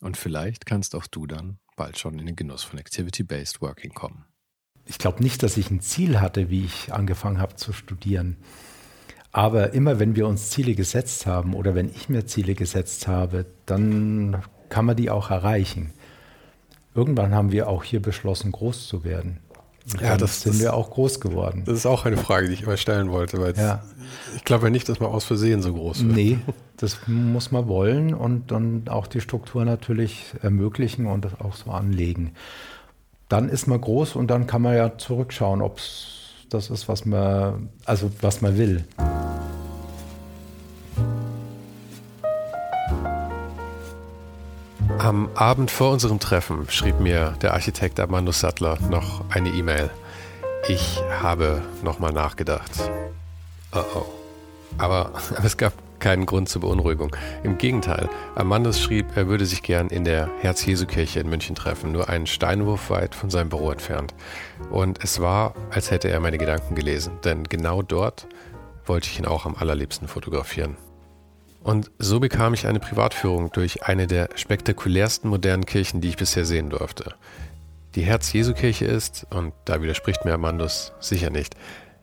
Und 0.00 0.16
vielleicht 0.16 0.66
kannst 0.66 0.94
auch 0.94 1.06
du 1.06 1.26
dann 1.26 1.58
bald 1.76 1.98
schon 1.98 2.18
in 2.18 2.26
den 2.26 2.36
Genuss 2.36 2.62
von 2.62 2.78
Activity-Based 2.78 3.60
Working 3.60 3.92
kommen. 3.92 4.24
Ich 4.86 4.98
glaube 4.98 5.22
nicht, 5.22 5.42
dass 5.42 5.56
ich 5.56 5.70
ein 5.70 5.80
Ziel 5.80 6.20
hatte, 6.20 6.50
wie 6.50 6.64
ich 6.64 6.92
angefangen 6.92 7.40
habe 7.40 7.56
zu 7.56 7.72
studieren. 7.72 8.36
Aber 9.32 9.72
immer 9.72 9.98
wenn 9.98 10.16
wir 10.16 10.26
uns 10.26 10.50
Ziele 10.50 10.74
gesetzt 10.74 11.26
haben 11.26 11.54
oder 11.54 11.74
wenn 11.74 11.88
ich 11.88 12.08
mir 12.08 12.26
Ziele 12.26 12.54
gesetzt 12.54 13.06
habe, 13.06 13.46
dann 13.66 14.42
kann 14.68 14.86
man 14.86 14.96
die 14.96 15.10
auch 15.10 15.30
erreichen. 15.30 15.92
Irgendwann 16.94 17.34
haben 17.34 17.52
wir 17.52 17.68
auch 17.68 17.84
hier 17.84 18.02
beschlossen, 18.02 18.50
groß 18.50 18.88
zu 18.88 19.04
werden. 19.04 19.38
Und 19.92 20.00
ja, 20.00 20.16
das 20.16 20.42
sind 20.42 20.54
das, 20.54 20.60
wir 20.60 20.74
auch 20.74 20.90
groß 20.90 21.20
geworden. 21.20 21.62
Das 21.66 21.76
ist 21.76 21.86
auch 21.86 22.04
eine 22.04 22.16
Frage, 22.16 22.48
die 22.48 22.54
ich 22.54 22.62
immer 22.62 22.76
stellen 22.76 23.10
wollte, 23.10 23.40
weil 23.40 23.56
ja. 23.56 23.82
ich 24.36 24.44
glaube 24.44 24.66
ja 24.66 24.70
nicht, 24.70 24.88
dass 24.88 25.00
man 25.00 25.10
aus 25.10 25.24
Versehen 25.24 25.62
so 25.62 25.72
groß 25.72 26.04
wird. 26.04 26.16
Nee, 26.16 26.38
das 26.76 26.98
muss 27.06 27.50
man 27.50 27.66
wollen 27.66 28.14
und 28.14 28.50
dann 28.50 28.84
auch 28.88 29.06
die 29.06 29.20
Struktur 29.20 29.64
natürlich 29.64 30.34
ermöglichen 30.42 31.06
und 31.06 31.24
das 31.24 31.40
auch 31.40 31.54
so 31.54 31.70
anlegen. 31.70 32.32
Dann 33.28 33.48
ist 33.48 33.66
man 33.66 33.80
groß 33.80 34.16
und 34.16 34.28
dann 34.28 34.46
kann 34.46 34.62
man 34.62 34.76
ja 34.76 34.98
zurückschauen, 34.98 35.62
ob 35.62 35.78
es 35.78 36.16
das 36.50 36.68
ist, 36.68 36.88
was 36.88 37.04
man, 37.04 37.68
also 37.84 38.10
was 38.20 38.42
man 38.42 38.58
will. 38.58 38.84
Am 45.00 45.30
Abend 45.34 45.70
vor 45.70 45.92
unserem 45.92 46.20
Treffen 46.20 46.68
schrieb 46.68 47.00
mir 47.00 47.34
der 47.40 47.54
Architekt 47.54 47.98
Armando 47.98 48.32
Sattler 48.32 48.76
noch 48.90 49.24
eine 49.30 49.48
E-Mail. 49.48 49.88
Ich 50.68 51.00
habe 51.22 51.62
nochmal 51.82 52.12
nachgedacht. 52.12 52.70
Oh 53.72 53.78
oh. 53.94 54.04
Aber, 54.76 55.12
es 55.42 55.56
gab 55.56 55.72
keinen 56.00 56.26
Grund 56.26 56.50
zur 56.50 56.60
Beunruhigung. 56.60 57.16
Im 57.42 57.56
Gegenteil, 57.56 58.10
Armandus 58.34 58.78
schrieb, 58.78 59.06
er 59.14 59.26
würde 59.26 59.46
sich 59.46 59.62
gern 59.62 59.88
in 59.88 60.04
der 60.04 60.28
Herz-Jesu-Kirche 60.42 61.20
in 61.20 61.30
München 61.30 61.54
treffen, 61.54 61.92
nur 61.92 62.10
einen 62.10 62.26
Steinwurf 62.26 62.90
weit 62.90 63.14
von 63.14 63.30
seinem 63.30 63.48
Büro 63.48 63.70
entfernt. 63.70 64.12
Und 64.68 65.02
es 65.02 65.18
war, 65.18 65.54
als 65.70 65.90
hätte 65.90 66.10
er 66.10 66.20
meine 66.20 66.36
Gedanken 66.36 66.74
gelesen, 66.74 67.14
denn 67.24 67.44
genau 67.44 67.80
dort 67.80 68.26
wollte 68.84 69.08
ich 69.08 69.18
ihn 69.18 69.24
auch 69.24 69.46
am 69.46 69.54
allerliebsten 69.54 70.08
fotografieren. 70.08 70.76
Und 71.62 71.90
so 71.98 72.20
bekam 72.20 72.54
ich 72.54 72.66
eine 72.66 72.80
Privatführung 72.80 73.52
durch 73.52 73.84
eine 73.84 74.06
der 74.06 74.30
spektakulärsten 74.34 75.28
modernen 75.28 75.66
Kirchen, 75.66 76.00
die 76.00 76.08
ich 76.08 76.16
bisher 76.16 76.44
sehen 76.44 76.70
durfte. 76.70 77.14
Die 77.94 78.02
Herz-Jesu-Kirche 78.02 78.86
ist, 78.86 79.26
und 79.30 79.52
da 79.64 79.82
widerspricht 79.82 80.24
mir 80.24 80.32
Amandus 80.34 80.92
sicher 81.00 81.30
nicht, 81.30 81.54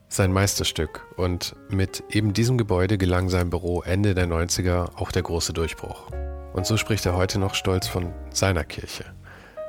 sein 0.09 0.31
Meisterstück. 0.31 1.05
Und 1.15 1.55
mit 1.69 2.03
eben 2.09 2.33
diesem 2.33 2.57
Gebäude 2.57 2.97
gelang 2.97 3.29
seinem 3.29 3.49
Büro 3.49 3.81
Ende 3.81 4.13
der 4.13 4.27
90er 4.27 4.95
auch 4.95 5.11
der 5.11 5.23
große 5.23 5.53
Durchbruch. 5.53 6.11
Und 6.53 6.65
so 6.65 6.77
spricht 6.77 7.05
er 7.05 7.15
heute 7.15 7.39
noch 7.39 7.55
stolz 7.55 7.87
von 7.87 8.13
seiner 8.31 8.63
Kirche. 8.63 9.05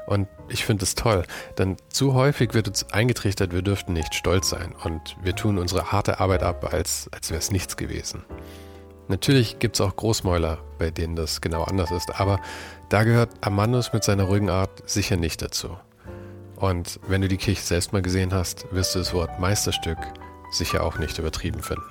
Und 0.07 0.27
ich 0.49 0.65
finde 0.65 0.85
es 0.85 0.95
toll, 0.95 1.25
denn 1.59 1.77
zu 1.91 2.15
häufig 2.15 2.55
wird 2.55 2.67
uns 2.67 2.91
eingetrichtert, 2.93 3.53
wir 3.53 3.61
dürften 3.61 3.93
nicht 3.93 4.15
stolz 4.15 4.49
sein 4.49 4.75
und 4.85 5.17
wir 5.23 5.37
tun 5.37 5.59
unsere 5.59 5.93
harte 5.93 6.19
Arbeit 6.19 6.43
ab, 6.43 6.73
als, 6.73 7.11
als 7.13 7.29
wäre 7.29 7.39
es 7.39 7.51
nichts 7.51 7.77
gewesen. 7.77 8.25
Natürlich 9.09 9.59
gibt 9.59 9.77
es 9.77 9.81
auch 9.81 9.97
Großmäuler, 9.97 10.59
bei 10.79 10.91
denen 10.91 11.17
das 11.17 11.41
genau 11.41 11.65
anders 11.65 11.91
ist, 11.91 12.21
aber 12.21 12.41
da 12.91 13.05
gehört 13.05 13.31
Amandus 13.41 13.93
mit 13.93 14.05
seiner 14.05 14.25
ruhigen 14.25 14.51
Art 14.51 14.89
sicher 14.89 15.17
nicht 15.17 15.41
dazu. 15.41 15.77
Und 16.57 17.01
wenn 17.09 17.23
du 17.23 17.29
die 17.29 17.39
Kirche 17.39 17.63
selbst 17.63 17.93
mal 17.93 18.03
gesehen 18.03 18.35
hast, 18.35 18.67
wirst 18.73 18.95
du 18.95 18.99
das 18.99 19.15
Wort 19.15 19.41
Meisterstück 19.41 19.99
sicher 20.51 20.83
auch 20.83 20.99
nicht 20.99 21.19
übertrieben 21.19 21.63
finden. 21.63 21.85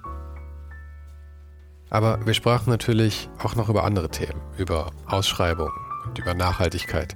Aber 1.89 2.25
wir 2.25 2.33
sprachen 2.33 2.69
natürlich 2.69 3.29
auch 3.41 3.55
noch 3.55 3.69
über 3.69 3.83
andere 3.83 4.09
Themen, 4.09 4.41
über 4.57 4.91
Ausschreibungen 5.07 5.73
und 6.05 6.19
über 6.19 6.33
Nachhaltigkeit, 6.33 7.15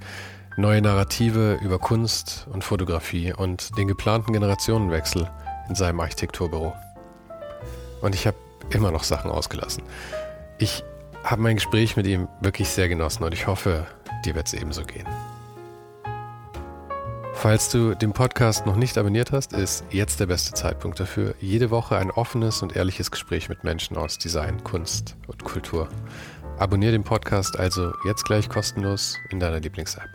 neue 0.58 0.82
Narrative 0.82 1.60
über 1.62 1.78
Kunst 1.78 2.48
und 2.52 2.64
Fotografie 2.64 3.34
und 3.34 3.78
den 3.78 3.88
geplanten 3.88 4.34
Generationenwechsel 4.34 5.30
in 5.68 5.76
seinem 5.76 6.00
Architekturbüro. 6.00 6.74
Und 8.02 8.16
ich 8.16 8.26
habe 8.26 8.38
immer 8.74 8.92
noch 8.92 9.04
Sachen 9.04 9.32
ausgelassen. 9.32 9.84
Ich 10.58 10.84
habe 11.24 11.42
mein 11.42 11.56
Gespräch 11.56 11.96
mit 11.96 12.08
ihm 12.08 12.28
wirklich 12.42 12.70
sehr 12.70 12.90
genossen 12.90 13.24
und 13.24 13.34
ich 13.34 13.48
hoffe, 13.48 13.86
dir 14.26 14.36
wird 14.36 14.48
es 14.48 14.54
ebenso 14.54 14.84
gehen. 14.84 15.08
Falls 17.34 17.70
du 17.70 17.96
den 17.96 18.14
Podcast 18.14 18.68
noch 18.68 18.76
nicht 18.76 19.00
abonniert 19.00 19.32
hast, 19.32 19.54
ist 19.54 19.84
jetzt 19.90 20.20
der 20.20 20.28
beste 20.28 20.54
Zeitpunkt 20.54 21.00
dafür. 21.00 21.34
Jede 21.40 21.72
Woche 21.72 21.98
ein 21.98 22.12
offenes 22.12 22.62
und 22.62 22.76
ehrliches 22.76 23.10
Gespräch 23.10 23.50
mit 23.50 23.64
Menschen 23.64 23.98
aus 23.98 24.20
Design, 24.20 24.64
Kunst 24.64 25.16
und 25.26 25.44
Kultur. 25.44 25.90
Abonniere 26.60 26.92
den 26.92 27.04
Podcast 27.04 27.58
also 27.58 27.94
jetzt 28.06 28.26
gleich 28.26 28.48
kostenlos 28.48 29.18
in 29.32 29.40
deiner 29.40 29.60
Lieblings-App. 29.60 30.10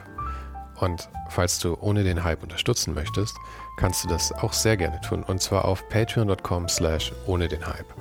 Und 0.79 1.09
falls 1.29 1.59
du 1.59 1.77
ohne 1.81 2.05
den 2.05 2.23
Hype 2.23 2.45
unterstützen 2.45 2.95
möchtest, 2.95 3.37
kannst 3.77 4.05
du 4.05 4.09
das 4.09 4.31
auch 4.31 4.53
sehr 4.53 4.77
gerne 4.77 5.01
tun. 5.01 5.25
Und 5.25 5.41
zwar 5.41 5.65
auf 5.65 5.89
patreon.com 5.89 6.69
slash 6.69 7.13
ohne 7.27 7.49
den 7.49 7.67
Hype. 7.67 7.93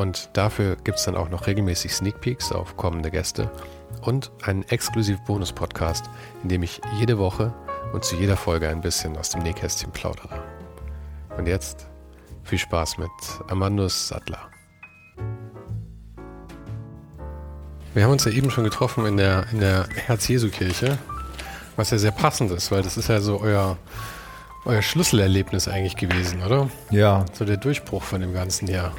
Und 0.00 0.30
dafür 0.32 0.76
gibt 0.76 0.96
es 0.96 1.04
dann 1.04 1.14
auch 1.14 1.28
noch 1.28 1.46
regelmäßig 1.46 1.92
Sneak 1.92 2.22
Peeks 2.22 2.52
auf 2.52 2.74
kommende 2.78 3.10
Gäste 3.10 3.50
und 4.00 4.32
einen 4.42 4.62
exklusiven 4.62 5.22
Bonus-Podcast, 5.26 6.08
in 6.42 6.48
dem 6.48 6.62
ich 6.62 6.80
jede 6.98 7.18
Woche 7.18 7.52
und 7.92 8.02
zu 8.02 8.16
jeder 8.16 8.38
Folge 8.38 8.70
ein 8.70 8.80
bisschen 8.80 9.14
aus 9.18 9.28
dem 9.28 9.42
Nähkästchen 9.42 9.92
plaudere. 9.92 10.42
Und 11.36 11.46
jetzt 11.46 11.86
viel 12.44 12.56
Spaß 12.56 12.96
mit 12.96 13.10
Amandus 13.48 14.08
Sattler. 14.08 14.48
Wir 17.92 18.04
haben 18.04 18.12
uns 18.12 18.24
ja 18.24 18.32
eben 18.32 18.50
schon 18.50 18.64
getroffen 18.64 19.04
in 19.04 19.18
der, 19.18 19.44
in 19.52 19.60
der 19.60 19.86
Herz-Jesu-Kirche, 20.06 20.96
was 21.76 21.90
ja 21.90 21.98
sehr 21.98 22.12
passend 22.12 22.50
ist, 22.52 22.70
weil 22.72 22.80
das 22.80 22.96
ist 22.96 23.10
ja 23.10 23.20
so 23.20 23.38
euer, 23.38 23.76
euer 24.64 24.80
Schlüsselerlebnis 24.80 25.68
eigentlich 25.68 25.96
gewesen, 25.96 26.42
oder? 26.42 26.70
Ja. 26.88 27.26
So 27.34 27.44
der 27.44 27.58
Durchbruch 27.58 28.02
von 28.02 28.22
dem 28.22 28.32
ganzen 28.32 28.66
Jahr. 28.66 28.94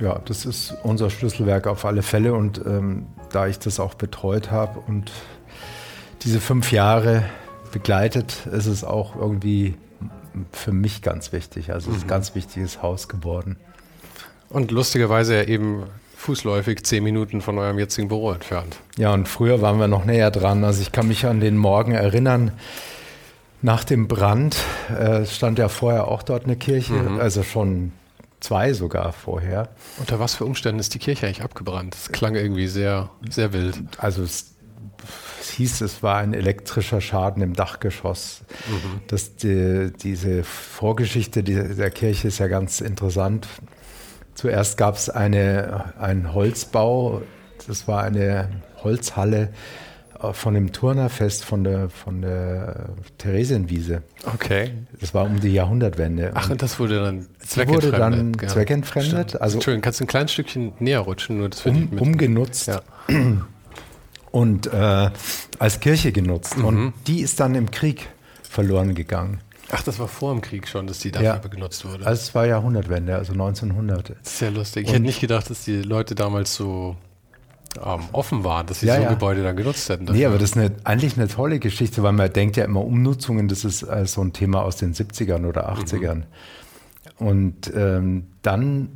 Ja, 0.00 0.20
das 0.24 0.46
ist 0.46 0.74
unser 0.82 1.10
Schlüsselwerk 1.10 1.66
auf 1.66 1.84
alle 1.84 2.02
Fälle 2.02 2.34
und 2.34 2.60
ähm, 2.64 3.06
da 3.30 3.46
ich 3.46 3.58
das 3.58 3.78
auch 3.78 3.94
betreut 3.94 4.50
habe 4.50 4.80
und 4.80 5.12
diese 6.22 6.40
fünf 6.40 6.72
Jahre 6.72 7.24
begleitet, 7.72 8.46
ist 8.46 8.66
es 8.66 8.84
auch 8.84 9.16
irgendwie 9.16 9.74
für 10.52 10.72
mich 10.72 11.02
ganz 11.02 11.32
wichtig. 11.32 11.72
Also 11.72 11.90
es 11.90 11.98
ist 11.98 12.02
ein 12.02 12.06
mhm. 12.06 12.10
ganz 12.10 12.34
wichtiges 12.34 12.82
Haus 12.82 13.08
geworden. 13.08 13.56
Und 14.48 14.70
lustigerweise 14.70 15.36
ja 15.36 15.44
eben 15.44 15.84
fußläufig 16.16 16.84
zehn 16.84 17.02
Minuten 17.02 17.40
von 17.40 17.58
eurem 17.58 17.78
jetzigen 17.78 18.08
Büro 18.08 18.32
entfernt. 18.32 18.76
Ja, 18.96 19.12
und 19.12 19.28
früher 19.28 19.60
waren 19.60 19.78
wir 19.78 19.88
noch 19.88 20.04
näher 20.04 20.30
dran. 20.30 20.62
Also 20.62 20.82
ich 20.82 20.92
kann 20.92 21.08
mich 21.08 21.26
an 21.26 21.40
den 21.40 21.56
Morgen 21.56 21.92
erinnern, 21.92 22.52
nach 23.60 23.84
dem 23.84 24.08
Brand 24.08 24.56
äh, 24.96 25.24
stand 25.24 25.58
ja 25.58 25.68
vorher 25.68 26.08
auch 26.08 26.22
dort 26.22 26.44
eine 26.44 26.56
Kirche, 26.56 26.94
mhm. 26.94 27.20
also 27.20 27.42
schon 27.42 27.92
zwei 28.42 28.72
sogar 28.72 29.12
vorher. 29.12 29.68
Unter 29.98 30.18
was 30.18 30.34
für 30.34 30.44
Umständen 30.44 30.80
ist 30.80 30.94
die 30.94 30.98
Kirche 30.98 31.26
eigentlich 31.26 31.42
abgebrannt? 31.42 31.94
Das 31.94 32.12
klang 32.12 32.34
irgendwie 32.34 32.66
sehr, 32.66 33.10
sehr 33.30 33.52
wild. 33.52 33.76
Also 33.98 34.22
es, 34.22 34.54
es 35.40 35.50
hieß, 35.50 35.80
es 35.82 36.02
war 36.02 36.18
ein 36.18 36.34
elektrischer 36.34 37.00
Schaden 37.00 37.42
im 37.42 37.54
Dachgeschoss. 37.54 38.42
Mhm. 38.68 39.00
Das, 39.06 39.36
die, 39.36 39.92
diese 40.02 40.44
Vorgeschichte 40.44 41.42
der 41.42 41.90
Kirche 41.90 42.28
ist 42.28 42.38
ja 42.38 42.48
ganz 42.48 42.80
interessant. 42.80 43.46
Zuerst 44.34 44.76
gab 44.76 44.96
es 44.96 45.08
eine, 45.08 45.94
einen 45.98 46.34
Holzbau, 46.34 47.22
das 47.66 47.86
war 47.86 48.02
eine 48.02 48.48
Holzhalle 48.82 49.52
von 50.32 50.54
dem 50.54 50.72
Turnerfest 50.72 51.44
von 51.44 51.64
der, 51.64 51.88
von 51.90 52.22
der 52.22 52.90
Theresienwiese. 53.18 54.02
Okay. 54.32 54.70
Das 55.00 55.14
war 55.14 55.24
um 55.24 55.40
die 55.40 55.52
Jahrhundertwende. 55.52 56.30
Ach, 56.34 56.50
und 56.50 56.62
das 56.62 56.78
wurde 56.78 57.02
dann 57.02 57.26
zweckentfremdet. 57.38 57.92
Wurde 57.92 57.98
dann 57.98 58.32
ja. 58.40 58.48
zweckentfremdet. 58.48 59.40
Also 59.40 59.56
Entschuldigung, 59.56 59.82
kannst 59.82 60.00
du 60.00 60.04
ein 60.04 60.06
kleines 60.06 60.32
Stückchen 60.32 60.72
näher 60.78 61.00
rutschen? 61.00 61.38
Nur 61.38 61.48
das 61.48 61.66
um, 61.66 61.88
umgenutzt. 61.98 62.68
Ja. 62.68 62.82
Und 64.30 64.66
äh, 64.72 65.10
als 65.58 65.80
Kirche 65.80 66.12
genutzt. 66.12 66.56
Mhm. 66.56 66.64
Und 66.64 66.92
die 67.06 67.20
ist 67.20 67.38
dann 67.40 67.54
im 67.54 67.70
Krieg 67.70 68.08
verloren 68.42 68.94
gegangen. 68.94 69.40
Ach, 69.70 69.82
das 69.82 69.98
war 69.98 70.08
vor 70.08 70.32
dem 70.32 70.42
Krieg 70.42 70.68
schon, 70.68 70.86
dass 70.86 70.98
die 70.98 71.10
dafür 71.10 71.40
ja. 71.42 71.48
genutzt 71.48 71.84
wurde. 71.84 72.06
Also 72.06 72.20
es 72.20 72.34
war 72.34 72.46
Jahrhundertwende, 72.46 73.16
also 73.16 73.32
1900. 73.32 74.10
Das 74.10 74.16
ist 74.34 74.40
ja 74.40 74.50
lustig. 74.50 74.84
Ich 74.84 74.88
und 74.88 74.94
hätte 74.94 75.06
nicht 75.06 75.20
gedacht, 75.20 75.48
dass 75.50 75.64
die 75.64 75.82
Leute 75.82 76.14
damals 76.14 76.54
so 76.54 76.96
ähm, 77.84 78.00
offen 78.12 78.44
waren, 78.44 78.66
dass 78.66 78.80
sie 78.80 78.86
ja, 78.86 78.96
so 78.96 79.02
ja. 79.02 79.08
Gebäude 79.08 79.42
dann 79.42 79.56
genutzt 79.56 79.88
hätten. 79.88 80.06
Dafür. 80.06 80.18
Nee, 80.18 80.26
aber 80.26 80.38
das 80.38 80.50
ist 80.50 80.56
eine, 80.56 80.72
eigentlich 80.84 81.16
eine 81.16 81.28
tolle 81.28 81.58
Geschichte, 81.58 82.02
weil 82.02 82.12
man 82.12 82.32
denkt 82.32 82.56
ja 82.56 82.64
immer, 82.64 82.84
Umnutzungen, 82.84 83.48
das 83.48 83.64
ist 83.64 83.82
äh, 83.82 84.06
so 84.06 84.22
ein 84.22 84.32
Thema 84.32 84.62
aus 84.62 84.76
den 84.76 84.94
70ern 84.94 85.46
oder 85.46 85.72
80ern. 85.72 86.14
Mhm. 86.16 87.26
Und 87.26 87.72
ähm, 87.74 88.26
dann 88.42 88.88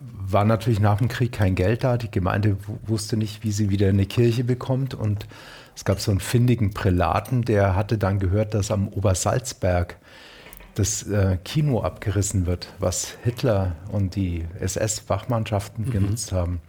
war 0.00 0.44
natürlich 0.44 0.80
nach 0.80 0.98
dem 0.98 1.08
Krieg 1.08 1.32
kein 1.32 1.54
Geld 1.54 1.84
da. 1.84 1.96
Die 1.96 2.10
Gemeinde 2.10 2.56
wusste 2.86 3.16
nicht, 3.16 3.44
wie 3.44 3.52
sie 3.52 3.70
wieder 3.70 3.88
eine 3.88 4.06
Kirche 4.06 4.44
bekommt. 4.44 4.94
Und 4.94 5.26
es 5.76 5.84
gab 5.84 6.00
so 6.00 6.10
einen 6.10 6.20
findigen 6.20 6.72
Prälaten, 6.72 7.42
der 7.42 7.76
hatte 7.76 7.98
dann 7.98 8.18
gehört, 8.18 8.54
dass 8.54 8.70
am 8.70 8.88
Obersalzberg 8.88 9.96
das 10.74 11.04
äh, 11.04 11.38
Kino 11.44 11.80
abgerissen 11.82 12.46
wird, 12.46 12.68
was 12.78 13.16
Hitler 13.22 13.76
und 13.90 14.16
die 14.16 14.44
SS-Wachmannschaften 14.58 15.86
mhm. 15.86 15.90
genutzt 15.90 16.32
haben. 16.32 16.60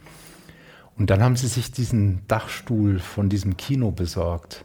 Und 0.97 1.09
dann 1.09 1.21
haben 1.21 1.35
sie 1.35 1.47
sich 1.47 1.71
diesen 1.71 2.21
Dachstuhl 2.27 2.99
von 2.99 3.29
diesem 3.29 3.57
Kino 3.57 3.91
besorgt 3.91 4.63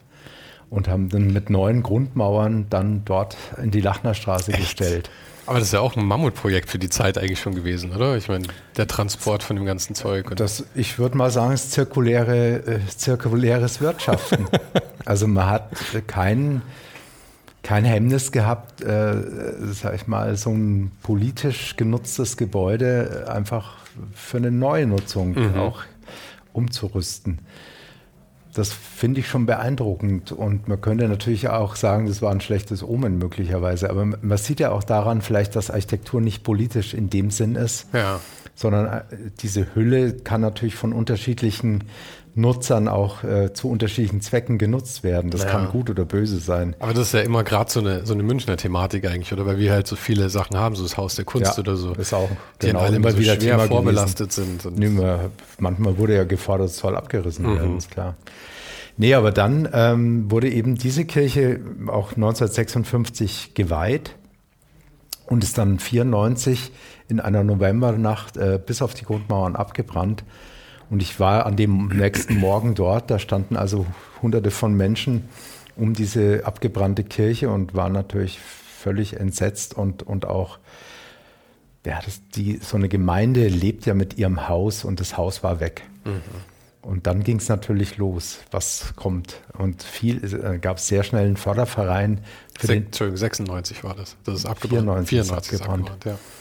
und 0.70 0.88
haben 0.88 1.08
dann 1.08 1.32
mit 1.32 1.50
neuen 1.50 1.82
Grundmauern 1.82 2.66
dann 2.70 3.04
dort 3.04 3.36
in 3.60 3.70
die 3.70 3.80
Lachnerstraße 3.80 4.52
Echt? 4.52 4.78
gestellt. 4.78 5.10
Aber 5.46 5.58
das 5.58 5.68
ist 5.68 5.74
ja 5.74 5.80
auch 5.80 5.96
ein 5.96 6.04
Mammutprojekt 6.04 6.70
für 6.70 6.78
die 6.78 6.88
Zeit 6.88 7.18
eigentlich 7.18 7.40
schon 7.40 7.56
gewesen, 7.56 7.92
oder? 7.92 8.16
Ich 8.16 8.28
meine, 8.28 8.46
der 8.76 8.86
Transport 8.86 9.42
von 9.42 9.56
dem 9.56 9.64
ganzen 9.64 9.96
Zeug. 9.96 10.36
Das, 10.36 10.64
ich 10.76 11.00
würde 11.00 11.16
mal 11.16 11.30
sagen, 11.30 11.52
es 11.52 11.64
ist 11.64 11.72
zirkuläre, 11.72 12.64
äh, 12.64 12.86
zirkuläres 12.86 13.80
Wirtschaften. 13.80 14.46
also 15.04 15.26
man 15.26 15.46
hat 15.46 15.72
kein, 16.06 16.62
kein 17.64 17.84
Hemmnis 17.84 18.30
gehabt, 18.30 18.80
äh, 18.82 19.16
sag 19.72 19.96
ich 19.96 20.06
mal, 20.06 20.36
so 20.36 20.50
ein 20.50 20.92
politisch 21.02 21.74
genutztes 21.76 22.36
Gebäude 22.36 23.26
einfach 23.28 23.78
für 24.14 24.36
eine 24.36 24.52
neue 24.52 24.86
Nutzung 24.86 25.32
mhm. 25.32 25.58
auch 25.58 25.82
umzurüsten. 26.52 27.40
Das 28.54 28.72
finde 28.72 29.20
ich 29.20 29.28
schon 29.28 29.46
beeindruckend. 29.46 30.32
Und 30.32 30.66
man 30.68 30.80
könnte 30.80 31.08
natürlich 31.08 31.48
auch 31.48 31.76
sagen, 31.76 32.06
das 32.06 32.20
war 32.20 32.32
ein 32.32 32.40
schlechtes 32.40 32.82
Omen 32.82 33.18
möglicherweise. 33.18 33.90
Aber 33.90 34.04
man 34.04 34.38
sieht 34.38 34.60
ja 34.60 34.72
auch 34.72 34.82
daran 34.82 35.22
vielleicht, 35.22 35.54
dass 35.54 35.70
Architektur 35.70 36.20
nicht 36.20 36.42
politisch 36.42 36.94
in 36.94 37.10
dem 37.10 37.30
Sinn 37.30 37.54
ist, 37.54 37.86
ja. 37.92 38.20
sondern 38.54 38.86
äh, 38.86 39.02
diese 39.40 39.74
Hülle 39.74 40.14
kann 40.14 40.40
natürlich 40.40 40.74
von 40.74 40.92
unterschiedlichen 40.92 41.84
Nutzern 42.34 42.88
auch 42.88 43.24
äh, 43.24 43.52
zu 43.52 43.68
unterschiedlichen 43.68 44.20
Zwecken 44.20 44.58
genutzt 44.58 45.02
werden. 45.02 45.30
Das 45.30 45.42
ja. 45.42 45.50
kann 45.50 45.68
gut 45.68 45.90
oder 45.90 46.04
böse 46.04 46.38
sein. 46.38 46.76
Aber 46.78 46.94
das 46.94 47.08
ist 47.08 47.14
ja 47.14 47.20
immer 47.20 47.42
gerade 47.44 47.70
so 47.70 47.80
eine, 47.80 48.06
so 48.06 48.14
eine 48.14 48.22
Münchner 48.22 48.56
Thematik 48.56 49.06
eigentlich, 49.06 49.32
oder? 49.32 49.46
Weil 49.46 49.58
wir 49.58 49.72
halt 49.72 49.86
so 49.86 49.96
viele 49.96 50.30
Sachen 50.30 50.56
haben, 50.56 50.76
so 50.76 50.82
das 50.82 50.96
Haus 50.96 51.16
der 51.16 51.24
Kunst 51.24 51.56
ja, 51.56 51.58
oder 51.58 51.76
so. 51.76 51.92
Ist 51.94 52.14
auch 52.14 52.28
die 52.62 52.68
genau, 52.68 52.80
alle 52.80 52.96
immer 52.96 53.10
so 53.10 53.18
wieder 53.18 53.34
schwer 53.34 53.56
Thema 53.56 53.66
vorbelastet 53.66 54.34
gewesen. 54.34 54.60
sind. 54.60 54.96
Mehr, 54.96 55.30
manchmal 55.58 55.98
wurde 55.98 56.14
ja 56.14 56.24
gefordert, 56.24 56.68
es 56.68 56.78
soll 56.78 56.96
abgerissen 56.96 57.46
mhm. 57.46 57.56
werden, 57.56 57.78
ist 57.78 57.90
klar. 57.90 58.16
Nee, 58.96 59.14
aber 59.14 59.32
dann 59.32 59.68
ähm, 59.72 60.30
wurde 60.30 60.50
eben 60.50 60.76
diese 60.76 61.04
Kirche 61.04 61.60
auch 61.86 62.12
1956 62.12 63.54
geweiht 63.54 64.14
und 65.26 65.42
ist 65.42 65.58
dann 65.58 65.78
94 65.78 66.70
in 67.08 67.18
einer 67.18 67.42
Novembernacht 67.42 68.36
äh, 68.36 68.60
bis 68.64 68.82
auf 68.82 68.94
die 68.94 69.04
Grundmauern 69.04 69.56
abgebrannt. 69.56 70.24
Und 70.90 71.02
ich 71.02 71.20
war 71.20 71.46
an 71.46 71.56
dem 71.56 71.88
nächsten 71.88 72.38
Morgen 72.38 72.74
dort. 72.74 73.10
Da 73.10 73.18
standen 73.18 73.56
also 73.56 73.86
hunderte 74.20 74.50
von 74.50 74.74
Menschen 74.74 75.28
um 75.76 75.94
diese 75.94 76.44
abgebrannte 76.44 77.04
Kirche 77.04 77.48
und 77.48 77.74
waren 77.74 77.92
natürlich 77.92 78.38
völlig 78.40 79.16
entsetzt 79.16 79.74
und, 79.74 80.02
und 80.02 80.26
auch, 80.26 80.58
ja, 81.86 82.00
das, 82.04 82.20
die, 82.34 82.58
so 82.58 82.76
eine 82.76 82.88
Gemeinde 82.88 83.48
lebt 83.48 83.86
ja 83.86 83.94
mit 83.94 84.18
ihrem 84.18 84.48
Haus 84.48 84.84
und 84.84 85.00
das 85.00 85.16
Haus 85.16 85.42
war 85.42 85.60
weg. 85.60 85.84
Mhm. 86.04 86.20
Und 86.82 87.06
dann 87.06 87.22
ging 87.22 87.36
es 87.36 87.48
natürlich 87.48 87.98
los, 87.98 88.38
was 88.50 88.94
kommt. 88.96 89.40
Und 89.56 89.82
viel 89.82 90.24
äh, 90.24 90.58
gab 90.58 90.78
es 90.78 90.88
sehr 90.88 91.02
schnell 91.02 91.26
einen 91.26 91.36
Förderverein. 91.36 92.20
Für 92.58 92.66
Se 92.66 92.72
den, 92.72 92.84
Entschuldigung, 92.86 93.18
96 93.18 93.84
war 93.84 93.94
das. 93.94 94.16
Das 94.24 94.34
ist 94.34 94.46
abgebrannt. 94.46 95.08
94, 95.08 95.08
94 95.08 95.52
ist 95.52 95.60
abgebrannt. 95.60 95.90
abgebrannt 95.90 96.04
ja. 96.06 96.39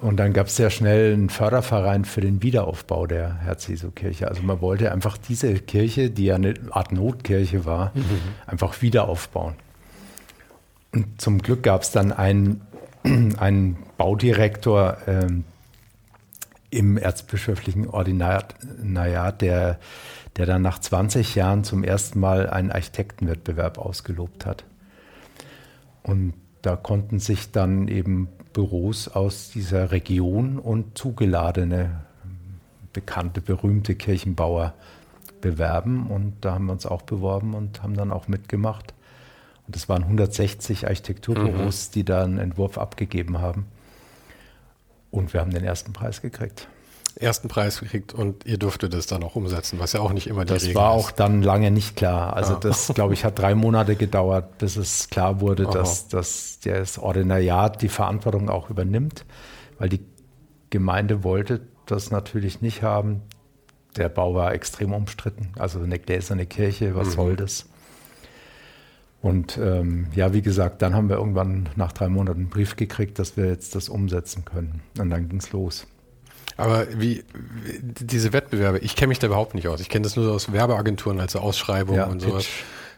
Und 0.00 0.18
dann 0.18 0.32
gab 0.32 0.46
es 0.46 0.56
sehr 0.56 0.70
schnell 0.70 1.12
einen 1.12 1.28
Förderverein 1.28 2.04
für 2.04 2.20
den 2.20 2.42
Wiederaufbau 2.42 3.06
der 3.06 3.40
Herz-Jesu-Kirche. 3.40 4.28
Also 4.28 4.42
man 4.42 4.60
wollte 4.60 4.92
einfach 4.92 5.18
diese 5.18 5.54
Kirche, 5.54 6.10
die 6.10 6.26
ja 6.26 6.36
eine 6.36 6.54
Art 6.70 6.92
Notkirche 6.92 7.64
war, 7.64 7.92
mhm. 7.94 8.04
einfach 8.46 8.80
wieder 8.80 9.08
aufbauen. 9.08 9.54
Und 10.92 11.20
zum 11.20 11.38
Glück 11.38 11.64
gab 11.64 11.82
es 11.82 11.90
dann 11.90 12.12
einen, 12.12 12.62
einen 13.38 13.76
Baudirektor 13.96 14.98
ähm, 15.08 15.44
im 16.70 16.96
erzbischöflichen 16.96 17.88
Ordinat, 17.88 18.54
der, 19.40 19.78
der 20.36 20.46
dann 20.46 20.62
nach 20.62 20.78
20 20.78 21.34
Jahren 21.34 21.64
zum 21.64 21.82
ersten 21.82 22.20
Mal 22.20 22.48
einen 22.48 22.70
Architektenwettbewerb 22.70 23.78
ausgelobt 23.78 24.46
hat. 24.46 24.64
Und 26.02 26.34
da 26.62 26.76
konnten 26.76 27.18
sich 27.18 27.52
dann 27.52 27.88
eben 27.88 28.28
Büros 28.58 29.06
aus 29.06 29.50
dieser 29.50 29.92
Region 29.92 30.58
und 30.58 30.98
zugeladene, 30.98 32.00
bekannte, 32.92 33.40
berühmte 33.40 33.94
Kirchenbauer 33.94 34.74
bewerben. 35.40 36.08
Und 36.08 36.34
da 36.40 36.54
haben 36.54 36.66
wir 36.66 36.72
uns 36.72 36.84
auch 36.84 37.02
beworben 37.02 37.54
und 37.54 37.84
haben 37.84 37.94
dann 37.94 38.10
auch 38.10 38.26
mitgemacht. 38.26 38.94
Und 39.68 39.76
es 39.76 39.88
waren 39.88 40.02
160 40.02 40.88
Architekturbüros, 40.88 41.86
mhm. 41.86 41.92
die 41.92 42.04
da 42.04 42.24
einen 42.24 42.38
Entwurf 42.38 42.78
abgegeben 42.78 43.38
haben. 43.38 43.66
Und 45.12 45.32
wir 45.32 45.40
haben 45.40 45.52
den 45.52 45.62
ersten 45.62 45.92
Preis 45.92 46.20
gekriegt 46.20 46.66
ersten 47.20 47.48
Preis 47.48 47.80
gekriegt 47.80 48.14
und 48.14 48.46
ihr 48.46 48.58
durftet 48.58 48.94
es 48.94 49.06
dann 49.06 49.22
auch 49.22 49.36
umsetzen, 49.36 49.78
was 49.78 49.92
ja 49.92 50.00
auch 50.00 50.12
nicht 50.12 50.26
immer 50.26 50.44
die 50.44 50.54
das 50.54 50.62
Regel 50.62 50.70
ist. 50.70 50.76
Das 50.76 50.82
war 50.82 50.90
auch 50.92 51.10
dann 51.10 51.42
lange 51.42 51.70
nicht 51.70 51.96
klar. 51.96 52.34
Also 52.34 52.54
ah. 52.54 52.60
das, 52.60 52.92
glaube 52.94 53.14
ich, 53.14 53.24
hat 53.24 53.38
drei 53.38 53.54
Monate 53.54 53.96
gedauert, 53.96 54.58
bis 54.58 54.76
es 54.76 55.08
klar 55.08 55.40
wurde, 55.40 55.64
dass, 55.64 56.08
dass 56.08 56.60
das 56.60 56.98
Ordinariat 56.98 57.82
die 57.82 57.88
Verantwortung 57.88 58.48
auch 58.48 58.70
übernimmt, 58.70 59.24
weil 59.78 59.88
die 59.88 60.00
Gemeinde 60.70 61.24
wollte 61.24 61.60
das 61.86 62.10
natürlich 62.10 62.60
nicht 62.60 62.82
haben. 62.82 63.22
Der 63.96 64.08
Bau 64.08 64.34
war 64.34 64.52
extrem 64.52 64.92
umstritten. 64.92 65.52
Also 65.58 65.80
eine 65.80 65.98
gläserne 65.98 66.46
Kirche, 66.46 66.94
was 66.94 67.08
mhm. 67.08 67.12
soll 67.12 67.36
das? 67.36 67.66
Und 69.20 69.58
ähm, 69.58 70.06
ja, 70.14 70.32
wie 70.32 70.42
gesagt, 70.42 70.82
dann 70.82 70.94
haben 70.94 71.08
wir 71.08 71.16
irgendwann 71.16 71.68
nach 71.74 71.92
drei 71.92 72.08
Monaten 72.08 72.40
einen 72.40 72.50
Brief 72.50 72.76
gekriegt, 72.76 73.18
dass 73.18 73.36
wir 73.36 73.46
jetzt 73.46 73.74
das 73.74 73.88
umsetzen 73.88 74.44
können. 74.44 74.82
Und 74.98 75.10
dann 75.10 75.28
ging 75.28 75.38
es 75.38 75.50
los. 75.50 75.88
Aber 76.58 76.86
wie, 76.92 77.24
diese 77.82 78.32
Wettbewerbe, 78.32 78.80
ich 78.80 78.96
kenne 78.96 79.08
mich 79.08 79.20
da 79.20 79.28
überhaupt 79.28 79.54
nicht 79.54 79.68
aus. 79.68 79.80
Ich 79.80 79.88
kenne 79.88 80.02
das 80.02 80.16
nur 80.16 80.30
aus 80.32 80.52
Werbeagenturen, 80.52 81.20
also 81.20 81.38
Ausschreibungen 81.38 82.00
ja, 82.00 82.06
und 82.06 82.20
sowas. 82.20 82.46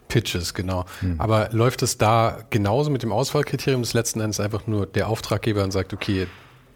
Pitches, 0.09 0.55
genau. 0.55 0.87
Hm. 1.01 1.21
Aber 1.21 1.51
läuft 1.53 1.83
es 1.83 1.99
da 1.99 2.39
genauso 2.51 2.91
mit 2.91 3.03
dem 3.03 3.13
Auswahlkriterium 3.13 3.83
des 3.83 3.95
letzten 3.95 4.21
Endes 4.21 4.41
einfach 4.41 4.67
nur 4.67 4.87
der 4.87 5.09
Auftraggeber 5.09 5.63
und 5.63 5.71
sagt, 5.71 5.93
okay, 5.93 6.27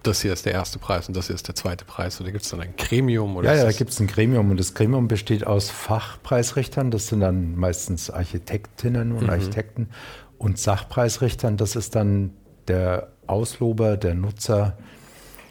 das 0.02 0.20
hier 0.20 0.32
ist 0.32 0.44
der 0.44 0.52
erste 0.52 0.78
Preis 0.78 1.08
und 1.08 1.16
das 1.16 1.26
hier 1.26 1.34
ist 1.34 1.48
der 1.48 1.54
zweite 1.54 1.86
Preis? 1.86 2.20
Oder 2.20 2.30
gibt 2.30 2.44
es 2.44 2.50
dann 2.50 2.60
ein 2.60 2.74
Gremium? 2.76 3.36
Oder 3.36 3.52
ja, 3.52 3.58
ja, 3.60 3.64
da 3.64 3.72
gibt 3.72 3.90
es 3.90 3.98
ein 3.98 4.06
Gremium 4.06 4.50
und 4.50 4.60
das 4.60 4.74
Gremium 4.74 5.08
besteht 5.08 5.46
aus 5.46 5.70
Fachpreisrichtern, 5.70 6.90
das 6.90 7.08
sind 7.08 7.20
dann 7.20 7.56
meistens 7.56 8.10
Architektinnen 8.10 9.12
und 9.12 9.24
mhm. 9.24 9.30
Architekten 9.30 9.88
und 10.38 10.58
Sachpreisrichtern, 10.58 11.56
das 11.56 11.76
ist 11.76 11.94
dann 11.94 12.32
der 12.68 13.08
Auslober, 13.26 13.96
der 13.96 14.14
Nutzer, 14.14 14.76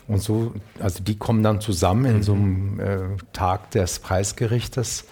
und 0.07 0.21
so, 0.21 0.53
also 0.79 1.03
die 1.03 1.17
kommen 1.17 1.43
dann 1.43 1.61
zusammen 1.61 2.05
in 2.05 2.15
mhm. 2.17 2.23
so 2.23 2.33
einem 2.33 2.79
äh, 2.79 2.97
Tag 3.31 3.71
des 3.71 3.99
Preisgerichtes 3.99 5.05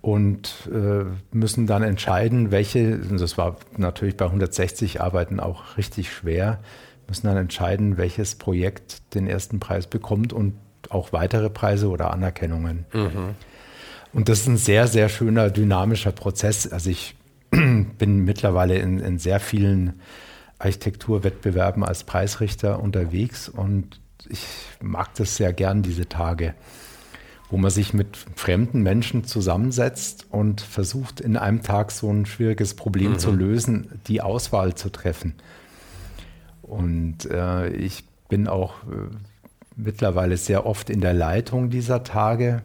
und 0.00 0.68
äh, 0.72 1.04
müssen 1.32 1.66
dann 1.66 1.82
entscheiden, 1.82 2.50
welche, 2.50 2.98
das 2.98 3.38
war 3.38 3.56
natürlich 3.76 4.16
bei 4.16 4.26
160 4.26 5.00
Arbeiten 5.00 5.40
auch 5.40 5.76
richtig 5.76 6.12
schwer, 6.12 6.60
müssen 7.08 7.26
dann 7.26 7.36
entscheiden, 7.36 7.96
welches 7.96 8.34
Projekt 8.34 9.14
den 9.14 9.26
ersten 9.26 9.60
Preis 9.60 9.86
bekommt 9.86 10.32
und 10.32 10.54
auch 10.90 11.12
weitere 11.12 11.50
Preise 11.50 11.88
oder 11.88 12.12
Anerkennungen. 12.12 12.84
Mhm. 12.92 13.34
Und 14.12 14.28
das 14.28 14.40
ist 14.40 14.46
ein 14.46 14.56
sehr, 14.56 14.86
sehr 14.86 15.08
schöner, 15.08 15.50
dynamischer 15.50 16.12
Prozess. 16.12 16.70
Also 16.70 16.90
ich 16.90 17.16
bin 17.50 18.24
mittlerweile 18.24 18.76
in, 18.76 19.00
in 19.00 19.18
sehr 19.18 19.40
vielen 19.40 20.00
Architekturwettbewerben 20.58 21.84
als 21.84 22.04
Preisrichter 22.04 22.80
unterwegs 22.80 23.48
und 23.48 24.00
ich 24.28 24.46
mag 24.80 25.14
das 25.14 25.36
sehr 25.36 25.52
gern, 25.52 25.82
diese 25.82 26.08
Tage, 26.08 26.54
wo 27.50 27.56
man 27.56 27.70
sich 27.70 27.94
mit 27.94 28.16
fremden 28.36 28.82
Menschen 28.82 29.24
zusammensetzt 29.24 30.26
und 30.30 30.60
versucht, 30.60 31.20
in 31.20 31.36
einem 31.36 31.62
Tag 31.62 31.90
so 31.90 32.10
ein 32.10 32.26
schwieriges 32.26 32.74
Problem 32.74 33.12
mhm. 33.12 33.18
zu 33.18 33.30
lösen, 33.32 34.00
die 34.06 34.20
Auswahl 34.20 34.74
zu 34.74 34.90
treffen. 34.90 35.34
Und 36.62 37.30
äh, 37.30 37.68
ich 37.68 38.04
bin 38.28 38.48
auch 38.48 38.82
äh, 38.84 39.14
mittlerweile 39.76 40.36
sehr 40.36 40.66
oft 40.66 40.90
in 40.90 41.00
der 41.00 41.14
Leitung 41.14 41.70
dieser 41.70 42.04
Tage 42.04 42.62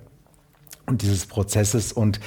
und 0.86 1.01
dieses 1.01 1.25
Prozesses 1.25 1.92
und 1.92 2.20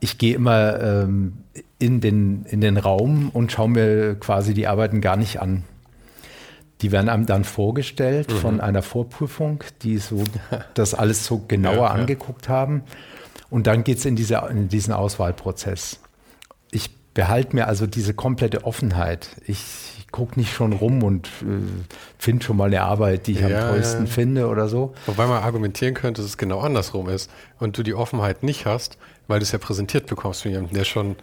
ich 0.00 0.18
gehe 0.18 0.34
immer 0.34 0.80
ähm, 0.80 1.44
in, 1.78 2.00
den, 2.00 2.44
in 2.46 2.60
den 2.60 2.76
Raum 2.76 3.30
und 3.32 3.52
schaue 3.52 3.68
mir 3.68 4.14
quasi 4.16 4.52
die 4.52 4.66
Arbeiten 4.66 5.00
gar 5.00 5.16
nicht 5.16 5.40
an. 5.40 5.62
Die 6.82 6.92
werden 6.92 7.08
einem 7.08 7.26
dann 7.26 7.44
vorgestellt 7.44 8.30
mhm. 8.30 8.36
von 8.36 8.60
einer 8.60 8.82
Vorprüfung, 8.82 9.64
die 9.82 9.98
so 9.98 10.24
das 10.74 10.94
alles 10.94 11.24
so 11.26 11.38
genauer 11.46 11.76
ja, 11.76 11.86
angeguckt 11.88 12.48
haben. 12.48 12.82
Und 13.50 13.66
dann 13.66 13.84
geht 13.84 13.98
es 13.98 14.04
in, 14.04 14.16
diese, 14.16 14.42
in 14.50 14.68
diesen 14.68 14.92
Auswahlprozess. 14.92 16.00
Ich 16.70 16.90
behalte 17.14 17.54
mir 17.54 17.68
also 17.68 17.86
diese 17.86 18.14
komplette 18.14 18.64
Offenheit. 18.64 19.28
Ich 19.46 20.06
gucke 20.10 20.38
nicht 20.38 20.52
schon 20.52 20.72
rum 20.72 21.02
und 21.02 21.26
äh, 21.26 21.60
finde 22.18 22.44
schon 22.44 22.56
mal 22.56 22.66
eine 22.66 22.82
Arbeit, 22.82 23.26
die 23.26 23.32
ich 23.32 23.40
ja, 23.40 23.48
am 23.48 23.70
tollsten 23.70 24.06
ja. 24.06 24.10
finde 24.10 24.48
oder 24.48 24.68
so. 24.68 24.94
Wobei 25.06 25.26
man 25.26 25.42
argumentieren 25.42 25.94
könnte, 25.94 26.20
dass 26.20 26.30
es 26.30 26.38
genau 26.38 26.60
andersrum 26.60 27.08
ist 27.08 27.30
und 27.58 27.76
du 27.76 27.82
die 27.82 27.94
Offenheit 27.94 28.42
nicht 28.42 28.66
hast, 28.66 28.98
weil 29.28 29.38
du 29.38 29.44
es 29.44 29.52
ja 29.52 29.58
präsentiert 29.58 30.06
bekommst 30.06 30.42
von 30.42 30.50
jemandem, 30.50 30.76
der 30.76 30.84
schon 30.84 31.16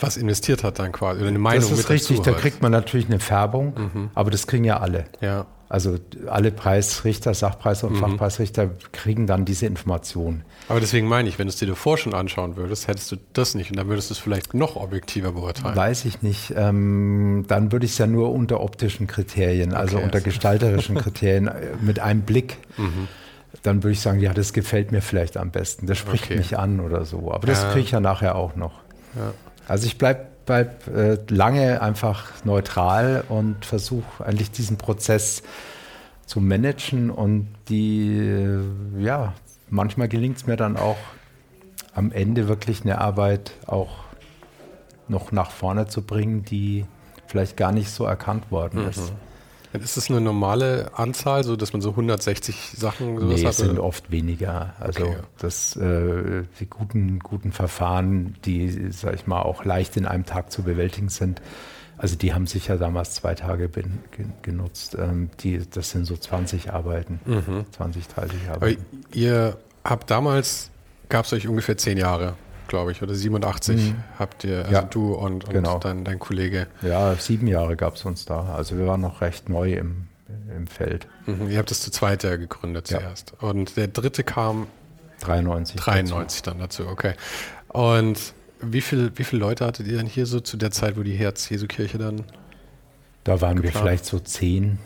was 0.00 0.16
investiert 0.16 0.64
hat 0.64 0.78
dann 0.78 0.92
quasi 0.92 1.20
oder 1.20 1.28
eine 1.28 1.38
Meinung 1.38 1.68
Das 1.68 1.78
ist 1.78 1.90
richtig, 1.90 2.20
da 2.20 2.32
kriegt 2.32 2.62
man 2.62 2.72
natürlich 2.72 3.06
eine 3.06 3.20
Färbung, 3.20 3.74
mhm. 3.76 4.10
aber 4.14 4.30
das 4.30 4.46
kriegen 4.46 4.64
ja 4.64 4.80
alle. 4.80 5.04
Ja. 5.20 5.46
Also 5.68 5.98
alle 6.28 6.52
Preisrichter, 6.52 7.34
Sachpreis- 7.34 7.82
und 7.82 7.94
mhm. 7.94 7.98
Fachpreisrichter 7.98 8.70
kriegen 8.92 9.26
dann 9.26 9.44
diese 9.44 9.66
Informationen. 9.66 10.44
Aber 10.68 10.78
deswegen 10.78 11.08
meine 11.08 11.28
ich, 11.28 11.40
wenn 11.40 11.48
du 11.48 11.52
es 11.52 11.56
dir 11.56 11.66
davor 11.66 11.98
schon 11.98 12.14
anschauen 12.14 12.56
würdest, 12.56 12.86
hättest 12.86 13.10
du 13.10 13.16
das 13.32 13.56
nicht 13.56 13.70
und 13.70 13.76
dann 13.76 13.88
würdest 13.88 14.10
du 14.10 14.14
es 14.14 14.18
vielleicht 14.18 14.54
noch 14.54 14.76
objektiver 14.76 15.32
beurteilen. 15.32 15.74
Weiß 15.74 16.04
ich 16.04 16.22
nicht. 16.22 16.54
Ähm, 16.56 17.46
dann 17.48 17.72
würde 17.72 17.84
ich 17.84 17.92
es 17.92 17.98
ja 17.98 18.06
nur 18.06 18.32
unter 18.32 18.60
optischen 18.60 19.08
Kriterien, 19.08 19.74
also 19.74 19.96
okay, 19.96 20.04
unter 20.04 20.20
gestalterischen 20.20 20.94
Kriterien 21.02 21.48
äh, 21.48 21.70
mit 21.80 21.98
einem 21.98 22.22
Blick. 22.22 22.58
Mhm. 22.76 23.08
Dann 23.62 23.82
würde 23.82 23.92
ich 23.92 24.00
sagen, 24.00 24.20
ja, 24.20 24.32
das 24.32 24.52
gefällt 24.52 24.92
mir 24.92 25.02
vielleicht 25.02 25.36
am 25.36 25.50
besten. 25.50 25.86
Das 25.86 25.98
spricht 25.98 26.24
okay. 26.24 26.36
mich 26.36 26.58
an 26.58 26.80
oder 26.80 27.04
so. 27.04 27.32
Aber 27.32 27.46
das 27.46 27.62
ja. 27.62 27.70
kriege 27.70 27.84
ich 27.84 27.90
ja 27.90 28.00
nachher 28.00 28.36
auch 28.36 28.56
noch. 28.56 28.80
Ja. 29.16 29.32
Also 29.66 29.86
ich 29.86 29.98
bleibe 29.98 30.26
bleib, 30.46 30.86
äh, 30.86 31.18
lange 31.28 31.82
einfach 31.82 32.30
neutral 32.44 33.24
und 33.28 33.64
versuche 33.64 34.24
eigentlich 34.24 34.50
diesen 34.52 34.78
Prozess 34.78 35.42
zu 36.24 36.40
managen 36.40 37.10
und 37.10 37.48
die, 37.68 38.18
äh, 38.18 38.60
ja, 38.98 39.34
manchmal 39.68 40.08
gelingt 40.08 40.38
es 40.38 40.46
mir 40.46 40.56
dann 40.56 40.76
auch 40.76 40.96
am 41.94 42.12
Ende 42.12 42.48
wirklich 42.48 42.82
eine 42.82 42.98
Arbeit 42.98 43.52
auch 43.66 44.04
noch 45.08 45.32
nach 45.32 45.50
vorne 45.50 45.86
zu 45.86 46.02
bringen, 46.02 46.44
die 46.44 46.86
vielleicht 47.26 47.56
gar 47.56 47.72
nicht 47.72 47.90
so 47.90 48.04
erkannt 48.04 48.50
worden 48.50 48.82
mhm. 48.82 48.86
Ist. 49.82 49.96
Es 49.96 50.10
eine 50.10 50.20
normale 50.20 50.90
Anzahl, 50.94 51.44
so 51.44 51.56
dass 51.56 51.72
man 51.72 51.82
so 51.82 51.90
160 51.90 52.72
Sachen 52.76 53.18
sowas 53.18 53.40
nee, 53.40 53.46
hat? 53.46 53.54
sind 53.54 53.78
oft 53.78 54.10
weniger. 54.10 54.74
Also 54.80 55.04
okay. 55.04 55.16
das, 55.38 55.76
äh, 55.76 56.44
die 56.60 56.66
guten, 56.66 57.18
guten 57.18 57.52
Verfahren, 57.52 58.36
die, 58.44 58.90
sag 58.90 59.14
ich 59.14 59.26
mal, 59.26 59.42
auch 59.42 59.64
leicht 59.64 59.96
in 59.96 60.06
einem 60.06 60.24
Tag 60.24 60.50
zu 60.50 60.62
bewältigen 60.62 61.08
sind, 61.08 61.40
also 61.98 62.16
die 62.16 62.34
haben 62.34 62.46
sicher 62.46 62.76
damals 62.76 63.14
zwei 63.14 63.34
Tage 63.34 63.68
bin, 63.68 64.00
genutzt. 64.42 64.96
Ähm, 65.00 65.30
die, 65.40 65.62
das 65.68 65.90
sind 65.90 66.04
so 66.04 66.16
20 66.16 66.72
Arbeiten, 66.72 67.20
mhm. 67.24 67.64
20, 67.70 68.08
30 68.08 68.40
Arbeiten. 68.50 68.82
Aber 68.82 69.16
ihr 69.16 69.56
habt 69.82 70.10
damals, 70.10 70.70
gab 71.08 71.24
es 71.24 71.32
euch 71.32 71.48
ungefähr 71.48 71.78
zehn 71.78 71.96
Jahre 71.96 72.34
glaube 72.68 72.92
ich, 72.92 73.02
oder 73.02 73.14
87 73.14 73.76
mhm. 73.76 74.04
habt 74.18 74.44
ihr, 74.44 74.58
also 74.60 74.72
ja, 74.72 74.82
du 74.82 75.14
und, 75.14 75.44
und 75.44 75.52
genau. 75.52 75.78
dann 75.78 76.04
dein 76.04 76.18
Kollege. 76.18 76.66
Ja, 76.82 77.14
sieben 77.14 77.46
Jahre 77.46 77.76
gab 77.76 77.96
es 77.96 78.04
uns 78.04 78.24
da. 78.24 78.54
Also 78.54 78.76
wir 78.78 78.86
waren 78.86 79.00
noch 79.00 79.20
recht 79.20 79.48
neu 79.48 79.72
im, 79.74 80.08
im 80.56 80.66
Feld. 80.66 81.06
Mhm, 81.26 81.50
ihr 81.50 81.58
habt 81.58 81.70
es 81.70 81.82
zu 81.82 81.90
zweit 81.90 82.24
ja 82.24 82.36
gegründet 82.36 82.90
ja. 82.90 82.98
zuerst. 82.98 83.34
Und 83.40 83.76
der 83.76 83.88
dritte 83.88 84.24
kam 84.24 84.66
93. 85.20 85.80
93 85.80 86.42
dazu. 86.42 86.50
dann 86.50 86.60
dazu, 86.60 86.86
okay. 86.88 87.14
Und 87.68 88.34
wie, 88.60 88.80
viel, 88.80 89.12
wie 89.16 89.24
viele 89.24 89.40
Leute 89.40 89.66
hattet 89.66 89.86
ihr 89.86 89.98
denn 89.98 90.06
hier 90.06 90.26
so 90.26 90.40
zu 90.40 90.56
der 90.56 90.70
Zeit, 90.70 90.96
wo 90.96 91.02
die 91.02 91.14
Herz-Jesu-Kirche 91.14 91.98
dann? 91.98 92.24
Da 93.24 93.40
waren 93.40 93.56
geplant? 93.56 93.74
wir 93.74 93.80
vielleicht 93.80 94.04
so 94.04 94.18
zehn. 94.18 94.78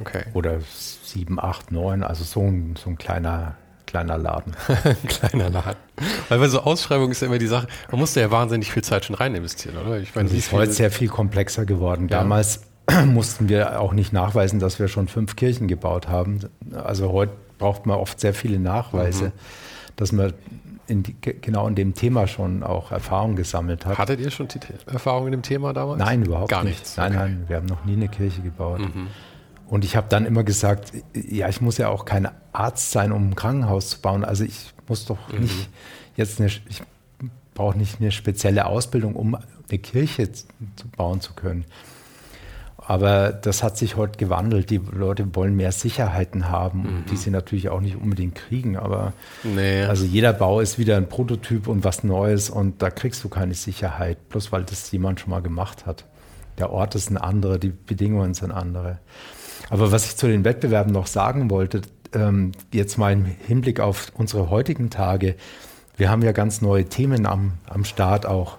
Okay. 0.00 0.24
Oder 0.32 0.60
sieben, 1.04 1.38
acht, 1.38 1.72
neun, 1.72 2.02
also 2.02 2.24
so 2.24 2.40
ein, 2.40 2.76
so 2.76 2.88
ein 2.90 2.96
kleiner 2.96 3.56
kleiner 3.90 4.16
Laden. 4.18 4.54
kleiner 5.08 5.50
Laden. 5.50 5.76
Weil 6.28 6.38
bei 6.38 6.48
so 6.48 6.60
Ausschreibungen 6.60 7.10
ist 7.10 7.20
ja 7.20 7.26
immer 7.26 7.38
die 7.38 7.46
Sache, 7.46 7.66
man 7.90 8.00
musste 8.00 8.20
ja 8.20 8.30
wahnsinnig 8.30 8.72
viel 8.72 8.84
Zeit 8.84 9.04
schon 9.04 9.16
rein 9.16 9.34
investieren, 9.34 9.76
oder? 9.76 9.98
Ich 9.98 10.14
meine, 10.14 10.28
das 10.28 10.38
ist 10.38 10.52
heute 10.52 10.72
sehr 10.72 10.90
viel 10.90 11.08
komplexer 11.08 11.64
geworden. 11.64 12.08
Ja. 12.08 12.18
Damals 12.18 12.62
mussten 13.06 13.48
wir 13.48 13.80
auch 13.80 13.92
nicht 13.92 14.12
nachweisen, 14.12 14.60
dass 14.60 14.78
wir 14.78 14.88
schon 14.88 15.08
fünf 15.08 15.34
Kirchen 15.36 15.66
gebaut 15.66 16.08
haben. 16.08 16.40
Also 16.72 17.12
heute 17.12 17.32
braucht 17.58 17.86
man 17.86 17.98
oft 17.98 18.20
sehr 18.20 18.32
viele 18.32 18.60
Nachweise, 18.60 19.26
mhm. 19.26 19.32
dass 19.96 20.12
man 20.12 20.34
in 20.86 21.02
die, 21.02 21.14
genau 21.14 21.66
in 21.66 21.74
dem 21.74 21.94
Thema 21.94 22.26
schon 22.26 22.62
auch 22.62 22.92
Erfahrung 22.92 23.36
gesammelt 23.36 23.86
hat. 23.86 23.98
Hattet 23.98 24.20
ihr 24.20 24.30
schon 24.30 24.48
Erfahrung 24.86 25.26
in 25.26 25.32
dem 25.32 25.42
Thema 25.42 25.72
damals? 25.72 25.98
Nein, 25.98 26.24
überhaupt 26.24 26.50
Gar 26.50 26.64
nicht. 26.64 26.78
Nichts. 26.78 26.96
Nein, 26.96 27.12
okay. 27.12 27.20
nein, 27.20 27.44
wir 27.48 27.56
haben 27.56 27.66
noch 27.66 27.84
nie 27.84 27.94
eine 27.94 28.08
Kirche 28.08 28.40
gebaut. 28.40 28.80
Mhm. 28.80 29.08
Und 29.70 29.84
ich 29.84 29.94
habe 29.94 30.08
dann 30.10 30.26
immer 30.26 30.42
gesagt, 30.42 30.92
ja, 31.14 31.48
ich 31.48 31.60
muss 31.60 31.78
ja 31.78 31.88
auch 31.88 32.04
kein 32.04 32.28
Arzt 32.52 32.90
sein, 32.90 33.12
um 33.12 33.30
ein 33.30 33.36
Krankenhaus 33.36 33.90
zu 33.90 34.00
bauen. 34.00 34.24
Also 34.24 34.42
ich 34.42 34.74
muss 34.88 35.04
doch 35.04 35.32
mhm. 35.32 35.42
nicht 35.42 35.68
jetzt 36.16 36.40
eine, 36.40 36.48
ich 36.48 36.82
brauche 37.54 37.78
nicht 37.78 38.00
eine 38.00 38.10
spezielle 38.10 38.66
Ausbildung, 38.66 39.14
um 39.14 39.36
eine 39.36 39.78
Kirche 39.78 40.32
zu 40.32 40.44
bauen 40.96 41.20
zu 41.20 41.34
können. 41.34 41.64
Aber 42.78 43.30
das 43.30 43.62
hat 43.62 43.78
sich 43.78 43.94
heute 43.94 44.18
gewandelt. 44.18 44.70
Die 44.70 44.78
Leute 44.78 45.36
wollen 45.36 45.54
mehr 45.54 45.70
Sicherheiten 45.70 46.48
haben, 46.48 46.80
mhm. 46.80 47.04
die 47.08 47.16
sie 47.16 47.30
natürlich 47.30 47.68
auch 47.68 47.80
nicht 47.80 47.94
unbedingt 47.94 48.34
kriegen. 48.34 48.76
Aber 48.76 49.12
nee. 49.44 49.84
also 49.84 50.04
jeder 50.04 50.32
Bau 50.32 50.58
ist 50.58 50.80
wieder 50.80 50.96
ein 50.96 51.08
Prototyp 51.08 51.68
und 51.68 51.84
was 51.84 52.02
Neues 52.02 52.50
und 52.50 52.82
da 52.82 52.90
kriegst 52.90 53.22
du 53.22 53.28
keine 53.28 53.54
Sicherheit, 53.54 54.30
bloß 54.30 54.50
weil 54.50 54.64
das 54.64 54.90
jemand 54.90 55.20
schon 55.20 55.30
mal 55.30 55.42
gemacht 55.42 55.86
hat. 55.86 56.06
Der 56.58 56.70
Ort 56.70 56.96
ist 56.96 57.08
ein 57.08 57.18
anderer, 57.18 57.58
die 57.58 57.70
Bedingungen 57.70 58.34
sind 58.34 58.50
andere. 58.50 58.98
Aber 59.68 59.92
was 59.92 60.06
ich 60.06 60.16
zu 60.16 60.26
den 60.26 60.44
Wettbewerben 60.44 60.92
noch 60.92 61.06
sagen 61.06 61.50
wollte, 61.50 61.82
ähm, 62.14 62.52
jetzt 62.72 62.98
mal 62.98 63.12
im 63.12 63.24
Hinblick 63.24 63.80
auf 63.80 64.12
unsere 64.14 64.50
heutigen 64.50 64.90
Tage, 64.90 65.36
wir 65.96 66.10
haben 66.10 66.22
ja 66.22 66.32
ganz 66.32 66.62
neue 66.62 66.86
Themen 66.86 67.26
am, 67.26 67.52
am 67.66 67.84
Start 67.84 68.26
auch 68.26 68.56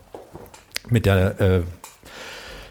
mit 0.90 1.06
der 1.06 1.42
äh, 1.42 1.62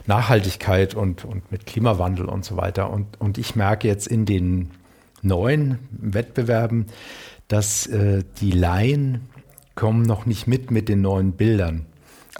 Nachhaltigkeit 0.06 0.94
und, 0.94 1.24
und 1.24 1.50
mit 1.50 1.66
Klimawandel 1.66 2.26
und 2.26 2.44
so 2.44 2.56
weiter. 2.56 2.90
Und, 2.90 3.20
und 3.20 3.38
ich 3.38 3.56
merke 3.56 3.88
jetzt 3.88 4.06
in 4.06 4.26
den 4.26 4.70
neuen 5.22 5.78
Wettbewerben, 5.90 6.86
dass 7.48 7.86
äh, 7.86 8.22
die 8.40 8.52
Laien 8.52 9.28
kommen 9.74 10.02
noch 10.02 10.26
nicht 10.26 10.46
mit 10.46 10.70
mit 10.70 10.88
den 10.88 11.00
neuen 11.00 11.32
Bildern. 11.32 11.86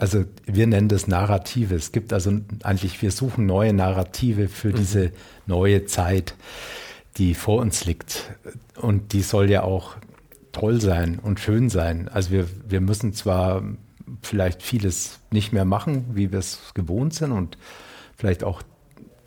Also 0.01 0.25
wir 0.47 0.67
nennen 0.67 0.89
das 0.89 1.09
Narrative. 1.09 1.75
Es 1.75 1.93
gibt 1.93 2.15
also 2.15 2.33
eigentlich, 2.63 3.03
wir 3.03 3.11
suchen 3.11 3.45
neue 3.45 3.75
Narrative 3.75 4.49
für 4.49 4.69
mhm. 4.69 4.77
diese 4.77 5.13
neue 5.47 5.85
Zeit, 5.85 6.35
die 7.19 7.35
vor 7.35 7.61
uns 7.61 7.85
liegt. 7.85 8.31
Und 8.77 9.13
die 9.13 9.21
soll 9.21 9.51
ja 9.51 9.63
auch 9.63 9.97
toll 10.53 10.81
sein 10.81 11.19
und 11.19 11.39
schön 11.39 11.69
sein. 11.69 12.09
Also 12.09 12.31
wir, 12.31 12.47
wir 12.67 12.81
müssen 12.81 13.13
zwar 13.13 13.63
vielleicht 14.23 14.63
vieles 14.63 15.21
nicht 15.31 15.53
mehr 15.53 15.67
machen, 15.67 16.07
wie 16.15 16.33
wir 16.33 16.39
es 16.39 16.73
gewohnt 16.73 17.13
sind 17.13 17.33
und 17.33 17.59
vielleicht 18.17 18.43
auch 18.43 18.63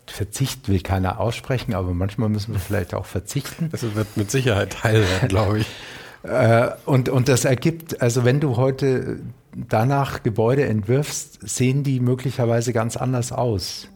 Verzicht 0.06 0.68
will 0.68 0.80
keiner 0.80 1.20
aussprechen, 1.20 1.72
aber 1.72 1.94
manchmal 1.94 2.28
müssen 2.28 2.52
wir 2.52 2.60
vielleicht 2.60 2.94
auch 2.94 3.06
verzichten. 3.06 3.68
Das 3.70 3.82
wird 3.94 4.16
mit 4.16 4.30
Sicherheit 4.30 4.72
Teil 4.72 5.02
werden, 5.02 5.28
glaube 5.28 5.60
ich. 5.60 5.66
Äh, 6.24 6.70
und, 6.86 7.10
und 7.10 7.28
das 7.28 7.44
ergibt, 7.44 8.00
also 8.00 8.24
wenn 8.24 8.40
du 8.40 8.56
heute 8.56 9.20
danach 9.54 10.22
Gebäude 10.22 10.64
entwirfst, 10.64 11.38
sehen 11.48 11.82
die 11.82 12.00
möglicherweise 12.00 12.72
ganz 12.72 12.96
anders 12.96 13.32
aus 13.32 13.88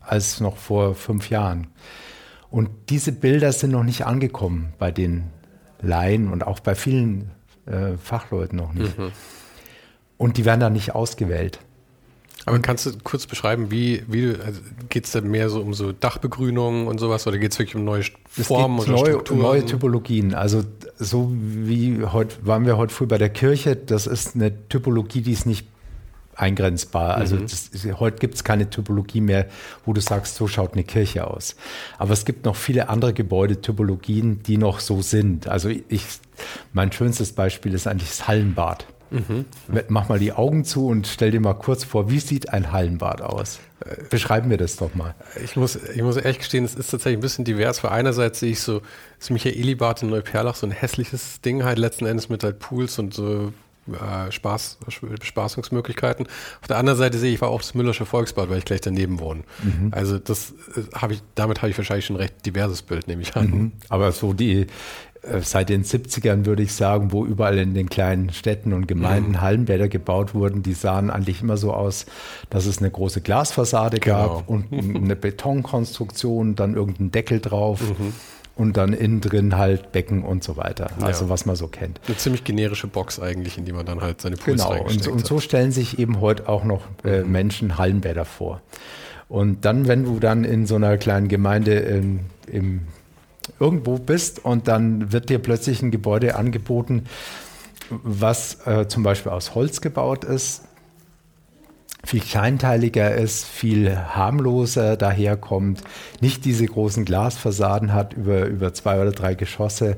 als 0.00 0.40
noch 0.40 0.56
vor 0.56 0.94
fünf 0.94 1.30
Jahren. 1.30 1.68
Und 2.50 2.70
diese 2.88 3.12
Bilder 3.12 3.52
sind 3.52 3.70
noch 3.70 3.84
nicht 3.84 4.06
angekommen 4.06 4.72
bei 4.78 4.90
den 4.90 5.24
Laien 5.80 6.32
und 6.32 6.46
auch 6.46 6.60
bei 6.60 6.74
vielen 6.74 7.30
äh, 7.66 7.96
Fachleuten 7.96 8.58
noch 8.58 8.72
nicht. 8.72 8.98
Mhm. 8.98 9.12
Und 10.16 10.36
die 10.36 10.44
werden 10.44 10.60
dann 10.60 10.72
nicht 10.72 10.94
ausgewählt. 10.94 11.60
Aber 12.46 12.58
kannst 12.60 12.86
du 12.86 12.92
kurz 13.04 13.26
beschreiben, 13.26 13.70
wie, 13.70 14.02
wie 14.08 14.28
also 14.28 14.60
geht 14.88 15.04
es 15.04 15.12
denn 15.12 15.30
mehr 15.30 15.50
so 15.50 15.60
um 15.60 15.74
so 15.74 15.92
Dachbegrünung 15.92 16.86
und 16.86 16.98
sowas 16.98 17.26
oder 17.26 17.38
geht 17.38 17.52
es 17.52 17.58
wirklich 17.58 17.76
um 17.76 17.84
neue 17.84 18.04
Formen 18.28 18.78
oder 18.80 18.92
neue, 18.92 19.06
Strukturen? 19.06 19.40
Neue 19.40 19.66
Typologien. 19.66 20.34
Also 20.34 20.62
so 20.98 21.30
wie 21.32 22.02
heute 22.04 22.36
waren 22.46 22.64
wir 22.64 22.76
heute 22.76 22.94
früh 22.94 23.06
bei 23.06 23.18
der 23.18 23.28
Kirche, 23.28 23.76
das 23.76 24.06
ist 24.06 24.34
eine 24.34 24.68
Typologie, 24.68 25.20
die 25.20 25.32
es 25.32 25.44
nicht 25.44 25.66
eingrenzbar. 26.34 27.16
Also 27.16 27.36
mhm. 27.36 27.42
das, 27.42 27.70
heute 27.98 28.18
gibt 28.18 28.34
es 28.34 28.44
keine 28.44 28.70
Typologie 28.70 29.20
mehr, 29.20 29.46
wo 29.84 29.92
du 29.92 30.00
sagst, 30.00 30.36
so 30.36 30.48
schaut 30.48 30.72
eine 30.72 30.84
Kirche 30.84 31.26
aus. 31.26 31.56
Aber 31.98 32.12
es 32.12 32.24
gibt 32.24 32.46
noch 32.46 32.56
viele 32.56 32.88
andere 32.88 33.12
Gebäudetypologien, 33.12 34.42
die 34.42 34.56
noch 34.56 34.80
so 34.80 35.02
sind. 35.02 35.46
Also 35.46 35.68
ich, 35.68 36.04
mein 36.72 36.90
schönstes 36.90 37.32
Beispiel 37.32 37.74
ist 37.74 37.86
eigentlich 37.86 38.08
das 38.08 38.26
Hallenbad. 38.26 38.86
Mhm. 39.10 39.44
Mach 39.88 40.08
mal 40.08 40.18
die 40.18 40.32
Augen 40.32 40.64
zu 40.64 40.86
und 40.86 41.06
stell 41.06 41.30
dir 41.30 41.40
mal 41.40 41.54
kurz 41.54 41.84
vor, 41.84 42.10
wie 42.10 42.20
sieht 42.20 42.52
ein 42.52 42.72
Hallenbad 42.72 43.22
aus? 43.22 43.58
Beschreiben 44.10 44.50
wir 44.50 44.58
das 44.58 44.76
doch 44.76 44.94
mal. 44.94 45.14
Ich 45.42 45.56
muss, 45.56 45.76
ich 45.76 46.02
muss 46.02 46.16
ehrlich 46.16 46.38
gestehen, 46.38 46.64
es 46.64 46.74
ist 46.74 46.90
tatsächlich 46.90 47.18
ein 47.18 47.22
bisschen 47.22 47.44
divers, 47.44 47.82
weil 47.82 47.92
einerseits 47.92 48.40
sehe 48.40 48.52
ich 48.52 48.60
so 48.60 48.82
das 49.18 49.30
Michaelibad 49.30 50.02
in 50.02 50.10
Neuperlach, 50.10 50.54
so 50.54 50.66
ein 50.66 50.72
hässliches 50.72 51.40
Ding 51.40 51.64
halt 51.64 51.78
letzten 51.78 52.06
Endes 52.06 52.28
mit 52.28 52.44
halt 52.44 52.58
Pools 52.58 52.98
und 52.98 53.14
so 53.14 53.52
äh, 53.88 54.30
Spaß, 54.30 54.78
Bespaßungsmöglichkeiten. 55.18 56.26
Auf 56.60 56.68
der 56.68 56.76
anderen 56.76 56.98
Seite 56.98 57.18
sehe 57.18 57.32
ich 57.32 57.40
war 57.40 57.48
auch 57.48 57.62
das 57.62 57.74
Müllersche 57.74 58.04
Volksbad, 58.04 58.50
weil 58.50 58.58
ich 58.58 58.64
gleich 58.64 58.82
daneben 58.82 59.18
wohne. 59.18 59.42
Mhm. 59.62 59.88
Also 59.92 60.18
das 60.18 60.52
äh, 60.76 60.82
habe 60.94 61.14
ich, 61.14 61.22
damit 61.34 61.62
habe 61.62 61.70
ich 61.70 61.78
wahrscheinlich 61.78 62.06
schon 62.06 62.16
ein 62.16 62.22
recht 62.22 62.44
diverses 62.44 62.82
Bild, 62.82 63.08
nehme 63.08 63.22
ich 63.22 63.34
an. 63.36 63.46
Mhm. 63.46 63.72
Aber 63.88 64.12
so 64.12 64.32
die 64.32 64.60
äh, 64.60 64.66
seit 65.40 65.68
den 65.68 65.84
70ern 65.84 66.46
würde 66.46 66.62
ich 66.62 66.72
sagen, 66.72 67.12
wo 67.12 67.26
überall 67.26 67.58
in 67.58 67.74
den 67.74 67.90
kleinen 67.90 68.30
Städten 68.30 68.72
und 68.72 68.88
Gemeinden 68.88 69.32
mhm. 69.32 69.40
Hallenbäder 69.40 69.88
gebaut 69.88 70.34
wurden, 70.34 70.62
die 70.62 70.72
sahen 70.72 71.10
eigentlich 71.10 71.42
immer 71.42 71.56
so 71.56 71.72
aus, 71.72 72.06
dass 72.48 72.66
es 72.66 72.78
eine 72.78 72.90
große 72.90 73.20
Glasfassade 73.20 74.00
genau. 74.00 74.36
gab 74.36 74.48
und 74.48 74.72
eine 74.72 75.16
Betonkonstruktion, 75.16 76.56
dann 76.56 76.74
irgendein 76.74 77.10
Deckel 77.10 77.40
drauf. 77.40 77.80
Mhm. 77.82 78.14
Und 78.56 78.76
dann 78.76 78.92
innen 78.92 79.22
drin 79.22 79.56
halt 79.56 79.90
Becken 79.90 80.22
und 80.22 80.44
so 80.44 80.58
weiter. 80.58 80.90
Also 81.00 81.24
ja. 81.24 81.30
was 81.30 81.46
man 81.46 81.56
so 81.56 81.66
kennt. 81.68 81.98
Eine 82.06 82.18
ziemlich 82.18 82.44
generische 82.44 82.88
Box 82.88 83.18
eigentlich, 83.18 83.56
in 83.56 83.64
die 83.64 83.72
man 83.72 83.86
dann 83.86 84.02
halt 84.02 84.20
seine 84.20 84.36
Pools 84.36 84.62
Genau, 84.62 84.82
und, 84.82 85.08
und, 85.08 85.26
so 85.26 85.40
stellen 85.40 85.72
sich 85.72 85.98
eben 85.98 86.20
heute 86.20 86.46
auch 86.46 86.64
noch 86.64 86.82
äh, 87.04 87.22
mhm. 87.22 87.32
Menschen 87.32 87.78
Hallenbäder 87.78 88.26
vor. 88.26 88.60
Und 89.30 89.64
dann, 89.64 89.88
wenn 89.88 90.04
du 90.04 90.18
dann 90.18 90.44
in 90.44 90.66
so 90.66 90.74
einer 90.74 90.98
kleinen 90.98 91.28
Gemeinde 91.28 91.74
in, 91.74 92.20
im 92.48 92.82
irgendwo 93.60 93.98
bist 93.98 94.44
und 94.44 94.66
dann 94.66 95.12
wird 95.12 95.28
dir 95.28 95.38
plötzlich 95.38 95.82
ein 95.82 95.90
Gebäude 95.90 96.34
angeboten, 96.34 97.04
was 97.90 98.66
äh, 98.66 98.88
zum 98.88 99.02
Beispiel 99.02 99.32
aus 99.32 99.54
Holz 99.54 99.80
gebaut 99.80 100.24
ist, 100.24 100.62
viel 102.04 102.20
kleinteiliger 102.20 103.14
ist, 103.14 103.44
viel 103.44 103.96
harmloser 103.96 104.96
daherkommt, 104.96 105.82
nicht 106.20 106.44
diese 106.44 106.66
großen 106.66 107.04
Glasfassaden 107.04 107.92
hat 107.92 108.14
über, 108.14 108.46
über 108.46 108.72
zwei 108.72 109.00
oder 109.00 109.12
drei 109.12 109.34
Geschosse 109.34 109.96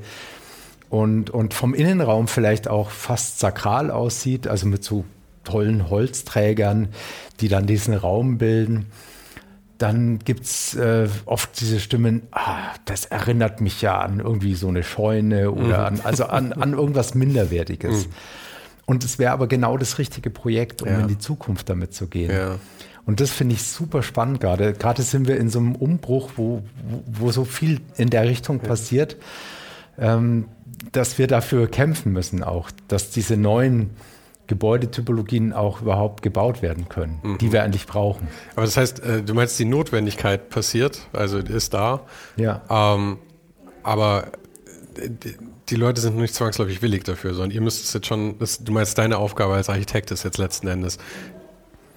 und, 0.89 1.29
und 1.29 1.53
vom 1.53 1.73
Innenraum 1.73 2.27
vielleicht 2.27 2.67
auch 2.67 2.89
fast 2.89 3.39
sakral 3.39 3.89
aussieht, 3.89 4.47
also 4.47 4.67
mit 4.67 4.83
so 4.83 5.05
tollen 5.45 5.89
Holzträgern, 5.89 6.89
die 7.39 7.47
dann 7.47 7.67
diesen 7.67 7.93
Raum 7.93 8.37
bilden 8.37 8.87
dann 9.83 10.19
gibt 10.19 10.45
es 10.45 10.75
äh, 10.75 11.09
oft 11.25 11.59
diese 11.59 11.81
Stimmen, 11.81 12.21
ah, 12.31 12.69
das 12.85 13.03
erinnert 13.03 13.59
mich 13.59 13.81
ja 13.81 13.99
an 13.99 14.21
irgendwie 14.21 14.55
so 14.55 14.69
eine 14.69 14.81
Scheune 14.81 15.51
oder 15.51 15.91
mhm. 15.91 15.97
an, 15.97 16.01
also 16.05 16.23
an, 16.23 16.53
an 16.53 16.71
irgendwas 16.71 17.15
Minderwertiges. 17.15 18.07
Mhm. 18.07 18.13
Und 18.85 19.03
es 19.03 19.19
wäre 19.19 19.33
aber 19.33 19.47
genau 19.47 19.75
das 19.75 19.97
richtige 19.97 20.29
Projekt, 20.29 20.83
um 20.83 20.87
ja. 20.87 20.99
in 21.01 21.09
die 21.09 21.17
Zukunft 21.17 21.67
damit 21.67 21.93
zu 21.93 22.07
gehen. 22.07 22.31
Ja. 22.31 22.59
Und 23.05 23.19
das 23.19 23.31
finde 23.31 23.55
ich 23.55 23.63
super 23.63 24.03
spannend 24.03 24.39
gerade. 24.39 24.71
Gerade 24.71 25.01
sind 25.01 25.27
wir 25.27 25.35
in 25.35 25.49
so 25.49 25.59
einem 25.59 25.75
Umbruch, 25.75 26.31
wo, 26.37 26.63
wo, 27.05 27.31
so 27.31 27.43
viel 27.43 27.81
in 27.97 28.09
der 28.09 28.23
Richtung 28.23 28.61
ja. 28.61 28.69
passiert, 28.69 29.17
ähm, 29.99 30.45
dass 30.93 31.17
wir 31.17 31.27
dafür 31.27 31.67
kämpfen 31.67 32.13
müssen 32.13 32.41
auch, 32.41 32.71
dass 32.87 33.09
diese 33.09 33.35
neuen 33.35 33.89
Gebäudetypologien 34.47 35.53
auch 35.53 35.81
überhaupt 35.81 36.21
gebaut 36.21 36.61
werden 36.61 36.89
können, 36.89 37.19
mhm. 37.23 37.37
die 37.37 37.51
wir 37.51 37.63
eigentlich 37.63 37.87
brauchen. 37.87 38.27
Aber 38.55 38.65
das 38.65 38.75
heißt, 38.75 38.99
äh, 39.01 39.23
du 39.23 39.33
meinst, 39.33 39.57
die 39.57 39.65
Notwendigkeit 39.65 40.49
passiert, 40.49 41.07
also 41.13 41.37
ist 41.37 41.73
da. 41.73 42.01
Ja. 42.35 42.61
Ähm, 42.69 43.19
aber 43.83 44.27
äh, 44.97 45.09
die 45.69 45.75
Leute 45.75 46.01
sind 46.01 46.17
nicht 46.17 46.35
zwangsläufig 46.35 46.81
willig 46.81 47.03
dafür, 47.03 47.33
sondern 47.33 47.51
ihr 47.51 47.61
müsst 47.61 47.85
es 47.85 47.93
jetzt 47.93 48.07
schon, 48.07 48.37
das, 48.37 48.63
du 48.63 48.71
meinst, 48.73 48.97
deine 48.97 49.17
Aufgabe 49.17 49.53
als 49.53 49.69
Architekt 49.69 50.11
ist 50.11 50.23
jetzt 50.23 50.37
letzten 50.37 50.67
Endes, 50.67 50.97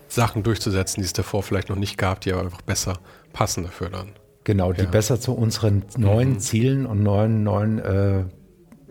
Sachen 0.08 0.44
durchzusetzen, 0.44 1.02
die 1.02 1.06
es 1.06 1.12
davor 1.12 1.42
vielleicht 1.42 1.68
noch 1.68 1.76
nicht 1.76 1.98
gab, 1.98 2.20
die 2.20 2.32
aber 2.32 2.42
einfach 2.42 2.62
besser 2.62 2.98
passen 3.32 3.64
dafür 3.64 3.90
dann. 3.90 4.12
Genau, 4.44 4.72
die 4.72 4.82
ja. 4.82 4.88
besser 4.88 5.20
zu 5.20 5.32
unseren 5.32 5.82
neuen 5.96 6.34
mhm. 6.34 6.38
Zielen 6.38 6.86
und 6.86 7.02
neuen, 7.02 7.42
neuen 7.42 7.78
äh, 7.80 8.24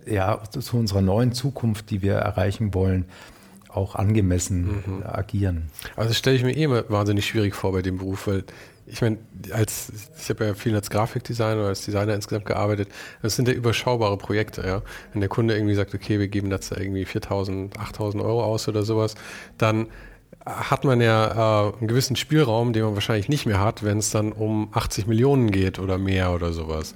ja, 0.06 0.44
zu 0.44 0.78
unserer 0.78 1.02
neuen 1.02 1.32
Zukunft, 1.32 1.90
die 1.90 2.02
wir 2.02 2.16
erreichen 2.16 2.74
wollen, 2.74 3.06
auch 3.76 3.96
angemessen 3.96 4.84
mhm. 4.86 5.04
agieren. 5.04 5.68
Also 5.96 6.10
das 6.10 6.18
stelle 6.18 6.36
ich 6.36 6.44
mir 6.44 6.56
eh 6.56 6.64
immer 6.64 6.90
wahnsinnig 6.90 7.26
schwierig 7.26 7.56
vor 7.56 7.72
bei 7.72 7.82
dem 7.82 7.98
Beruf, 7.98 8.28
weil 8.28 8.44
ich 8.88 9.02
meine, 9.02 9.18
als 9.52 9.92
ich 10.22 10.30
habe 10.30 10.46
ja 10.46 10.54
viel 10.54 10.76
als 10.76 10.90
Grafikdesigner 10.90 11.56
oder 11.56 11.68
als 11.70 11.86
Designer 11.86 12.14
insgesamt 12.14 12.46
gearbeitet, 12.46 12.90
das 13.22 13.36
sind 13.36 13.48
ja 13.48 13.54
überschaubare 13.54 14.18
Projekte, 14.18 14.62
ja. 14.66 14.84
Wenn 15.12 15.22
der 15.22 15.30
Kunde 15.30 15.56
irgendwie 15.56 15.74
sagt, 15.74 15.96
okay, 15.96 16.20
wir 16.20 16.28
geben 16.28 16.50
dazu 16.52 16.76
irgendwie 16.76 17.06
4.000, 17.06 17.74
8.000 17.74 18.24
Euro 18.24 18.44
aus 18.44 18.68
oder 18.68 18.84
sowas, 18.84 19.16
dann 19.58 19.88
hat 20.46 20.84
man 20.84 21.02
ja 21.02 21.70
äh, 21.70 21.74
einen 21.80 21.88
gewissen 21.88 22.16
Spielraum, 22.16 22.72
den 22.74 22.84
man 22.84 22.94
wahrscheinlich 22.94 23.30
nicht 23.30 23.46
mehr 23.46 23.60
hat, 23.60 23.84
wenn 23.84 23.98
es 23.98 24.12
dann 24.12 24.32
um 24.32 24.70
80 24.74 25.08
Millionen 25.08 25.52
geht 25.52 25.80
oder 25.80 25.98
mehr 25.98 26.34
oder 26.34 26.54
sowas. 26.54 26.94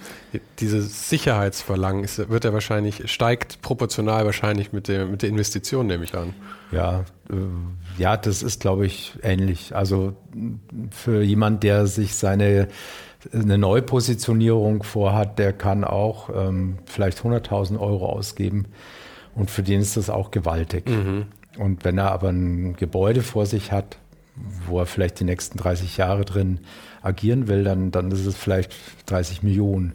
Dieses 0.59 1.09
Sicherheitsverlangen 1.09 2.03
ist, 2.03 2.29
wird 2.29 2.43
ja 2.43 2.53
wahrscheinlich, 2.53 3.11
steigt 3.11 3.61
proportional 3.61 4.25
wahrscheinlich 4.25 4.71
mit 4.71 4.87
der, 4.87 5.05
mit 5.07 5.23
der 5.23 5.29
Investition, 5.29 5.87
nehme 5.87 6.03
ich 6.03 6.13
an. 6.13 6.33
Ja, 6.71 7.05
äh, 7.29 7.35
ja, 7.97 8.17
das 8.17 8.43
ist, 8.43 8.61
glaube 8.61 8.85
ich, 8.85 9.13
ähnlich. 9.23 9.75
Also 9.75 10.13
für 10.91 11.23
jemand, 11.23 11.63
der 11.63 11.87
sich 11.87 12.15
seine 12.15 12.67
eine 13.33 13.57
Neupositionierung 13.57 14.83
vorhat, 14.83 15.39
der 15.39 15.51
kann 15.53 15.83
auch 15.83 16.29
ähm, 16.33 16.77
vielleicht 16.85 17.19
100.000 17.19 17.77
Euro 17.79 18.05
ausgeben 18.05 18.67
und 19.35 19.51
für 19.51 19.63
den 19.63 19.81
ist 19.81 19.97
das 19.97 20.09
auch 20.09 20.31
gewaltig. 20.31 20.89
Mhm. 20.89 21.25
Und 21.59 21.83
wenn 21.83 21.97
er 21.97 22.11
aber 22.11 22.29
ein 22.29 22.77
Gebäude 22.77 23.21
vor 23.21 23.45
sich 23.45 23.73
hat, 23.73 23.97
wo 24.65 24.79
er 24.79 24.85
vielleicht 24.85 25.19
die 25.19 25.25
nächsten 25.25 25.57
30 25.57 25.97
Jahre 25.97 26.23
drin 26.23 26.61
agieren 27.01 27.49
will, 27.49 27.65
dann, 27.65 27.91
dann 27.91 28.11
ist 28.11 28.25
es 28.25 28.37
vielleicht 28.37 28.73
30 29.07 29.43
Millionen. 29.43 29.93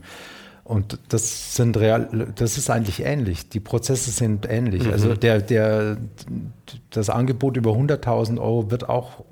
Und 0.63 0.99
das 1.09 1.57
sind 1.57 1.79
real, 1.79 2.33
das 2.35 2.59
ist 2.59 2.69
eigentlich 2.69 3.03
ähnlich. 3.03 3.49
Die 3.49 3.61
Prozesse 3.61 4.11
sind 4.11 4.47
ähnlich. 4.47 4.85
Mhm. 4.85 4.93
Also 4.93 5.15
der, 5.15 5.41
der, 5.41 5.97
das 6.91 7.09
Angebot 7.09 7.57
über 7.57 7.71
100.000 7.71 8.39
Euro 8.39 8.71
wird 8.71 8.89
auch 8.91 9.25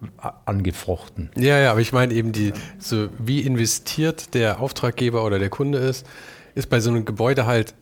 angefochten. 0.47 1.31
Ja, 1.37 1.59
ja, 1.59 1.71
aber 1.71 1.81
ich 1.81 1.93
meine 1.93 2.15
eben 2.15 2.33
die, 2.33 2.55
so 2.79 3.09
wie 3.19 3.41
investiert 3.41 4.33
der 4.33 4.61
Auftraggeber 4.61 5.23
oder 5.23 5.39
der 5.39 5.51
Kunde 5.51 5.79
ist, 5.79 6.07
ist 6.55 6.71
bei 6.71 6.81
so 6.81 6.89
einem 6.89 7.05
Gebäude 7.05 7.45
halt 7.45 7.75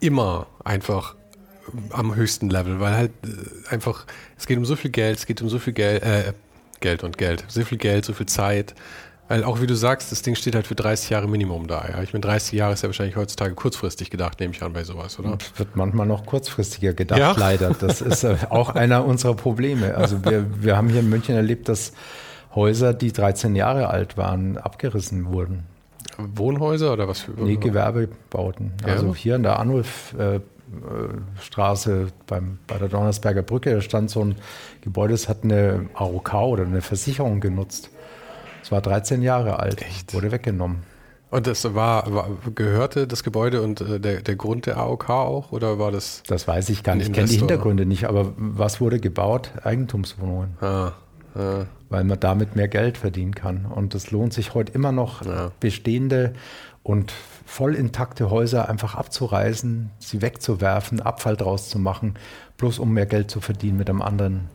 immer 0.00 0.46
einfach 0.64 1.17
am 1.90 2.14
höchsten 2.14 2.50
Level, 2.50 2.80
weil 2.80 2.94
halt 2.94 3.12
äh, 3.24 3.72
einfach, 3.72 4.06
es 4.36 4.46
geht 4.46 4.58
um 4.58 4.64
so 4.64 4.76
viel 4.76 4.90
Geld, 4.90 5.18
es 5.18 5.26
geht 5.26 5.42
um 5.42 5.48
so 5.48 5.58
viel 5.58 5.72
Geld, 5.72 6.02
äh, 6.02 6.32
Geld 6.80 7.04
und 7.04 7.18
Geld, 7.18 7.44
so 7.48 7.64
viel 7.64 7.78
Geld, 7.78 8.04
so 8.04 8.12
viel 8.12 8.26
Zeit. 8.26 8.74
Weil 9.28 9.44
auch 9.44 9.60
wie 9.60 9.66
du 9.66 9.74
sagst, 9.74 10.10
das 10.10 10.22
Ding 10.22 10.34
steht 10.36 10.54
halt 10.54 10.66
für 10.66 10.74
30 10.74 11.10
Jahre 11.10 11.28
Minimum 11.28 11.66
da. 11.66 11.86
Ja? 11.86 12.02
Ich 12.02 12.14
meine, 12.14 12.22
30 12.22 12.52
Jahre 12.52 12.72
ist 12.72 12.82
ja 12.82 12.88
wahrscheinlich 12.88 13.16
heutzutage 13.16 13.54
kurzfristig 13.54 14.08
gedacht, 14.08 14.40
nehme 14.40 14.54
ich 14.54 14.62
an 14.62 14.72
bei 14.72 14.84
sowas, 14.84 15.18
oder? 15.18 15.32
Und 15.32 15.58
wird 15.58 15.76
manchmal 15.76 16.06
noch 16.06 16.24
kurzfristiger 16.24 16.94
gedacht, 16.94 17.18
ja? 17.18 17.34
leider. 17.36 17.74
Das 17.78 18.00
ist 18.00 18.24
äh, 18.24 18.36
auch 18.48 18.70
einer 18.70 19.04
unserer 19.04 19.34
Probleme. 19.34 19.94
Also 19.94 20.24
wir, 20.24 20.46
wir 20.62 20.78
haben 20.78 20.88
hier 20.88 21.00
in 21.00 21.10
München 21.10 21.34
erlebt, 21.34 21.68
dass 21.68 21.92
Häuser, 22.54 22.94
die 22.94 23.12
13 23.12 23.54
Jahre 23.54 23.88
alt 23.88 24.16
waren, 24.16 24.56
abgerissen 24.56 25.26
wurden. 25.26 25.64
Wohnhäuser 26.16 26.92
oder 26.92 27.06
was 27.06 27.20
für? 27.20 27.32
Nee, 27.32 27.56
Gewerbebauten. 27.56 28.72
Ja. 28.84 28.94
Also 28.94 29.14
hier 29.14 29.36
in 29.36 29.42
der 29.42 29.58
Anruf 29.58 30.14
äh, 30.18 30.40
Straße 31.40 32.08
beim, 32.26 32.58
bei 32.66 32.78
der 32.78 32.88
Donnersberger 32.88 33.42
Brücke, 33.42 33.74
da 33.74 33.80
stand 33.80 34.10
so 34.10 34.24
ein 34.24 34.36
Gebäude, 34.80 35.14
das 35.14 35.28
hat 35.28 35.44
eine 35.44 35.88
AOK 35.94 36.34
oder 36.34 36.64
eine 36.64 36.82
Versicherung 36.82 37.40
genutzt. 37.40 37.90
Es 38.62 38.72
war 38.72 38.80
13 38.80 39.22
Jahre 39.22 39.58
alt, 39.60 39.82
Echt? 39.82 40.14
wurde 40.14 40.30
weggenommen. 40.30 40.82
Und 41.30 41.46
das 41.46 41.74
war, 41.74 42.12
war, 42.12 42.30
gehörte 42.54 43.06
das 43.06 43.22
Gebäude 43.22 43.62
und 43.62 43.80
äh, 43.80 44.00
der, 44.00 44.22
der 44.22 44.36
Grund 44.36 44.66
der 44.66 44.78
AOK 44.78 45.10
auch 45.10 45.52
oder 45.52 45.78
war 45.78 45.92
das? 45.92 46.22
Das 46.26 46.48
weiß 46.48 46.70
ich 46.70 46.82
gar 46.82 46.94
nicht. 46.94 47.08
Ich 47.08 47.12
kenne 47.12 47.28
die 47.28 47.36
Hintergründe 47.36 47.84
nicht, 47.84 48.06
aber 48.06 48.32
was 48.36 48.80
wurde 48.80 48.98
gebaut? 48.98 49.52
Eigentumswohnungen. 49.62 50.56
Ah, 50.60 50.92
ah. 51.34 51.66
Weil 51.90 52.04
man 52.04 52.18
damit 52.18 52.56
mehr 52.56 52.68
Geld 52.68 52.96
verdienen 52.96 53.34
kann. 53.34 53.66
Und 53.66 53.94
es 53.94 54.10
lohnt 54.10 54.32
sich 54.32 54.54
heute 54.54 54.72
immer 54.72 54.92
noch, 54.92 55.24
ja. 55.24 55.50
bestehende 55.60 56.32
und 56.82 57.12
voll 57.48 57.74
intakte 57.74 58.30
Häuser 58.30 58.68
einfach 58.68 58.94
abzureißen, 58.94 59.90
sie 59.98 60.20
wegzuwerfen, 60.20 61.00
Abfall 61.00 61.34
draus 61.34 61.70
zu 61.70 61.78
machen, 61.78 62.14
bloß 62.58 62.78
um 62.78 62.92
mehr 62.92 63.06
Geld 63.06 63.30
zu 63.30 63.40
verdienen 63.40 63.78
mit 63.78 63.88
einem 63.88 64.02
anderen 64.02 64.50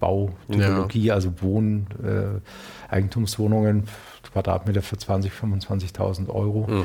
Bautypologie, 0.00 1.06
ja. 1.06 1.14
also 1.14 1.32
Wohn, 1.40 1.86
äh, 2.04 2.92
Eigentumswohnungen, 2.92 3.84
Quadratmeter 4.32 4.82
für 4.82 4.96
20.000, 4.96 5.30
25.000 5.32 6.28
Euro. 6.28 6.66
Mhm. 6.68 6.84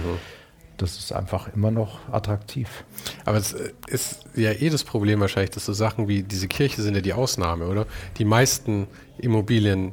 das 0.78 0.98
ist 0.98 1.12
einfach 1.12 1.54
immer 1.54 1.70
noch 1.70 2.00
attraktiv. 2.12 2.86
Aber 3.26 3.38
es 3.38 3.56
ist 3.88 4.26
ja 4.36 4.52
eh 4.52 4.70
das 4.70 4.86
Problem 4.86 5.20
wahrscheinlich, 5.20 5.52
dass 5.52 5.66
so 5.66 5.74
Sachen 5.74 6.08
wie 6.08 6.24
diese 6.24 6.48
Kirche 6.48 6.82
sind 6.82 6.96
ja 6.96 7.02
die 7.02 7.14
Ausnahme, 7.14 7.68
oder? 7.68 7.88
Die 8.18 8.26
meisten 8.26 8.88
Immobilien 9.18 9.92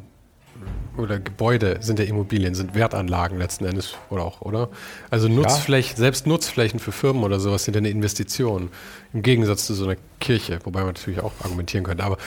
oder 0.96 1.18
Gebäude 1.18 1.78
sind 1.80 1.98
ja 1.98 2.04
Immobilien, 2.04 2.54
sind 2.54 2.74
Wertanlagen 2.74 3.38
letzten 3.38 3.64
Endes 3.64 3.94
oder 4.10 4.24
auch, 4.24 4.42
oder? 4.42 4.68
Also 5.10 5.28
Nutzflächen, 5.28 5.96
ja. 5.96 6.00
selbst 6.00 6.26
Nutzflächen 6.26 6.80
für 6.80 6.92
Firmen 6.92 7.24
oder 7.24 7.40
sowas 7.40 7.64
sind 7.64 7.74
ja 7.74 7.78
eine 7.78 7.90
Investition. 7.90 8.68
Im 9.12 9.22
Gegensatz 9.22 9.66
zu 9.66 9.74
so 9.74 9.84
einer 9.84 9.96
Kirche, 10.20 10.58
wobei 10.64 10.80
man 10.80 10.88
natürlich 10.88 11.20
auch 11.20 11.32
argumentieren 11.42 11.84
könnte. 11.84 12.04
Aber 12.04 12.18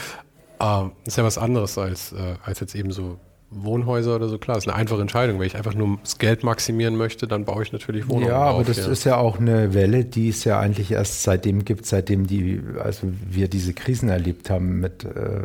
äh, 0.60 0.88
ist 1.06 1.16
ja 1.16 1.24
was 1.24 1.38
anderes 1.38 1.78
als, 1.78 2.12
äh, 2.12 2.34
als 2.44 2.60
jetzt 2.60 2.74
eben 2.74 2.90
so 2.90 3.18
Wohnhäuser 3.50 4.16
oder 4.16 4.28
so, 4.28 4.38
klar, 4.38 4.56
das 4.56 4.64
ist 4.64 4.70
eine 4.70 4.76
einfache 4.76 5.00
Entscheidung. 5.00 5.38
Wenn 5.38 5.46
ich 5.46 5.56
einfach 5.56 5.74
nur 5.74 5.98
das 6.02 6.18
Geld 6.18 6.42
maximieren 6.42 6.96
möchte, 6.96 7.28
dann 7.28 7.44
baue 7.44 7.62
ich 7.62 7.72
natürlich 7.72 8.08
Wohnungen. 8.08 8.28
Ja, 8.28 8.38
aber 8.38 8.58
auf, 8.58 8.66
das 8.66 8.78
ja. 8.78 8.88
ist 8.88 9.04
ja 9.04 9.16
auch 9.18 9.38
eine 9.38 9.72
Welle, 9.72 10.04
die 10.04 10.28
es 10.28 10.42
ja 10.44 10.58
eigentlich 10.58 10.90
erst 10.90 11.22
seitdem 11.22 11.64
gibt, 11.64 11.86
seitdem 11.86 12.26
die, 12.26 12.60
also 12.82 13.02
wir 13.30 13.48
diese 13.48 13.72
Krisen 13.72 14.08
erlebt 14.08 14.50
haben 14.50 14.80
mit 14.80 15.04
äh, 15.04 15.42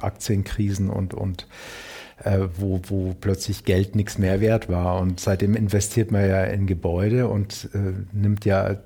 Aktienkrisen 0.00 0.90
und, 0.90 1.14
und 1.14 1.46
äh, 2.24 2.48
wo, 2.56 2.80
wo 2.88 3.14
plötzlich 3.20 3.64
Geld 3.64 3.94
nichts 3.96 4.18
mehr 4.18 4.40
wert 4.40 4.68
war. 4.68 5.00
Und 5.00 5.20
seitdem 5.20 5.54
investiert 5.54 6.10
man 6.10 6.28
ja 6.28 6.44
in 6.44 6.66
Gebäude 6.66 7.28
und 7.28 7.68
äh, 7.74 7.92
nimmt 8.12 8.44
ja 8.44 8.76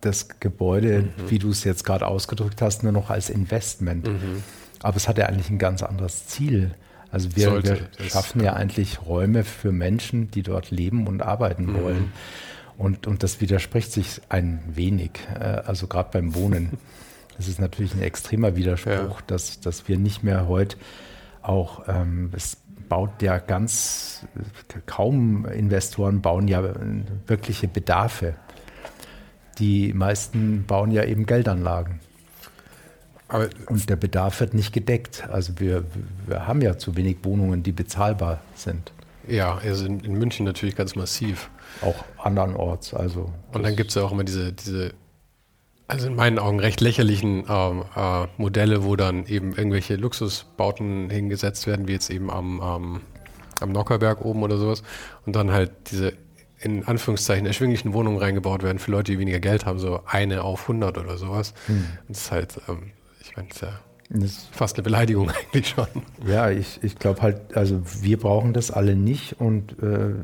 das 0.00 0.28
Gebäude, 0.40 1.02
mhm. 1.02 1.30
wie 1.30 1.38
du 1.38 1.50
es 1.50 1.64
jetzt 1.64 1.84
gerade 1.84 2.06
ausgedrückt 2.06 2.60
hast, 2.62 2.82
nur 2.82 2.92
noch 2.92 3.10
als 3.10 3.30
Investment. 3.30 4.06
Mhm. 4.06 4.42
Aber 4.82 4.96
es 4.96 5.08
hat 5.08 5.18
ja 5.18 5.26
eigentlich 5.26 5.50
ein 5.50 5.58
ganz 5.58 5.82
anderes 5.82 6.26
Ziel. 6.26 6.74
Also 7.10 7.34
wir, 7.34 7.62
wir 7.62 7.78
schaffen 8.08 8.42
ja 8.42 8.54
eigentlich 8.54 9.06
Räume 9.06 9.44
für 9.44 9.72
Menschen, 9.72 10.30
die 10.30 10.42
dort 10.42 10.70
leben 10.70 11.06
und 11.06 11.22
arbeiten 11.22 11.66
mhm. 11.66 11.82
wollen. 11.82 12.12
Und, 12.76 13.06
und 13.06 13.22
das 13.22 13.40
widerspricht 13.40 13.90
sich 13.90 14.20
ein 14.28 14.60
wenig, 14.68 15.12
äh, 15.34 15.44
also 15.44 15.86
gerade 15.86 16.10
beim 16.12 16.34
Wohnen. 16.34 16.78
Das 17.36 17.48
ist 17.48 17.60
natürlich 17.60 17.92
ein 17.92 18.00
extremer 18.00 18.56
Widerspruch, 18.56 19.20
ja. 19.20 19.26
dass, 19.26 19.60
dass 19.60 19.88
wir 19.88 19.98
nicht 19.98 20.22
mehr 20.22 20.48
heute 20.48 20.78
auch, 21.42 21.86
ähm, 21.86 22.30
es 22.34 22.56
baut 22.88 23.22
ja 23.22 23.38
ganz, 23.38 24.26
kaum 24.86 25.46
Investoren 25.46 26.22
bauen 26.22 26.48
ja 26.48 26.62
wirkliche 27.26 27.68
Bedarfe. 27.68 28.34
Die 29.58 29.92
meisten 29.92 30.64
bauen 30.66 30.90
ja 30.90 31.04
eben 31.04 31.26
Geldanlagen. 31.26 32.00
Aber 33.28 33.48
und 33.68 33.88
der 33.90 33.96
Bedarf 33.96 34.40
wird 34.40 34.54
nicht 34.54 34.72
gedeckt. 34.72 35.26
Also 35.30 35.58
wir, 35.58 35.84
wir 36.26 36.46
haben 36.46 36.62
ja 36.62 36.78
zu 36.78 36.96
wenig 36.96 37.18
Wohnungen, 37.22 37.62
die 37.62 37.72
bezahlbar 37.72 38.40
sind. 38.54 38.92
Ja, 39.26 39.56
also 39.56 39.86
in, 39.86 40.00
in 40.00 40.14
München 40.14 40.46
natürlich 40.46 40.76
ganz 40.76 40.94
massiv. 40.94 41.50
Auch 41.82 42.04
andernorts. 42.22 42.94
Also 42.94 43.32
und 43.52 43.64
dann 43.64 43.74
gibt 43.74 43.90
es 43.90 43.96
ja 43.96 44.02
auch 44.02 44.12
immer 44.12 44.24
diese, 44.24 44.52
diese, 44.52 44.92
also 45.88 46.08
in 46.08 46.16
meinen 46.16 46.38
Augen 46.38 46.60
recht 46.60 46.80
lächerlichen 46.80 47.44
ähm, 47.48 47.84
äh, 47.94 48.26
Modelle, 48.36 48.84
wo 48.84 48.96
dann 48.96 49.26
eben 49.26 49.54
irgendwelche 49.54 49.96
Luxusbauten 49.96 51.10
hingesetzt 51.10 51.66
werden, 51.66 51.86
wie 51.86 51.92
jetzt 51.92 52.10
eben 52.10 52.30
am, 52.30 52.60
ähm, 52.62 53.00
am 53.60 53.72
Nockerberg 53.72 54.24
oben 54.24 54.42
oder 54.42 54.58
sowas. 54.58 54.82
Und 55.24 55.36
dann 55.36 55.52
halt 55.52 55.70
diese 55.90 56.14
in 56.58 56.84
Anführungszeichen 56.84 57.46
erschwinglichen 57.46 57.92
Wohnungen 57.92 58.18
reingebaut 58.18 58.62
werden 58.62 58.78
für 58.78 58.90
Leute, 58.90 59.12
die 59.12 59.18
weniger 59.18 59.40
Geld 59.40 59.66
haben, 59.66 59.78
so 59.78 60.00
eine 60.06 60.42
auf 60.42 60.62
100 60.62 60.96
oder 60.98 61.18
sowas. 61.18 61.52
Hm. 61.66 61.86
Das 62.08 62.18
ist 62.18 62.30
halt 62.32 62.60
ähm, 62.68 62.92
ich 63.20 63.36
meine, 63.36 63.48
das 64.08 64.24
ist 64.24 64.48
fast 64.52 64.76
eine 64.76 64.84
Beleidigung 64.84 65.30
eigentlich 65.52 65.68
schon. 65.68 65.86
Ja, 66.26 66.50
ich, 66.50 66.78
ich 66.82 66.96
glaube 66.98 67.22
halt, 67.22 67.56
also 67.56 67.80
wir 68.00 68.18
brauchen 68.18 68.52
das 68.52 68.70
alle 68.70 68.94
nicht 68.94 69.40
und 69.40 69.72
äh, 69.82 70.14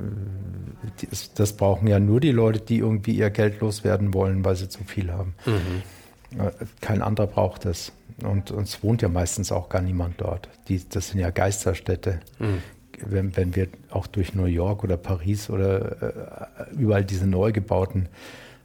das, 1.10 1.32
das, 1.34 1.52
brauchen 1.54 1.88
ja 1.88 1.98
nur 1.98 2.20
die 2.20 2.32
Leute, 2.32 2.60
die 2.60 2.78
irgendwie 2.78 3.12
ihr 3.12 3.30
Geld 3.30 3.60
loswerden 3.60 4.14
wollen, 4.14 4.44
weil 4.44 4.56
sie 4.56 4.68
zu 4.68 4.84
viel 4.84 5.12
haben. 5.12 5.34
Mhm. 5.46 6.40
Äh, 6.40 6.50
kein 6.80 7.02
anderer 7.02 7.26
braucht 7.26 7.64
das. 7.64 7.92
Und 8.22 8.50
es 8.50 8.82
wohnt 8.82 9.02
ja 9.02 9.08
meistens 9.08 9.50
auch 9.50 9.68
gar 9.68 9.82
niemand 9.82 10.20
dort. 10.20 10.48
Die, 10.68 10.80
das 10.88 11.08
sind 11.08 11.20
ja 11.20 11.30
Geisterstädte. 11.30 12.20
Mhm. 12.38 12.62
Wenn, 13.04 13.36
wenn 13.36 13.56
wir 13.56 13.68
auch 13.90 14.06
durch 14.06 14.34
New 14.34 14.44
York 14.44 14.84
oder 14.84 14.96
Paris 14.96 15.50
oder 15.50 16.68
äh, 16.68 16.74
überall 16.74 17.04
diese 17.04 17.26
neu 17.26 17.50
gebauten 17.50 18.08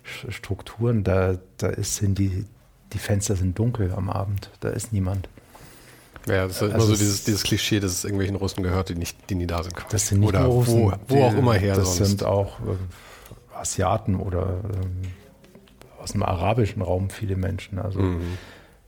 Strukturen, 0.04 1.04
da, 1.04 1.38
da 1.58 1.68
ist, 1.68 1.96
sind 1.96 2.20
die, 2.20 2.46
die 2.93 3.00
Fenster 3.00 3.36
sind 3.36 3.58
dunkel 3.58 3.93
am 3.93 4.10
Abend, 4.10 4.50
da 4.60 4.69
ist 4.69 4.93
niemand. 4.93 5.30
Ja, 6.28 6.47
das 6.47 6.58
ist 6.58 6.63
also 6.63 6.76
immer 6.76 6.84
so 6.84 6.95
dieses, 6.95 7.23
dieses 7.23 7.43
Klischee, 7.43 7.80
dass 7.80 7.91
es 7.91 8.04
irgendwelchen 8.04 8.36
Russen 8.36 8.62
gehört, 8.63 8.89
die 8.89 8.95
nicht, 8.95 9.17
die 9.30 9.36
nie 9.36 9.47
da 9.47 9.63
sind. 9.63 9.76
Das 9.89 10.08
sind 10.08 10.19
nicht 10.19 10.30
oder 10.30 10.41
nur 10.41 10.54
Russen, 10.54 10.82
wo, 10.82 10.93
wo 11.08 11.15
die, 11.15 11.21
auch 11.21 11.34
immer 11.34 11.54
her 11.54 11.76
Das 11.76 11.95
sonst. 11.95 12.10
sind 12.10 12.23
auch 12.26 12.60
äh, 12.60 13.56
Asiaten 13.58 14.15
oder 14.15 14.62
äh, 14.63 16.02
aus 16.02 16.12
dem 16.12 16.23
arabischen 16.23 16.82
Raum 16.82 17.10
viele 17.10 17.38
Menschen. 17.38 17.80
Also 17.80 18.00
mhm. 18.00 18.38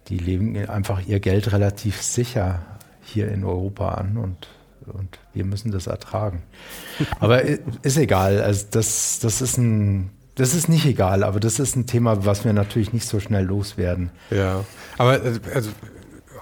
die 0.09 0.17
leben 0.17 0.57
einfach 0.69 1.05
ihr 1.05 1.19
Geld 1.19 1.51
relativ 1.53 2.01
sicher 2.01 2.61
hier 3.01 3.29
in 3.29 3.43
Europa 3.45 3.89
an 3.89 4.17
und, 4.17 4.47
und 4.93 5.19
wir 5.33 5.45
müssen 5.45 5.71
das 5.71 5.87
ertragen. 5.87 6.43
Aber 7.19 7.41
ist 7.43 7.97
egal. 7.97 8.41
Also 8.41 8.65
das, 8.71 9.19
das 9.19 9.41
ist 9.41 9.57
ein 9.57 10.11
das 10.39 10.53
ist 10.53 10.69
nicht 10.69 10.85
egal, 10.85 11.23
aber 11.23 11.41
das 11.41 11.59
ist 11.59 11.75
ein 11.75 11.85
Thema, 11.85 12.25
was 12.25 12.45
wir 12.45 12.53
natürlich 12.53 12.93
nicht 12.93 13.05
so 13.05 13.19
schnell 13.19 13.43
loswerden. 13.43 14.09
Ja, 14.31 14.63
aber 14.97 15.23
äh, 15.23 15.39
also, 15.53 15.71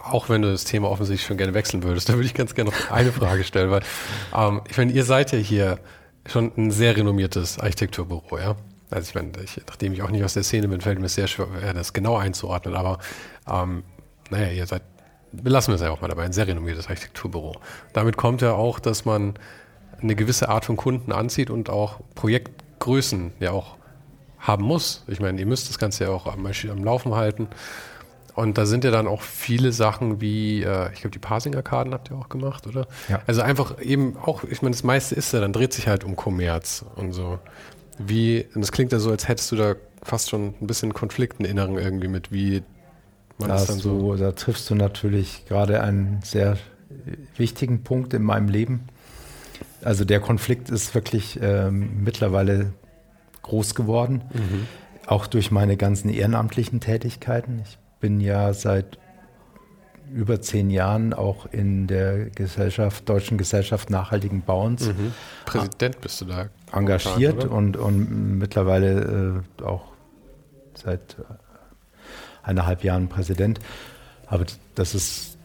auch 0.03 0.29
wenn 0.29 0.43
du 0.43 0.51
das 0.51 0.65
Thema 0.65 0.89
offensichtlich 0.89 1.25
schon 1.25 1.37
gerne 1.37 1.55
wechseln 1.55 1.81
würdest, 1.81 2.07
da 2.09 2.13
würde 2.13 2.27
ich 2.27 2.35
ganz 2.35 2.53
gerne 2.53 2.69
noch 2.69 2.91
eine 2.91 3.11
Frage 3.11 3.43
stellen, 3.43 3.71
weil 3.71 3.81
ähm, 4.35 4.61
ich 4.69 4.77
meine, 4.77 4.91
ihr 4.91 5.03
seid 5.03 5.31
ja 5.31 5.39
hier 5.39 5.79
schon 6.27 6.51
ein 6.57 6.69
sehr 6.69 6.95
renommiertes 6.95 7.57
Architekturbüro, 7.57 8.37
ja? 8.37 8.55
Also 8.91 9.09
ich 9.09 9.15
meine, 9.15 9.31
ich, 9.43 9.59
nachdem 9.65 9.93
ich 9.93 10.03
auch 10.03 10.11
nicht 10.11 10.23
aus 10.23 10.35
der 10.35 10.43
Szene 10.43 10.67
bin, 10.67 10.79
fällt 10.79 10.99
mir 10.99 11.09
sehr 11.09 11.27
schwer, 11.27 11.73
das 11.73 11.91
genau 11.91 12.17
einzuordnen, 12.17 12.75
aber 12.75 12.99
ähm, 13.51 13.83
naja, 14.29 14.51
ihr 14.51 14.67
seid, 14.67 14.83
belassen 15.31 15.71
wir 15.71 15.75
es 15.75 15.81
ja 15.81 15.89
auch 15.89 16.01
mal 16.01 16.07
dabei, 16.07 16.23
ein 16.23 16.33
sehr 16.33 16.47
renommiertes 16.47 16.87
Architekturbüro. 16.87 17.59
Damit 17.93 18.15
kommt 18.15 18.41
ja 18.41 18.53
auch, 18.53 18.79
dass 18.79 19.05
man 19.05 19.33
eine 19.99 20.15
gewisse 20.15 20.49
Art 20.49 20.65
von 20.65 20.77
Kunden 20.77 21.11
anzieht 21.11 21.49
und 21.49 21.69
auch 21.69 21.99
Projektgrößen 22.13 23.33
ja 23.39 23.51
auch 23.51 23.76
haben 24.47 24.63
muss. 24.63 25.03
Ich 25.07 25.19
meine, 25.19 25.39
ihr 25.39 25.45
müsst 25.45 25.69
das 25.69 25.77
Ganze 25.77 26.05
ja 26.05 26.09
auch 26.09 26.25
am, 26.25 26.45
am 26.45 26.83
Laufen 26.83 27.15
halten. 27.15 27.47
Und 28.33 28.57
da 28.59 28.67
sind 28.67 28.83
ja 28.83 28.91
dann 28.91 29.07
auch 29.07 29.23
viele 29.23 29.71
Sachen 29.71 30.21
wie, 30.21 30.61
äh, 30.61 30.93
ich 30.93 31.01
glaube, 31.01 31.11
die 31.11 31.19
Parsing-Arkaden 31.19 31.93
habt 31.93 32.11
ihr 32.11 32.17
auch 32.17 32.29
gemacht, 32.29 32.67
oder? 32.67 32.87
Ja. 33.09 33.19
Also 33.25 33.41
einfach 33.41 33.81
eben 33.81 34.15
auch, 34.15 34.43
ich 34.43 34.61
meine, 34.61 34.75
das 34.75 34.83
meiste 34.83 35.15
ist 35.15 35.33
ja, 35.33 35.39
dann 35.39 35.53
dreht 35.53 35.73
sich 35.73 35.87
halt 35.87 36.03
um 36.03 36.15
Kommerz 36.15 36.85
und 36.95 37.13
so. 37.13 37.39
Wie, 37.97 38.45
und 38.53 38.61
das 38.61 38.71
klingt 38.71 38.91
ja 38.91 38.99
so, 38.99 39.09
als 39.09 39.27
hättest 39.27 39.51
du 39.51 39.55
da 39.55 39.75
fast 40.03 40.29
schon 40.29 40.53
ein 40.61 40.67
bisschen 40.67 40.93
Konflikten 40.93 41.45
inneren 41.45 41.79
irgendwie 41.79 42.07
mit, 42.07 42.31
wie 42.31 42.61
man 43.39 43.49
da, 43.49 43.65
dann 43.65 43.79
so. 43.79 44.15
da 44.15 44.31
triffst 44.33 44.69
du 44.69 44.75
natürlich 44.75 45.45
gerade 45.47 45.81
einen 45.81 46.21
sehr 46.23 46.57
wichtigen 47.37 47.83
Punkt 47.83 48.13
in 48.13 48.21
meinem 48.21 48.49
Leben. 48.49 48.87
Also 49.83 50.05
der 50.05 50.19
Konflikt 50.19 50.69
ist 50.69 50.93
wirklich 50.95 51.39
ähm, 51.41 52.03
mittlerweile 52.03 52.73
groß 53.47 53.75
geworden, 53.75 54.23
mhm. 54.33 54.67
auch 55.05 55.27
durch 55.27 55.51
meine 55.51 55.77
ganzen 55.77 56.09
ehrenamtlichen 56.09 56.79
Tätigkeiten. 56.79 57.61
Ich 57.65 57.77
bin 57.99 58.19
ja 58.19 58.53
seit 58.53 58.99
über 60.13 60.41
zehn 60.41 60.69
Jahren 60.69 61.13
auch 61.13 61.47
in 61.51 61.87
der 61.87 62.29
Gesellschaft, 62.29 63.09
Deutschen 63.09 63.37
Gesellschaft 63.37 63.89
Nachhaltigen 63.89 64.41
Bauens. 64.41 64.87
Mhm. 64.87 65.13
Präsident 65.45 66.01
bist 66.01 66.21
du 66.21 66.25
da. 66.25 66.49
Engagiert 66.71 67.43
und, 67.45 67.77
und 67.77 68.37
mittlerweile 68.37 69.43
äh, 69.59 69.63
auch 69.63 69.91
seit 70.75 71.17
eineinhalb 72.43 72.83
Jahren 72.83 73.09
Präsident. 73.09 73.59
Aber 74.27 74.45
das 74.75 74.95
ist, 74.95 75.37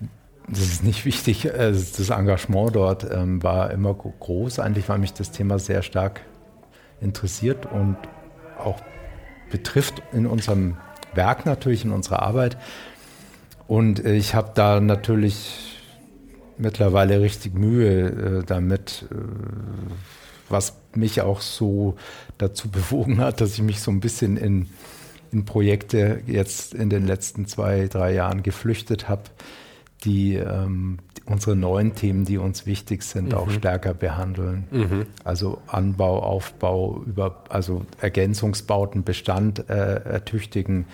das 0.49 0.61
ist 0.61 0.85
nicht 0.85 1.05
wichtig. 1.05 1.47
Äh, 1.47 1.73
das 1.73 2.11
Engagement 2.11 2.75
dort 2.77 3.07
ähm, 3.11 3.43
war 3.43 3.71
immer 3.71 3.95
groß, 3.95 4.59
eigentlich, 4.59 4.89
weil 4.89 4.99
mich 4.99 5.13
das 5.13 5.33
Thema 5.33 5.59
sehr 5.59 5.83
stark 5.83 6.21
interessiert 7.03 7.67
und 7.67 7.97
auch 8.59 8.81
betrifft 9.51 10.03
in 10.13 10.27
unserem 10.27 10.77
Werk 11.15 11.45
natürlich, 11.47 11.85
in 11.85 11.93
unserer 11.93 12.23
Arbeit. 12.23 12.57
Und 13.67 14.05
äh, 14.05 14.15
ich 14.15 14.35
habe 14.35 14.53
da 14.55 14.81
natürlich 14.81 15.79
mittlerweile 16.59 17.21
richtig 17.21 17.55
Mühe 17.55 18.41
äh, 18.41 18.45
damit, 18.45 19.07
äh, 19.11 19.15
was 20.49 20.77
mich 20.95 21.21
auch 21.21 21.41
so 21.41 21.97
dazu 22.39 22.69
bewogen 22.71 23.19
hat, 23.19 23.41
dass 23.41 23.55
ich 23.55 23.63
mich 23.63 23.81
so 23.81 23.91
ein 23.91 24.01
bisschen 24.01 24.37
in, 24.37 24.69
in 25.33 25.45
Projekte 25.45 26.21
jetzt 26.27 26.75
in 26.75 26.91
den 26.91 27.07
letzten 27.07 27.47
zwei, 27.47 27.89
drei 27.89 28.13
Jahren 28.13 28.43
geflüchtet 28.43 29.09
habe, 29.09 29.23
die 30.05 30.35
ähm, 30.35 30.99
unsere 31.27 31.57
neuen 31.57 31.95
Themen, 31.95 32.25
die 32.25 32.39
uns 32.39 32.67
wichtig 32.67 33.03
sind, 33.03 33.31
mhm. 33.31 33.35
auch 33.35 33.51
stärker 33.51 33.95
behandeln. 33.95 34.67
Mhm. 34.71 35.07
Also 35.25 35.59
Anbau, 35.67 36.21
Aufbau, 36.21 37.03
über, 37.07 37.45
also 37.49 37.87
Ergänzungsbauten, 38.01 39.05
Bestand 39.05 39.69
äh, 39.71 40.03
ertüchtigen. 40.03 40.87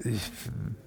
Ich 0.00 0.30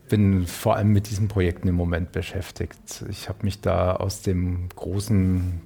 bin 0.10 0.48
vor 0.48 0.76
allem 0.76 0.90
mit 0.90 1.10
diesen 1.10 1.28
Projekten 1.28 1.68
im 1.68 1.76
Moment 1.76 2.12
beschäftigt. 2.12 3.04
Ich 3.10 3.30
habe 3.30 3.40
mich 3.44 3.62
da 3.62 3.96
aus 3.96 4.22
dem 4.22 4.70
großen 4.70 5.62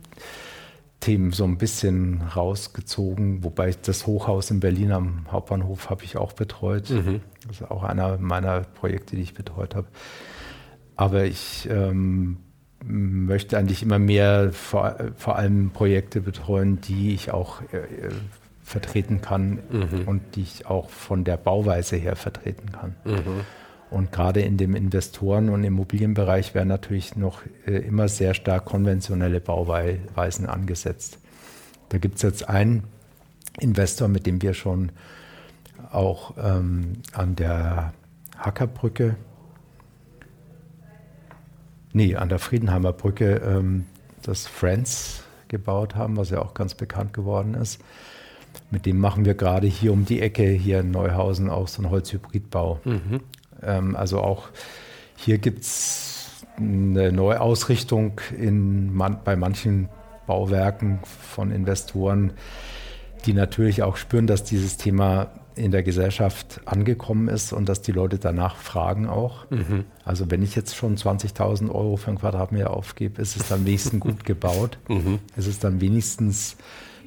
Themen 1.00 1.32
so 1.32 1.44
ein 1.46 1.58
bisschen 1.58 2.22
rausgezogen, 2.22 3.44
wobei 3.44 3.74
das 3.82 4.06
Hochhaus 4.06 4.52
in 4.52 4.60
Berlin 4.60 4.92
am 4.92 5.32
Hauptbahnhof 5.32 5.90
habe 5.90 6.04
ich 6.04 6.18
auch 6.18 6.34
betreut. 6.34 6.90
Mhm. 6.90 7.22
Das 7.48 7.62
ist 7.62 7.72
auch 7.72 7.84
einer 7.84 8.18
meiner 8.18 8.62
Projekte, 8.62 9.16
die 9.16 9.24
ich 9.24 9.34
betreut 9.34 9.76
habe. 9.76 9.88
Aber 11.02 11.24
ich 11.24 11.68
ähm, 11.68 12.38
möchte 12.86 13.58
eigentlich 13.58 13.82
immer 13.82 13.98
mehr 13.98 14.52
vor, 14.52 14.98
vor, 15.18 15.36
allem 15.36 15.72
Projekte 15.72 16.22
betreuen, 16.22 16.80
die 16.80 17.16
ich 17.16 17.32
auch 17.32 17.64
äh, 17.74 18.12
vertreten 18.62 19.20
kann 19.20 19.64
mhm. 19.72 20.04
und 20.06 20.36
die 20.36 20.44
ich 20.44 20.68
auch 20.68 20.92
von 20.92 21.24
der 21.24 21.38
Bauweise 21.38 21.96
her 21.96 22.16
vertreten 22.16 22.72
kann. 22.72 22.96
Mhm. 23.04 23.42
Und 23.90 24.12
gerade 24.12 24.42
in 24.42 24.58
dem 24.58 24.76
Investoren- 24.76 25.50
und 25.50 25.64
Immobilienbereich 25.64 26.54
werden 26.54 26.68
natürlich 26.68 27.16
noch 27.16 27.42
äh, 27.66 27.78
immer 27.80 28.08
sehr 28.08 28.36
stark 28.36 28.66
konventionelle 28.66 29.42
Bauweisen 29.42 30.46
angesetzt. 30.46 31.18
Da 31.90 31.98
gibt 31.98 32.18
es 32.18 32.22
jetzt 32.22 32.48
einen 32.48 32.84
Investor, 33.60 34.08
mit 34.08 34.28
dem 34.28 34.40
wir 34.44 34.54
schon 34.54 34.92
auch 35.92 36.36
ähm, 36.38 36.94
an 37.12 37.36
der 37.36 37.92
Hackerbrücke, 38.38 39.16
nee, 41.94 42.16
an 42.16 42.30
der 42.30 42.40
Friedenheimer 42.40 42.94
Brücke 42.94 43.42
ähm, 43.46 43.86
das 44.22 44.48
Friends 44.48 45.24
gebaut 45.48 45.96
haben, 45.96 46.18
was 46.18 46.30
ja 46.30 46.42
auch 46.42 46.54
ganz 46.54 46.76
bekannt 46.76 47.14
geworden 47.14 47.54
ist. 47.56 47.82
Mit 48.70 48.86
dem 48.86 49.00
machen 49.00 49.26
wir 49.26 49.34
gerade 49.34 49.68
hier 49.68 49.94
um 49.94 50.06
die 50.06 50.22
Ecke, 50.22 50.44
hier 50.48 50.80
in 50.82 50.92
Neuhausen, 50.92 51.50
auch 51.50 51.68
so 51.68 51.82
einen 51.82 51.92
Holzhybridbau. 51.92 52.80
Mhm. 52.84 53.22
Ähm, 53.62 53.96
also 53.96 54.22
auch 54.22 54.50
hier 55.16 55.38
gibt 55.38 55.62
es 55.62 56.46
eine 56.58 57.12
Neuausrichtung 57.12 58.20
in 58.38 58.94
man, 58.94 59.20
bei 59.24 59.36
manchen 59.36 59.90
Bauwerken 60.28 61.00
von 61.04 61.52
Investoren, 61.52 62.34
die 63.26 63.34
natürlich 63.34 63.84
auch 63.84 63.98
spüren, 63.98 64.28
dass 64.28 64.44
dieses 64.44 64.78
Thema 64.78 65.32
in 65.62 65.72
der 65.72 65.84
Gesellschaft 65.84 66.62
angekommen 66.66 67.28
ist 67.28 67.54
und 67.54 67.70
dass 67.70 67.82
die 67.82 67.92
Leute 67.92 68.20
danach 68.20 68.56
fragen 68.56 69.08
auch. 69.08 69.50
Mhm. 69.50 69.86
Also 70.04 70.30
wenn 70.32 70.42
ich 70.42 70.56
jetzt 70.56 70.76
schon 70.76 70.98
20.000 70.98 71.70
Euro 71.70 71.98
für 71.98 72.08
einen 72.08 72.20
Quadratmeter 72.20 72.72
aufgebe, 72.72 73.22
ist 73.22 73.36
es 73.36 73.48
dann 73.48 73.66
wenigstens 73.66 74.00
gut 74.00 74.26
gebaut. 74.26 74.78
Mhm. 74.88 75.20
Ist 75.36 75.48
es 75.48 75.60
dann 75.60 75.82
wenigstens 75.82 76.58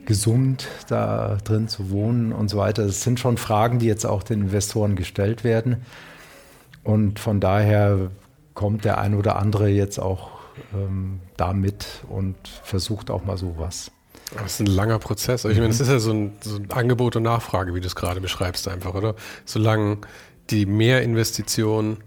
gesund, 0.07 0.69
da 0.88 1.38
drin 1.45 1.69
zu 1.69 1.90
wohnen 1.90 2.33
und 2.33 2.49
so 2.49 2.59
weiter. 2.59 2.87
Das 2.87 3.03
sind 3.03 3.21
schon 3.21 3.37
Fragen, 3.37 3.79
die 3.79 3.87
jetzt 3.87 4.05
auch 4.05 4.23
den 4.23 4.43
Investoren 4.43 4.97
gestellt 4.97 5.45
werden. 5.45 5.79
Und 6.83 7.19
von 7.19 7.40
daher 7.40 8.11
kommt 8.53 8.85
der 8.85 8.99
ein 8.99 9.14
oder 9.14 9.37
andere 9.37 9.69
jetzt 9.69 9.99
auch 9.99 10.31
ähm, 10.75 11.21
damit 11.37 12.05
und 12.09 12.37
versucht 12.62 13.11
auch 13.11 13.25
mal 13.25 13.37
sowas. 13.37 13.90
Das 14.32 14.54
ist 14.54 14.60
ein 14.60 14.66
langer 14.66 14.98
Prozess. 14.98 15.44
Ich 15.44 15.56
meine, 15.56 15.68
es 15.68 15.80
ist 15.80 15.88
ja 15.88 15.98
so 15.98 16.12
ein, 16.12 16.32
so 16.40 16.56
ein, 16.56 16.70
Angebot 16.70 17.16
und 17.16 17.22
Nachfrage, 17.22 17.74
wie 17.74 17.80
du 17.80 17.87
es 17.87 17.94
gerade 17.94 18.20
beschreibst, 18.20 18.68
einfach, 18.68 18.94
oder? 18.94 19.14
Solange 19.44 19.98
die 20.50 20.66
Mehrinvestition 20.66 21.98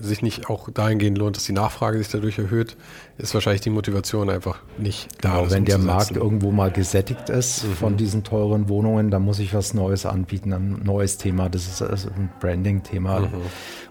sich 0.00 0.22
nicht 0.22 0.48
auch 0.48 0.70
dahingehend 0.70 1.18
lohnt, 1.18 1.36
dass 1.36 1.44
die 1.44 1.52
Nachfrage 1.52 1.98
sich 1.98 2.08
dadurch 2.08 2.38
erhöht, 2.38 2.76
ist 3.18 3.34
wahrscheinlich 3.34 3.60
die 3.60 3.70
Motivation 3.70 4.30
einfach 4.30 4.60
nicht 4.78 5.08
da. 5.20 5.40
Genau, 5.40 5.50
wenn 5.50 5.64
der 5.64 5.78
Markt 5.78 6.12
irgendwo 6.12 6.50
mal 6.50 6.70
gesättigt 6.70 7.28
ist 7.28 7.64
mhm. 7.64 7.72
von 7.74 7.96
diesen 7.96 8.24
teuren 8.24 8.68
Wohnungen, 8.68 9.10
dann 9.10 9.22
muss 9.22 9.38
ich 9.38 9.52
was 9.52 9.74
Neues 9.74 10.06
anbieten, 10.06 10.52
ein 10.52 10.80
neues 10.82 11.18
Thema. 11.18 11.48
Das 11.48 11.66
ist 11.66 11.82
also 11.82 12.08
ein 12.08 12.30
Branding-Thema. 12.40 13.20
Mhm. 13.20 13.28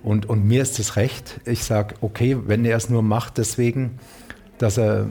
Und, 0.03 0.25
und 0.27 0.45
mir 0.45 0.61
ist 0.61 0.79
es 0.79 0.95
recht. 0.95 1.39
Ich 1.45 1.63
sage, 1.63 1.95
okay, 2.01 2.37
wenn 2.45 2.65
er 2.65 2.77
es 2.77 2.89
nur 2.89 3.03
macht, 3.03 3.37
deswegen, 3.37 3.99
dass 4.57 4.77
er 4.77 5.07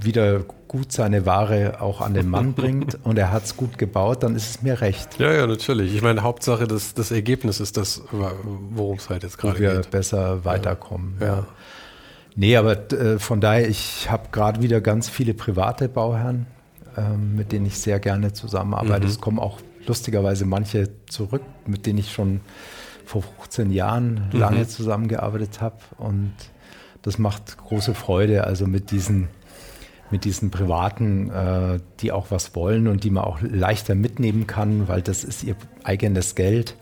wieder 0.00 0.44
gut 0.76 0.92
seine 0.92 1.24
Ware 1.24 1.80
auch 1.80 2.02
an 2.02 2.12
den 2.12 2.28
Mann 2.28 2.52
bringt 2.52 2.98
und 3.04 3.18
er 3.18 3.32
hat 3.32 3.44
es 3.44 3.56
gut 3.56 3.78
gebaut, 3.78 4.22
dann 4.22 4.36
ist 4.36 4.50
es 4.50 4.62
mir 4.62 4.80
recht. 4.82 5.18
Ja, 5.18 5.32
ja, 5.32 5.46
natürlich. 5.46 5.94
Ich 5.94 6.02
meine, 6.02 6.22
Hauptsache 6.22 6.66
das, 6.66 6.92
das 6.92 7.10
Ergebnis 7.10 7.60
ist 7.60 7.78
das, 7.78 8.02
worum 8.10 8.98
es 8.98 9.08
halt 9.08 9.22
jetzt 9.22 9.38
gerade 9.38 9.58
geht. 9.58 9.72
wir 9.72 9.80
besser 9.90 10.44
weiterkommen. 10.44 11.16
Ja. 11.20 11.26
ja. 11.26 11.46
Nee, 12.34 12.56
aber 12.56 12.92
äh, 12.92 13.18
von 13.18 13.40
daher, 13.40 13.68
ich 13.68 14.10
habe 14.10 14.28
gerade 14.30 14.60
wieder 14.60 14.82
ganz 14.82 15.08
viele 15.08 15.32
private 15.32 15.88
Bauherren, 15.88 16.46
äh, 16.96 17.16
mit 17.16 17.52
denen 17.52 17.64
ich 17.64 17.78
sehr 17.78 17.98
gerne 17.98 18.34
zusammenarbeite. 18.34 19.04
Mhm. 19.04 19.10
Es 19.10 19.20
kommen 19.20 19.38
auch 19.38 19.60
lustigerweise 19.86 20.44
manche 20.44 20.90
zurück, 21.08 21.42
mit 21.64 21.86
denen 21.86 21.98
ich 21.98 22.12
schon 22.12 22.40
vor 23.06 23.22
15 23.22 23.70
Jahren 23.70 24.28
mhm. 24.30 24.38
lange 24.38 24.68
zusammengearbeitet 24.68 25.62
habe 25.62 25.78
und 25.96 26.34
das 27.02 27.18
macht 27.18 27.56
große 27.56 27.94
Freude, 27.94 28.44
also 28.44 28.66
mit 28.66 28.90
diesen 28.90 29.28
mit 30.10 30.24
diesen 30.24 30.50
Privaten, 30.50 31.30
äh, 31.30 31.80
die 32.00 32.12
auch 32.12 32.30
was 32.30 32.54
wollen 32.54 32.86
und 32.86 33.04
die 33.04 33.10
man 33.10 33.24
auch 33.24 33.40
leichter 33.40 33.94
mitnehmen 33.94 34.46
kann, 34.46 34.88
weil 34.88 35.02
das 35.02 35.24
ist 35.24 35.44
ihr 35.44 35.56
eigenes 35.82 36.34
Geld. 36.34 36.76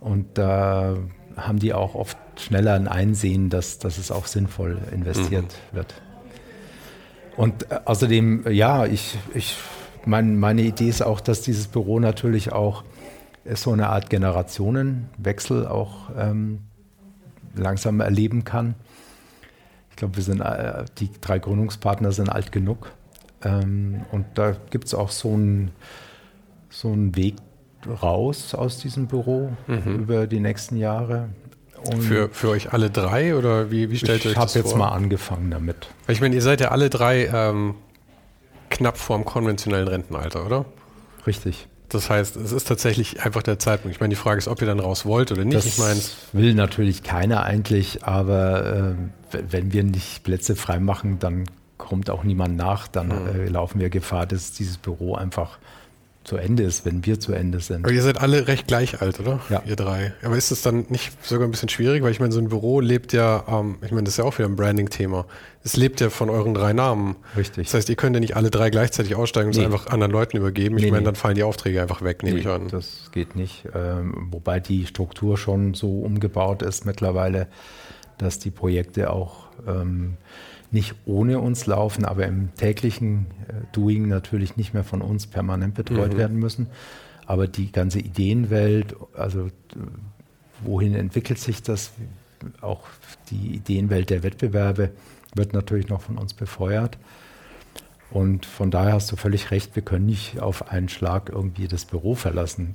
Und 0.00 0.38
da 0.38 0.96
haben 1.36 1.58
die 1.58 1.74
auch 1.74 1.94
oft 1.94 2.16
schneller 2.36 2.74
ein 2.74 2.88
Einsehen, 2.88 3.50
dass, 3.50 3.78
dass 3.78 3.98
es 3.98 4.10
auch 4.10 4.26
sinnvoll 4.26 4.78
investiert 4.92 5.56
mhm. 5.72 5.76
wird. 5.76 5.94
Und 7.36 7.70
äh, 7.70 7.80
außerdem, 7.84 8.50
ja, 8.50 8.86
ich, 8.86 9.18
ich, 9.34 9.56
mein, 10.04 10.38
meine 10.38 10.62
Idee 10.62 10.88
ist 10.88 11.02
auch, 11.02 11.20
dass 11.20 11.42
dieses 11.42 11.66
Büro 11.66 11.98
natürlich 12.00 12.52
auch 12.52 12.84
so 13.54 13.72
eine 13.72 13.88
Art 13.88 14.10
Generationenwechsel 14.10 15.66
auch 15.66 16.10
ähm, 16.16 16.60
langsam 17.54 18.00
erleben 18.00 18.44
kann. 18.44 18.74
Ich 19.96 20.00
glaube, 20.00 20.16
wir 20.16 20.22
sind 20.22 20.42
äh, 20.42 20.84
die 20.98 21.08
drei 21.22 21.38
Gründungspartner 21.38 22.12
sind 22.12 22.28
alt 22.28 22.52
genug. 22.52 22.92
Ähm, 23.42 24.02
und 24.12 24.26
da 24.34 24.54
gibt 24.68 24.84
es 24.84 24.94
auch 24.94 25.08
so 25.08 25.32
einen 25.32 25.70
so 26.68 26.94
Weg 27.16 27.36
raus 28.02 28.54
aus 28.54 28.76
diesem 28.76 29.06
Büro 29.06 29.56
mhm. 29.66 30.00
über 30.00 30.26
die 30.26 30.38
nächsten 30.38 30.76
Jahre. 30.76 31.30
für, 31.98 32.28
für 32.28 32.50
euch 32.50 32.74
alle 32.74 32.90
drei 32.90 33.36
oder 33.36 33.70
wie, 33.70 33.90
wie 33.90 33.96
stellt 33.96 34.26
ihr 34.26 34.32
euch 34.32 34.36
das 34.36 34.52
vor? 34.52 34.60
Ich 34.60 34.66
habe 34.66 34.68
jetzt 34.68 34.78
mal 34.78 34.90
angefangen 34.90 35.50
damit. 35.50 35.88
Ich 36.08 36.20
meine, 36.20 36.34
ihr 36.34 36.42
seid 36.42 36.60
ja 36.60 36.72
alle 36.72 36.90
drei 36.90 37.30
ähm, 37.32 37.76
knapp 38.68 38.98
vorm 38.98 39.24
konventionellen 39.24 39.88
Rentenalter, 39.88 40.44
oder? 40.44 40.66
Richtig. 41.26 41.68
Das 41.88 42.10
heißt, 42.10 42.36
es 42.36 42.52
ist 42.52 42.66
tatsächlich 42.66 43.22
einfach 43.24 43.42
der 43.42 43.58
Zeitpunkt. 43.58 43.94
Ich 43.94 44.00
meine, 44.00 44.10
die 44.10 44.20
Frage 44.20 44.38
ist, 44.38 44.48
ob 44.48 44.60
ihr 44.60 44.66
dann 44.66 44.80
raus 44.80 45.06
wollt 45.06 45.30
oder 45.30 45.44
nicht. 45.44 45.56
Das 45.56 45.66
ich 45.66 45.78
meine, 45.78 46.00
will 46.32 46.54
natürlich 46.54 47.02
keiner 47.02 47.44
eigentlich, 47.44 48.04
aber 48.04 48.96
äh, 49.32 49.40
wenn 49.50 49.72
wir 49.72 49.84
nicht 49.84 50.24
Plätze 50.24 50.56
freimachen, 50.56 51.18
dann 51.18 51.44
kommt 51.78 52.10
auch 52.10 52.24
niemand 52.24 52.56
nach. 52.56 52.88
Dann 52.88 53.08
mhm. 53.08 53.40
äh, 53.40 53.48
laufen 53.48 53.80
wir 53.80 53.90
Gefahr, 53.90 54.26
dass 54.26 54.52
dieses 54.52 54.78
Büro 54.78 55.14
einfach 55.14 55.58
zu 56.26 56.36
Ende 56.36 56.64
ist, 56.64 56.84
wenn 56.84 57.06
wir 57.06 57.20
zu 57.20 57.32
Ende 57.32 57.60
sind. 57.60 57.84
Aber 57.84 57.92
ihr 57.92 58.02
seid 58.02 58.20
alle 58.20 58.48
recht 58.48 58.66
gleich 58.66 59.00
alt, 59.00 59.20
oder? 59.20 59.40
Ja. 59.48 59.62
Ihr 59.64 59.76
drei. 59.76 60.12
Aber 60.24 60.36
ist 60.36 60.50
es 60.50 60.60
dann 60.60 60.86
nicht 60.88 61.24
sogar 61.24 61.46
ein 61.46 61.52
bisschen 61.52 61.68
schwierig? 61.68 62.02
Weil 62.02 62.10
ich 62.10 62.18
meine, 62.18 62.32
so 62.32 62.40
ein 62.40 62.48
Büro 62.48 62.80
lebt 62.80 63.12
ja, 63.12 63.44
ähm, 63.48 63.76
ich 63.80 63.92
meine, 63.92 64.04
das 64.04 64.14
ist 64.14 64.18
ja 64.18 64.24
auch 64.24 64.36
wieder 64.36 64.48
ein 64.48 64.56
Branding-Thema. 64.56 65.24
Es 65.62 65.76
lebt 65.76 66.00
ja 66.00 66.10
von 66.10 66.28
euren 66.28 66.52
drei 66.52 66.72
Namen. 66.72 67.14
Richtig. 67.36 67.66
Das 67.68 67.74
heißt, 67.74 67.88
ihr 67.90 67.94
könnt 67.94 68.16
ja 68.16 68.20
nicht 68.20 68.34
alle 68.34 68.50
drei 68.50 68.70
gleichzeitig 68.70 69.14
aussteigen 69.14 69.50
und 69.50 69.56
nee. 69.56 69.62
es 69.62 69.66
einfach 69.66 69.86
anderen 69.86 70.10
Leuten 70.10 70.36
übergeben. 70.36 70.76
Ich 70.78 70.84
nee, 70.84 70.90
meine, 70.90 71.04
dann 71.04 71.14
fallen 71.14 71.36
die 71.36 71.44
Aufträge 71.44 71.80
einfach 71.80 72.02
weg, 72.02 72.24
nehme 72.24 72.34
nee, 72.34 72.40
ich 72.40 72.48
an. 72.48 72.68
Das 72.68 73.10
geht 73.12 73.36
nicht. 73.36 73.64
Ähm, 73.72 74.28
wobei 74.32 74.58
die 74.58 74.86
Struktur 74.86 75.38
schon 75.38 75.74
so 75.74 76.00
umgebaut 76.00 76.62
ist 76.62 76.86
mittlerweile, 76.86 77.46
dass 78.18 78.40
die 78.40 78.50
Projekte 78.50 79.10
auch 79.10 79.46
ähm, 79.66 80.16
nicht 80.76 80.94
ohne 81.06 81.40
uns 81.40 81.64
laufen, 81.64 82.04
aber 82.04 82.26
im 82.26 82.54
täglichen 82.54 83.26
äh, 83.48 83.54
Doing 83.72 84.08
natürlich 84.08 84.58
nicht 84.58 84.74
mehr 84.74 84.84
von 84.84 85.00
uns 85.00 85.26
permanent 85.26 85.74
betreut 85.74 86.12
mhm. 86.12 86.18
werden 86.18 86.38
müssen. 86.38 86.68
Aber 87.24 87.48
die 87.48 87.72
ganze 87.72 87.98
Ideenwelt, 87.98 88.94
also 89.14 89.48
wohin 90.62 90.94
entwickelt 90.94 91.38
sich 91.38 91.62
das, 91.62 91.92
auch 92.60 92.82
die 93.30 93.54
Ideenwelt 93.54 94.10
der 94.10 94.22
Wettbewerbe 94.22 94.90
wird 95.34 95.54
natürlich 95.54 95.88
noch 95.88 96.02
von 96.02 96.18
uns 96.18 96.34
befeuert. 96.34 96.98
Und 98.10 98.44
von 98.44 98.70
daher 98.70 98.92
hast 98.92 99.10
du 99.10 99.16
völlig 99.16 99.50
recht, 99.50 99.74
wir 99.74 99.82
können 99.82 100.06
nicht 100.06 100.40
auf 100.40 100.70
einen 100.70 100.90
Schlag 100.90 101.30
irgendwie 101.30 101.68
das 101.68 101.86
Büro 101.86 102.14
verlassen. 102.14 102.74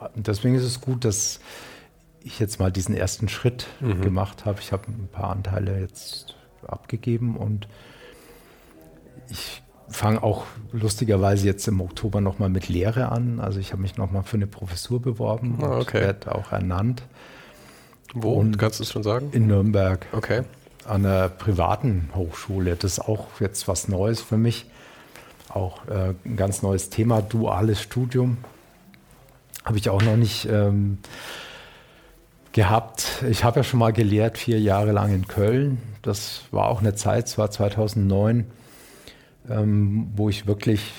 Äh, 0.00 0.08
deswegen 0.16 0.54
ist 0.54 0.64
es 0.64 0.80
gut, 0.80 1.04
dass 1.04 1.40
ich 2.22 2.40
jetzt 2.40 2.58
mal 2.58 2.72
diesen 2.72 2.96
ersten 2.96 3.28
Schritt 3.28 3.66
mhm. 3.80 4.00
gemacht 4.00 4.46
habe. 4.46 4.60
Ich 4.60 4.72
habe 4.72 4.84
ein 4.88 5.08
paar 5.12 5.30
Anteile 5.30 5.78
jetzt 5.78 6.33
abgegeben 6.66 7.36
und 7.36 7.68
ich 9.30 9.62
fange 9.88 10.22
auch 10.22 10.44
lustigerweise 10.72 11.46
jetzt 11.46 11.66
im 11.68 11.80
Oktober 11.80 12.20
nochmal 12.20 12.48
mit 12.48 12.68
Lehre 12.68 13.10
an. 13.10 13.40
Also 13.40 13.60
ich 13.60 13.72
habe 13.72 13.82
mich 13.82 13.96
nochmal 13.96 14.22
für 14.22 14.36
eine 14.36 14.46
Professur 14.46 15.00
beworben 15.00 15.58
ah, 15.62 15.78
okay. 15.78 15.98
und 15.98 16.04
werde 16.04 16.34
auch 16.34 16.52
ernannt. 16.52 17.02
Wo? 18.14 18.32
Und 18.32 18.58
Kannst 18.58 18.78
du 18.78 18.84
es 18.84 18.92
schon 18.92 19.02
sagen? 19.02 19.30
In 19.32 19.46
Nürnberg. 19.46 20.06
Okay. 20.12 20.42
An 20.86 21.04
einer 21.04 21.28
privaten 21.28 22.10
Hochschule. 22.14 22.76
Das 22.76 22.92
ist 22.92 23.00
auch 23.00 23.40
jetzt 23.40 23.68
was 23.68 23.88
Neues 23.88 24.20
für 24.20 24.36
mich. 24.36 24.66
Auch 25.48 25.86
äh, 25.88 26.14
ein 26.24 26.36
ganz 26.36 26.62
neues 26.62 26.90
Thema, 26.90 27.22
duales 27.22 27.80
Studium. 27.80 28.38
Habe 29.64 29.78
ich 29.78 29.88
auch 29.88 30.02
noch 30.02 30.16
nicht 30.16 30.46
ähm, 30.50 30.98
gehabt. 32.54 33.22
Ich 33.28 33.44
habe 33.44 33.60
ja 33.60 33.64
schon 33.64 33.80
mal 33.80 33.92
gelehrt, 33.92 34.38
vier 34.38 34.58
Jahre 34.58 34.92
lang 34.92 35.12
in 35.12 35.28
Köln. 35.28 35.78
Das 36.00 36.42
war 36.50 36.68
auch 36.68 36.80
eine 36.80 36.94
Zeit, 36.94 37.26
es 37.26 37.36
war 37.36 37.50
2009. 37.50 38.46
ähm, 39.50 40.10
wo 40.16 40.30
ich 40.30 40.46
wirklich 40.46 40.92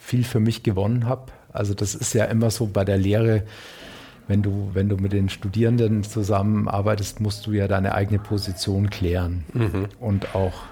viel 0.00 0.24
für 0.24 0.40
mich 0.40 0.64
gewonnen 0.64 1.06
habe. 1.06 1.30
Also 1.52 1.74
das 1.74 1.94
ist 1.94 2.12
ja 2.14 2.24
immer 2.24 2.50
so 2.50 2.66
bei 2.66 2.84
der 2.84 2.98
Lehre, 2.98 3.44
wenn 4.26 4.42
du, 4.42 4.70
wenn 4.72 4.88
du 4.88 4.96
mit 4.96 5.12
den 5.12 5.28
Studierenden 5.28 6.02
zusammenarbeitest, 6.02 7.20
musst 7.20 7.46
du 7.46 7.52
ja 7.52 7.68
deine 7.68 7.94
eigene 7.94 8.18
Position 8.18 8.90
klären 8.90 9.44
mhm. 9.52 9.86
und 10.00 10.34
auch 10.34 10.62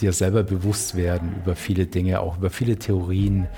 dir 0.00 0.12
selber 0.12 0.42
bewusst 0.42 0.94
werden 0.94 1.34
über 1.42 1.56
viele 1.56 1.86
Dinge, 1.86 2.20
auch 2.20 2.38
über 2.38 2.50
viele 2.50 2.76
Theorien, 2.76 3.48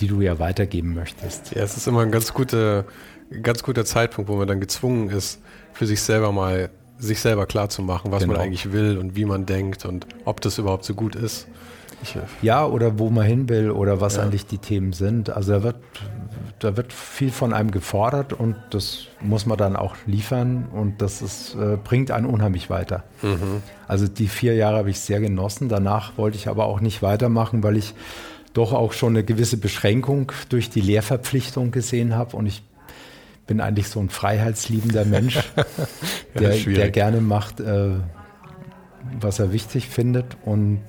die 0.00 0.06
du 0.06 0.20
ja 0.20 0.38
weitergeben 0.38 0.94
möchtest. 0.94 1.54
Ja, 1.54 1.62
es 1.62 1.76
ist 1.76 1.86
immer 1.86 2.02
ein 2.02 2.10
ganz 2.10 2.34
guter, 2.34 2.84
ganz 3.42 3.62
guter 3.62 3.84
Zeitpunkt, 3.84 4.30
wo 4.30 4.36
man 4.36 4.48
dann 4.48 4.60
gezwungen 4.60 5.10
ist, 5.10 5.40
für 5.72 5.86
sich 5.86 6.00
selber 6.00 6.32
mal 6.32 6.70
sich 6.98 7.20
selber 7.20 7.46
klar 7.46 7.68
zu 7.68 7.82
machen, 7.82 8.10
was 8.10 8.22
genau. 8.22 8.34
man 8.34 8.42
eigentlich 8.42 8.72
will 8.72 8.98
und 8.98 9.14
wie 9.14 9.24
man 9.24 9.46
denkt 9.46 9.84
und 9.84 10.06
ob 10.24 10.40
das 10.40 10.58
überhaupt 10.58 10.84
so 10.84 10.94
gut 10.94 11.14
ist. 11.14 11.46
Ich, 12.02 12.16
ja, 12.42 12.64
oder 12.64 12.98
wo 12.98 13.10
man 13.10 13.26
hin 13.26 13.48
will 13.48 13.70
oder 13.70 14.00
was 14.00 14.16
ja. 14.16 14.22
eigentlich 14.22 14.46
die 14.46 14.58
Themen 14.58 14.92
sind. 14.92 15.30
Also 15.30 15.52
da 15.52 15.62
wird, 15.64 15.76
da 16.60 16.76
wird 16.76 16.92
viel 16.92 17.32
von 17.32 17.52
einem 17.52 17.72
gefordert 17.72 18.32
und 18.32 18.56
das 18.70 19.06
muss 19.20 19.46
man 19.46 19.58
dann 19.58 19.74
auch 19.74 19.96
liefern 20.06 20.68
und 20.72 21.02
das 21.02 21.22
ist, 21.22 21.56
äh, 21.56 21.76
bringt 21.76 22.12
einen 22.12 22.26
unheimlich 22.26 22.70
weiter. 22.70 23.02
Mhm. 23.22 23.62
Also 23.88 24.06
die 24.06 24.28
vier 24.28 24.54
Jahre 24.54 24.78
habe 24.78 24.90
ich 24.90 25.00
sehr 25.00 25.18
genossen. 25.18 25.68
Danach 25.68 26.16
wollte 26.18 26.36
ich 26.36 26.46
aber 26.46 26.66
auch 26.66 26.80
nicht 26.80 27.02
weitermachen, 27.02 27.64
weil 27.64 27.76
ich 27.76 27.94
doch 28.54 28.72
auch 28.72 28.92
schon 28.92 29.14
eine 29.14 29.24
gewisse 29.24 29.56
Beschränkung 29.56 30.30
durch 30.50 30.70
die 30.70 30.80
Lehrverpflichtung 30.80 31.72
gesehen 31.72 32.14
habe 32.14 32.36
und 32.36 32.46
ich 32.46 32.62
bin 33.48 33.60
eigentlich 33.60 33.88
so 33.88 33.98
ein 33.98 34.10
freiheitsliebender 34.10 35.04
Mensch, 35.04 35.40
der, 36.38 36.50
der, 36.50 36.90
gerne 36.90 37.20
macht, 37.20 37.58
äh, 37.58 37.94
was 39.20 39.40
er 39.40 39.52
wichtig 39.52 39.88
findet 39.88 40.36
und 40.44 40.82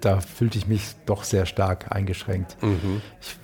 da 0.00 0.20
fühlte 0.20 0.58
ich 0.58 0.66
mich 0.66 0.82
doch 1.06 1.24
sehr 1.24 1.46
stark 1.46 1.86
eingeschränkt. 1.90 2.56
Mhm. 2.62 3.00
Ich 3.20 3.36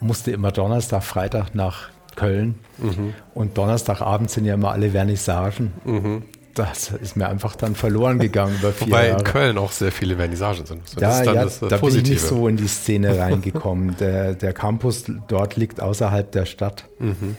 musste 0.00 0.30
immer 0.30 0.52
Donnerstag, 0.52 1.02
Freitag 1.02 1.54
nach 1.54 1.88
Köln 2.16 2.56
mhm. 2.78 3.14
und 3.34 3.56
Donnerstagabend 3.56 4.30
sind 4.30 4.44
ja 4.44 4.54
immer 4.54 4.72
alle 4.72 4.90
Vernissagen. 4.90 5.72
Mhm. 5.84 6.22
Das 6.54 6.90
ist 6.90 7.16
mir 7.16 7.28
einfach 7.28 7.54
dann 7.56 7.74
verloren 7.74 8.18
gegangen 8.18 8.56
über 8.58 8.72
vier 8.72 8.88
Wobei 8.88 9.08
Jahre. 9.08 9.20
in 9.20 9.24
Köln 9.24 9.58
auch 9.58 9.72
sehr 9.72 9.92
viele 9.92 10.16
Vernissagen 10.16 10.66
sind. 10.66 10.86
So, 10.86 11.00
ja, 11.00 11.22
ja 11.22 11.44
das, 11.44 11.60
da 11.60 11.76
bin 11.76 11.96
ich 11.96 12.10
nicht 12.10 12.20
so 12.20 12.48
in 12.48 12.56
die 12.56 12.66
Szene 12.66 13.16
reingekommen. 13.18 13.96
der, 13.98 14.34
der 14.34 14.52
Campus 14.52 15.04
dort 15.28 15.56
liegt 15.56 15.80
außerhalb 15.80 16.30
der 16.30 16.46
Stadt, 16.46 16.84
mhm. 16.98 17.36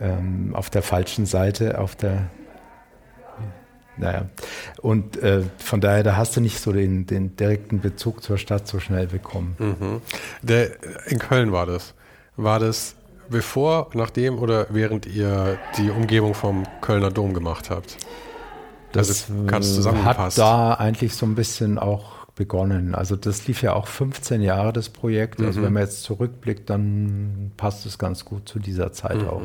Ähm, 0.00 0.50
auf 0.54 0.70
der 0.70 0.82
falschen 0.82 1.26
Seite, 1.26 1.78
auf 1.78 1.94
der 1.96 2.30
naja. 3.96 4.26
Und 4.80 5.18
äh, 5.22 5.42
von 5.58 5.80
daher, 5.80 6.02
da 6.02 6.16
hast 6.16 6.34
du 6.34 6.40
nicht 6.40 6.58
so 6.58 6.72
den, 6.72 7.06
den 7.06 7.36
direkten 7.36 7.80
Bezug 7.80 8.22
zur 8.22 8.38
Stadt 8.38 8.66
so 8.66 8.80
schnell 8.80 9.06
bekommen. 9.06 9.56
Mhm. 9.58 10.00
Der, 10.42 10.70
in 11.06 11.18
Köln 11.18 11.52
war 11.52 11.66
das. 11.66 11.94
War 12.36 12.58
das 12.58 12.94
bevor, 13.28 13.90
nachdem 13.94 14.38
oder 14.38 14.66
während 14.70 15.06
ihr 15.06 15.58
die 15.76 15.90
Umgebung 15.90 16.34
vom 16.34 16.66
Kölner 16.80 17.10
Dom 17.10 17.34
gemacht 17.34 17.70
habt? 17.70 17.96
Das 18.92 19.30
also, 19.52 20.04
hat 20.04 20.36
da 20.36 20.74
eigentlich 20.74 21.14
so 21.14 21.24
ein 21.24 21.36
bisschen 21.36 21.78
auch 21.78 22.19
begonnen. 22.40 22.94
Also 22.94 23.16
das 23.16 23.46
lief 23.46 23.60
ja 23.60 23.74
auch 23.74 23.86
15 23.86 24.40
Jahre, 24.40 24.72
das 24.72 24.88
Projekt. 24.88 25.42
Also 25.42 25.60
mhm. 25.60 25.64
wenn 25.66 25.72
man 25.74 25.82
jetzt 25.82 26.04
zurückblickt, 26.04 26.70
dann 26.70 27.52
passt 27.58 27.84
es 27.84 27.98
ganz 27.98 28.24
gut 28.24 28.48
zu 28.48 28.58
dieser 28.58 28.94
Zeit 28.94 29.20
mhm. 29.20 29.28
auch. 29.28 29.42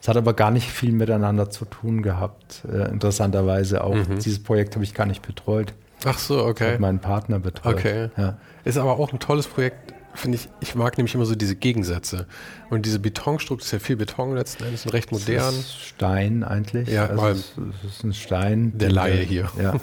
Es 0.00 0.08
hat 0.08 0.16
aber 0.16 0.32
gar 0.32 0.50
nicht 0.50 0.70
viel 0.70 0.92
miteinander 0.92 1.50
zu 1.50 1.66
tun 1.66 2.00
gehabt. 2.00 2.62
Äh, 2.66 2.88
interessanterweise 2.88 3.84
auch. 3.84 3.94
Mhm. 3.94 4.20
Dieses 4.24 4.42
Projekt 4.42 4.74
habe 4.74 4.84
ich 4.84 4.94
gar 4.94 5.04
nicht 5.04 5.20
betreut. 5.20 5.74
Ach 6.06 6.18
so, 6.18 6.42
okay. 6.46 6.74
Ich 6.74 6.80
meinen 6.80 7.00
Partner 7.00 7.40
betreut. 7.40 7.74
Okay. 7.74 8.08
Ja. 8.16 8.38
Ist 8.64 8.78
aber 8.78 8.98
auch 8.98 9.12
ein 9.12 9.18
tolles 9.18 9.46
Projekt 9.46 9.92
finde 10.14 10.38
ich, 10.38 10.48
ich 10.60 10.74
mag 10.74 10.96
nämlich 10.98 11.14
immer 11.14 11.24
so 11.24 11.34
diese 11.34 11.56
Gegensätze. 11.56 12.26
Und 12.68 12.86
diese 12.86 12.98
Betonstruktur 12.98 13.64
ist 13.64 13.72
ja 13.72 13.78
viel 13.78 13.96
Beton 13.96 14.34
letzten 14.34 14.64
Endes 14.64 14.84
und 14.84 14.92
recht 14.92 15.12
modern. 15.12 15.36
Das 15.36 15.54
ist 15.54 15.80
Stein 15.80 16.44
eigentlich. 16.44 16.88
Ja, 16.88 17.06
also 17.06 17.26
es, 17.28 17.52
es, 17.84 17.90
ist 17.96 18.04
ein 18.04 18.14
Stein. 18.14 18.72
Der 18.76 18.90
Laie 18.90 19.22
hier. 19.22 19.50
Ja. 19.60 19.74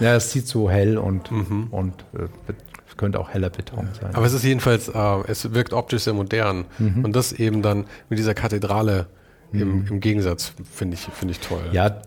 ja, 0.00 0.16
es 0.16 0.32
sieht 0.32 0.46
so 0.46 0.70
hell 0.70 0.98
und, 0.98 1.30
mhm. 1.30 1.68
und 1.70 2.04
äh, 2.14 2.52
es 2.88 2.96
könnte 2.96 3.20
auch 3.20 3.30
heller 3.30 3.50
Beton 3.50 3.88
sein. 4.00 4.14
Aber 4.14 4.26
es 4.26 4.32
ist 4.32 4.44
jedenfalls, 4.44 4.88
äh, 4.88 5.22
es 5.28 5.52
wirkt 5.52 5.72
optisch 5.72 6.02
sehr 6.02 6.14
modern. 6.14 6.64
Mhm. 6.78 7.04
Und 7.04 7.14
das 7.14 7.32
eben 7.32 7.62
dann 7.62 7.86
mit 8.08 8.18
dieser 8.18 8.34
Kathedrale 8.34 9.06
mhm. 9.52 9.60
im, 9.60 9.86
im, 9.86 10.00
Gegensatz 10.00 10.52
finde 10.72 10.94
ich, 10.94 11.00
finde 11.00 11.32
ich 11.32 11.40
toll. 11.40 11.62
Ja, 11.72 12.02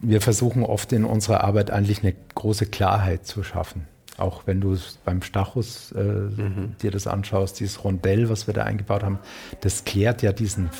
wir 0.00 0.20
versuchen 0.20 0.62
oft 0.62 0.92
in 0.92 1.04
unserer 1.04 1.44
Arbeit 1.44 1.70
eigentlich 1.70 2.02
eine 2.02 2.14
große 2.34 2.66
Klarheit 2.66 3.26
zu 3.26 3.42
schaffen. 3.42 3.86
Auch 4.20 4.42
wenn 4.46 4.60
du 4.60 4.76
beim 5.04 5.22
Stachus 5.22 5.92
äh, 5.92 6.02
mhm. 6.02 6.76
dir 6.82 6.90
das 6.90 7.06
anschaust, 7.06 7.60
dieses 7.60 7.82
Rondell, 7.82 8.28
was 8.28 8.46
wir 8.46 8.54
da 8.54 8.64
eingebaut 8.64 9.02
haben, 9.02 9.18
das 9.60 9.84
klärt 9.84 10.22
ja 10.22 10.32
diesen 10.32 10.70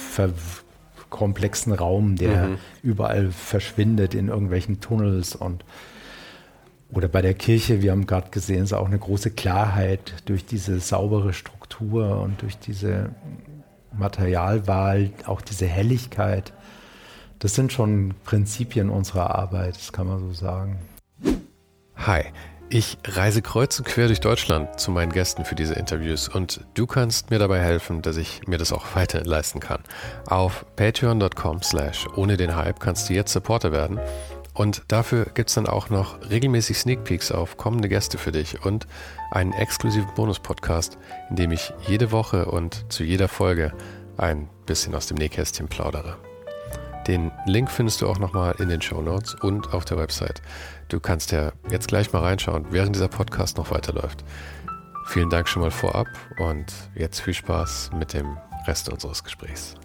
komplexen 1.09 1.72
Raum, 1.72 2.16
der 2.16 2.48
mhm. 2.48 2.59
überall 2.83 3.31
verschwindet 3.31 4.14
in 4.14 4.29
irgendwelchen 4.29 4.81
Tunnels 4.81 5.35
und 5.35 5.64
oder 6.92 7.07
bei 7.07 7.22
der 7.22 7.35
Kirche, 7.35 7.83
wir 7.83 7.92
haben 7.92 8.07
gerade 8.07 8.31
gesehen, 8.31 8.64
ist 8.64 8.72
auch 8.72 8.87
eine 8.87 8.98
große 8.98 9.31
Klarheit 9.31 10.14
durch 10.24 10.44
diese 10.44 10.81
saubere 10.81 11.33
Struktur 11.33 12.20
und 12.20 12.42
durch 12.42 12.59
diese 12.59 13.11
Materialwahl, 13.96 15.12
auch 15.26 15.40
diese 15.40 15.66
Helligkeit. 15.66 16.53
Das 17.38 17.55
sind 17.55 17.72
schon 17.72 18.14
Prinzipien 18.24 18.90
unserer 18.90 19.37
Arbeit, 19.37 19.76
das 19.76 19.92
kann 19.92 20.09
man 20.09 20.18
so 20.18 20.33
sagen. 20.33 20.81
Hi, 21.94 22.24
ich 22.70 22.98
reise 23.04 23.42
kreuz 23.42 23.78
und 23.80 23.85
quer 23.85 24.06
durch 24.06 24.20
Deutschland 24.20 24.78
zu 24.78 24.92
meinen 24.92 25.12
Gästen 25.12 25.44
für 25.44 25.56
diese 25.56 25.74
Interviews 25.74 26.28
und 26.28 26.64
du 26.74 26.87
kannst 26.87 27.30
mir 27.30 27.40
dabei 27.40 27.59
helfen, 27.59 28.00
dass 28.00 28.16
ich 28.16 28.46
mir 28.46 28.59
das 28.59 28.72
auch 28.72 28.94
weiter 28.94 29.24
leisten 29.24 29.59
kann. 29.59 29.83
Auf 30.26 30.64
patreon.com 30.76 31.62
slash 31.62 32.06
ohne 32.14 32.37
den 32.37 32.54
Hype 32.54 32.78
kannst 32.78 33.09
du 33.09 33.14
jetzt 33.14 33.33
Supporter 33.33 33.72
werden 33.72 33.98
und 34.54 34.85
dafür 34.87 35.26
gibt 35.35 35.48
es 35.48 35.56
dann 35.56 35.66
auch 35.66 35.90
noch 35.90 36.30
regelmäßig 36.30 36.78
Sneak 36.78 37.02
Peeks 37.02 37.33
auf 37.33 37.56
kommende 37.56 37.88
Gäste 37.88 38.18
für 38.18 38.30
dich 38.30 38.64
und 38.64 38.87
einen 39.33 39.52
exklusiven 39.52 40.14
Bonus-Podcast, 40.14 40.96
in 41.28 41.37
dem 41.37 41.50
ich 41.50 41.72
jede 41.88 42.12
Woche 42.12 42.46
und 42.46 42.85
zu 42.92 43.02
jeder 43.02 43.26
Folge 43.26 43.72
ein 44.16 44.48
bisschen 44.66 44.94
aus 44.94 45.09
dem 45.09 45.16
Nähkästchen 45.16 45.66
plaudere. 45.66 46.18
Den 47.09 47.33
Link 47.46 47.70
findest 47.70 48.02
du 48.02 48.09
auch 48.09 48.18
nochmal 48.18 48.54
in 48.59 48.68
den 48.68 48.80
Show 48.80 49.00
Notes 49.00 49.35
und 49.35 49.72
auf 49.72 49.85
der 49.85 49.96
Website. 49.96 50.42
Du 50.90 50.98
kannst 50.98 51.31
ja 51.31 51.53
jetzt 51.70 51.87
gleich 51.87 52.12
mal 52.12 52.18
reinschauen, 52.18 52.66
während 52.70 52.96
dieser 52.96 53.07
Podcast 53.07 53.57
noch 53.57 53.70
weiterläuft. 53.70 54.24
Vielen 55.07 55.31
Dank 55.31 55.48
schon 55.48 55.62
mal 55.62 55.70
vorab 55.70 56.09
und 56.38 56.66
jetzt 56.96 57.20
viel 57.20 57.33
Spaß 57.33 57.92
mit 57.96 58.12
dem 58.12 58.37
Rest 58.66 58.88
unseres 58.88 59.22
Gesprächs. 59.22 59.76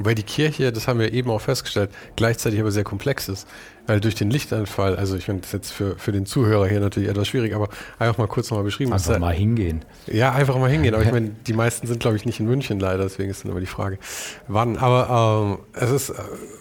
Weil 0.00 0.14
die 0.14 0.22
Kirche, 0.22 0.72
das 0.72 0.88
haben 0.88 0.98
wir 0.98 1.12
eben 1.12 1.30
auch 1.30 1.40
festgestellt, 1.40 1.90
gleichzeitig 2.16 2.60
aber 2.60 2.70
sehr 2.70 2.84
komplex 2.84 3.28
ist. 3.28 3.46
Weil 3.86 4.00
durch 4.00 4.14
den 4.14 4.30
Lichtanfall, 4.30 4.96
also 4.96 5.16
ich 5.16 5.24
finde 5.24 5.40
das 5.42 5.52
jetzt 5.52 5.72
für, 5.72 5.96
für 5.96 6.12
den 6.12 6.26
Zuhörer 6.26 6.66
hier 6.66 6.80
natürlich 6.80 7.08
etwas 7.08 7.26
schwierig, 7.26 7.54
aber 7.54 7.68
einfach 7.98 8.18
mal 8.18 8.26
kurz 8.26 8.50
nochmal 8.50 8.64
beschrieben. 8.64 8.92
Einfach 8.92 9.14
ist, 9.14 9.18
mal 9.18 9.32
hingehen. 9.32 9.82
Ja, 10.06 10.32
einfach 10.32 10.58
mal 10.58 10.70
hingehen. 10.70 10.94
Aber 10.94 11.02
ich 11.04 11.12
meine, 11.12 11.30
die 11.46 11.54
meisten 11.54 11.86
sind, 11.86 12.00
glaube 12.00 12.16
ich, 12.16 12.26
nicht 12.26 12.38
in 12.38 12.46
München 12.46 12.80
leider, 12.80 13.04
deswegen 13.04 13.30
ist 13.30 13.44
dann 13.44 13.50
immer 13.50 13.60
die 13.60 13.66
Frage, 13.66 13.98
wann. 14.46 14.76
Aber 14.76 15.58
ähm, 15.58 15.64
es 15.72 15.90
ist 15.90 16.10
äh, 16.10 16.14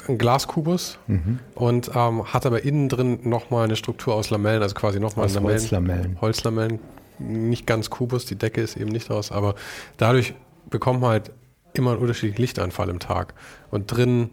ein 0.08 0.17
Glaskubus 0.17 1.00
mhm. 1.08 1.39
und 1.54 1.91
ähm, 1.93 2.34
hat 2.34 2.45
aber 2.45 2.63
innen 2.63 2.88
drin 2.88 3.19
nochmal 3.23 3.65
eine 3.65 3.76
Struktur 3.76 4.15
aus 4.15 4.30
Lamellen, 4.30 4.62
also 4.62 4.73
quasi 4.73 5.02
nochmal 5.02 5.28
Lamellen. 5.28 5.60
Holzlamellen. 5.60 6.21
Holzlamellen. 6.21 6.80
Nicht 7.19 7.67
ganz 7.67 7.89
Kubus, 7.89 8.26
die 8.26 8.36
Decke 8.36 8.62
ist 8.62 8.78
eben 8.78 8.91
nicht 8.91 9.12
aus, 9.12 9.34
aber 9.34 9.56
dadurch 9.97 10.34
bekommt 10.69 11.02
man 11.02 11.12
halt 11.12 11.32
immer 11.77 11.91
einen 11.91 11.99
unterschiedlichen 11.99 12.41
Lichtanfall 12.41 12.89
im 12.89 12.99
Tag. 12.99 13.33
Und 13.71 13.87
drin 13.87 14.29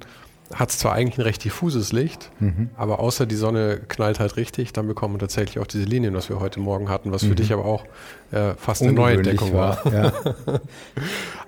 hat 0.52 0.70
es 0.70 0.78
zwar 0.78 0.92
eigentlich 0.92 1.18
ein 1.18 1.22
recht 1.22 1.42
diffuses 1.42 1.92
Licht, 1.92 2.30
mhm. 2.38 2.70
aber 2.76 3.00
außer 3.00 3.26
die 3.26 3.34
Sonne 3.34 3.80
knallt 3.88 4.20
halt 4.20 4.36
richtig, 4.36 4.72
dann 4.72 4.86
bekommen 4.86 5.14
wir 5.14 5.18
tatsächlich 5.18 5.58
auch 5.58 5.66
diese 5.66 5.84
Linien, 5.84 6.14
was 6.14 6.28
wir 6.28 6.38
heute 6.38 6.60
Morgen 6.60 6.88
hatten, 6.88 7.12
was 7.12 7.22
für 7.22 7.30
mhm. 7.30 7.36
dich 7.36 7.52
aber 7.52 7.64
auch 7.64 7.84
äh, 8.30 8.54
fast 8.54 8.82
eine 8.82 8.92
Neuentdeckung 8.92 9.54
war. 9.54 9.84
war. 9.84 9.92
Ja. 9.92 10.12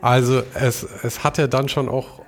also 0.01 0.43
es, 0.55 0.87
es 1.03 1.25
hat 1.25 1.39
ja 1.39 1.47
dann 1.47 1.69
schon 1.69 1.89
auch 1.89 2.23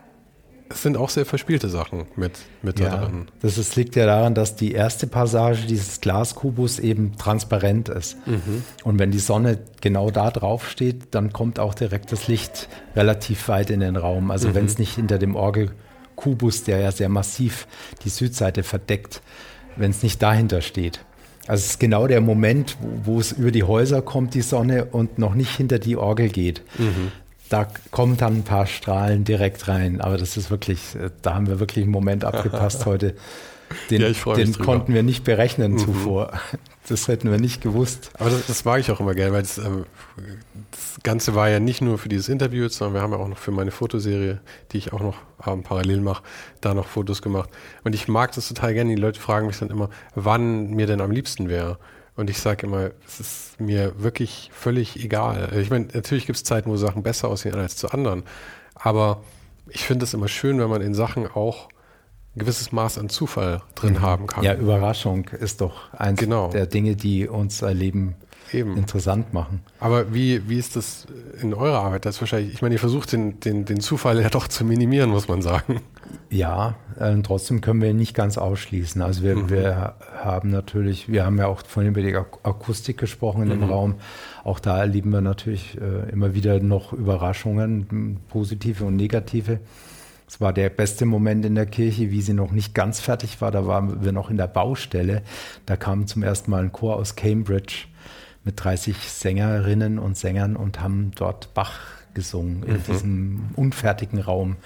es 0.71 0.83
sind 0.83 0.97
auch 0.97 1.09
sehr 1.09 1.25
verspielte 1.25 1.69
Sachen 1.69 2.07
mit, 2.17 2.33
mit 2.63 2.79
ja, 2.79 2.91
da 2.91 3.07
drin. 3.07 3.29
Das 3.41 3.57
ist, 3.57 3.77
liegt 3.77 3.97
ja 3.97 4.07
daran, 4.07 4.35
dass 4.35 4.55
die 4.55 4.73
erste 4.73 5.07
Passage 5.07 5.67
dieses 5.67 6.01
Glaskubus 6.01 6.79
eben 6.79 7.17
transparent 7.17 7.89
ist. 7.89 8.17
Mhm. 8.27 8.65
Und 8.85 8.99
wenn 8.99 9.11
die 9.11 9.19
Sonne 9.19 9.59
genau 9.81 10.11
da 10.11 10.31
drauf 10.31 10.69
steht, 10.69 11.15
dann 11.15 11.33
kommt 11.33 11.59
auch 11.59 11.75
direkt 11.75 12.13
das 12.13 12.29
Licht 12.29 12.69
relativ 12.95 13.49
weit 13.49 13.71
in 13.71 13.81
den 13.81 13.97
Raum. 13.97 14.31
Also 14.31 14.49
mhm. 14.49 14.55
wenn 14.55 14.65
es 14.67 14.79
nicht 14.79 14.95
hinter 14.95 15.19
dem 15.19 15.37
Orgelkubus, 15.37 16.65
der 16.65 16.81
ja 16.81 16.93
sehr 16.93 17.09
massiv 17.09 17.67
die 18.05 18.11
Südseite 18.11 18.63
verdeckt, 18.63 19.23
wenn 19.77 19.91
es 19.91 20.03
nicht 20.03 20.21
dahinter 20.21 20.61
steht. 20.61 21.01
Also 21.47 21.63
es 21.63 21.71
ist 21.71 21.81
genau 21.81 22.07
der 22.07 22.21
Moment, 22.21 22.77
wo, 22.81 23.15
wo, 23.15 23.21
es 23.21 23.33
über 23.33 23.53
die 23.53 23.63
Häuser 23.63 24.03
kommt, 24.03 24.35
die 24.35 24.43
Sonne, 24.43 24.85
und 24.85 25.19
noch 25.19 25.35
nicht 25.35 25.57
hinter 25.57 25.79
die 25.79 25.97
Orgel 25.97 26.29
geht. 26.29 26.63
Mhm 26.79 27.11
da 27.49 27.67
kommen 27.91 28.17
dann 28.17 28.39
ein 28.39 28.43
paar 28.45 28.67
Strahlen 28.67 29.25
direkt 29.25 29.69
rein. 29.69 30.01
Aber 30.01 30.17
das 30.17 30.37
ist 30.37 30.51
wirklich, 30.51 30.95
äh, 30.95 31.11
da 31.23 31.35
haben 31.35 31.47
wir 31.47 31.61
wirklich 31.61 31.85
einen 31.85 31.93
Moment 31.93 32.25
abgepasst 32.25 32.87
heute. 32.87 33.15
Den, 33.91 34.01
ja, 34.01 34.35
den 34.35 34.55
konnten 34.55 34.95
wir 34.95 35.03
nicht 35.03 35.25
berechnen 35.25 35.73
mhm. 35.73 35.79
zuvor. 35.79 36.33
Das 36.89 37.07
hätten 37.07 37.31
wir 37.31 37.39
nicht 37.39 37.61
gewusst. 37.61 38.11
Aber 38.15 38.31
das, 38.31 38.47
das 38.47 38.65
mag 38.65 38.81
ich 38.81 38.91
auch 38.91 38.99
immer 38.99 39.15
gerne, 39.15 39.35
weil 39.35 39.43
das, 39.43 39.59
ähm, 39.59 39.85
das, 40.71 40.97
Ganze 41.03 41.35
war 41.35 41.51
ja 41.51 41.61
nicht 41.61 41.83
nur 41.83 41.99
für 41.99 42.09
dieses 42.09 42.29
Interview, 42.31 42.69
sondern 42.69 42.95
wir 42.95 43.03
haben 43.03 43.13
ja 43.13 43.19
auch 43.19 43.29
noch 43.29 43.39
für 43.39 43.51
meine 43.51 43.71
Fotoserie, 43.71 44.41
die 44.73 44.79
ich 44.79 44.93
auch 44.93 45.01
noch 45.01 45.17
ähm, 45.47 45.63
parallel 45.63 46.01
mache, 46.01 46.23
da 46.63 46.73
noch 46.73 46.87
Fotos 46.87 47.21
gemacht. 47.21 47.51
Und 47.85 47.95
ich 47.95 48.09
mag 48.09 48.33
das 48.33 48.49
total 48.49 48.73
gerne. 48.73 48.95
Die 48.95 49.01
Leute 49.01 49.21
fragen 49.21 49.47
mich 49.47 49.59
dann 49.59 49.69
immer, 49.69 49.91
wann 50.15 50.71
mir 50.71 50.87
denn 50.87 51.03
am 51.03 51.11
liebsten 51.11 51.49
wäre. 51.49 51.79
Und 52.19 52.29
ich 52.29 52.41
sage 52.41 52.67
immer, 52.67 52.91
es 53.07 53.21
ist 53.21 53.61
mir 53.61 53.93
wirklich 54.03 54.51
völlig 54.53 55.05
egal. 55.05 55.57
Ich 55.57 55.71
meine, 55.71 55.87
natürlich 55.95 56.27
gibt 56.27 56.37
es 56.37 56.43
Zeiten, 56.43 56.69
wo 56.69 56.77
Sachen 56.77 57.05
besser 57.05 57.29
aussehen 57.29 57.55
als 57.55 57.77
zu 57.77 57.93
anderen. 57.93 58.25
Aber 58.75 59.23
ich 59.69 59.85
finde 59.85 60.03
es 60.03 60.15
immer 60.15 60.27
schön, 60.27 60.59
wenn 60.59 60.69
man 60.69 60.83
in 60.83 60.95
Sachen 60.95 61.29
auch 61.29 61.69
ein 62.35 62.41
gewisses 62.41 62.73
Maß 62.73 62.99
an 62.99 63.09
Zufall 63.09 63.63
drin 63.77 63.93
mhm. 63.93 64.03
haben 64.03 64.27
kann. 64.27 64.43
Ja, 64.43 64.55
Überraschung 64.55 65.29
ist 65.29 65.61
doch 65.61 65.93
eins 65.93 66.19
genau. 66.19 66.49
der 66.49 66.67
Dinge, 66.67 66.97
die 66.97 67.29
uns 67.29 67.61
Leben 67.61 68.17
Eben. 68.53 68.77
interessant 68.77 69.33
machen. 69.33 69.61
Aber 69.81 70.15
wie, 70.15 70.49
wie 70.49 70.59
ist 70.59 70.77
das 70.77 71.07
in 71.41 71.55
eurer 71.55 71.81
Arbeit? 71.81 72.05
Das 72.05 72.17
ist 72.17 72.21
wahrscheinlich, 72.21 72.55
ich 72.55 72.63
meine, 72.63 72.75
ihr 72.75 72.79
versucht 72.79 73.13
den, 73.13 73.41
den, 73.41 73.65
den 73.65 73.81
Zufall 73.81 74.21
ja 74.21 74.29
doch 74.29 74.49
zu 74.49 74.65
minimieren, 74.65 75.11
muss 75.11 75.29
man 75.29 75.43
sagen. 75.43 75.81
Ja, 76.31 76.77
äh, 76.99 77.15
trotzdem 77.23 77.61
können 77.61 77.83
wir 77.83 77.91
ihn 77.91 77.97
nicht 77.97 78.15
ganz 78.15 78.39
ausschließen. 78.39 79.03
Also 79.03 79.23
wir, 79.23 79.37
mhm. 79.37 79.51
wir 79.51 79.95
haben 80.17 80.51
natürlich, 80.51 81.11
wir 81.11 81.25
haben 81.25 81.39
ja 81.39 81.47
auch 81.47 81.63
vorhin 81.67 81.93
über 81.93 82.03
die 82.03 82.15
Akustik 82.15 82.99
gesprochen 82.99 83.43
in 83.43 83.49
mhm. 83.49 83.61
dem 83.61 83.65
Raum. 83.65 83.95
Auch 84.45 84.61
da 84.61 84.79
erleben 84.79 85.11
wir 85.11 85.21
natürlich 85.21 85.79
äh, 85.81 86.11
immer 86.11 86.35
wieder 86.35 86.61
noch 86.61 86.93
Überraschungen, 86.93 88.21
positive 88.29 88.85
und 88.85 88.97
negative. 88.97 89.61
Es 90.29 90.43
war 90.43 90.53
der 90.53 90.69
beste 90.69 91.07
Moment 91.07 91.47
in 91.47 91.55
der 91.55 91.65
Kirche, 91.65 92.11
wie 92.11 92.21
sie 92.21 92.35
noch 92.35 92.53
nicht 92.53 92.75
ganz 92.75 93.01
fertig 93.01 93.41
war. 93.41 93.51
Da 93.51 93.67
waren 93.67 94.05
wir 94.05 94.13
noch 94.13 94.29
in 94.29 94.37
der 94.37 94.47
Baustelle. 94.47 95.23
Da 95.65 95.77
kam 95.77 96.07
zum 96.07 96.23
ersten 96.23 96.51
Mal 96.51 96.65
ein 96.65 96.73
Chor 96.73 96.97
aus 96.97 97.17
Cambridge 97.17 97.87
mit 98.45 98.63
30 98.63 98.97
Sängerinnen 98.97 99.99
und 99.99 100.17
Sängern 100.17 100.57
und 100.57 100.81
haben 100.81 101.13
dort 101.15 101.55
Bach 101.55 101.79
gesungen 102.15 102.63
in 102.65 102.75
mhm. 102.75 102.83
diesem 102.85 103.45
unfertigen 103.55 104.21
Raum. 104.21 104.57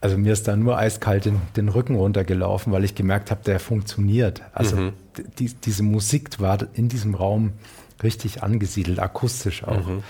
Also 0.00 0.18
mir 0.18 0.32
ist 0.32 0.46
da 0.46 0.56
nur 0.56 0.78
eiskalt 0.78 1.24
den, 1.24 1.40
den 1.56 1.68
Rücken 1.68 1.96
runtergelaufen, 1.96 2.72
weil 2.72 2.84
ich 2.84 2.94
gemerkt 2.94 3.30
habe, 3.30 3.42
der 3.44 3.58
funktioniert. 3.58 4.42
Also 4.52 4.76
mhm. 4.76 4.92
die, 5.38 5.52
diese 5.52 5.82
Musik 5.82 6.38
war 6.38 6.58
in 6.74 6.88
diesem 6.88 7.14
Raum 7.14 7.54
richtig 8.02 8.42
angesiedelt, 8.42 9.00
akustisch 9.00 9.64
auch. 9.64 9.86
Mhm. 9.86 10.02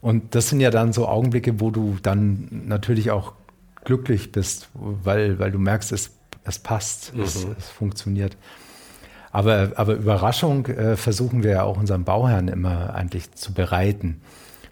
Und 0.00 0.34
das 0.34 0.48
sind 0.48 0.60
ja 0.60 0.70
dann 0.70 0.92
so 0.92 1.06
Augenblicke, 1.06 1.60
wo 1.60 1.70
du 1.70 1.98
dann 2.02 2.48
natürlich 2.66 3.10
auch 3.10 3.34
glücklich 3.84 4.32
bist, 4.32 4.68
weil, 4.74 5.38
weil 5.38 5.50
du 5.50 5.58
merkst, 5.58 5.92
es, 5.92 6.12
es 6.44 6.58
passt, 6.58 7.12
es, 7.14 7.46
mhm. 7.46 7.54
es 7.58 7.68
funktioniert. 7.68 8.36
Aber, 9.32 9.72
aber 9.76 9.94
Überraschung 9.94 10.66
äh, 10.66 10.96
versuchen 10.96 11.42
wir 11.42 11.50
ja 11.50 11.62
auch 11.62 11.78
unseren 11.78 12.04
Bauherrn 12.04 12.48
immer 12.48 12.94
eigentlich 12.94 13.32
zu 13.32 13.52
bereiten. 13.52 14.20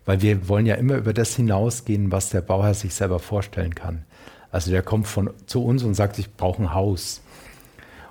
Weil 0.05 0.23
wir 0.23 0.49
wollen 0.49 0.67
ja 0.67 0.75
immer 0.75 0.97
über 0.97 1.13
das 1.13 1.37
hinausgehen, 1.37 2.11
was 2.11 2.31
der 2.31 2.41
Bauherr 2.41 2.75
sich 2.75 2.95
selber 2.95 3.19
vorstellen 3.19 3.75
kann. 3.75 4.05
Also 4.51 4.71
der 4.71 4.83
kommt 4.83 5.07
von, 5.07 5.31
zu 5.47 5.65
uns 5.65 5.85
und 5.85 5.95
sagt, 5.95 6.19
ich 6.19 6.35
brauche 6.35 6.63
ein 6.63 6.75
Haus. 6.75 7.21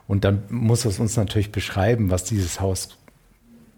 Und 0.07 0.23
dann 0.23 0.43
muss 0.49 0.85
es 0.85 0.99
uns 0.99 1.17
natürlich 1.17 1.51
beschreiben, 1.51 2.11
was 2.11 2.23
dieses 2.23 2.61
Haus 2.61 2.89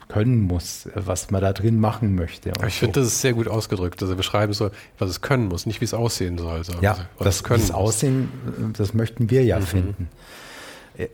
können 0.09 0.41
muss, 0.41 0.89
was 0.95 1.31
man 1.31 1.41
da 1.41 1.53
drin 1.53 1.79
machen 1.79 2.15
möchte. 2.15 2.49
ich 2.49 2.73
so. 2.73 2.79
finde, 2.79 2.99
das 2.99 3.07
ist 3.07 3.21
sehr 3.21 3.33
gut 3.33 3.47
ausgedrückt, 3.47 4.01
dass 4.01 4.09
er 4.09 4.15
beschreiben 4.15 4.53
soll, 4.53 4.71
was 4.97 5.09
es 5.09 5.21
können 5.21 5.47
muss, 5.47 5.65
nicht 5.65 5.81
wie 5.81 5.85
es 5.85 5.93
aussehen 5.93 6.37
soll. 6.37 6.51
Also 6.51 6.73
ja, 6.81 6.97
das, 7.19 7.41
das 7.43 7.71
Aussehen, 7.71 8.29
das 8.75 8.93
möchten 8.93 9.29
wir 9.29 9.43
ja 9.43 9.59
mhm. 9.59 9.63
finden 9.63 10.09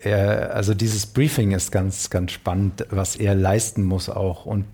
er, 0.01 0.55
also 0.55 0.73
dieses 0.73 1.05
Briefing 1.05 1.51
ist 1.51 1.71
ganz, 1.71 2.09
ganz 2.09 2.31
spannend, 2.31 2.85
was 2.89 3.15
er 3.15 3.35
leisten 3.35 3.83
muss 3.83 4.09
auch. 4.09 4.45
Und 4.45 4.65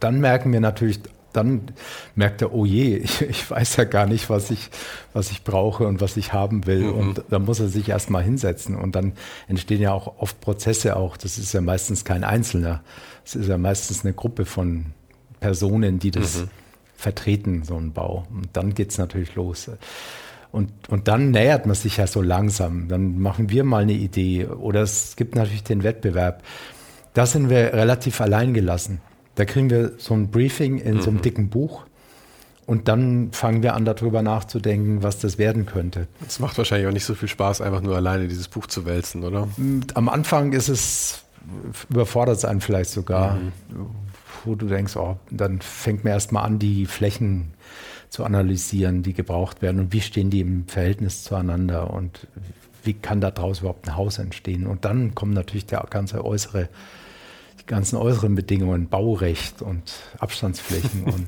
dann 0.00 0.20
merken 0.20 0.52
wir 0.52 0.60
natürlich, 0.60 1.00
dann 1.32 1.72
merkt 2.14 2.42
er, 2.42 2.54
oh 2.54 2.64
je, 2.64 2.96
ich, 2.96 3.20
ich 3.20 3.50
weiß 3.50 3.76
ja 3.76 3.84
gar 3.84 4.06
nicht, 4.06 4.30
was 4.30 4.50
ich, 4.50 4.70
was 5.12 5.30
ich 5.30 5.44
brauche 5.44 5.86
und 5.86 6.00
was 6.00 6.16
ich 6.16 6.32
haben 6.32 6.66
will. 6.66 6.84
Mhm. 6.84 6.92
Und 6.94 7.24
dann 7.28 7.44
muss 7.44 7.60
er 7.60 7.68
sich 7.68 7.88
erstmal 7.88 8.22
hinsetzen. 8.22 8.76
Und 8.76 8.94
dann 8.94 9.12
entstehen 9.48 9.82
ja 9.82 9.92
auch 9.92 10.18
oft 10.18 10.40
Prozesse 10.40 10.96
auch. 10.96 11.16
Das 11.16 11.38
ist 11.38 11.52
ja 11.52 11.60
meistens 11.60 12.04
kein 12.04 12.24
Einzelner. 12.24 12.82
Es 13.24 13.34
ist 13.34 13.48
ja 13.48 13.58
meistens 13.58 14.04
eine 14.04 14.14
Gruppe 14.14 14.46
von 14.46 14.86
Personen, 15.40 15.98
die 15.98 16.10
das 16.10 16.38
mhm. 16.38 16.48
vertreten, 16.96 17.64
so 17.64 17.76
ein 17.76 17.92
Bau. 17.92 18.26
Und 18.30 18.48
dann 18.54 18.74
geht 18.74 18.90
es 18.90 18.98
natürlich 18.98 19.34
los. 19.34 19.70
Und, 20.54 20.70
und 20.88 21.08
dann 21.08 21.32
nähert 21.32 21.66
man 21.66 21.74
sich 21.74 21.96
ja 21.96 22.06
so 22.06 22.22
langsam. 22.22 22.86
Dann 22.86 23.18
machen 23.18 23.50
wir 23.50 23.64
mal 23.64 23.82
eine 23.82 23.92
Idee. 23.92 24.46
Oder 24.46 24.82
es 24.82 25.16
gibt 25.16 25.34
natürlich 25.34 25.64
den 25.64 25.82
Wettbewerb. 25.82 26.44
Da 27.12 27.26
sind 27.26 27.50
wir 27.50 27.72
relativ 27.72 28.20
allein 28.20 28.54
gelassen. 28.54 29.00
Da 29.34 29.46
kriegen 29.46 29.68
wir 29.68 29.94
so 29.98 30.14
ein 30.14 30.30
Briefing 30.30 30.78
in 30.78 30.94
mhm. 30.94 31.00
so 31.00 31.10
einem 31.10 31.16
mhm. 31.16 31.22
dicken 31.22 31.48
Buch. 31.50 31.86
Und 32.66 32.86
dann 32.86 33.32
fangen 33.32 33.64
wir 33.64 33.74
an, 33.74 33.84
darüber 33.84 34.22
nachzudenken, 34.22 35.02
was 35.02 35.18
das 35.18 35.38
werden 35.38 35.66
könnte. 35.66 36.06
Es 36.24 36.38
macht 36.38 36.56
wahrscheinlich 36.56 36.86
auch 36.86 36.92
nicht 36.92 37.04
so 37.04 37.16
viel 37.16 37.28
Spaß, 37.28 37.60
einfach 37.60 37.82
nur 37.82 37.96
alleine 37.96 38.28
dieses 38.28 38.46
Buch 38.46 38.68
zu 38.68 38.86
wälzen, 38.86 39.24
oder? 39.24 39.48
Am 39.94 40.08
Anfang 40.08 40.52
ist 40.52 40.68
es, 40.68 41.24
überfordert 41.90 42.36
es 42.36 42.44
einen 42.44 42.60
vielleicht 42.60 42.90
sogar, 42.90 43.34
mhm. 43.34 43.52
wo 44.44 44.54
du 44.54 44.68
denkst, 44.68 44.94
oh, 44.94 45.16
dann 45.32 45.60
fängt 45.60 46.04
man 46.04 46.12
erstmal 46.12 46.44
an, 46.44 46.60
die 46.60 46.86
Flächen 46.86 47.54
zu 48.14 48.22
analysieren, 48.22 49.02
die 49.02 49.12
gebraucht 49.12 49.60
werden 49.60 49.80
und 49.80 49.92
wie 49.92 50.00
stehen 50.00 50.30
die 50.30 50.38
im 50.38 50.68
Verhältnis 50.68 51.24
zueinander 51.24 51.92
und 51.92 52.28
wie 52.84 52.94
kann 52.94 53.20
daraus 53.20 53.58
überhaupt 53.58 53.88
ein 53.88 53.96
Haus 53.96 54.18
entstehen. 54.18 54.68
Und 54.68 54.84
dann 54.84 55.16
kommen 55.16 55.32
natürlich 55.32 55.66
der 55.66 55.84
ganze 55.90 56.24
äußere, 56.24 56.68
die 57.60 57.66
ganzen 57.66 57.96
äußeren 57.96 58.36
Bedingungen, 58.36 58.88
Baurecht 58.88 59.62
und 59.62 59.94
Abstandsflächen 60.20 61.02
und 61.12 61.26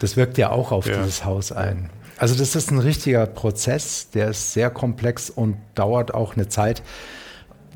das 0.00 0.16
wirkt 0.16 0.38
ja 0.38 0.50
auch 0.50 0.72
auf 0.72 0.88
ja. 0.88 0.96
dieses 0.98 1.24
Haus 1.24 1.52
ein. 1.52 1.88
Also 2.18 2.34
das 2.34 2.56
ist 2.56 2.72
ein 2.72 2.80
richtiger 2.80 3.24
Prozess, 3.26 4.10
der 4.10 4.30
ist 4.30 4.54
sehr 4.54 4.70
komplex 4.70 5.30
und 5.30 5.56
dauert 5.76 6.12
auch 6.14 6.34
eine 6.34 6.48
Zeit. 6.48 6.82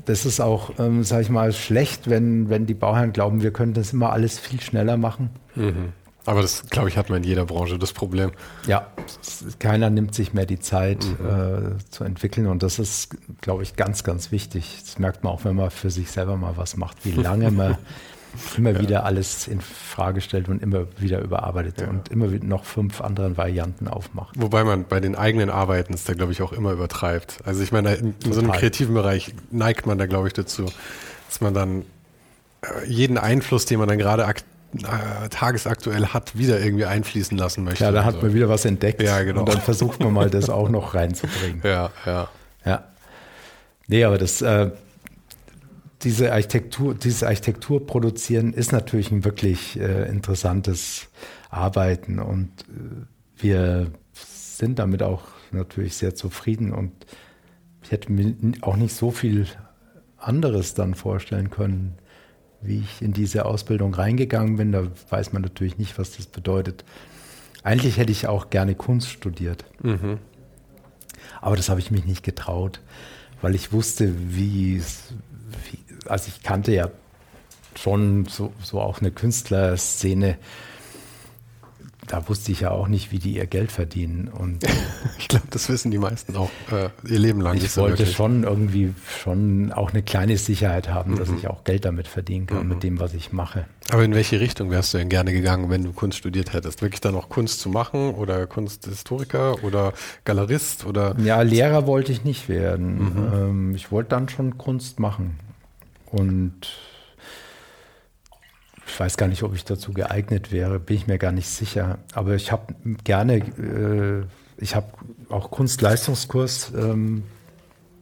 Das 0.03 0.25
ist 0.25 0.41
auch, 0.41 0.71
ähm, 0.79 1.05
sage 1.05 1.21
ich 1.21 1.29
mal, 1.29 1.53
schlecht, 1.53 2.09
wenn, 2.09 2.49
wenn 2.49 2.65
die 2.65 2.73
Bauherren 2.73 3.13
glauben, 3.13 3.41
wir 3.41 3.51
können 3.51 3.73
das 3.73 3.93
immer 3.93 4.11
alles 4.11 4.37
viel 4.37 4.59
schneller 4.59 4.97
machen. 4.97 5.29
Mhm. 5.55 5.93
Aber 6.27 6.41
das, 6.41 6.63
glaube 6.69 6.89
ich, 6.89 6.97
hat 6.97 7.09
man 7.09 7.23
in 7.23 7.23
jeder 7.23 7.45
Branche 7.45 7.79
das 7.79 7.93
Problem. 7.93 8.31
Ja, 8.67 8.87
keiner 9.59 9.89
nimmt 9.89 10.13
sich 10.13 10.33
mehr 10.33 10.45
die 10.45 10.59
Zeit 10.59 11.05
mhm. 11.05 11.77
äh, 11.77 11.89
zu 11.89 12.03
entwickeln 12.03 12.47
und 12.47 12.63
das 12.63 12.79
ist, 12.79 13.15
glaube 13.39 13.63
ich, 13.63 13.77
ganz, 13.77 14.03
ganz 14.03 14.29
wichtig. 14.29 14.79
Das 14.83 14.99
merkt 14.99 15.23
man 15.23 15.31
auch, 15.31 15.45
wenn 15.45 15.55
man 15.55 15.71
für 15.71 15.89
sich 15.89 16.11
selber 16.11 16.35
mal 16.35 16.57
was 16.57 16.75
macht, 16.75 17.05
wie 17.05 17.11
lange 17.11 17.49
man 17.49 17.77
immer 18.57 18.71
ja. 18.71 18.79
wieder 18.81 19.05
alles 19.05 19.47
in 19.47 19.61
Frage 19.61 20.19
stellt 20.19 20.49
und 20.49 20.61
immer 20.61 20.87
wieder 20.99 21.21
überarbeitet 21.21 21.79
ja. 21.79 21.87
und 21.87 22.09
immer 22.09 22.27
noch 22.27 22.65
fünf 22.65 22.99
anderen 22.99 23.37
Varianten 23.37 23.87
aufmacht. 23.87 24.35
Wobei 24.37 24.65
man 24.65 24.83
bei 24.83 24.99
den 24.99 25.15
eigenen 25.15 25.49
Arbeiten 25.49 25.93
es 25.93 26.03
da, 26.03 26.13
glaube 26.13 26.33
ich, 26.33 26.41
auch 26.41 26.51
immer 26.51 26.73
übertreibt. 26.73 27.37
Also 27.45 27.63
ich 27.63 27.71
meine, 27.71 27.95
in, 27.95 28.15
in 28.25 28.33
so 28.33 28.41
einem 28.41 28.51
kreativen 28.51 28.95
Bereich 28.95 29.33
neigt 29.49 29.85
man 29.85 29.97
da, 29.97 30.07
glaube 30.07 30.27
ich, 30.27 30.33
dazu, 30.33 30.65
dass 31.29 31.39
man 31.39 31.53
dann 31.53 31.83
äh, 32.63 32.85
jeden 32.85 33.17
Einfluss, 33.17 33.65
den 33.65 33.79
man 33.79 33.87
dann 33.87 33.97
gerade 33.97 34.25
aktiv 34.25 34.45
äh, 34.79 35.29
tagesaktuell 35.29 36.07
hat, 36.07 36.37
wieder 36.37 36.59
irgendwie 36.59 36.85
einfließen 36.85 37.37
lassen 37.37 37.63
möchte. 37.63 37.83
Ja, 37.83 37.91
da 37.91 38.05
hat 38.05 38.21
man 38.21 38.33
wieder 38.33 38.49
was 38.49 38.65
entdeckt. 38.65 39.01
Ja, 39.01 39.23
genau. 39.23 39.41
Und 39.41 39.49
dann 39.49 39.61
versucht 39.61 39.99
man 39.99 40.13
mal, 40.13 40.29
das 40.29 40.49
auch 40.51 40.69
noch 40.69 40.93
reinzubringen. 40.93 41.61
Ja, 41.63 41.91
ja. 42.05 42.29
Ja. 42.65 42.83
Nee, 43.87 44.03
aber 44.03 44.17
das, 44.17 44.41
äh, 44.41 44.71
diese 46.03 46.31
Architektur, 46.31 46.93
dieses 46.93 47.23
Architektur 47.23 47.85
produzieren 47.85 48.53
ist 48.53 48.71
natürlich 48.71 49.11
ein 49.11 49.25
wirklich 49.25 49.79
äh, 49.79 50.07
interessantes 50.09 51.07
Arbeiten 51.49 52.19
und 52.19 52.49
äh, 52.63 53.41
wir 53.41 53.91
sind 54.13 54.79
damit 54.79 55.03
auch 55.03 55.23
natürlich 55.51 55.95
sehr 55.95 56.15
zufrieden 56.15 56.73
und 56.73 56.91
ich 57.83 57.91
hätte 57.91 58.11
mir 58.11 58.35
auch 58.61 58.75
nicht 58.75 58.93
so 58.93 59.11
viel 59.11 59.47
anderes 60.17 60.73
dann 60.73 60.93
vorstellen 60.93 61.49
können, 61.49 61.95
wie 62.61 62.79
ich 62.79 63.01
in 63.01 63.13
diese 63.13 63.45
Ausbildung 63.45 63.93
reingegangen 63.93 64.57
bin. 64.57 64.71
Da 64.71 64.87
weiß 65.09 65.33
man 65.33 65.41
natürlich 65.41 65.77
nicht, 65.77 65.97
was 65.97 66.17
das 66.17 66.25
bedeutet. 66.25 66.83
Eigentlich 67.63 67.97
hätte 67.97 68.11
ich 68.11 68.27
auch 68.27 68.49
gerne 68.49 68.75
Kunst 68.75 69.09
studiert. 69.09 69.65
Mhm. 69.81 70.19
Aber 71.41 71.55
das 71.55 71.69
habe 71.69 71.79
ich 71.79 71.91
mich 71.91 72.05
nicht 72.05 72.23
getraut, 72.23 72.81
weil 73.41 73.55
ich 73.55 73.71
wusste, 73.71 74.13
wie, 74.33 74.81
wie 74.81 76.09
also 76.09 76.31
ich 76.35 76.43
kannte 76.43 76.71
ja 76.73 76.89
schon 77.75 78.25
so, 78.25 78.53
so 78.61 78.81
auch 78.81 79.01
eine 79.01 79.11
Künstlerszene. 79.11 80.37
Da 82.07 82.27
wusste 82.27 82.51
ich 82.51 82.61
ja 82.61 82.71
auch 82.71 82.87
nicht, 82.87 83.11
wie 83.11 83.19
die 83.19 83.35
ihr 83.35 83.45
Geld 83.45 83.71
verdienen. 83.71 84.27
Und 84.27 84.63
ich 85.19 85.27
glaube, 85.27 85.47
das 85.49 85.69
wissen 85.69 85.91
die 85.91 85.97
meisten 85.97 86.35
auch 86.35 86.49
äh, 86.71 86.89
ihr 87.07 87.19
Leben 87.19 87.41
lang. 87.41 87.57
Ich 87.57 87.75
wollte 87.77 87.99
wirklich. 87.99 88.15
schon 88.15 88.43
irgendwie 88.43 88.93
schon 89.21 89.71
auch 89.71 89.91
eine 89.91 90.01
kleine 90.01 90.37
Sicherheit 90.37 90.89
haben, 90.89 91.13
mhm. 91.13 91.17
dass 91.19 91.29
ich 91.29 91.47
auch 91.47 91.63
Geld 91.63 91.85
damit 91.85 92.07
verdienen 92.07 92.47
kann, 92.47 92.63
mhm. 92.63 92.69
mit 92.69 92.83
dem, 92.83 92.99
was 92.99 93.13
ich 93.13 93.31
mache. 93.31 93.65
Aber 93.89 94.03
in 94.03 94.13
welche 94.15 94.39
Richtung 94.39 94.71
wärst 94.71 94.93
du 94.93 94.97
denn 94.97 95.09
gerne 95.09 95.31
gegangen, 95.31 95.69
wenn 95.69 95.83
du 95.83 95.93
Kunst 95.93 96.17
studiert 96.17 96.53
hättest? 96.53 96.81
Wirklich 96.81 97.01
dann 97.01 97.15
auch 97.15 97.29
Kunst 97.29 97.59
zu 97.59 97.69
machen 97.69 98.15
oder 98.15 98.47
Kunsthistoriker 98.47 99.63
oder 99.63 99.93
Galerist 100.25 100.85
oder? 100.85 101.15
Ja, 101.19 101.41
Lehrer 101.41 101.87
wollte 101.87 102.11
ich 102.11 102.23
nicht 102.23 102.49
werden. 102.49 102.97
Mhm. 102.97 103.33
Ähm, 103.33 103.75
ich 103.75 103.91
wollte 103.91 104.09
dann 104.09 104.29
schon 104.29 104.57
Kunst 104.57 104.99
machen. 104.99 105.39
Und 106.11 106.71
ich 108.87 108.99
weiß 108.99 109.17
gar 109.17 109.27
nicht, 109.27 109.43
ob 109.43 109.53
ich 109.53 109.65
dazu 109.65 109.91
geeignet 109.91 110.51
wäre, 110.51 110.79
bin 110.79 110.95
ich 110.95 111.07
mir 111.07 111.17
gar 111.17 111.31
nicht 111.31 111.49
sicher. 111.49 111.99
Aber 112.13 112.35
ich 112.35 112.51
habe 112.51 112.73
gerne, 113.03 113.37
äh, 113.37 114.23
ich 114.57 114.75
habe 114.75 114.87
auch 115.29 115.51
Kunstleistungskurs 115.51 116.71
ähm, 116.75 117.23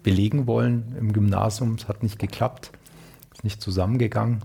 belegen 0.03 0.47
wollen 0.47 0.95
im 0.99 1.11
Gymnasium. 1.11 1.75
Es 1.75 1.87
hat 1.87 2.03
nicht 2.03 2.19
geklappt, 2.19 2.71
ist 3.33 3.43
nicht 3.43 3.61
zusammengegangen. 3.61 4.43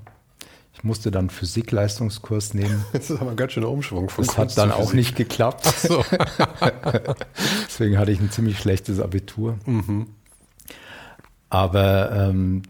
Ich 0.72 0.82
musste 0.82 1.10
dann 1.10 1.28
Physikleistungskurs 1.28 2.54
nehmen. 2.54 2.84
Das 2.92 3.10
ist 3.10 3.20
aber 3.20 3.32
ein 3.32 3.36
ganz 3.36 3.52
schöner 3.52 3.68
Umschwung 3.68 4.08
von 4.08 4.24
Das 4.24 4.34
Kunst 4.34 4.56
hat 4.56 4.64
dann 4.64 4.72
auch 4.72 4.94
nicht 4.94 5.14
geklappt. 5.14 5.66
So. 5.66 6.02
Deswegen 7.66 7.98
hatte 7.98 8.12
ich 8.12 8.20
ein 8.20 8.30
ziemlich 8.30 8.58
schlechtes 8.58 8.98
Abitur. 8.98 9.58
Mhm. 9.66 10.06
Aber 11.50 12.12
ähm, 12.12 12.62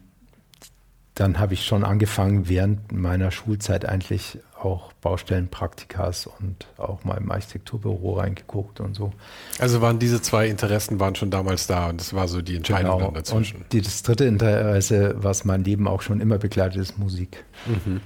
dann 1.20 1.38
habe 1.38 1.52
ich 1.52 1.66
schon 1.66 1.84
angefangen, 1.84 2.48
während 2.48 2.92
meiner 2.92 3.30
Schulzeit 3.30 3.84
eigentlich 3.84 4.38
auch 4.58 4.94
Baustellenpraktikas 5.02 6.26
und 6.26 6.66
auch 6.78 7.04
mal 7.04 7.18
im 7.18 7.30
Architekturbüro 7.30 8.14
reingeguckt 8.14 8.80
und 8.80 8.94
so. 8.94 9.12
Also 9.58 9.82
waren 9.82 9.98
diese 9.98 10.22
zwei 10.22 10.48
Interessen 10.48 10.98
waren 10.98 11.14
schon 11.14 11.30
damals 11.30 11.66
da 11.66 11.90
und 11.90 12.00
das 12.00 12.14
war 12.14 12.26
so 12.26 12.40
die 12.40 12.56
Entscheidung 12.56 13.00
genau. 13.00 13.10
dazwischen. 13.10 13.58
Und 13.58 13.72
die, 13.72 13.82
das 13.82 14.02
dritte 14.02 14.24
Interesse, 14.24 15.14
was 15.18 15.44
mein 15.44 15.62
Leben 15.62 15.88
auch 15.88 16.00
schon 16.00 16.20
immer 16.22 16.38
begleitet, 16.38 16.80
ist 16.80 16.98
Musik. 16.98 17.44
Mhm. 17.66 18.00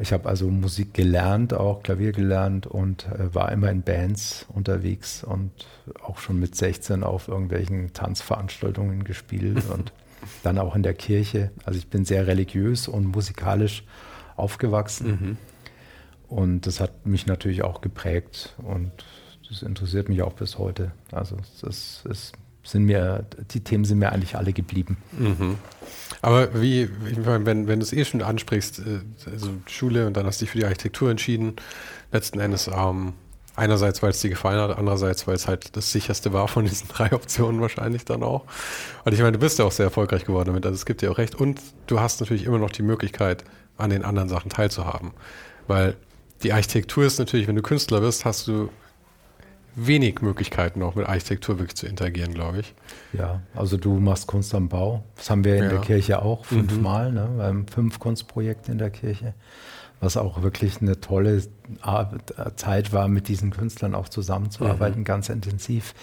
Ich 0.00 0.14
habe 0.14 0.30
also 0.30 0.48
Musik 0.48 0.94
gelernt, 0.94 1.52
auch 1.52 1.82
Klavier 1.82 2.12
gelernt 2.12 2.66
und 2.66 3.06
äh, 3.06 3.34
war 3.34 3.52
immer 3.52 3.70
in 3.70 3.82
Bands 3.82 4.46
unterwegs 4.48 5.24
und 5.24 5.50
auch 6.02 6.18
schon 6.18 6.40
mit 6.40 6.54
16 6.56 7.02
auf 7.02 7.28
irgendwelchen 7.28 7.92
Tanzveranstaltungen 7.92 9.04
gespielt 9.04 9.64
und 9.70 9.92
dann 10.42 10.58
auch 10.58 10.74
in 10.74 10.82
der 10.82 10.94
Kirche. 10.94 11.50
Also 11.64 11.78
ich 11.78 11.88
bin 11.88 12.04
sehr 12.04 12.26
religiös 12.26 12.88
und 12.88 13.06
musikalisch 13.06 13.84
aufgewachsen. 14.36 15.06
Mhm. 15.08 15.36
Und 16.28 16.66
das 16.66 16.80
hat 16.80 17.06
mich 17.06 17.26
natürlich 17.26 17.62
auch 17.62 17.80
geprägt 17.80 18.54
und 18.58 18.92
das 19.48 19.62
interessiert 19.62 20.08
mich 20.08 20.22
auch 20.22 20.34
bis 20.34 20.58
heute. 20.58 20.92
Also 21.10 21.36
das 21.62 22.04
ist, 22.04 22.32
sind 22.62 22.84
mir, 22.84 23.24
die 23.50 23.60
Themen 23.60 23.84
sind 23.84 23.98
mir 23.98 24.12
eigentlich 24.12 24.36
alle 24.36 24.52
geblieben. 24.52 24.98
Mhm. 25.18 25.56
Aber 26.20 26.60
wie, 26.60 26.90
meine, 27.24 27.46
wenn, 27.46 27.66
wenn 27.66 27.80
du 27.80 27.84
es 27.84 27.94
eh 27.94 28.04
schon 28.04 28.22
ansprichst, 28.22 28.80
äh, 28.80 29.00
also 29.30 29.50
Schule 29.66 30.06
und 30.06 30.16
dann 30.16 30.26
hast 30.26 30.40
du 30.40 30.44
dich 30.44 30.50
für 30.50 30.58
die 30.58 30.64
Architektur 30.64 31.10
entschieden, 31.10 31.54
letzten 32.12 32.40
Endes 32.40 32.68
ähm, 32.68 33.14
Einerseits, 33.58 34.02
weil 34.02 34.10
es 34.10 34.20
dir 34.20 34.30
gefallen 34.30 34.60
hat, 34.60 34.78
andererseits, 34.78 35.26
weil 35.26 35.34
es 35.34 35.48
halt 35.48 35.76
das 35.76 35.90
sicherste 35.90 36.32
war 36.32 36.46
von 36.46 36.64
diesen 36.64 36.86
drei 36.94 37.12
Optionen 37.12 37.60
wahrscheinlich 37.60 38.04
dann 38.04 38.22
auch. 38.22 38.44
Und 39.04 39.12
ich 39.12 39.18
meine, 39.18 39.32
du 39.32 39.40
bist 39.40 39.58
ja 39.58 39.64
auch 39.64 39.72
sehr 39.72 39.86
erfolgreich 39.86 40.24
geworden 40.24 40.46
damit, 40.46 40.64
also 40.64 40.76
es 40.76 40.86
gibt 40.86 41.02
dir 41.02 41.10
auch 41.10 41.18
recht. 41.18 41.34
Und 41.34 41.60
du 41.88 41.98
hast 41.98 42.20
natürlich 42.20 42.44
immer 42.44 42.58
noch 42.58 42.70
die 42.70 42.82
Möglichkeit, 42.82 43.42
an 43.76 43.90
den 43.90 44.04
anderen 44.04 44.28
Sachen 44.28 44.50
teilzuhaben. 44.50 45.10
Weil 45.66 45.96
die 46.44 46.52
Architektur 46.52 47.04
ist 47.04 47.18
natürlich, 47.18 47.48
wenn 47.48 47.56
du 47.56 47.62
Künstler 47.62 48.00
bist, 48.00 48.24
hast 48.24 48.46
du 48.46 48.70
wenig 49.74 50.22
Möglichkeiten 50.22 50.82
auch 50.82 50.94
mit 50.94 51.06
Architektur 51.06 51.58
wirklich 51.58 51.76
zu 51.76 51.86
interagieren, 51.86 52.34
glaube 52.34 52.60
ich. 52.60 52.74
Ja, 53.12 53.42
also 53.54 53.76
du 53.76 53.98
machst 53.98 54.26
Kunst 54.26 54.54
am 54.54 54.68
Bau. 54.68 55.02
Das 55.16 55.30
haben 55.30 55.44
wir 55.44 55.56
in 55.56 55.64
ja. 55.64 55.70
der 55.70 55.80
Kirche 55.80 56.22
auch 56.22 56.44
fünfmal. 56.44 57.10
Mhm. 57.10 57.14
Ne? 57.14 57.30
Wir 57.36 57.44
haben 57.44 57.66
fünf 57.66 57.98
Kunstprojekte 57.98 58.72
in 58.72 58.78
der 58.78 58.90
Kirche 58.90 59.34
was 60.00 60.16
auch 60.16 60.42
wirklich 60.42 60.80
eine 60.80 61.00
tolle 61.00 61.42
Zeit 62.56 62.92
war, 62.92 63.08
mit 63.08 63.28
diesen 63.28 63.50
Künstlern 63.50 63.94
auch 63.94 64.08
zusammenzuarbeiten, 64.08 65.00
mhm. 65.00 65.04
ganz 65.04 65.28
intensiv. 65.28 65.94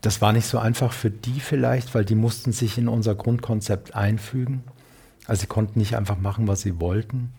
Das 0.00 0.20
war 0.20 0.32
nicht 0.32 0.46
so 0.46 0.58
einfach 0.58 0.92
für 0.92 1.10
die 1.10 1.40
vielleicht, 1.40 1.94
weil 1.94 2.04
die 2.04 2.14
mussten 2.14 2.52
sich 2.52 2.78
in 2.78 2.88
unser 2.88 3.14
Grundkonzept 3.14 3.94
einfügen. 3.94 4.64
Also 5.26 5.42
sie 5.42 5.46
konnten 5.46 5.78
nicht 5.78 5.96
einfach 5.96 6.18
machen, 6.18 6.48
was 6.48 6.62
sie 6.62 6.80
wollten. 6.80 7.32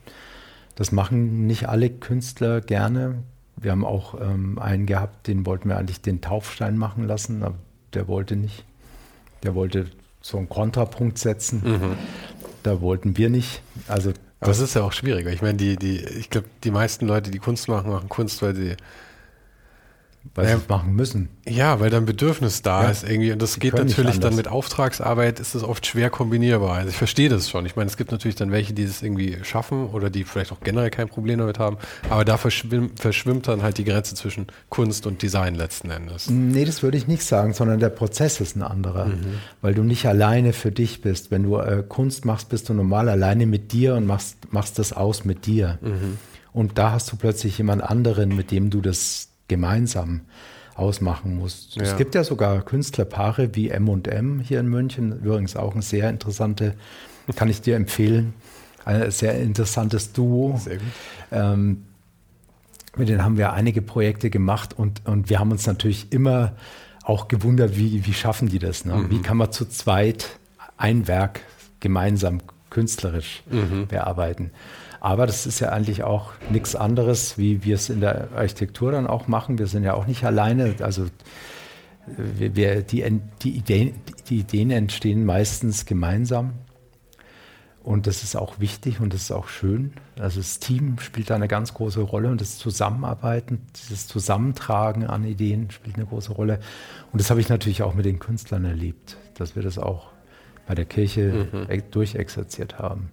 Das 0.75 0.91
machen 0.91 1.47
nicht 1.47 1.67
alle 1.67 1.89
Künstler 1.89 2.61
gerne. 2.61 3.23
Wir 3.57 3.71
haben 3.71 3.83
auch 3.83 4.19
ähm, 4.21 4.59
einen 4.59 4.85
gehabt, 4.85 5.27
den 5.27 5.45
wollten 5.45 5.69
wir 5.69 5.77
eigentlich 5.77 6.01
den 6.01 6.21
Taufstein 6.21 6.77
machen 6.77 7.05
lassen, 7.05 7.43
aber 7.43 7.55
der 7.93 8.07
wollte 8.07 8.35
nicht. 8.35 8.63
Der 9.43 9.55
wollte 9.55 9.87
so 10.21 10.37
einen 10.37 10.49
Kontrapunkt 10.49 11.17
setzen. 11.17 11.61
Mhm. 11.63 11.97
Da 12.63 12.79
wollten 12.79 13.17
wir 13.17 13.29
nicht. 13.29 13.61
Also 13.87 14.13
aber 14.41 14.51
es 14.51 14.59
ist 14.59 14.73
ja 14.73 14.81
auch 14.81 14.91
schwieriger. 14.91 15.31
Ich 15.31 15.41
meine, 15.41 15.57
die, 15.57 15.77
die, 15.77 15.99
ich 15.99 16.29
glaube, 16.29 16.47
die 16.63 16.71
meisten 16.71 17.07
Leute, 17.07 17.29
die 17.29 17.39
Kunst 17.39 17.67
machen, 17.67 17.91
machen 17.91 18.09
Kunst, 18.09 18.41
weil 18.41 18.55
sie 18.55 18.75
weil 20.33 20.47
sie 20.47 20.53
es 20.53 20.69
machen 20.69 20.95
müssen. 20.95 21.29
Ja, 21.47 21.79
weil 21.81 21.89
dann 21.89 22.05
Bedürfnis 22.05 22.61
da 22.61 22.83
ja. 22.83 22.89
ist 22.89 23.03
irgendwie. 23.03 23.33
Und 23.33 23.41
das 23.41 23.59
geht 23.59 23.73
natürlich 23.73 24.19
dann 24.19 24.35
mit 24.35 24.47
Auftragsarbeit, 24.47 25.39
ist 25.39 25.55
das 25.55 25.63
oft 25.63 25.85
schwer 25.85 26.09
kombinierbar. 26.09 26.77
Also 26.77 26.89
ich 26.89 26.95
verstehe 26.95 27.27
das 27.27 27.49
schon. 27.49 27.65
Ich 27.65 27.75
meine, 27.75 27.89
es 27.89 27.97
gibt 27.97 28.11
natürlich 28.11 28.35
dann 28.35 28.51
welche, 28.51 28.73
die 28.73 28.85
das 28.85 29.01
irgendwie 29.01 29.39
schaffen 29.43 29.87
oder 29.87 30.09
die 30.09 30.23
vielleicht 30.23 30.53
auch 30.53 30.61
generell 30.61 30.89
kein 30.89 31.09
Problem 31.09 31.39
damit 31.39 31.59
haben. 31.59 31.77
Aber 32.09 32.23
da 32.23 32.37
verschwimmt, 32.37 32.99
verschwimmt 32.99 33.47
dann 33.49 33.61
halt 33.61 33.77
die 33.77 33.83
Grenze 33.83 34.15
zwischen 34.15 34.47
Kunst 34.69 35.05
und 35.05 35.21
Design 35.21 35.55
letzten 35.55 35.89
Endes. 35.89 36.29
Nee, 36.29 36.63
das 36.63 36.81
würde 36.81 36.97
ich 36.97 37.07
nicht 37.07 37.23
sagen, 37.23 37.53
sondern 37.53 37.79
der 37.79 37.89
Prozess 37.89 38.39
ist 38.39 38.55
ein 38.55 38.63
anderer. 38.63 39.07
Mhm. 39.07 39.39
Weil 39.61 39.73
du 39.73 39.83
nicht 39.83 40.05
alleine 40.05 40.53
für 40.53 40.71
dich 40.71 41.01
bist. 41.01 41.31
Wenn 41.31 41.43
du 41.43 41.57
äh, 41.57 41.83
Kunst 41.87 42.23
machst, 42.23 42.49
bist 42.49 42.69
du 42.69 42.73
normal 42.73 43.09
alleine 43.09 43.45
mit 43.45 43.73
dir 43.73 43.95
und 43.95 44.05
machst, 44.07 44.53
machst 44.53 44.79
das 44.79 44.93
aus 44.93 45.25
mit 45.25 45.45
dir. 45.45 45.77
Mhm. 45.81 46.17
Und 46.53 46.77
da 46.77 46.91
hast 46.91 47.11
du 47.11 47.15
plötzlich 47.15 47.57
jemand 47.57 47.81
anderen, 47.81 48.35
mit 48.35 48.51
dem 48.51 48.69
du 48.69 48.81
das 48.81 49.30
gemeinsam 49.51 50.21
ausmachen 50.75 51.35
musst. 51.35 51.75
Ja. 51.75 51.83
Es 51.83 51.97
gibt 51.97 52.15
ja 52.15 52.23
sogar 52.23 52.61
Künstlerpaare 52.61 53.53
wie 53.53 53.69
M&M 53.69 54.39
hier 54.39 54.61
in 54.61 54.67
München, 54.67 55.11
übrigens 55.19 55.57
auch 55.57 55.75
ein 55.75 55.81
sehr 55.81 56.09
interessante, 56.09 56.73
kann 57.35 57.49
ich 57.49 57.61
dir 57.61 57.75
empfehlen, 57.75 58.33
ein 58.85 59.11
sehr 59.11 59.37
interessantes 59.39 60.13
Duo. 60.13 60.57
Sehr 60.57 60.77
gut. 60.77 60.87
Ähm, 61.33 61.83
mit 62.95 63.09
denen 63.09 63.25
haben 63.25 63.37
wir 63.37 63.51
einige 63.51 63.81
Projekte 63.81 64.29
gemacht 64.29 64.73
und, 64.77 65.05
und 65.05 65.29
wir 65.29 65.39
haben 65.39 65.51
uns 65.51 65.67
natürlich 65.67 66.13
immer 66.13 66.53
auch 67.03 67.27
gewundert, 67.27 67.75
wie, 67.75 68.05
wie 68.05 68.13
schaffen 68.13 68.47
die 68.47 68.59
das? 68.59 68.85
Ne? 68.85 68.95
Mhm. 68.95 69.09
Wie 69.11 69.21
kann 69.21 69.35
man 69.35 69.51
zu 69.51 69.65
zweit 69.65 70.39
ein 70.77 71.07
Werk 71.07 71.41
gemeinsam 71.81 72.39
künstlerisch 72.69 73.43
mhm. 73.51 73.87
bearbeiten? 73.87 74.51
Aber 75.01 75.25
das 75.25 75.47
ist 75.47 75.59
ja 75.59 75.69
eigentlich 75.69 76.03
auch 76.03 76.31
nichts 76.51 76.75
anderes, 76.75 77.39
wie 77.39 77.63
wir 77.63 77.73
es 77.73 77.89
in 77.89 78.01
der 78.01 78.29
Architektur 78.35 78.91
dann 78.91 79.07
auch 79.07 79.27
machen. 79.27 79.57
Wir 79.57 79.65
sind 79.65 79.83
ja 79.83 79.95
auch 79.95 80.05
nicht 80.05 80.23
alleine. 80.23 80.75
Also 80.79 81.07
wir, 82.05 82.83
die, 82.83 83.19
die, 83.41 83.57
Ideen, 83.57 83.95
die 84.29 84.39
Ideen 84.39 84.69
entstehen 84.69 85.25
meistens 85.25 85.87
gemeinsam. 85.87 86.53
Und 87.83 88.05
das 88.05 88.21
ist 88.21 88.35
auch 88.35 88.59
wichtig 88.59 88.99
und 88.99 89.11
das 89.11 89.23
ist 89.23 89.31
auch 89.31 89.47
schön. 89.47 89.93
Also 90.19 90.39
das 90.39 90.59
Team 90.59 90.99
spielt 90.99 91.31
da 91.31 91.35
eine 91.35 91.47
ganz 91.47 91.73
große 91.73 91.99
Rolle 91.99 92.29
und 92.29 92.39
das 92.39 92.59
Zusammenarbeiten, 92.59 93.65
dieses 93.75 94.05
Zusammentragen 94.05 95.07
an 95.07 95.25
Ideen 95.25 95.71
spielt 95.71 95.95
eine 95.95 96.05
große 96.05 96.31
Rolle. 96.31 96.59
Und 97.11 97.19
das 97.19 97.31
habe 97.31 97.41
ich 97.41 97.49
natürlich 97.49 97.81
auch 97.81 97.95
mit 97.95 98.05
den 98.05 98.19
Künstlern 98.19 98.65
erlebt, 98.65 99.17
dass 99.33 99.55
wir 99.55 99.63
das 99.63 99.79
auch 99.79 100.09
bei 100.67 100.75
der 100.75 100.85
Kirche 100.85 101.47
mhm. 101.51 101.83
durchexerziert 101.89 102.77
haben. 102.77 103.09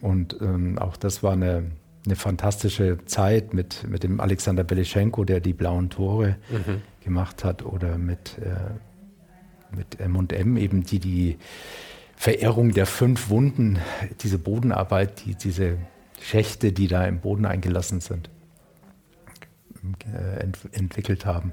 Und 0.00 0.36
ähm, 0.40 0.78
auch 0.78 0.96
das 0.96 1.22
war 1.22 1.32
eine, 1.32 1.70
eine 2.04 2.16
fantastische 2.16 2.98
Zeit 3.06 3.54
mit, 3.54 3.88
mit 3.88 4.02
dem 4.02 4.20
Alexander 4.20 4.64
Belischenko, 4.64 5.24
der 5.24 5.40
die 5.40 5.52
blauen 5.52 5.90
Tore 5.90 6.36
mhm. 6.50 6.82
gemacht 7.02 7.44
hat, 7.44 7.64
oder 7.64 7.98
mit, 7.98 8.38
äh, 8.38 9.76
mit 9.76 10.00
M&M 10.00 10.56
eben, 10.56 10.84
die 10.84 10.98
die 10.98 11.38
Verehrung 12.16 12.72
der 12.72 12.86
fünf 12.86 13.28
Wunden, 13.28 13.78
diese 14.20 14.38
Bodenarbeit, 14.38 15.24
die, 15.24 15.34
diese 15.34 15.78
Schächte, 16.20 16.72
die 16.72 16.88
da 16.88 17.04
im 17.06 17.20
Boden 17.20 17.44
eingelassen 17.44 18.00
sind, 18.00 18.30
äh, 20.12 20.40
ent, 20.40 20.58
entwickelt 20.72 21.26
haben. 21.26 21.52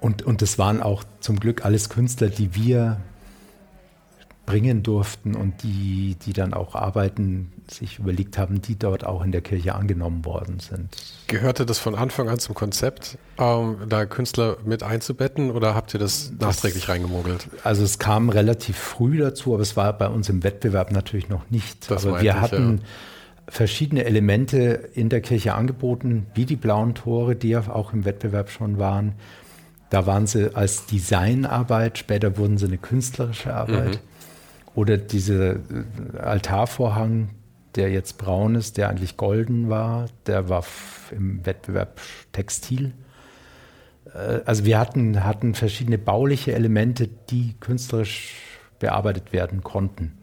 Und, 0.00 0.22
und 0.22 0.42
das 0.42 0.58
waren 0.58 0.82
auch 0.82 1.04
zum 1.20 1.38
Glück 1.38 1.64
alles 1.64 1.88
Künstler, 1.90 2.28
die 2.28 2.54
wir 2.54 3.00
bringen 4.50 4.82
durften 4.82 5.34
und 5.36 5.62
die, 5.62 6.16
die 6.26 6.32
dann 6.32 6.54
auch 6.54 6.74
Arbeiten 6.74 7.52
sich 7.68 8.00
überlegt 8.00 8.36
haben, 8.36 8.60
die 8.60 8.76
dort 8.76 9.06
auch 9.06 9.24
in 9.24 9.30
der 9.30 9.42
Kirche 9.42 9.74
angenommen 9.74 10.24
worden 10.24 10.58
sind. 10.58 10.88
Gehörte 11.28 11.64
das 11.64 11.78
von 11.78 11.94
Anfang 11.94 12.28
an 12.28 12.38
zum 12.40 12.54
Konzept, 12.54 13.16
ähm, 13.38 13.76
da 13.88 14.06
Künstler 14.06 14.56
mit 14.64 14.82
einzubetten 14.82 15.50
oder 15.52 15.74
habt 15.74 15.94
ihr 15.94 16.00
das, 16.00 16.32
das 16.36 16.56
nachträglich 16.56 16.88
reingemogelt? 16.88 17.48
Also 17.62 17.84
es 17.84 17.98
kam 17.98 18.28
relativ 18.28 18.76
früh 18.76 19.18
dazu, 19.18 19.54
aber 19.54 19.62
es 19.62 19.76
war 19.76 19.92
bei 19.92 20.08
uns 20.08 20.28
im 20.28 20.42
Wettbewerb 20.42 20.90
natürlich 20.90 21.28
noch 21.28 21.48
nicht. 21.50 21.90
Das 21.90 22.04
aber 22.04 22.20
wir 22.20 22.40
hatten 22.40 22.78
ja. 22.78 22.84
verschiedene 23.46 24.04
Elemente 24.04 24.90
in 24.94 25.08
der 25.08 25.20
Kirche 25.20 25.54
angeboten, 25.54 26.26
wie 26.34 26.44
die 26.44 26.56
blauen 26.56 26.94
Tore, 26.94 27.36
die 27.36 27.50
ja 27.50 27.68
auch 27.68 27.92
im 27.92 28.04
Wettbewerb 28.04 28.50
schon 28.50 28.78
waren. 28.78 29.14
Da 29.90 30.06
waren 30.06 30.26
sie 30.26 30.54
als 30.54 30.86
Designarbeit, 30.86 31.98
später 31.98 32.36
wurden 32.36 32.58
sie 32.58 32.66
eine 32.66 32.78
künstlerische 32.78 33.54
Arbeit. 33.54 33.94
Mhm. 33.94 34.09
Oder 34.74 34.96
dieser 34.96 35.56
äh, 35.56 36.18
Altarvorhang, 36.18 37.30
der 37.74 37.90
jetzt 37.90 38.18
braun 38.18 38.54
ist, 38.54 38.76
der 38.76 38.88
eigentlich 38.88 39.16
golden 39.16 39.68
war, 39.68 40.06
der 40.26 40.48
war 40.48 40.64
im 41.10 41.44
Wettbewerb 41.44 42.00
Textil. 42.32 42.92
Äh, 44.14 44.40
also 44.44 44.64
wir 44.64 44.78
hatten, 44.78 45.24
hatten 45.24 45.54
verschiedene 45.54 45.98
bauliche 45.98 46.52
Elemente, 46.52 47.08
die 47.08 47.54
künstlerisch 47.60 48.34
bearbeitet 48.78 49.32
werden 49.32 49.62
konnten. 49.62 50.18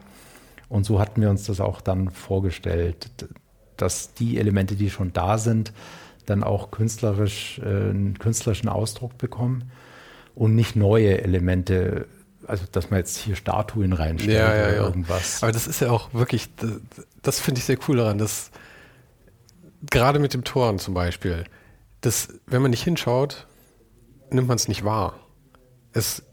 Und 0.70 0.86
so 0.86 1.00
hatten 1.00 1.22
wir 1.22 1.30
uns 1.30 1.46
das 1.46 1.62
auch 1.62 1.82
dann 1.82 2.10
vorgestellt, 2.10 3.10
dass 3.78 4.14
die 4.14 4.38
Elemente, 4.38 4.76
die 4.76 4.90
schon 4.90 5.14
da 5.14 5.38
sind, 5.38 5.72
dann 6.26 6.44
auch 6.44 6.72
künstlerisch, 6.72 7.60
äh, 7.60 7.66
einen 7.66 8.20
künstlerischen 8.20 8.70
Ausdruck 8.70 9.18
bekommen 9.18 9.72
und 10.36 10.56
nicht 10.56 10.76
neue 10.76 11.22
Elemente, 11.22 12.08
also 12.48 12.66
dass 12.72 12.90
man 12.90 13.00
jetzt 13.00 13.18
hier 13.18 13.36
Statuen 13.36 13.94
reinstellt 13.94 14.38
ja, 14.38 14.56
ja, 14.56 14.64
oder 14.64 14.76
ja. 14.76 14.84
irgendwas. 14.84 15.44
Aber 15.44 15.52
das 15.52 15.68
ist 15.68 15.82
ja 15.82 15.92
auch 15.92 16.14
wirklich, 16.14 16.50
das, 16.56 16.72
das 17.22 17.40
finde 17.40 17.60
ich 17.60 17.66
sehr 17.66 17.78
cool 17.88 17.98
daran, 17.98 18.18
dass 18.18 18.52
gerade 19.90 20.20
mit 20.20 20.34
dem 20.34 20.44
Toren 20.44 20.80
zum 20.80 20.94
Beispiel, 20.94 21.44
dass 22.02 22.30
wenn 22.46 22.62
man 22.62 22.72
nicht 22.72 22.84
hinschaut, 22.84 23.48
nimmt 24.32 24.48
man 24.48 24.56
es 24.56 24.68
nicht 24.68 24.84
wahr. 24.84 25.20
Es 25.94 26.24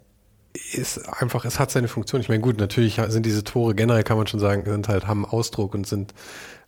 ist 0.72 1.08
einfach, 1.20 1.44
es 1.44 1.58
hat 1.58 1.70
seine 1.70 1.88
Funktion. 1.88 2.20
Ich 2.20 2.28
meine, 2.28 2.40
gut, 2.40 2.58
natürlich 2.58 3.00
sind 3.08 3.26
diese 3.26 3.42
Tore 3.42 3.74
generell, 3.74 4.04
kann 4.04 4.16
man 4.16 4.26
schon 4.26 4.40
sagen, 4.40 4.64
sind 4.64 4.88
halt, 4.88 5.06
haben 5.06 5.26
Ausdruck 5.26 5.74
und 5.74 5.86
sind, 5.86 6.14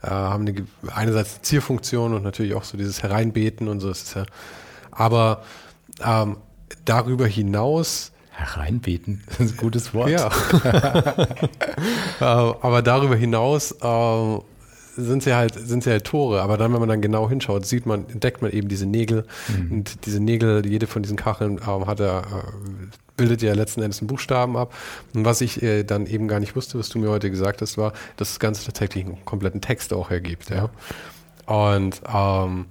äh, 0.02 0.08
haben 0.08 0.46
eine, 0.46 0.66
einerseits 0.92 1.34
eine 1.34 1.42
Zierfunktion 1.42 2.14
und 2.14 2.22
natürlich 2.22 2.54
auch 2.54 2.64
so 2.64 2.76
dieses 2.76 3.02
Hereinbeten 3.02 3.68
und 3.68 3.80
so. 3.80 3.88
Das 3.88 4.02
ist 4.02 4.14
ja, 4.14 4.26
aber 4.90 5.44
ähm, 6.04 6.38
darüber 6.84 7.26
hinaus 7.26 8.12
Hereinbeten, 8.36 9.22
das 9.26 9.40
ist 9.40 9.52
ein 9.52 9.56
gutes 9.56 9.94
Wort. 9.94 10.10
Ja. 10.10 10.30
Äh, 12.18 12.24
aber 12.24 12.80
darüber 12.80 13.14
hinaus 13.14 13.72
äh, 13.72 14.38
sind 14.96 15.22
sie 15.22 15.34
halt, 15.34 15.54
sind 15.54 15.84
sie 15.84 15.90
halt 15.90 16.04
Tore. 16.04 16.40
Aber 16.40 16.56
dann, 16.56 16.72
wenn 16.72 16.80
man 16.80 16.88
dann 16.88 17.02
genau 17.02 17.28
hinschaut, 17.28 17.66
sieht 17.66 17.84
man, 17.84 18.08
entdeckt 18.08 18.42
man 18.42 18.50
eben 18.52 18.68
diese 18.68 18.86
Nägel. 18.86 19.26
Mhm. 19.48 19.72
Und 19.72 20.06
diese 20.06 20.20
Nägel, 20.20 20.66
jede 20.66 20.86
von 20.86 21.02
diesen 21.02 21.16
Kacheln 21.16 21.60
ähm, 21.66 21.86
hat 21.86 22.00
er, 22.00 22.20
äh, 22.20 22.86
bildet 23.16 23.42
ja 23.42 23.52
letzten 23.52 23.82
Endes 23.82 24.00
einen 24.00 24.08
Buchstaben 24.08 24.56
ab. 24.56 24.74
Und 25.14 25.24
was 25.24 25.42
ich 25.42 25.62
äh, 25.62 25.84
dann 25.84 26.06
eben 26.06 26.28
gar 26.28 26.40
nicht 26.40 26.56
wusste, 26.56 26.78
was 26.78 26.88
du 26.88 26.98
mir 26.98 27.10
heute 27.10 27.30
gesagt 27.30 27.60
hast, 27.60 27.76
war, 27.76 27.92
dass 28.16 28.30
das 28.30 28.40
Ganze 28.40 28.64
tatsächlich 28.64 29.04
einen 29.04 29.24
kompletten 29.24 29.60
Text 29.60 29.92
auch 29.92 30.10
ergibt. 30.10 30.48
Ja. 30.50 30.70
Und 31.46 32.00
ähm, 32.12 32.66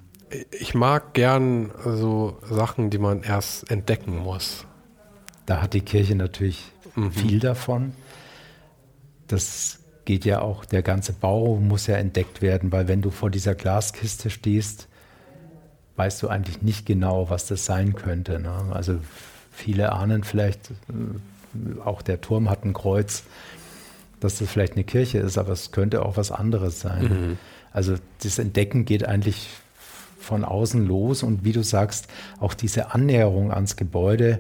ich 0.52 0.74
mag 0.74 1.14
gern 1.14 1.72
so 1.84 2.38
Sachen, 2.50 2.90
die 2.90 2.98
man 2.98 3.22
erst 3.22 3.70
entdecken 3.70 4.18
muss. 4.18 4.66
Da 5.46 5.62
hat 5.62 5.74
die 5.74 5.82
Kirche 5.82 6.16
natürlich 6.16 6.72
mhm. 6.96 7.12
viel 7.12 7.40
davon. 7.40 7.94
Das 9.28 9.80
geht 10.06 10.26
ja 10.26 10.42
auch, 10.42 10.66
der 10.66 10.82
ganze 10.82 11.14
Bau 11.14 11.56
muss 11.56 11.88
ja 11.88 11.96
entdeckt 11.96 12.42
werden, 12.42 12.72
weil 12.72 12.88
wenn 12.88 13.02
du 13.02 13.10
vor 13.10 13.30
dieser 13.30 13.56
Glaskiste 13.56 14.30
stehst, 14.30 14.88
weißt 15.96 16.22
du 16.22 16.28
eigentlich 16.28 16.62
nicht 16.62 16.86
genau, 16.86 17.30
was 17.30 17.48
das 17.48 17.66
sein 17.66 17.96
könnte. 17.96 18.40
Ne? 18.40 18.54
Also 18.72 19.00
viele 19.52 19.92
ahnen 19.94 20.24
vielleicht, 20.24 20.72
äh, 20.72 21.80
auch 21.84 22.02
der 22.02 22.22
Turm 22.22 22.50
hat 22.50 22.66
ein 22.66 22.74
Kreuz, 22.74 23.24
dass 24.20 24.40
das 24.40 24.50
vielleicht 24.50 24.74
eine 24.74 24.84
Kirche 24.84 25.20
ist, 25.20 25.38
aber 25.38 25.54
es 25.54 25.72
könnte 25.72 26.06
auch 26.06 26.18
was 26.18 26.32
anderes 26.32 26.82
sein. 26.82 27.04
Mhm. 27.04 27.38
Also 27.72 27.96
das 28.24 28.40
Entdecken 28.40 28.86
geht 28.86 29.06
eigentlich 29.06 29.48
von 30.20 30.44
außen 30.44 30.86
los 30.86 31.24
und 31.24 31.44
wie 31.44 31.52
du 31.52 31.64
sagst, 31.64 32.08
auch 32.40 32.54
diese 32.54 32.94
Annäherung 32.94 33.52
ans 33.52 33.76
Gebäude. 33.76 34.40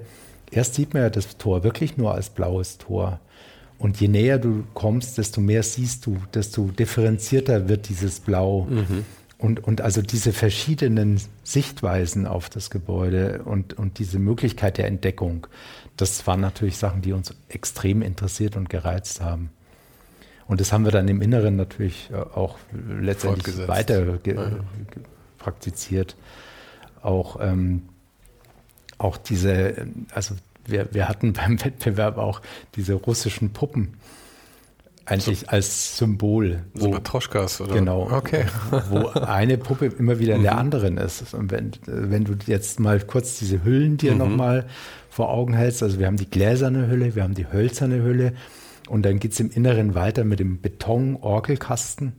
Erst 0.56 0.76
sieht 0.76 0.94
man 0.94 1.04
ja 1.04 1.10
das 1.10 1.38
Tor 1.38 1.66
wirklich 1.66 1.98
nur 1.98 2.14
als 2.14 2.30
blaues 2.30 2.78
Tor. 2.78 3.20
Und 3.78 4.00
je 4.00 4.08
näher 4.08 4.40
du 4.40 4.64
kommst, 4.74 5.18
desto 5.18 5.42
mehr 5.42 5.64
siehst 5.64 6.06
du, 6.06 6.18
desto 6.34 6.68
differenzierter 6.68 7.68
wird 7.68 7.90
dieses 7.90 8.22
Blau. 8.22 8.64
Mhm. 8.70 9.04
Und, 9.38 9.62
und 9.62 9.82
also 9.82 10.02
diese 10.02 10.32
verschiedenen 10.32 11.20
Sichtweisen 11.44 12.26
auf 12.26 12.50
das 12.50 12.70
Gebäude 12.70 13.42
und, 13.44 13.74
und 13.74 14.00
diese 14.00 14.18
Möglichkeit 14.18 14.78
der 14.78 14.88
Entdeckung, 14.88 15.46
das 15.98 16.26
waren 16.26 16.40
natürlich 16.40 16.78
Sachen, 16.78 17.02
die 17.02 17.12
uns 17.12 17.34
extrem 17.50 18.02
interessiert 18.02 18.56
und 18.56 18.70
gereizt 18.70 19.20
haben. 19.20 19.50
Und 20.48 20.62
das 20.62 20.72
haben 20.72 20.86
wir 20.86 20.92
dann 20.94 21.10
im 21.10 21.22
Inneren 21.22 21.58
natürlich 21.58 22.10
äh, 22.14 22.16
auch 22.16 22.58
letztendlich 22.72 23.68
weiter 23.68 24.20
ja. 24.26 24.52
praktiziert. 25.38 26.16
Auch, 27.02 27.42
ähm, 27.42 27.82
auch 28.98 29.18
diese, 29.18 29.88
also 30.14 30.36
wir, 30.66 30.88
wir 30.92 31.08
hatten 31.08 31.34
beim 31.34 31.60
Wettbewerb 31.64 32.18
auch 32.18 32.42
diese 32.76 32.94
russischen 32.94 33.52
Puppen 33.52 33.96
eigentlich 35.06 35.42
so, 35.42 35.48
als 35.48 35.98
Symbol. 35.98 36.64
So 36.74 36.90
Matroschkas, 36.90 37.62
oder? 37.62 37.76
Genau. 37.76 38.10
Okay. 38.12 38.46
Wo 38.90 39.08
eine 39.10 39.58
Puppe 39.58 39.86
immer 39.86 40.20
wieder 40.20 40.36
in 40.36 40.44
der 40.44 40.54
mhm. 40.54 40.60
anderen 40.60 40.98
ist. 40.98 41.34
Und 41.34 41.52
wenn, 41.52 41.72
wenn 41.86 42.24
du 42.24 42.34
jetzt 42.46 42.80
mal 42.80 43.00
kurz 43.00 43.38
diese 43.38 43.64
Hüllen 43.64 43.98
dir 43.98 44.14
mhm. 44.14 44.18
nochmal 44.18 44.66
vor 45.10 45.30
Augen 45.30 45.54
hältst, 45.54 45.84
also 45.84 46.00
wir 46.00 46.08
haben 46.08 46.18
die 46.18 46.30
gläserne 46.30 46.88
Hülle, 46.88 47.16
wir 47.16 47.24
haben 47.24 47.36
die 47.36 47.52
hölzerne 47.52 48.02
Hülle 48.02 48.34
und 48.90 49.04
dann 49.06 49.20
geht 49.20 49.34
es 49.34 49.40
im 49.40 49.52
Inneren 49.52 49.96
weiter 49.96 50.24
mit 50.24 50.40
dem 50.40 50.60
Beton-Orgelkasten. 50.60 52.14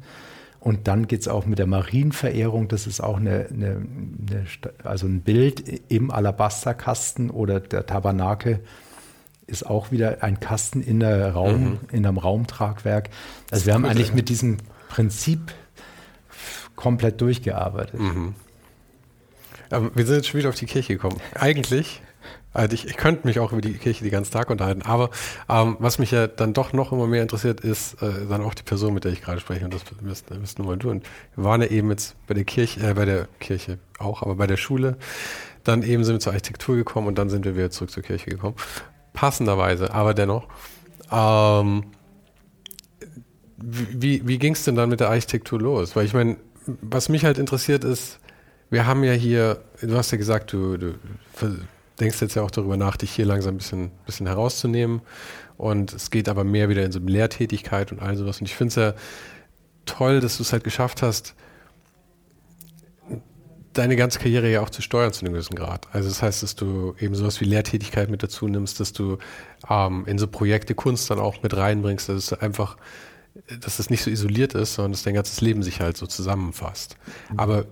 Und 0.66 0.88
dann 0.88 1.06
geht 1.06 1.20
es 1.20 1.28
auch 1.28 1.46
mit 1.46 1.60
der 1.60 1.68
Marienverehrung. 1.68 2.66
Das 2.66 2.88
ist 2.88 3.00
auch 3.00 3.18
eine, 3.18 3.46
eine, 3.52 3.76
eine, 3.76 4.46
also 4.82 5.06
ein 5.06 5.20
Bild 5.20 5.62
im 5.88 6.10
Alabasterkasten 6.10 7.30
oder 7.30 7.60
der 7.60 7.86
Tabernakel 7.86 8.58
ist 9.46 9.64
auch 9.64 9.92
wieder 9.92 10.24
ein 10.24 10.40
Kasten 10.40 10.82
in, 10.82 10.98
der 10.98 11.34
Raum, 11.34 11.60
mhm. 11.60 11.78
in 11.92 12.04
einem 12.04 12.18
Raumtragwerk. 12.18 13.10
Also 13.52 13.66
wir 13.66 13.74
haben 13.74 13.84
eigentlich 13.84 14.12
mit 14.12 14.28
diesem 14.28 14.56
Prinzip 14.88 15.52
komplett 16.74 17.20
durchgearbeitet. 17.20 18.00
Mhm. 18.00 18.34
Aber 19.70 19.94
wir 19.94 20.04
sind 20.04 20.16
jetzt 20.16 20.26
schon 20.26 20.40
wieder 20.40 20.48
auf 20.48 20.56
die 20.56 20.66
Kirche 20.66 20.94
gekommen. 20.94 21.20
Eigentlich 21.36 22.02
also 22.56 22.72
ich, 22.72 22.86
ich 22.86 22.96
könnte 22.96 23.26
mich 23.26 23.38
auch 23.38 23.52
über 23.52 23.60
die 23.60 23.74
Kirche 23.74 24.02
den 24.02 24.10
ganzen 24.10 24.32
Tag 24.32 24.50
unterhalten, 24.50 24.82
aber 24.82 25.10
ähm, 25.48 25.76
was 25.78 25.98
mich 25.98 26.10
ja 26.10 26.26
dann 26.26 26.54
doch 26.54 26.72
noch 26.72 26.90
immer 26.90 27.06
mehr 27.06 27.22
interessiert, 27.22 27.60
ist 27.60 28.02
äh, 28.02 28.26
dann 28.28 28.42
auch 28.42 28.54
die 28.54 28.62
Person, 28.62 28.94
mit 28.94 29.04
der 29.04 29.12
ich 29.12 29.20
gerade 29.20 29.40
spreche 29.40 29.64
und 29.64 29.74
das 29.74 29.84
bist 30.30 30.58
nur 30.58 30.66
mal. 30.66 30.86
Und 30.86 31.04
wir 31.34 31.44
waren 31.44 31.60
ja 31.60 31.68
eben 31.68 31.90
jetzt 31.90 32.16
bei 32.26 32.34
der 32.34 32.44
Kirche, 32.44 32.80
äh, 32.80 32.94
bei 32.94 33.04
der 33.04 33.28
Kirche 33.40 33.78
auch, 33.98 34.22
aber 34.22 34.36
bei 34.36 34.46
der 34.46 34.56
Schule. 34.56 34.96
Dann 35.64 35.82
eben 35.82 36.04
sind 36.04 36.14
wir 36.14 36.20
zur 36.20 36.32
Architektur 36.32 36.76
gekommen 36.76 37.08
und 37.08 37.18
dann 37.18 37.28
sind 37.28 37.44
wir 37.44 37.56
wieder 37.56 37.70
zurück 37.70 37.90
zur 37.90 38.02
Kirche 38.02 38.30
gekommen. 38.30 38.56
Passenderweise, 39.12 39.92
aber 39.92 40.14
dennoch. 40.14 40.48
Ähm, 41.12 41.84
wie 43.58 44.26
wie 44.26 44.38
ging 44.38 44.54
es 44.54 44.64
denn 44.64 44.76
dann 44.76 44.88
mit 44.88 45.00
der 45.00 45.10
Architektur 45.10 45.60
los? 45.60 45.94
Weil 45.96 46.06
ich 46.06 46.14
meine, 46.14 46.36
was 46.66 47.08
mich 47.08 47.24
halt 47.24 47.38
interessiert 47.38 47.84
ist, 47.84 48.18
wir 48.70 48.86
haben 48.86 49.04
ja 49.04 49.12
hier, 49.12 49.62
du 49.80 49.96
hast 49.96 50.10
ja 50.10 50.18
gesagt, 50.18 50.52
du, 50.52 50.76
du 50.76 50.94
denkst 52.00 52.20
jetzt 52.20 52.34
ja 52.34 52.42
auch 52.42 52.50
darüber 52.50 52.76
nach, 52.76 52.96
dich 52.96 53.10
hier 53.10 53.24
langsam 53.24 53.54
ein 53.54 53.58
bisschen, 53.58 53.90
bisschen 54.04 54.26
herauszunehmen. 54.26 55.00
Und 55.56 55.92
es 55.92 56.10
geht 56.10 56.28
aber 56.28 56.44
mehr 56.44 56.68
wieder 56.68 56.84
in 56.84 56.92
so 56.92 56.98
Lehrtätigkeit 56.98 57.92
und 57.92 58.00
all 58.00 58.16
sowas. 58.16 58.40
Und 58.40 58.46
ich 58.46 58.54
finde 58.54 58.68
es 58.68 58.74
ja 58.76 58.94
toll, 59.86 60.20
dass 60.20 60.36
du 60.36 60.42
es 60.42 60.52
halt 60.52 60.64
geschafft 60.64 61.02
hast, 61.02 61.34
deine 63.72 63.96
ganze 63.96 64.18
Karriere 64.18 64.50
ja 64.50 64.62
auch 64.62 64.70
zu 64.70 64.82
steuern 64.82 65.12
zu 65.12 65.24
einem 65.24 65.34
gewissen 65.34 65.54
Grad. 65.54 65.86
Also 65.92 66.08
das 66.08 66.22
heißt, 66.22 66.42
dass 66.42 66.56
du 66.56 66.94
eben 66.98 67.14
sowas 67.14 67.40
wie 67.40 67.44
Lehrtätigkeit 67.44 68.10
mit 68.10 68.22
dazu 68.22 68.48
nimmst, 68.48 68.80
dass 68.80 68.92
du 68.92 69.18
ähm, 69.68 70.04
in 70.06 70.18
so 70.18 70.26
Projekte 70.26 70.74
Kunst 70.74 71.10
dann 71.10 71.18
auch 71.18 71.42
mit 71.42 71.56
reinbringst, 71.56 72.08
dass 72.08 72.16
es 72.16 72.32
einfach, 72.32 72.76
dass 73.60 73.78
es 73.78 73.90
nicht 73.90 74.02
so 74.02 74.10
isoliert 74.10 74.54
ist, 74.54 74.74
sondern 74.74 74.92
dass 74.92 75.02
dein 75.02 75.14
ganzes 75.14 75.40
Leben 75.40 75.62
sich 75.62 75.80
halt 75.80 75.96
so 75.96 76.06
zusammenfasst. 76.06 76.96
Aber 77.36 77.66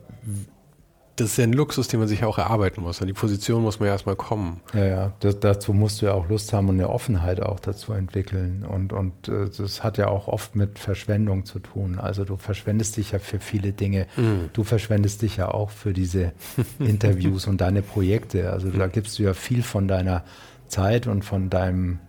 das 1.17 1.29
ist 1.29 1.37
ja 1.37 1.45
ein 1.45 1.53
Luxus, 1.53 1.87
den 1.87 2.01
man 2.01 2.09
sich 2.09 2.25
auch 2.25 2.39
erarbeiten 2.39 2.83
muss. 2.83 3.01
An 3.01 3.07
die 3.07 3.13
Position 3.13 3.63
muss 3.63 3.79
man 3.79 3.87
ja 3.87 3.93
erstmal 3.93 4.17
kommen. 4.17 4.61
Ja, 4.73 4.85
ja. 4.85 5.13
Das, 5.21 5.39
dazu 5.39 5.73
musst 5.73 6.03
du 6.03 6.07
ja 6.07 6.13
auch 6.13 6.29
Lust 6.29 6.53
haben 6.53 6.69
und 6.69 6.75
eine 6.75 6.89
Offenheit 6.89 7.41
auch 7.41 7.61
dazu 7.61 7.93
entwickeln. 7.93 8.65
Und, 8.69 8.93
und 8.93 9.29
äh, 9.29 9.49
das 9.57 9.85
hat 9.85 9.97
ja 9.97 10.09
auch 10.09 10.27
oft 10.27 10.57
mit 10.57 10.79
Verschwendung 10.79 11.45
zu 11.45 11.61
tun. 11.61 12.01
Also 12.01 12.25
du 12.25 12.37
verschwendest 12.37 12.97
dich 12.97 13.13
ja 13.13 13.21
für 13.21 13.39
viele 13.39 13.73
Dinge. 13.73 14.07
Mhm. 14.17 14.51
Du 14.53 14.65
verschwendest 14.65 15.23
dich 15.23 15.37
ja 15.37 15.49
auch 15.49 15.71
für 15.71 15.93
diese 15.93 16.33
Interviews 16.81 17.47
und 17.47 17.61
deine 17.61 17.83
Projekte. 17.83 18.51
Also 18.51 18.71
da 18.71 18.89
gibst 18.89 19.19
du 19.19 19.23
ja 19.23 19.35
viel 19.35 19.63
von 19.63 19.87
deiner 19.87 20.25
Zeit 20.67 21.07
und 21.07 21.25
von 21.25 21.49
deinem 21.49 22.01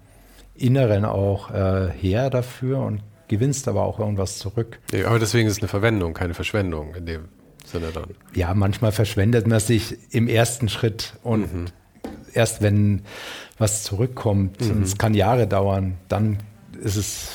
Inneren 0.56 1.06
auch 1.06 1.52
äh, 1.52 1.92
her 1.92 2.32
dafür 2.32 2.80
und 2.80 3.02
gewinnst 3.28 3.68
aber 3.68 3.84
auch 3.84 4.00
irgendwas 4.00 4.40
zurück. 4.40 4.80
Ja, 4.92 5.08
aber 5.08 5.20
deswegen 5.20 5.48
ist 5.48 5.58
es 5.58 5.60
eine 5.60 5.68
Verwendung, 5.68 6.14
keine 6.14 6.34
Verschwendung 6.34 6.96
in 6.96 7.06
dem 7.06 7.26
Sinne 7.80 7.92
dann. 7.92 8.06
Ja, 8.34 8.54
manchmal 8.54 8.92
verschwendet 8.92 9.48
man 9.48 9.60
sich 9.60 9.98
im 10.14 10.28
ersten 10.28 10.70
Schritt 10.70 11.14
und 11.24 11.54
mhm. 11.54 11.66
erst 12.34 12.62
wenn 12.62 13.02
was 13.58 13.84
zurückkommt, 13.84 14.62
mhm. 14.62 14.72
und 14.72 14.84
es 14.84 14.98
kann 14.98 15.14
Jahre 15.14 15.48
dauern, 15.48 15.98
dann 16.08 16.40
ist 16.82 16.96
es 16.98 17.32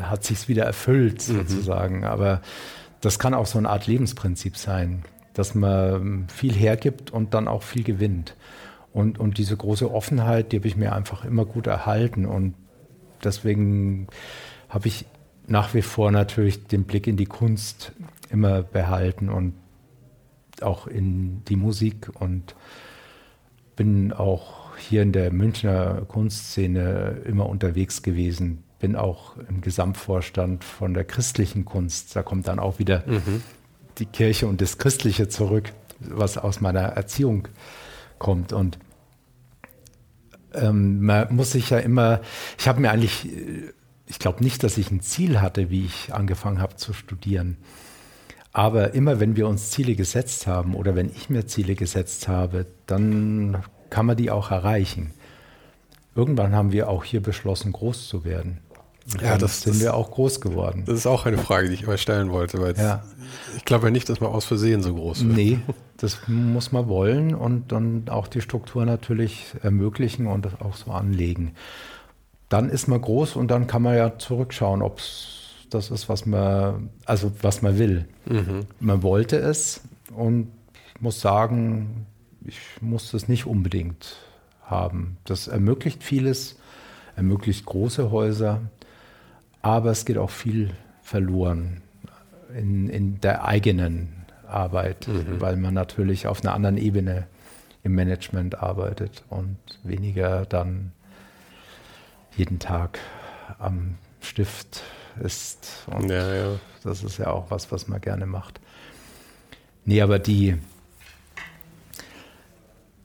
hat 0.00 0.24
sich 0.24 0.48
wieder 0.48 0.64
erfüllt 0.64 1.28
mhm. 1.28 1.38
sozusagen. 1.38 2.04
Aber 2.04 2.40
das 3.00 3.18
kann 3.18 3.34
auch 3.34 3.46
so 3.46 3.58
eine 3.58 3.70
Art 3.70 3.86
Lebensprinzip 3.86 4.56
sein, 4.56 5.02
dass 5.34 5.54
man 5.54 6.26
viel 6.28 6.54
hergibt 6.54 7.10
und 7.10 7.34
dann 7.34 7.48
auch 7.48 7.62
viel 7.62 7.84
gewinnt. 7.84 8.34
Und, 8.92 9.18
und 9.18 9.38
diese 9.38 9.56
große 9.56 9.92
Offenheit, 9.92 10.52
die 10.52 10.56
habe 10.56 10.68
ich 10.68 10.76
mir 10.76 10.94
einfach 10.94 11.24
immer 11.24 11.44
gut 11.44 11.66
erhalten. 11.66 12.24
Und 12.24 12.54
deswegen 13.22 14.06
habe 14.68 14.88
ich 14.88 15.04
nach 15.46 15.74
wie 15.74 15.82
vor 15.82 16.10
natürlich 16.10 16.66
den 16.66 16.84
Blick 16.84 17.06
in 17.06 17.16
die 17.16 17.26
Kunst 17.26 17.92
immer 18.30 18.62
behalten 18.62 19.28
und 19.28 19.54
auch 20.62 20.86
in 20.86 21.44
die 21.44 21.56
Musik 21.56 22.10
und 22.18 22.54
bin 23.76 24.12
auch 24.12 24.76
hier 24.76 25.02
in 25.02 25.12
der 25.12 25.32
Münchner 25.32 26.02
Kunstszene 26.08 27.22
immer 27.24 27.48
unterwegs 27.48 28.02
gewesen. 28.02 28.62
Bin 28.78 28.96
auch 28.96 29.36
im 29.48 29.60
Gesamtvorstand 29.60 30.64
von 30.64 30.94
der 30.94 31.04
christlichen 31.04 31.64
Kunst. 31.64 32.14
Da 32.14 32.22
kommt 32.22 32.48
dann 32.48 32.58
auch 32.58 32.78
wieder 32.78 33.04
mhm. 33.06 33.42
die 33.98 34.06
Kirche 34.06 34.46
und 34.46 34.60
das 34.60 34.78
Christliche 34.78 35.28
zurück, 35.28 35.72
was 36.00 36.36
aus 36.36 36.60
meiner 36.60 36.80
Erziehung 36.80 37.48
kommt. 38.18 38.52
Und 38.52 38.78
ähm, 40.54 41.04
man 41.04 41.34
muss 41.34 41.52
sich 41.52 41.70
ja 41.70 41.78
immer, 41.78 42.20
ich 42.58 42.68
habe 42.68 42.80
mir 42.80 42.90
eigentlich, 42.90 43.28
ich 44.06 44.18
glaube 44.18 44.44
nicht, 44.44 44.62
dass 44.62 44.78
ich 44.78 44.90
ein 44.90 45.00
Ziel 45.00 45.40
hatte, 45.40 45.70
wie 45.70 45.84
ich 45.84 46.14
angefangen 46.14 46.60
habe 46.60 46.76
zu 46.76 46.92
studieren. 46.92 47.56
Aber 48.56 48.94
immer 48.94 49.20
wenn 49.20 49.36
wir 49.36 49.48
uns 49.48 49.68
Ziele 49.68 49.96
gesetzt 49.96 50.46
haben 50.46 50.76
oder 50.76 50.96
wenn 50.96 51.10
ich 51.10 51.28
mir 51.28 51.46
Ziele 51.46 51.74
gesetzt 51.74 52.26
habe, 52.26 52.64
dann 52.86 53.62
kann 53.90 54.06
man 54.06 54.16
die 54.16 54.30
auch 54.30 54.50
erreichen. 54.50 55.10
Irgendwann 56.14 56.54
haben 56.54 56.72
wir 56.72 56.88
auch 56.88 57.04
hier 57.04 57.22
beschlossen, 57.22 57.72
groß 57.72 58.08
zu 58.08 58.24
werden. 58.24 58.60
Und 59.12 59.20
ja, 59.20 59.36
das 59.36 59.60
sind 59.60 59.74
das, 59.74 59.82
wir 59.82 59.92
auch 59.92 60.10
groß 60.10 60.40
geworden. 60.40 60.84
Das 60.86 60.96
ist 60.96 61.06
auch 61.06 61.26
eine 61.26 61.36
Frage, 61.36 61.68
die 61.68 61.74
ich 61.74 61.82
immer 61.82 61.98
stellen 61.98 62.30
wollte, 62.30 62.58
weil 62.58 62.74
ja. 62.78 63.04
ich 63.58 63.66
glaube 63.66 63.88
ja 63.88 63.90
nicht, 63.90 64.08
dass 64.08 64.20
man 64.20 64.30
aus 64.30 64.46
Versehen 64.46 64.82
so 64.82 64.94
groß 64.94 65.26
wird. 65.26 65.36
Nee, 65.36 65.58
das 65.98 66.20
muss 66.26 66.72
man 66.72 66.88
wollen 66.88 67.34
und 67.34 67.72
dann 67.72 68.08
auch 68.08 68.26
die 68.26 68.40
Struktur 68.40 68.86
natürlich 68.86 69.48
ermöglichen 69.62 70.26
und 70.26 70.46
das 70.46 70.58
auch 70.62 70.76
so 70.76 70.92
anlegen. 70.92 71.52
Dann 72.48 72.70
ist 72.70 72.88
man 72.88 73.02
groß 73.02 73.36
und 73.36 73.50
dann 73.50 73.66
kann 73.66 73.82
man 73.82 73.98
ja 73.98 74.18
zurückschauen, 74.18 74.80
ob 74.80 75.00
es 75.00 75.45
das 75.76 75.90
ist, 75.90 76.08
was 76.08 76.26
man, 76.26 76.90
also 77.04 77.32
was 77.42 77.62
man 77.62 77.78
will. 77.78 78.06
Mhm. 78.26 78.66
Man 78.80 79.02
wollte 79.02 79.36
es 79.36 79.82
und 80.14 80.50
ich 80.94 81.00
muss 81.00 81.20
sagen, 81.20 82.06
ich 82.44 82.58
muss 82.80 83.12
es 83.14 83.28
nicht 83.28 83.46
unbedingt 83.46 84.16
haben. 84.62 85.18
Das 85.24 85.48
ermöglicht 85.48 86.02
vieles, 86.02 86.56
ermöglicht 87.14 87.66
große 87.66 88.10
Häuser, 88.10 88.62
aber 89.62 89.90
es 89.90 90.04
geht 90.04 90.18
auch 90.18 90.30
viel 90.30 90.70
verloren 91.02 91.82
in, 92.56 92.88
in 92.88 93.20
der 93.20 93.44
eigenen 93.44 94.24
Arbeit, 94.48 95.08
mhm. 95.08 95.40
weil 95.40 95.56
man 95.56 95.74
natürlich 95.74 96.26
auf 96.26 96.42
einer 96.42 96.54
anderen 96.54 96.78
Ebene 96.78 97.26
im 97.82 97.94
Management 97.94 98.60
arbeitet 98.62 99.24
und 99.28 99.58
weniger 99.82 100.46
dann 100.46 100.92
jeden 102.36 102.58
Tag 102.58 102.98
am 103.58 103.96
Stift 104.20 104.82
ist. 105.22 105.86
Und 105.86 106.10
ja, 106.10 106.34
ja. 106.34 106.60
das 106.82 107.02
ist 107.02 107.18
ja 107.18 107.28
auch 107.28 107.50
was, 107.50 107.70
was 107.72 107.88
man 107.88 108.00
gerne 108.00 108.26
macht. 108.26 108.60
Nee, 109.84 110.02
aber 110.02 110.18
die 110.18 110.56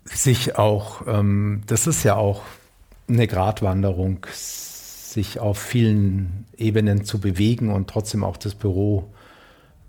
sich 0.05 0.57
auch, 0.57 1.07
ähm, 1.07 1.64
das 1.68 1.88
ist 1.88 2.03
ja 2.03 2.16
auch 2.16 2.43
eine 3.07 3.28
Gratwanderung, 3.28 4.26
sich 4.32 5.39
auf 5.39 5.59
vielen 5.59 6.45
Ebenen 6.57 7.05
zu 7.05 7.20
bewegen 7.20 7.72
und 7.72 7.89
trotzdem 7.89 8.24
auch 8.24 8.38
das 8.38 8.55
Büro 8.55 9.09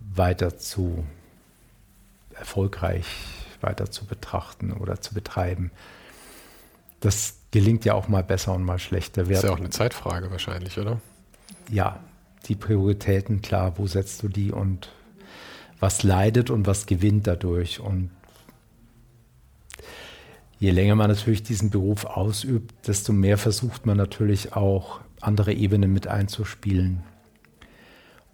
weiter 0.01 0.59
zu 0.59 1.05
erfolgreich 2.35 3.07
weiter 3.62 3.91
zu 3.91 4.05
betrachten 4.05 4.73
oder 4.73 5.01
zu 5.01 5.14
betreiben. 5.14 5.70
Das 7.01 7.37
gelingt 7.51 7.85
ja 7.85 7.95
auch 7.95 8.09
mal 8.09 8.23
besser 8.23 8.55
und 8.55 8.64
mal 8.64 8.79
schlechter. 8.79 9.25
Das 9.25 9.39
ist 9.39 9.45
ja 9.45 9.51
auch 9.51 9.59
eine 9.59 9.70
Zeitfrage 9.70 10.31
wahrscheinlich, 10.31 10.79
oder? 10.79 11.01
Ja, 11.70 12.01
die 12.49 12.57
Prioritäten 12.57 13.43
klar, 13.43 13.74
wo 13.78 13.86
setzt 13.86 14.22
du 14.22 14.28
die 14.28 14.53
und 14.53 14.90
was 15.80 16.03
leidet 16.03 16.51
und 16.51 16.66
was 16.66 16.86
gewinnt 16.86 17.26
dadurch. 17.26 17.80
Und 17.80 18.11
je 20.59 20.70
länger 20.70 20.95
man 20.95 21.11
natürlich 21.11 21.43
diesen 21.43 21.70
Beruf 21.70 22.05
ausübt, 22.05 22.86
desto 22.86 23.12
mehr 23.12 23.38
versucht 23.38 23.86
man 23.86 23.97
natürlich 23.97 24.55
auch 24.55 25.01
andere 25.20 25.53
Ebenen 25.53 25.93
mit 25.93 26.07
einzuspielen. 26.07 27.03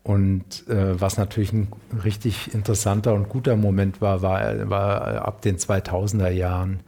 Und 0.03 0.67
äh, 0.69 0.99
was 0.99 1.19
natürlich 1.19 1.53
ein 1.53 1.69
richtig 2.05 2.55
interessanter 2.55 3.13
und 3.15 3.29
guter 3.29 3.57
Moment 3.57 4.01
war, 4.01 4.23
war, 4.23 4.71
war 4.71 5.27
ab 5.27 5.43
den 5.43 5.59
2000er 5.59 6.31
Jahren, 6.31 6.81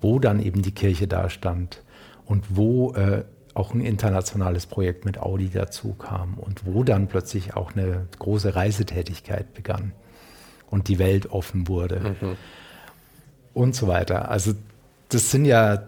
wo 0.00 0.18
dann 0.18 0.40
eben 0.40 0.62
die 0.62 0.74
Kirche 0.74 1.06
da 1.06 1.30
stand 1.30 1.82
und 2.24 2.56
wo 2.56 2.92
äh, 2.94 3.24
auch 3.56 3.72
ein 3.72 3.80
internationales 3.80 4.66
Projekt 4.66 5.04
mit 5.04 5.18
Audi 5.18 5.48
dazu 5.48 5.94
kam 5.94 6.34
und 6.34 6.66
wo 6.66 6.84
dann 6.84 7.08
plötzlich 7.08 7.54
auch 7.54 7.74
eine 7.74 8.06
große 8.18 8.54
Reisetätigkeit 8.54 9.54
begann 9.54 9.92
und 10.68 10.88
die 10.88 10.98
Welt 10.98 11.30
offen 11.30 11.68
wurde 11.68 12.16
mhm. 12.20 12.36
und 13.54 13.74
so 13.74 13.88
weiter. 13.88 14.30
Also 14.30 14.52
das 15.08 15.30
sind 15.30 15.44
ja, 15.44 15.84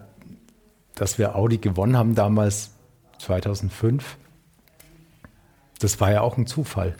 dass 0.95 1.17
wir 1.17 1.35
Audi 1.35 1.57
gewonnen 1.57 1.95
haben 1.95 2.15
damals 2.15 2.71
2005, 3.19 4.17
das 5.79 5.99
war 6.01 6.11
ja 6.11 6.21
auch 6.21 6.37
ein 6.37 6.47
Zufall. 6.47 6.95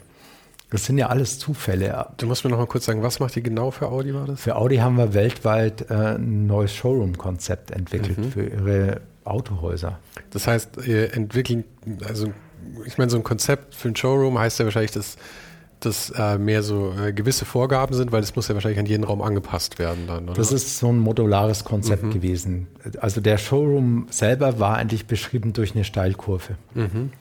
Das 0.70 0.84
sind 0.84 0.98
ja 0.98 1.08
alles 1.08 1.38
Zufälle. 1.40 2.06
Du 2.16 2.26
musst 2.26 2.44
mir 2.44 2.50
noch 2.50 2.58
mal 2.58 2.66
kurz 2.66 2.84
sagen, 2.84 3.02
was 3.02 3.18
macht 3.18 3.36
ihr 3.36 3.42
genau 3.42 3.72
für 3.72 3.88
Audi 3.88 4.14
war 4.14 4.26
das? 4.26 4.40
Für 4.40 4.54
Audi 4.54 4.76
haben 4.76 4.96
wir 4.96 5.14
weltweit 5.14 5.90
äh, 5.90 6.14
ein 6.14 6.46
neues 6.46 6.72
Showroom-Konzept 6.76 7.72
entwickelt 7.72 8.18
mhm. 8.18 8.30
für 8.30 8.44
ihre 8.44 9.00
Autohäuser. 9.30 9.98
Das 10.30 10.46
heißt, 10.46 10.86
ihr 10.86 11.14
entwickelt, 11.14 11.64
also 12.06 12.32
ich 12.86 12.98
meine, 12.98 13.10
so 13.10 13.16
ein 13.16 13.22
Konzept 13.22 13.74
für 13.74 13.88
ein 13.88 13.96
Showroom 13.96 14.38
heißt 14.38 14.58
ja 14.58 14.64
wahrscheinlich, 14.64 14.92
dass 14.92 15.16
das 15.80 16.10
äh, 16.10 16.38
mehr 16.38 16.62
so 16.62 16.92
äh, 16.92 17.12
gewisse 17.12 17.44
Vorgaben 17.44 17.94
sind, 17.94 18.12
weil 18.12 18.20
das 18.20 18.36
muss 18.36 18.48
ja 18.48 18.54
wahrscheinlich 18.54 18.78
an 18.78 18.86
jeden 18.86 19.04
Raum 19.04 19.22
angepasst 19.22 19.78
werden 19.78 20.06
dann, 20.06 20.24
oder? 20.24 20.34
Das 20.34 20.52
ist 20.52 20.78
so 20.78 20.88
ein 20.88 20.98
modulares 20.98 21.64
Konzept 21.64 22.02
mhm. 22.02 22.10
gewesen. 22.10 22.66
Also 23.00 23.20
der 23.20 23.38
Showroom 23.38 24.06
selber 24.10 24.58
war 24.58 24.76
eigentlich 24.76 25.06
beschrieben 25.06 25.52
durch 25.52 25.74
eine 25.74 25.84
Steilkurve. 25.84 26.56
Mhm. 26.74 27.12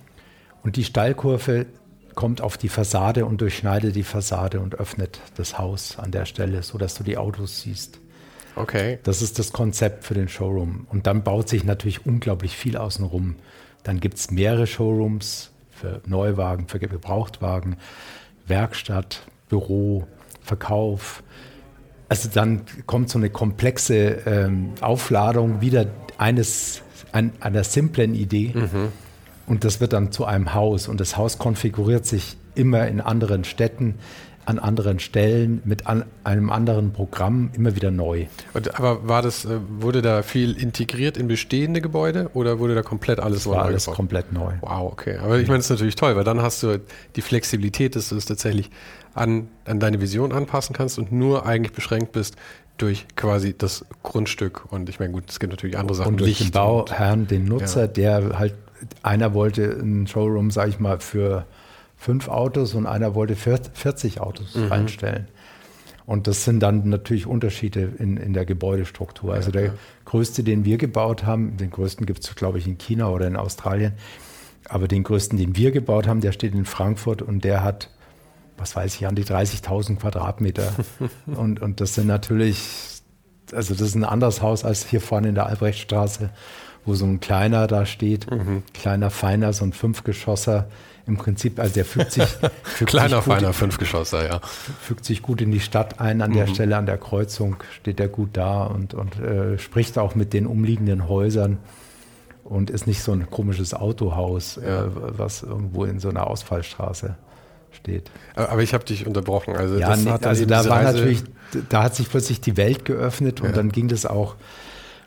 Und 0.63 0.75
die 0.75 0.83
Steilkurve 0.83 1.67
kommt 2.15 2.41
auf 2.41 2.57
die 2.57 2.69
Fassade 2.69 3.25
und 3.25 3.39
durchschneidet 3.39 3.95
die 3.95 4.03
Fassade 4.03 4.59
und 4.59 4.75
öffnet 4.75 5.21
das 5.35 5.57
Haus 5.57 5.97
an 5.97 6.11
der 6.11 6.25
Stelle, 6.25 6.63
sodass 6.63 6.95
du 6.95 7.03
die 7.03 7.17
Autos 7.17 7.61
siehst. 7.61 7.99
Okay. 8.59 8.99
Das 9.03 9.21
ist 9.21 9.39
das 9.39 9.53
Konzept 9.53 10.03
für 10.03 10.13
den 10.13 10.27
Showroom. 10.27 10.85
Und 10.89 11.07
dann 11.07 11.23
baut 11.23 11.47
sich 11.47 11.63
natürlich 11.63 12.05
unglaublich 12.05 12.57
viel 12.57 12.75
außenrum. 12.75 13.35
Dann 13.83 14.01
gibt 14.01 14.17
es 14.17 14.31
mehrere 14.31 14.67
Showrooms 14.67 15.51
für 15.71 16.01
Neuwagen, 16.05 16.67
für 16.67 16.79
Gebrauchtwagen, 16.79 17.77
Werkstatt, 18.47 19.21
Büro, 19.47 20.05
Verkauf. 20.41 21.23
Also 22.09 22.27
dann 22.33 22.63
kommt 22.85 23.09
so 23.09 23.17
eine 23.17 23.29
komplexe 23.29 24.23
ähm, 24.25 24.73
Aufladung 24.81 25.61
wieder 25.61 25.85
eines, 26.17 26.81
ein, 27.13 27.31
einer 27.39 27.63
simplen 27.63 28.13
Idee. 28.13 28.51
Mhm. 28.53 28.91
Und 29.47 29.63
das 29.63 29.79
wird 29.79 29.93
dann 29.93 30.11
zu 30.11 30.25
einem 30.25 30.53
Haus. 30.53 30.89
Und 30.89 30.99
das 30.99 31.15
Haus 31.15 31.37
konfiguriert 31.37 32.05
sich 32.05 32.35
immer 32.55 32.87
in 32.87 32.99
anderen 32.99 33.45
Städten, 33.45 33.95
an 34.49 34.57
anderen 34.57 34.99
Stellen 34.99 35.61
mit 35.63 35.85
an, 35.85 36.05
einem 36.23 36.49
anderen 36.49 36.91
Programm 36.91 37.51
immer 37.53 37.75
wieder 37.75 37.91
neu. 37.91 38.25
Und, 38.55 38.75
aber 38.79 39.07
war 39.07 39.21
das, 39.21 39.45
äh, 39.45 39.59
wurde 39.69 40.01
da 40.01 40.23
viel 40.23 40.57
integriert 40.59 41.17
in 41.17 41.27
bestehende 41.27 41.81
Gebäude 41.81 42.31
oder 42.33 42.57
wurde 42.57 42.73
da 42.73 42.81
komplett 42.81 43.19
alles 43.19 43.43
das 43.43 43.53
war 43.53 43.65
alles 43.65 43.85
gebaut? 43.85 43.95
komplett 43.95 44.33
neu. 44.33 44.53
Wow, 44.61 44.91
okay. 44.91 45.17
Aber 45.17 45.37
ich 45.37 45.47
meine, 45.47 45.59
das 45.59 45.67
ist 45.67 45.71
natürlich 45.71 45.95
toll, 45.95 46.15
weil 46.15 46.23
dann 46.23 46.41
hast 46.41 46.63
du 46.63 46.81
die 47.15 47.21
Flexibilität, 47.21 47.95
dass 47.95 48.09
du 48.09 48.17
es 48.17 48.25
tatsächlich 48.25 48.71
an, 49.13 49.49
an 49.65 49.79
deine 49.79 50.01
Vision 50.01 50.31
anpassen 50.31 50.75
kannst 50.75 50.97
und 50.97 51.11
nur 51.11 51.45
eigentlich 51.45 51.73
beschränkt 51.73 52.11
bist 52.13 52.35
durch 52.79 53.05
quasi 53.15 53.53
das 53.55 53.85
Grundstück. 54.01 54.71
Und 54.71 54.89
ich 54.89 54.99
meine, 54.99 55.13
gut, 55.13 55.25
es 55.29 55.39
gibt 55.39 55.53
natürlich 55.53 55.77
andere 55.77 55.95
Sachen. 55.95 56.13
Und 56.13 56.21
durch 56.21 56.39
Licht 56.39 56.45
den 56.45 56.51
Bauherrn, 56.51 57.27
den 57.27 57.45
Nutzer, 57.45 57.81
ja. 57.81 57.87
der 57.87 58.39
halt, 58.39 58.55
einer 59.03 59.35
wollte 59.35 59.77
ein 59.79 60.07
Showroom, 60.07 60.49
sag 60.49 60.69
ich 60.69 60.79
mal, 60.79 60.99
für 60.99 61.45
fünf 61.99 62.29
Autos 62.29 62.73
und 62.73 62.87
einer 62.87 63.13
wollte 63.13 63.35
40 63.35 64.21
Autos 64.21 64.55
mhm. 64.55 64.67
reinstellen. 64.67 65.27
Und 66.05 66.25
das 66.25 66.43
sind 66.43 66.61
dann 66.61 66.89
natürlich 66.89 67.27
Unterschiede 67.27 67.91
in, 67.99 68.17
in 68.17 68.33
der 68.33 68.45
Gebäudestruktur. 68.45 69.35
Also 69.35 69.51
der 69.51 69.75
größte, 70.05 70.43
den 70.43 70.65
wir 70.65 70.79
gebaut 70.79 71.23
haben, 71.23 71.57
den 71.57 71.69
größten 71.69 72.07
gibt 72.07 72.23
es, 72.23 72.33
glaube 72.35 72.57
ich, 72.57 72.65
in 72.65 72.79
China 72.79 73.09
oder 73.09 73.27
in 73.27 73.35
Australien. 73.35 73.93
Aber 74.67 74.87
den 74.87 75.03
größten, 75.03 75.37
den 75.37 75.55
wir 75.55 75.71
gebaut 75.71 76.07
haben, 76.07 76.21
der 76.21 76.31
steht 76.31 76.55
in 76.55 76.65
Frankfurt 76.65 77.21
und 77.21 77.43
der 77.43 77.63
hat, 77.63 77.91
was 78.57 78.75
weiß 78.75 78.95
ich, 78.95 79.05
an 79.05 79.13
die 79.13 79.23
30.000 79.23 79.97
Quadratmeter. 79.97 80.73
und, 81.27 81.61
und 81.61 81.79
das 81.79 81.93
sind 81.93 82.07
natürlich, 82.07 83.03
also 83.51 83.75
das 83.75 83.89
ist 83.89 83.95
ein 83.95 84.05
anderes 84.05 84.41
Haus 84.41 84.65
als 84.65 84.87
hier 84.87 85.01
vorne 85.01 85.29
in 85.29 85.35
der 85.35 85.45
Albrechtstraße, 85.45 86.31
wo 86.85 86.95
so 86.95 87.05
ein 87.05 87.19
kleiner 87.19 87.67
da 87.67 87.85
steht, 87.85 88.31
mhm. 88.31 88.63
kleiner, 88.73 89.11
feiner, 89.11 89.53
so 89.53 89.63
ein 89.63 89.73
Fünfgeschosser. 89.73 90.69
Im 91.09 91.17
Prinzip, 91.17 91.59
also 91.59 91.73
der 91.73 91.85
fügt 91.85 92.11
sich. 92.11 92.23
Fügt 92.63 92.91
kleiner, 92.91 93.17
sich 93.17 93.25
feiner 93.25 93.51
Fünfgeschosser, 93.51 94.27
ja. 94.27 94.41
Fügt 94.79 95.05
sich 95.05 95.23
gut 95.23 95.41
in 95.41 95.51
die 95.51 95.59
Stadt 95.59 95.99
ein. 95.99 96.21
An 96.21 96.29
mhm. 96.29 96.35
der 96.35 96.47
Stelle, 96.47 96.77
an 96.77 96.85
der 96.85 96.99
Kreuzung 96.99 97.57
steht 97.81 97.99
er 97.99 98.07
gut 98.07 98.29
da 98.33 98.65
und, 98.65 98.93
und 98.93 99.19
äh, 99.19 99.57
spricht 99.57 99.97
auch 99.97 100.13
mit 100.13 100.33
den 100.33 100.45
umliegenden 100.45 101.09
Häusern 101.09 101.57
und 102.43 102.69
ist 102.69 102.85
nicht 102.85 103.01
so 103.01 103.11
ein 103.11 103.29
komisches 103.31 103.73
Autohaus, 103.73 104.57
äh, 104.57 104.69
ja. 104.69 104.85
äh, 104.85 104.89
was 104.93 105.41
irgendwo 105.41 105.85
in 105.85 105.99
so 105.99 106.09
einer 106.09 106.27
Ausfallstraße 106.27 107.15
steht. 107.71 108.11
Aber 108.35 108.61
ich 108.61 108.75
habe 108.75 108.85
dich 108.85 109.07
unterbrochen. 109.07 109.55
Also, 109.55 109.79
ja, 109.79 109.95
nee, 109.95 110.11
also 110.11 110.45
da 110.45 110.63
war 110.69 110.83
Reise 110.83 110.93
natürlich, 110.93 111.23
da 111.69 111.83
hat 111.83 111.95
sich 111.95 112.07
plötzlich 112.07 112.39
die 112.39 112.55
Welt 112.55 112.85
geöffnet 112.85 113.41
und 113.41 113.47
ja. 113.49 113.55
dann 113.55 113.71
ging 113.71 113.87
das 113.87 114.05
auch 114.05 114.35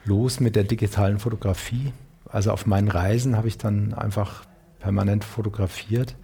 los 0.04 0.40
mit 0.40 0.56
der 0.56 0.64
digitalen 0.64 1.20
Fotografie. 1.20 1.92
Also 2.28 2.50
auf 2.50 2.66
meinen 2.66 2.88
Reisen 2.88 3.36
habe 3.36 3.46
ich 3.46 3.56
dann 3.56 3.94
einfach 3.94 4.42
permanent 4.82 5.24
fotografiert 5.24 6.16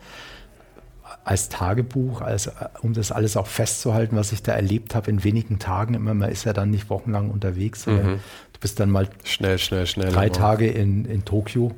als 1.25 1.49
Tagebuch, 1.49 2.21
als, 2.21 2.51
um 2.83 2.93
das 2.93 3.13
alles 3.13 3.37
auch 3.37 3.47
festzuhalten, 3.47 4.17
was 4.17 4.33
ich 4.33 4.43
da 4.43 4.53
erlebt 4.53 4.95
habe 4.95 5.11
in 5.11 5.25
wenigen 5.25 5.59
Tagen. 5.59 5.95
Immer, 5.95 6.15
man 6.15 6.31
ist 6.31 6.45
ja 6.45 6.53
dann 6.53 6.71
nicht 6.71 6.91
wochenlang 6.91 7.31
unterwegs. 7.31 7.87
Mhm. 7.87 8.21
Du 8.53 8.61
bist 8.61 8.81
dann 8.81 8.91
mal 8.91 9.09
schnell, 9.25 9.59
schnell, 9.59 9.87
schnell. 9.87 10.11
Drei 10.11 10.29
Tage 10.29 10.67
in, 10.69 11.05
in 11.05 11.25
Tokio 11.25 11.73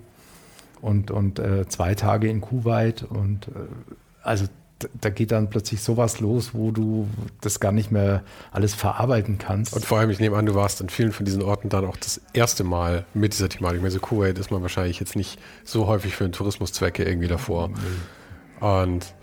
und, 0.80 1.10
und 1.10 1.38
äh, 1.38 1.68
zwei 1.68 1.94
Tage 1.94 2.28
in 2.28 2.40
Kuwait 2.40 3.02
und 3.02 3.48
äh, 3.48 3.50
also 4.22 4.46
da 5.00 5.10
geht 5.10 5.32
dann 5.32 5.50
plötzlich 5.50 5.82
sowas 5.82 6.20
los, 6.20 6.50
wo 6.54 6.70
du 6.70 7.08
das 7.40 7.60
gar 7.60 7.72
nicht 7.72 7.90
mehr 7.90 8.22
alles 8.52 8.74
verarbeiten 8.74 9.38
kannst. 9.38 9.74
Und 9.74 9.84
vor 9.84 9.98
allem, 9.98 10.10
ich 10.10 10.20
nehme 10.20 10.36
an, 10.36 10.46
du 10.46 10.54
warst 10.54 10.80
an 10.80 10.88
vielen 10.88 11.12
von 11.12 11.24
diesen 11.24 11.42
Orten 11.42 11.68
dann 11.68 11.84
auch 11.84 11.96
das 11.96 12.20
erste 12.32 12.64
Mal 12.64 13.04
mit 13.14 13.32
dieser 13.32 13.48
Thematik. 13.48 13.82
Also 13.82 14.00
Kuwait 14.00 14.38
ist 14.38 14.50
man 14.50 14.62
wahrscheinlich 14.62 15.00
jetzt 15.00 15.16
nicht 15.16 15.38
so 15.64 15.86
häufig 15.86 16.14
für 16.14 16.30
Tourismuszwecke 16.30 17.04
irgendwie 17.04 17.28
davor. 17.28 17.68
Nee. 17.68 18.66
Und 18.66 19.14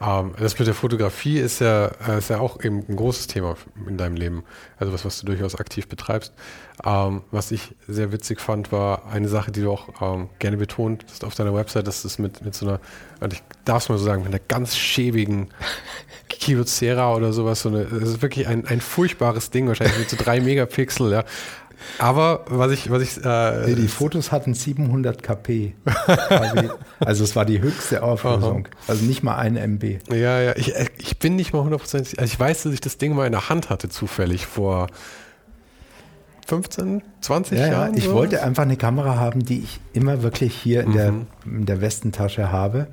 ähm, 0.00 0.32
das 0.38 0.58
mit 0.58 0.68
der 0.68 0.74
Fotografie 0.74 1.38
ist 1.38 1.60
ja, 1.60 1.86
äh, 2.06 2.18
ist 2.18 2.30
ja 2.30 2.38
auch 2.38 2.62
eben 2.62 2.84
ein 2.88 2.96
großes 2.96 3.26
Thema 3.26 3.56
in 3.88 3.96
deinem 3.96 4.14
Leben. 4.14 4.44
Also 4.78 4.92
was, 4.92 5.04
was 5.04 5.20
du 5.20 5.26
durchaus 5.26 5.56
aktiv 5.56 5.88
betreibst. 5.88 6.32
Ähm, 6.84 7.22
was 7.32 7.50
ich 7.50 7.74
sehr 7.88 8.12
witzig 8.12 8.40
fand, 8.40 8.70
war 8.70 9.06
eine 9.10 9.28
Sache, 9.28 9.50
die 9.50 9.62
du 9.62 9.72
auch 9.72 9.88
ähm, 10.00 10.28
gerne 10.38 10.56
betont 10.56 11.04
hast 11.10 11.24
auf 11.24 11.34
deiner 11.34 11.54
Website, 11.54 11.88
dass 11.88 12.04
es 12.04 12.18
mit, 12.18 12.44
mit 12.44 12.54
so 12.54 12.66
einer, 12.66 12.80
ich 13.32 13.42
darf 13.68 13.84
es 13.84 13.88
mal 13.88 13.98
so 13.98 14.04
sagen, 14.04 14.22
mit 14.22 14.32
einer 14.32 14.42
ganz 14.46 14.76
schäbigen 14.76 15.48
Kyocera 16.28 17.14
oder 17.14 17.32
sowas, 17.32 17.62
so 17.62 17.68
eine, 17.68 17.84
das 17.84 18.08
ist 18.08 18.22
wirklich 18.22 18.48
ein, 18.48 18.66
ein 18.66 18.80
furchtbares 18.80 19.50
Ding, 19.50 19.68
wahrscheinlich 19.68 19.98
mit 19.98 20.10
so 20.10 20.16
drei 20.16 20.40
Megapixel, 20.42 21.12
ja. 21.12 21.24
Aber 21.98 22.44
was 22.48 22.72
ich, 22.72 22.90
was 22.90 23.02
ich, 23.02 23.24
äh, 23.24 23.66
nee, 23.66 23.74
die 23.76 23.88
Fotos 23.88 24.32
hatten 24.32 24.52
700 24.52 25.22
KP. 25.22 25.74
also 26.98 27.24
es 27.24 27.36
war 27.36 27.44
die 27.44 27.60
höchste 27.60 28.02
Auflösung. 28.02 28.66
Aha. 28.66 28.84
Also 28.88 29.04
nicht 29.04 29.22
mal 29.22 29.36
ein 29.36 29.56
MB. 29.56 30.12
Ja, 30.12 30.40
ja. 30.40 30.56
Ich, 30.56 30.74
ich 30.98 31.18
bin 31.18 31.36
nicht 31.36 31.52
mal 31.52 31.62
hundertprozentig. 31.62 32.18
Also 32.18 32.32
ich 32.32 32.38
weiß, 32.38 32.64
dass 32.64 32.72
ich 32.72 32.80
das 32.80 32.98
Ding 32.98 33.14
mal 33.14 33.26
in 33.26 33.32
der 33.32 33.48
Hand 33.48 33.70
hatte 33.70 33.88
zufällig 33.88 34.46
vor 34.46 34.88
15, 36.48 37.02
20 37.20 37.58
ja, 37.58 37.66
Jahren. 37.66 37.92
Ja, 37.92 37.98
ich 37.98 38.04
so. 38.04 38.14
wollte 38.14 38.42
einfach 38.42 38.62
eine 38.64 38.76
Kamera 38.76 39.16
haben, 39.16 39.44
die 39.44 39.60
ich 39.60 39.80
immer 39.92 40.22
wirklich 40.22 40.54
hier 40.54 40.82
in, 40.82 40.90
mhm. 40.90 40.94
der, 40.94 41.14
in 41.44 41.66
der 41.66 41.80
Westentasche 41.80 42.50
habe, 42.50 42.88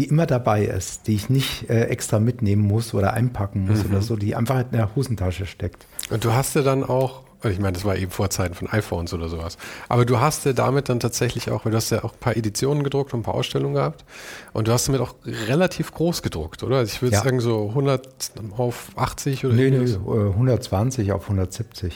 die 0.00 0.06
immer 0.06 0.24
dabei 0.24 0.64
ist, 0.64 1.08
die 1.08 1.14
ich 1.14 1.28
nicht 1.28 1.68
äh, 1.68 1.84
extra 1.84 2.20
mitnehmen 2.20 2.62
muss 2.62 2.94
oder 2.94 3.12
einpacken 3.12 3.66
muss 3.66 3.84
mhm. 3.84 3.90
oder 3.90 4.00
so, 4.00 4.16
die 4.16 4.34
einfach 4.34 4.60
in 4.60 4.70
der 4.72 4.96
Hosentasche 4.96 5.44
steckt. 5.44 5.86
Und 6.08 6.24
du 6.24 6.32
hast 6.32 6.54
ja 6.56 6.62
dann 6.62 6.84
auch 6.84 7.22
ich 7.42 7.58
meine, 7.58 7.72
das 7.72 7.86
war 7.86 7.96
eben 7.96 8.10
vor 8.10 8.28
Zeiten 8.28 8.52
von 8.52 8.68
iPhones 8.68 9.14
oder 9.14 9.30
sowas. 9.30 9.56
Aber 9.88 10.04
du 10.04 10.20
hast 10.20 10.44
ja 10.44 10.52
damit 10.52 10.90
dann 10.90 11.00
tatsächlich 11.00 11.50
auch, 11.50 11.64
weil 11.64 11.72
du 11.72 11.76
hast 11.78 11.88
ja 11.88 12.04
auch 12.04 12.12
ein 12.12 12.18
paar 12.20 12.36
Editionen 12.36 12.84
gedruckt 12.84 13.14
und 13.14 13.20
ein 13.20 13.22
paar 13.22 13.32
Ausstellungen 13.32 13.72
gehabt. 13.76 14.04
Und 14.52 14.68
du 14.68 14.72
hast 14.72 14.88
damit 14.88 15.00
auch 15.00 15.14
relativ 15.24 15.94
groß 15.94 16.20
gedruckt, 16.20 16.62
oder? 16.62 16.76
Also 16.76 16.92
ich 16.92 17.00
würde 17.00 17.14
ja. 17.14 17.22
sagen 17.22 17.40
so 17.40 17.68
100 17.70 18.32
auf 18.58 18.90
80 18.94 19.46
oder 19.46 19.54
Nee, 19.54 19.70
nee, 19.70 19.78
120 19.78 21.08
äh, 21.08 21.12
auf 21.12 21.22
170. 21.22 21.94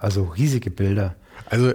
Also 0.00 0.24
riesige 0.24 0.72
Bilder. 0.72 1.14
Also 1.48 1.72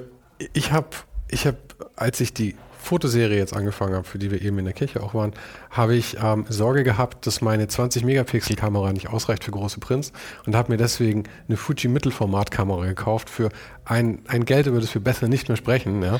ich 0.52 0.74
habe, 0.74 0.90
ich 1.30 1.48
habe, 1.48 1.58
als 1.96 2.20
ich 2.20 2.34
die 2.34 2.56
Fotoserie 2.86 3.38
jetzt 3.38 3.56
angefangen 3.56 3.94
habe, 3.96 4.06
für 4.08 4.18
die 4.18 4.32
wir 4.32 4.42
eben 4.42 4.58
in 4.60 4.66
der 4.66 4.74
Kirche 4.74 5.02
auch 5.02 5.14
waren, 5.14 5.34
habe 5.70 5.96
ich 5.96 6.18
ähm, 6.22 6.46
Sorge 6.50 6.84
gehabt, 6.84 7.26
dass 7.28 7.42
meine 7.42 7.66
20-Megapixel-Kamera 7.66 8.94
nicht 8.94 9.10
ausreicht 9.10 9.44
für 9.44 9.52
große 9.52 9.80
Prints 9.80 10.12
und 10.46 10.56
habe 10.56 10.72
mir 10.72 10.78
deswegen 10.78 11.24
eine 11.48 11.58
Fuji 11.58 11.90
Mittelformat-Kamera 11.90 12.86
gekauft 12.86 13.30
für 13.30 13.50
ein, 13.84 14.20
ein 14.28 14.46
Geld, 14.46 14.68
über 14.68 14.80
das 14.80 14.94
wir 14.94 15.02
besser 15.02 15.28
nicht 15.28 15.48
mehr 15.48 15.58
sprechen. 15.58 16.02
Ja. 16.02 16.20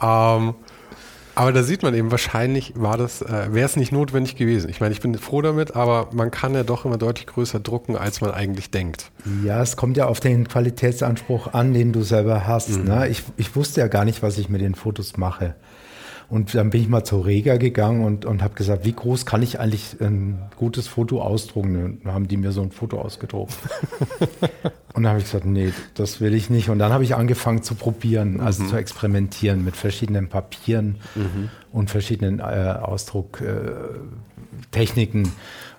Ähm, 0.00 0.54
aber 1.38 1.52
da 1.52 1.62
sieht 1.62 1.84
man 1.84 1.94
eben, 1.94 2.10
wahrscheinlich 2.10 2.72
war 2.74 2.96
das, 2.96 3.22
äh, 3.22 3.52
wäre 3.52 3.64
es 3.64 3.76
nicht 3.76 3.92
notwendig 3.92 4.34
gewesen. 4.34 4.68
Ich 4.70 4.80
meine, 4.80 4.92
ich 4.92 5.00
bin 5.00 5.16
froh 5.16 5.40
damit, 5.40 5.76
aber 5.76 6.08
man 6.12 6.32
kann 6.32 6.52
ja 6.52 6.64
doch 6.64 6.84
immer 6.84 6.98
deutlich 6.98 7.28
größer 7.28 7.60
drucken, 7.60 7.96
als 7.96 8.20
man 8.20 8.32
eigentlich 8.32 8.72
denkt. 8.72 9.12
Ja, 9.44 9.62
es 9.62 9.76
kommt 9.76 9.96
ja 9.96 10.06
auf 10.06 10.18
den 10.18 10.48
Qualitätsanspruch 10.48 11.52
an, 11.52 11.74
den 11.74 11.92
du 11.92 12.02
selber 12.02 12.48
hast. 12.48 12.70
Mhm. 12.70 12.84
Ne? 12.86 13.06
Ich, 13.06 13.22
ich 13.36 13.54
wusste 13.54 13.80
ja 13.80 13.86
gar 13.86 14.04
nicht, 14.04 14.20
was 14.20 14.36
ich 14.36 14.48
mit 14.48 14.60
den 14.60 14.74
Fotos 14.74 15.16
mache. 15.16 15.54
Und 16.28 16.54
dann 16.54 16.68
bin 16.68 16.82
ich 16.82 16.88
mal 16.88 17.04
zur 17.04 17.24
Rega 17.24 17.56
gegangen 17.56 18.04
und, 18.04 18.26
und 18.26 18.42
habe 18.42 18.52
gesagt, 18.54 18.84
wie 18.84 18.92
groß 18.92 19.24
kann 19.24 19.42
ich 19.42 19.60
eigentlich 19.60 19.96
ein 20.00 20.38
gutes 20.56 20.86
Foto 20.86 21.22
ausdrucken? 21.22 22.02
Dann 22.04 22.12
haben 22.12 22.28
die 22.28 22.36
mir 22.36 22.52
so 22.52 22.60
ein 22.60 22.70
Foto 22.70 23.00
ausgedruckt. 23.00 23.56
und 24.92 25.04
dann 25.04 25.08
habe 25.08 25.20
ich 25.20 25.24
gesagt, 25.24 25.46
nee, 25.46 25.72
das 25.94 26.20
will 26.20 26.34
ich 26.34 26.50
nicht. 26.50 26.68
Und 26.68 26.80
dann 26.80 26.92
habe 26.92 27.02
ich 27.02 27.14
angefangen 27.14 27.62
zu 27.62 27.74
probieren, 27.74 28.42
also 28.42 28.62
mhm. 28.62 28.68
zu 28.68 28.76
experimentieren 28.76 29.64
mit 29.64 29.74
verschiedenen 29.74 30.28
Papieren 30.28 30.96
mhm. 31.14 31.48
und 31.72 31.90
verschiedenen 31.90 32.40
äh, 32.40 32.74
Ausdrucktechniken. 32.82 35.24
Äh, 35.24 35.28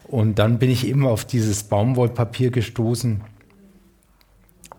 und 0.08 0.40
dann 0.40 0.58
bin 0.58 0.72
ich 0.72 0.88
eben 0.88 1.06
auf 1.06 1.26
dieses 1.26 1.62
Baumwollpapier 1.64 2.50
gestoßen 2.50 3.22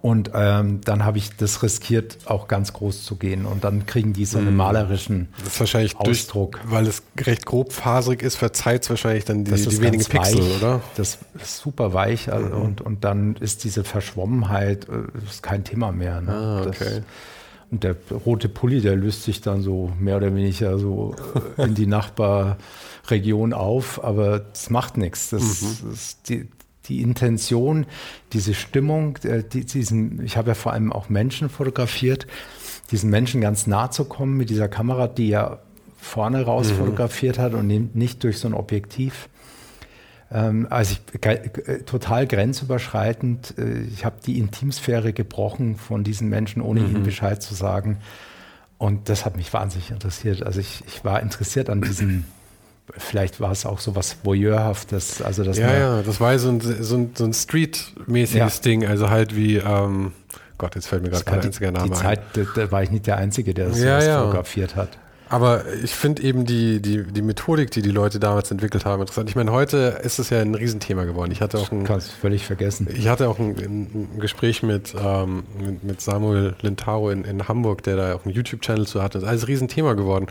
und 0.03 0.31
ähm, 0.35 0.81
dann 0.83 1.05
habe 1.05 1.19
ich 1.19 1.37
das 1.37 1.63
riskiert, 1.63 2.19
auch 2.25 2.49
ganz 2.49 2.73
groß 2.73 3.05
zu 3.05 3.17
gehen. 3.17 3.45
Und 3.45 3.65
dann 3.65 3.85
kriegen 3.85 4.15
die 4.15 4.25
so 4.25 4.39
einen 4.39 4.49
hm. 4.49 4.57
malerischen 4.57 5.29
das 5.45 5.55
ist 5.55 5.61
wahrscheinlich 5.61 5.97
Ausdruck. 5.97 6.59
Durch, 6.63 6.73
weil 6.73 6.87
es 6.87 7.03
recht 7.19 7.45
grobfaserig 7.45 8.23
ist, 8.23 8.37
verzeiht 8.37 8.85
es 8.85 8.91
wahrscheinlich 8.91 9.27
dann 9.27 9.45
die, 9.45 9.53
die 9.53 9.81
wenigen 9.83 10.05
Pixel, 10.05 10.39
weich, 10.39 10.57
oder? 10.57 10.81
Das 10.97 11.19
ist 11.35 11.59
super 11.59 11.93
weich 11.93 12.33
also, 12.33 12.49
mhm. 12.49 12.63
und, 12.63 12.81
und 12.81 13.05
dann 13.05 13.37
ist 13.37 13.65
diese 13.65 13.85
Verschwommenheit 13.85 14.89
äh, 14.89 15.29
ist 15.29 15.43
kein 15.43 15.65
Thema 15.65 15.93
mehr. 15.93 16.23
Ne? 16.23 16.33
Ah, 16.33 16.61
okay. 16.67 16.71
Das, 16.79 17.03
und 17.71 17.85
der 17.85 17.95
rote 18.27 18.49
Pulli, 18.49 18.81
der 18.81 18.97
löst 18.97 19.25
sich 19.25 19.43
dann 19.43 19.63
so 19.63 19.93
mehr 20.01 20.17
oder 20.17 20.35
weniger 20.35 20.79
so 20.79 21.15
äh, 21.57 21.65
in 21.65 21.75
die 21.75 21.87
Nachbarregion 21.87 23.53
auf, 23.53 24.03
aber 24.03 24.41
das 24.41 24.71
macht 24.71 24.97
nichts. 24.97 25.31
Das, 25.31 25.61
mhm. 25.61 25.91
das 25.91 26.23
die, 26.23 26.49
die 26.91 27.01
Intention, 27.01 27.87
diese 28.33 28.53
Stimmung, 28.53 29.17
äh, 29.23 29.43
die, 29.43 29.65
diesen, 29.65 30.23
ich 30.23 30.37
habe 30.37 30.49
ja 30.49 30.55
vor 30.55 30.73
allem 30.73 30.93
auch 30.93 31.09
Menschen 31.09 31.49
fotografiert, 31.49 32.27
diesen 32.91 33.09
Menschen 33.09 33.41
ganz 33.41 33.67
nah 33.67 33.91
zu 33.91 34.05
kommen 34.05 34.37
mit 34.37 34.51
dieser 34.51 34.69
Kamera, 34.69 35.09
die 35.09 35.29
ja 35.29 35.61
vorne 35.97 36.43
raus 36.43 36.71
mhm. 36.71 36.77
fotografiert 36.77 37.39
hat 37.39 37.55
und 37.55 37.95
nicht 37.95 38.23
durch 38.25 38.39
so 38.39 38.49
ein 38.49 38.55
Objektiv. 38.55 39.29
Ähm, 40.33 40.67
also 40.71 40.97
ich, 41.13 41.27
äh, 41.27 41.83
total 41.85 42.27
grenzüberschreitend. 42.27 43.55
Äh, 43.59 43.83
ich 43.83 44.05
habe 44.05 44.17
die 44.25 44.39
Intimsphäre 44.39 45.13
gebrochen 45.13 45.77
von 45.77 46.05
diesen 46.05 46.29
Menschen, 46.29 46.63
ohne 46.63 46.81
mhm. 46.81 46.91
ihnen 46.91 47.03
Bescheid 47.05 47.43
zu 47.43 47.55
sagen. 47.55 47.99
Und 48.79 49.09
das 49.09 49.25
hat 49.25 49.37
mich 49.37 49.53
wahnsinnig 49.53 49.91
interessiert. 49.91 50.43
Also 50.43 50.61
ich, 50.61 50.83
ich 50.87 51.05
war 51.05 51.21
interessiert 51.21 51.69
an 51.69 51.83
diesen 51.83 52.25
vielleicht 52.97 53.41
war 53.41 53.53
es 53.53 53.67
auch 53.67 53.79
so 53.79 53.95
was 53.97 54.17
Voyeurhaftes. 54.23 55.23
Also 55.23 55.45
dass 55.45 55.59
ja, 55.59 55.73
ja, 55.77 56.03
das 56.03 56.21
war 56.21 56.39
so 56.39 56.49
ein, 56.49 56.61
so 56.61 56.97
ein, 56.97 57.11
so 57.15 57.25
ein 57.25 57.33
Street-mäßiges 57.33 58.57
ja. 58.57 58.63
Ding, 58.63 58.87
also 58.87 59.11
halt 59.11 59.37
wie, 59.37 59.57
ähm, 59.57 60.13
Gott, 60.59 60.75
jetzt 60.75 60.89
fällt 60.89 61.03
mir 61.03 61.11
gerade 61.11 61.25
kein 61.25 61.41
einziger 61.41 61.73
Name 61.73 61.91
die 61.91 61.97
Zeit, 61.97 62.21
ein. 62.37 62.47
Da, 62.55 62.63
da, 62.63 62.73
war 62.73 62.83
ich 62.83 62.91
nicht 62.91 63.07
der 63.07 63.17
Einzige, 63.17 63.55
der 63.55 63.69
das 63.69 63.81
ja, 63.81 64.03
ja. 64.03 64.21
fotografiert 64.21 64.77
hat. 64.77 64.99
Aber 65.31 65.63
ich 65.85 65.93
finde 65.95 66.25
eben 66.25 66.45
die, 66.45 66.83
die, 66.83 67.05
die 67.05 67.23
Methodik, 67.23 67.71
die 67.71 67.83
die 67.83 67.93
Leute 67.93 68.19
damals 68.19 68.51
entwickelt 68.51 68.85
haben, 68.85 69.01
interessant. 69.01 69.31
Ich 69.31 69.37
meine, 69.37 69.53
heute 69.53 70.01
ist 70.03 70.19
es 70.19 70.29
ja 70.31 70.41
ein 70.41 70.57
Riesenthema 70.57 71.05
geworden. 71.05 71.31
Ich 71.31 71.41
hatte 71.41 71.59
auch 71.59 71.71
ein, 71.71 71.85
Kannst 71.85 72.11
völlig 72.11 72.45
vergessen. 72.45 72.89
Ich 72.93 73.07
hatte 73.07 73.29
auch 73.29 73.39
ein, 73.39 73.51
ein 73.51 74.19
Gespräch 74.19 74.65
mit, 74.65 74.93
ähm, 75.01 75.45
mit, 75.83 76.01
Samuel 76.01 76.57
Lintaro 76.63 77.11
in, 77.11 77.23
in 77.23 77.47
Hamburg, 77.47 77.85
der 77.85 77.95
da 77.95 78.15
auch 78.17 78.25
einen 78.25 78.35
YouTube-Channel 78.35 78.89
zu 78.89 79.05
hatte. 79.05 79.19
Das 79.19 79.23
ist 79.23 79.29
alles 79.29 79.43
ein 79.45 79.47
Riesenthema 79.47 79.93
geworden. 79.93 80.27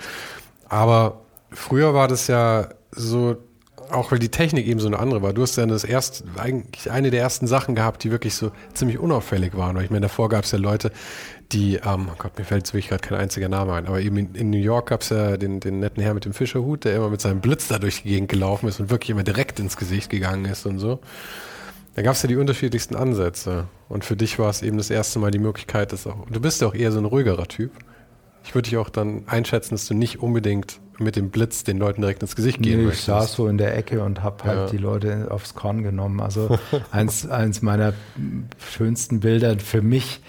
Aber 0.68 1.22
früher 1.52 1.94
war 1.94 2.08
das 2.08 2.28
ja 2.28 2.70
so, 2.92 3.38
auch 3.92 4.12
weil 4.12 4.20
die 4.20 4.30
Technik 4.30 4.68
eben 4.68 4.80
so 4.80 4.88
eine 4.88 5.00
andere 5.00 5.22
war. 5.22 5.34
Du 5.34 5.42
hast 5.42 5.56
ja 5.58 5.66
das 5.66 5.84
erst, 5.84 6.24
eigentlich 6.38 6.92
eine 6.92 7.12
der 7.12 7.22
ersten 7.22 7.48
Sachen 7.48 7.76
gehabt, 7.76 8.04
die 8.04 8.12
wirklich 8.12 8.36
so 8.36 8.52
ziemlich 8.74 9.00
unauffällig 9.00 9.56
waren. 9.56 9.76
Weil 9.76 9.86
ich 9.86 9.90
meine, 9.90 10.02
davor 10.02 10.30
gab 10.30 10.44
es 10.44 10.52
ja 10.52 10.60
Leute, 10.60 10.92
die, 11.52 11.76
ähm, 11.76 12.10
oh 12.12 12.16
Gott, 12.18 12.38
mir 12.38 12.46
fällt 12.46 12.62
jetzt 12.62 12.74
wirklich 12.74 12.90
gerade 12.90 13.08
kein 13.08 13.18
einziger 13.18 13.50
Name 13.50 13.74
ein, 13.74 13.88
aber 13.88 14.00
eben 14.02 14.18
in, 14.18 14.36
in 14.36 14.50
New 14.52 14.60
York 14.60 14.90
gab 14.90 15.02
es 15.02 15.10
ja 15.10 15.38
den, 15.38 15.60
den 15.60 15.80
netten 15.80 16.04
Herr 16.04 16.14
mit 16.14 16.26
dem 16.26 16.34
Fischerhut, 16.34 16.86
der 16.86 16.96
immer 16.96 17.10
mit 17.10 17.22
seinem 17.22 17.42
Blitz 17.42 17.68
da 17.68 17.80
durch 17.80 18.04
die 18.04 18.10
Gegend 18.10 18.30
gelaufen 18.30 18.68
ist 18.68 18.80
und 18.80 18.92
wirklich 18.92 19.10
immer 19.10 19.24
direkt 19.24 19.60
ins 19.60 19.76
Gesicht 19.76 20.10
gegangen 20.10 20.46
ist 20.46 20.66
und 20.68 20.78
so. 20.78 21.00
Da 21.96 22.04
gab 22.04 22.14
es 22.14 22.22
ja 22.22 22.28
die 22.28 22.36
unterschiedlichsten 22.36 22.96
Ansätze. 22.96 23.66
Und 23.90 24.06
für 24.06 24.16
dich 24.16 24.38
war 24.38 24.50
es 24.50 24.62
eben 24.62 24.78
das 24.78 24.90
erste 24.90 25.18
Mal 25.20 25.32
die 25.32 25.40
Möglichkeit, 25.40 25.92
dass 25.92 26.06
auch, 26.06 26.28
du 26.30 26.40
bist 26.40 26.62
ja 26.62 26.68
auch 26.68 26.76
eher 26.76 26.92
so 26.92 27.00
ein 27.00 27.06
ruhigerer 27.06 27.48
Typ 27.48 27.72
Ich 28.44 28.56
würde 28.56 28.70
dich 28.70 28.78
auch 28.78 28.90
dann 28.90 29.24
einschätzen, 29.28 29.76
dass 29.76 29.88
du 29.88 29.94
nicht 29.94 30.20
unbedingt 30.20 30.80
mit 30.98 31.16
dem 31.16 31.30
Blitz 31.30 31.64
den 31.64 31.78
Leuten 31.78 32.02
direkt 32.02 32.22
ins 32.22 32.36
Gesicht 32.36 32.62
gehen 32.62 32.80
nee, 32.80 32.86
möchtest. 32.86 33.08
Ich 33.08 33.14
saß 33.14 33.34
so 33.34 33.48
in 33.48 33.58
der 33.58 33.76
Ecke 33.78 34.04
und 34.04 34.22
habe 34.22 34.44
halt 34.44 34.58
ja. 34.58 34.66
die 34.68 34.78
Leute 34.78 35.28
aufs 35.32 35.56
Korn 35.56 35.84
genommen. 35.84 36.20
Also 36.20 36.58
eins, 36.92 37.28
eins 37.28 37.62
meiner 37.62 37.94
schönsten 38.58 39.20
Bilder 39.22 39.58
für 39.60 39.82
mich, 39.82 40.22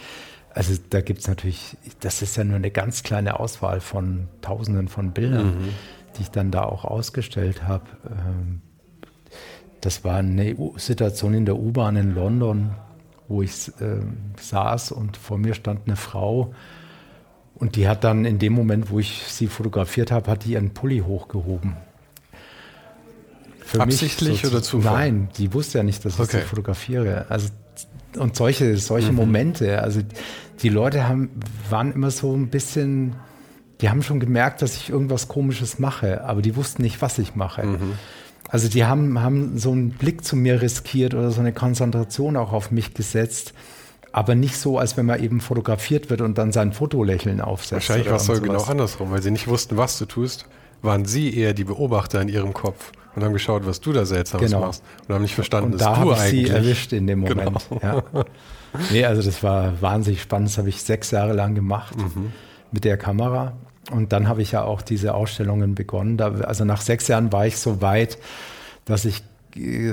also 0.54 0.74
da 0.90 1.00
gibt 1.00 1.20
es 1.20 1.28
natürlich, 1.28 1.76
das 2.00 2.22
ist 2.22 2.36
ja 2.36 2.44
nur 2.44 2.56
eine 2.56 2.70
ganz 2.70 3.02
kleine 3.02 3.38
Auswahl 3.38 3.80
von 3.80 4.28
Tausenden 4.42 4.88
von 4.88 5.12
Bildern, 5.12 5.46
mhm. 5.46 5.68
die 6.16 6.22
ich 6.22 6.30
dann 6.30 6.50
da 6.50 6.64
auch 6.64 6.84
ausgestellt 6.84 7.62
habe. 7.64 7.84
Ähm, 8.06 8.62
das 9.80 10.04
war 10.04 10.16
eine 10.16 10.56
Situation 10.76 11.34
in 11.34 11.46
der 11.46 11.56
U-Bahn 11.56 11.96
in 11.96 12.14
London, 12.14 12.74
wo 13.28 13.42
ich 13.42 13.68
äh, 13.80 14.00
saß 14.38 14.92
und 14.92 15.16
vor 15.16 15.38
mir 15.38 15.54
stand 15.54 15.86
eine 15.86 15.96
Frau, 15.96 16.52
und 17.60 17.76
die 17.76 17.86
hat 17.86 18.04
dann 18.04 18.24
in 18.24 18.38
dem 18.38 18.54
Moment, 18.54 18.90
wo 18.90 18.98
ich 18.98 19.22
sie 19.28 19.46
fotografiert 19.46 20.10
habe, 20.10 20.30
hat 20.30 20.44
die 20.44 20.52
ihren 20.52 20.70
Pulli 20.70 21.00
hochgehoben. 21.06 21.76
Für 23.60 23.82
Absichtlich 23.82 24.42
so, 24.42 24.48
oder 24.48 24.62
Zufall? 24.62 24.94
Nein, 24.94 25.28
die 25.36 25.52
wusste 25.52 25.78
ja 25.78 25.84
nicht, 25.84 26.04
dass 26.04 26.14
ich 26.14 26.20
okay. 26.20 26.38
sie 26.38 26.42
fotografiere. 26.42 27.26
Also 27.28 27.50
und 28.16 28.34
solche, 28.34 28.76
solche 28.78 29.10
mhm. 29.12 29.16
Momente. 29.16 29.82
Also 29.82 30.00
die 30.62 30.68
Leute 30.68 31.06
haben, 31.06 31.30
waren 31.68 31.92
immer 31.92 32.10
so 32.10 32.34
ein 32.34 32.48
bisschen, 32.48 33.14
die 33.80 33.88
haben 33.88 34.02
schon 34.02 34.20
gemerkt, 34.20 34.62
dass 34.62 34.74
ich 34.76 34.90
irgendwas 34.90 35.28
Komisches 35.28 35.78
mache, 35.78 36.24
aber 36.24 36.42
die 36.42 36.56
wussten 36.56 36.82
nicht, 36.82 37.00
was 37.02 37.18
ich 37.18 37.36
mache. 37.36 37.64
Mhm. 37.64 37.92
Also 38.48 38.68
die 38.68 38.84
haben, 38.84 39.20
haben 39.20 39.58
so 39.58 39.70
einen 39.70 39.90
Blick 39.90 40.24
zu 40.24 40.34
mir 40.34 40.60
riskiert 40.60 41.14
oder 41.14 41.30
so 41.30 41.40
eine 41.40 41.52
Konzentration 41.52 42.36
auch 42.36 42.52
auf 42.52 42.70
mich 42.70 42.94
gesetzt 42.94 43.54
aber 44.12 44.34
nicht 44.34 44.56
so, 44.56 44.78
als 44.78 44.96
wenn 44.96 45.06
man 45.06 45.22
eben 45.22 45.40
fotografiert 45.40 46.10
wird 46.10 46.20
und 46.20 46.36
dann 46.38 46.52
sein 46.52 46.72
Fotolächeln 46.72 47.40
aufsetzt. 47.40 47.88
Wahrscheinlich 47.88 48.08
war 48.08 48.16
es 48.16 48.26
so 48.26 48.40
genau 48.40 48.62
andersrum, 48.62 49.10
weil 49.10 49.22
sie 49.22 49.30
nicht 49.30 49.46
wussten, 49.46 49.76
was 49.76 49.98
du 49.98 50.06
tust, 50.06 50.46
waren 50.82 51.04
sie 51.04 51.36
eher 51.36 51.54
die 51.54 51.64
Beobachter 51.64 52.20
in 52.20 52.28
ihrem 52.28 52.52
Kopf 52.52 52.92
und 53.14 53.22
haben 53.22 53.32
geschaut, 53.32 53.66
was 53.66 53.80
du 53.80 53.92
da 53.92 54.04
seltsames 54.04 54.50
genau. 54.50 54.66
machst 54.66 54.82
und 55.06 55.14
haben 55.14 55.22
nicht 55.22 55.34
verstanden, 55.34 55.72
und 55.72 55.80
dass 55.80 55.96
da 55.96 56.02
du 56.02 56.12
eigentlich... 56.12 56.48
sie 56.48 56.52
erwischt 56.52 56.92
in 56.92 57.06
dem 57.06 57.20
Moment. 57.20 57.66
Genau. 57.68 57.80
Ja. 57.82 58.02
Nee, 58.92 59.04
also 59.04 59.20
das 59.20 59.42
war 59.42 59.82
wahnsinnig 59.82 60.22
spannend. 60.22 60.48
Das 60.48 60.56
habe 60.56 60.68
ich 60.68 60.80
sechs 60.80 61.10
Jahre 61.10 61.32
lang 61.32 61.56
gemacht 61.56 61.96
mhm. 61.96 62.32
mit 62.70 62.84
der 62.84 62.96
Kamera. 62.96 63.54
Und 63.90 64.12
dann 64.12 64.28
habe 64.28 64.42
ich 64.42 64.52
ja 64.52 64.62
auch 64.62 64.80
diese 64.80 65.12
Ausstellungen 65.12 65.74
begonnen. 65.74 66.16
Da, 66.16 66.30
also 66.42 66.64
nach 66.64 66.80
sechs 66.80 67.08
Jahren 67.08 67.32
war 67.32 67.48
ich 67.48 67.56
so 67.56 67.82
weit, 67.82 68.16
dass 68.84 69.04
ich 69.04 69.24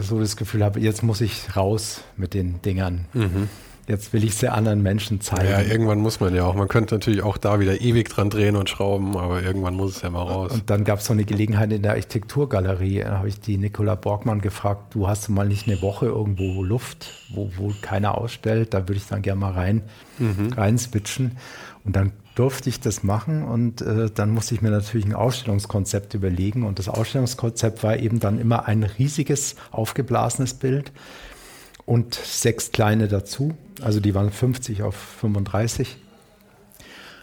so 0.01 0.19
das 0.19 0.37
Gefühl 0.37 0.63
habe, 0.63 0.79
jetzt 0.79 1.01
muss 1.01 1.21
ich 1.21 1.55
raus 1.55 2.01
mit 2.17 2.35
den 2.35 2.61
Dingern. 2.61 3.05
Mhm 3.13 3.49
jetzt 3.87 4.11
will 4.11 4.23
ich 4.23 4.31
es 4.31 4.43
anderen 4.43 4.83
Menschen 4.83 5.21
zeigen. 5.21 5.49
Ja, 5.49 5.61
irgendwann 5.61 5.99
muss 5.99 6.19
man 6.19 6.35
ja 6.35 6.43
auch. 6.45 6.55
Man 6.55 6.67
könnte 6.67 6.95
natürlich 6.95 7.21
auch 7.23 7.37
da 7.37 7.59
wieder 7.59 7.79
ewig 7.79 8.09
dran 8.09 8.29
drehen 8.29 8.55
und 8.55 8.69
schrauben, 8.69 9.17
aber 9.17 9.41
irgendwann 9.41 9.75
muss 9.75 9.97
es 9.97 10.01
ja 10.01 10.09
mal 10.09 10.23
raus. 10.23 10.51
Und 10.51 10.69
dann 10.69 10.83
gab 10.83 10.99
es 10.99 11.05
so 11.05 11.13
eine 11.13 11.23
Gelegenheit 11.23 11.71
in 11.71 11.81
der 11.81 11.91
Architekturgalerie. 11.91 12.99
Da 12.99 13.19
habe 13.19 13.29
ich 13.29 13.39
die 13.39 13.57
Nicola 13.57 13.95
Borgmann 13.95 14.41
gefragt, 14.41 14.93
du 14.93 15.07
hast 15.07 15.29
mal 15.29 15.47
nicht 15.47 15.67
eine 15.67 15.81
Woche 15.81 16.07
irgendwo 16.07 16.63
Luft, 16.63 17.13
wo, 17.29 17.49
wo 17.55 17.73
keiner 17.81 18.17
ausstellt, 18.17 18.73
da 18.73 18.81
würde 18.81 18.95
ich 18.95 19.07
dann 19.07 19.21
gerne 19.21 19.39
mal 19.39 19.53
rein, 19.53 19.83
mhm. 20.19 20.51
rein 20.53 20.77
switchen. 20.77 21.37
Und 21.85 21.95
dann 21.95 22.11
durfte 22.35 22.69
ich 22.69 22.81
das 22.81 23.03
machen 23.03 23.43
und 23.43 23.81
äh, 23.81 24.11
dann 24.13 24.29
musste 24.29 24.53
ich 24.53 24.61
mir 24.61 24.69
natürlich 24.69 25.05
ein 25.05 25.15
Ausstellungskonzept 25.15 26.13
überlegen. 26.13 26.63
Und 26.63 26.77
das 26.77 26.89
Ausstellungskonzept 26.89 27.81
war 27.83 27.97
eben 27.97 28.19
dann 28.19 28.37
immer 28.39 28.67
ein 28.67 28.83
riesiges, 28.83 29.55
aufgeblasenes 29.71 30.53
Bild 30.55 30.91
und 31.85 32.15
sechs 32.15 32.73
kleine 32.73 33.07
dazu. 33.07 33.55
Also 33.81 33.99
die 33.99 34.15
waren 34.15 34.31
50 34.31 34.83
auf 34.83 34.95
35. 34.95 35.97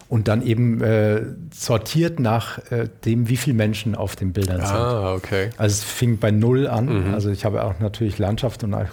Und 0.08 0.28
dann 0.28 0.42
eben 0.42 0.82
äh, 0.82 1.22
sortiert 1.52 2.20
nach 2.20 2.58
äh, 2.70 2.88
dem, 3.04 3.28
wie 3.28 3.36
viele 3.36 3.56
Menschen 3.56 3.94
auf 3.94 4.16
den 4.16 4.32
Bildern 4.32 4.60
ah, 4.60 4.66
sind. 4.66 4.76
Ah, 4.76 5.14
okay. 5.14 5.50
Also 5.56 5.74
es 5.74 5.84
fing 5.84 6.18
bei 6.18 6.30
Null 6.30 6.66
an. 6.68 7.08
Mhm. 7.08 7.14
Also 7.14 7.30
ich 7.30 7.44
habe 7.44 7.64
auch 7.64 7.80
natürlich 7.80 8.18
Landschaft 8.18 8.62
und 8.64 8.74
äh, 8.74 8.86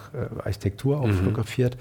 Architektur 0.44 1.00
auch 1.00 1.08
mhm. 1.08 1.14
fotografiert. 1.14 1.78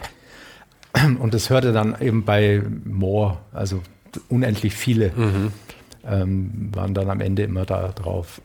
Und 1.20 1.34
es 1.34 1.50
hörte 1.50 1.72
dann 1.72 1.96
eben 2.00 2.24
bei 2.24 2.60
More, 2.84 3.38
also 3.52 3.80
unendlich 4.28 4.74
viele, 4.74 5.12
mhm. 5.14 5.52
ähm, 6.04 6.70
waren 6.74 6.94
dann 6.94 7.08
am 7.10 7.20
Ende 7.20 7.44
immer 7.44 7.64
da 7.64 7.92
drauf. 7.94 8.40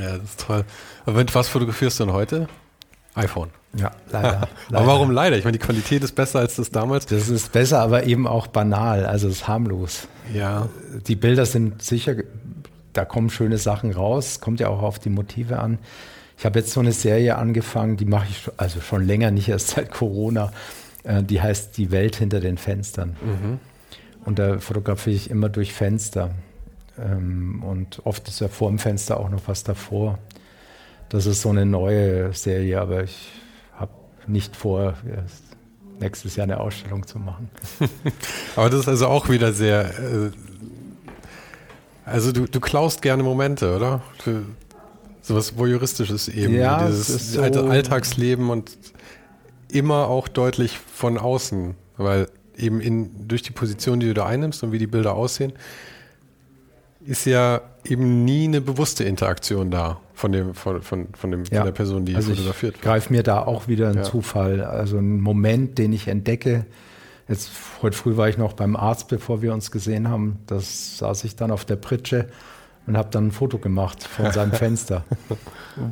Ja, 0.00 0.18
das 0.18 0.30
ist 0.30 0.40
toll. 0.40 0.64
Aber 1.06 1.24
was 1.34 1.48
fotografierst 1.48 2.00
du 2.00 2.06
denn 2.06 2.12
heute? 2.12 2.48
iPhone. 3.14 3.50
Ja, 3.76 3.90
leider, 4.10 4.48
leider. 4.68 4.84
Aber 4.84 4.86
warum 4.86 5.10
leider? 5.10 5.36
Ich 5.36 5.44
meine, 5.44 5.58
die 5.58 5.64
Qualität 5.64 6.02
ist 6.04 6.14
besser 6.14 6.40
als 6.40 6.56
das 6.56 6.70
damals. 6.70 7.06
Das 7.06 7.28
ist 7.28 7.52
besser, 7.52 7.80
aber 7.80 8.04
eben 8.04 8.26
auch 8.26 8.46
banal. 8.46 9.06
Also 9.06 9.28
es 9.28 9.36
ist 9.36 9.48
harmlos. 9.48 10.08
Ja. 10.32 10.68
Die 11.06 11.16
Bilder 11.16 11.46
sind 11.46 11.82
sicher, 11.82 12.16
da 12.92 13.04
kommen 13.04 13.30
schöne 13.30 13.58
Sachen 13.58 13.92
raus. 13.92 14.40
Kommt 14.40 14.60
ja 14.60 14.68
auch 14.68 14.82
auf 14.82 14.98
die 14.98 15.10
Motive 15.10 15.58
an. 15.58 15.78
Ich 16.38 16.44
habe 16.44 16.58
jetzt 16.58 16.72
so 16.72 16.80
eine 16.80 16.92
Serie 16.92 17.36
angefangen, 17.36 17.96
die 17.96 18.04
mache 18.04 18.26
ich 18.28 18.50
also 18.56 18.80
schon 18.80 19.06
länger, 19.06 19.30
nicht 19.30 19.48
erst 19.48 19.68
seit 19.70 19.90
Corona. 19.90 20.52
Äh, 21.04 21.22
die 21.22 21.40
heißt 21.40 21.76
Die 21.76 21.90
Welt 21.90 22.16
hinter 22.16 22.40
den 22.40 22.58
Fenstern. 22.58 23.16
Mhm. 23.22 23.60
Und 24.24 24.38
da 24.38 24.58
fotografiere 24.58 25.16
ich 25.16 25.30
immer 25.30 25.48
durch 25.48 25.72
Fenster. 25.72 26.30
Ähm, 26.98 27.62
und 27.62 28.00
oft 28.04 28.26
ist 28.28 28.40
ja 28.40 28.48
vor 28.48 28.68
dem 28.68 28.78
Fenster 28.78 29.20
auch 29.20 29.28
noch 29.28 29.42
was 29.46 29.64
davor. 29.64 30.18
Das 31.08 31.26
ist 31.26 31.42
so 31.42 31.50
eine 31.50 31.66
neue 31.66 32.32
Serie, 32.32 32.80
aber 32.80 33.04
ich 33.04 33.30
habe 33.76 33.92
nicht 34.26 34.56
vor, 34.56 34.94
nächstes 36.00 36.36
Jahr 36.36 36.44
eine 36.44 36.60
Ausstellung 36.60 37.06
zu 37.06 37.18
machen. 37.18 37.50
aber 38.56 38.70
das 38.70 38.80
ist 38.80 38.88
also 38.88 39.08
auch 39.08 39.28
wieder 39.28 39.52
sehr. 39.52 39.86
Äh, 39.98 40.30
also 42.04 42.32
du, 42.32 42.46
du 42.46 42.60
klaust 42.60 43.00
gerne 43.02 43.22
Momente, 43.22 43.74
oder? 43.74 44.02
Du, 44.24 44.44
sowas 45.22 45.56
Voyeuristisches 45.56 46.28
eben. 46.28 46.54
Ja, 46.54 46.86
dieses 46.86 47.32
so 47.32 47.40
Alltagsleben 47.40 48.50
und 48.50 48.76
immer 49.68 50.08
auch 50.08 50.28
deutlich 50.28 50.78
von 50.78 51.18
außen, 51.18 51.74
weil 51.96 52.28
eben 52.56 52.80
in, 52.80 53.26
durch 53.26 53.42
die 53.42 53.52
Position, 53.52 54.00
die 54.00 54.06
du 54.06 54.14
da 54.14 54.26
einnimmst 54.26 54.62
und 54.62 54.72
wie 54.72 54.78
die 54.78 54.86
Bilder 54.86 55.14
aussehen, 55.14 55.52
ist 57.04 57.24
ja 57.26 57.62
eben 57.84 58.24
nie 58.24 58.44
eine 58.44 58.60
bewusste 58.60 59.04
Interaktion 59.04 59.70
da 59.70 60.00
von, 60.14 60.32
dem, 60.32 60.54
von, 60.54 60.82
von, 60.82 61.08
von, 61.12 61.30
dem, 61.30 61.44
ja. 61.44 61.58
von 61.58 61.66
der 61.66 61.72
Person, 61.72 62.04
die 62.04 62.14
also 62.14 62.30
fotografiert 62.30 62.74
wird. 62.74 62.82
Greife 62.82 63.12
mir 63.12 63.22
da 63.22 63.42
auch 63.42 63.68
wieder 63.68 63.88
einen 63.88 63.98
ja. 63.98 64.02
Zufall, 64.04 64.62
also 64.62 64.98
einen 64.98 65.20
Moment, 65.20 65.78
den 65.78 65.92
ich 65.92 66.08
entdecke. 66.08 66.66
Jetzt, 67.28 67.50
heute 67.82 67.96
früh 67.96 68.16
war 68.16 68.28
ich 68.28 68.38
noch 68.38 68.52
beim 68.52 68.76
Arzt, 68.76 69.08
bevor 69.08 69.42
wir 69.42 69.52
uns 69.52 69.70
gesehen 69.70 70.08
haben. 70.08 70.38
Da 70.46 70.60
saß 70.60 71.24
ich 71.24 71.36
dann 71.36 71.50
auf 71.50 71.64
der 71.64 71.76
Pritsche 71.76 72.28
und 72.86 72.98
habe 72.98 73.08
dann 73.10 73.28
ein 73.28 73.32
Foto 73.32 73.58
gemacht 73.58 74.02
von 74.04 74.30
seinem 74.30 74.52
Fenster, 74.54 75.04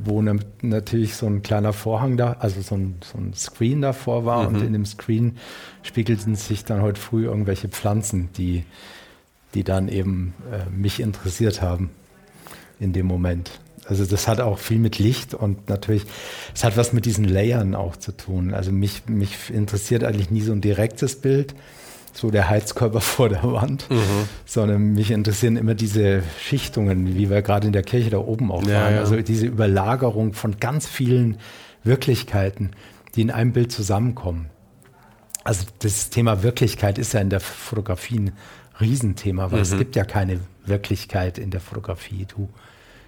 wo 0.04 0.20
ne, 0.20 0.38
natürlich 0.60 1.16
so 1.16 1.26
ein 1.26 1.42
kleiner 1.42 1.72
Vorhang 1.72 2.16
da, 2.16 2.34
also 2.38 2.60
so 2.60 2.74
ein, 2.74 2.96
so 3.02 3.18
ein 3.18 3.32
Screen 3.34 3.80
davor 3.80 4.26
war 4.26 4.48
mhm. 4.48 4.56
und 4.56 4.62
in 4.62 4.72
dem 4.74 4.84
Screen 4.84 5.38
spiegelten 5.82 6.34
sich 6.34 6.64
dann 6.64 6.82
heute 6.82 7.00
früh 7.00 7.24
irgendwelche 7.24 7.68
Pflanzen, 7.68 8.28
die 8.36 8.64
die 9.54 9.64
dann 9.64 9.88
eben 9.88 10.34
äh, 10.50 10.68
mich 10.70 11.00
interessiert 11.00 11.62
haben 11.62 11.90
in 12.80 12.92
dem 12.92 13.06
Moment. 13.06 13.60
Also 13.86 14.06
das 14.06 14.28
hat 14.28 14.40
auch 14.40 14.58
viel 14.58 14.78
mit 14.78 14.98
Licht 14.98 15.34
und 15.34 15.68
natürlich, 15.68 16.04
es 16.54 16.62
hat 16.62 16.76
was 16.76 16.92
mit 16.92 17.04
diesen 17.04 17.24
Layern 17.24 17.74
auch 17.74 17.96
zu 17.96 18.12
tun. 18.12 18.54
Also 18.54 18.70
mich, 18.70 19.02
mich 19.06 19.50
interessiert 19.50 20.04
eigentlich 20.04 20.30
nie 20.30 20.42
so 20.42 20.52
ein 20.52 20.60
direktes 20.60 21.20
Bild, 21.20 21.54
so 22.12 22.30
der 22.30 22.48
Heizkörper 22.48 23.00
vor 23.00 23.28
der 23.28 23.42
Wand, 23.42 23.90
mhm. 23.90 24.28
sondern 24.46 24.92
mich 24.94 25.10
interessieren 25.10 25.56
immer 25.56 25.74
diese 25.74 26.22
Schichtungen, 26.40 27.16
wie 27.16 27.28
wir 27.28 27.42
gerade 27.42 27.66
in 27.66 27.72
der 27.72 27.82
Kirche 27.82 28.10
da 28.10 28.18
oben 28.18 28.52
auch 28.52 28.64
ja, 28.64 28.82
waren. 28.82 28.94
Ja. 28.94 29.00
Also 29.00 29.20
diese 29.20 29.46
Überlagerung 29.46 30.32
von 30.32 30.58
ganz 30.60 30.86
vielen 30.86 31.38
Wirklichkeiten, 31.82 32.70
die 33.16 33.22
in 33.22 33.30
einem 33.30 33.52
Bild 33.52 33.72
zusammenkommen. 33.72 34.48
Also 35.44 35.64
das 35.80 36.10
Thema 36.10 36.44
Wirklichkeit 36.44 36.98
ist 36.98 37.14
ja 37.14 37.20
in 37.20 37.30
der 37.30 37.40
Fotografie 37.40 38.20
ein 38.20 38.32
Riesenthema, 38.80 39.50
weil 39.50 39.58
mhm. 39.58 39.62
es 39.62 39.76
gibt 39.76 39.96
ja 39.96 40.04
keine 40.04 40.38
Wirklichkeit 40.64 41.38
in 41.38 41.50
der 41.50 41.60
Fotografie. 41.60 42.26
Du 42.26 42.48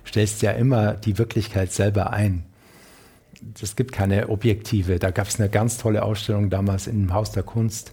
stellst 0.06 0.42
ja 0.42 0.52
immer 0.52 0.94
die 0.94 1.18
Wirklichkeit 1.18 1.72
selber 1.72 2.12
ein. 2.12 2.44
Es 3.60 3.76
gibt 3.76 3.92
keine 3.92 4.28
Objektive. 4.28 4.98
Da 4.98 5.10
gab 5.10 5.28
es 5.28 5.38
eine 5.38 5.48
ganz 5.48 5.78
tolle 5.78 6.02
Ausstellung 6.02 6.50
damals 6.50 6.86
im 6.86 7.12
Haus 7.12 7.30
der 7.30 7.42
Kunst. 7.42 7.92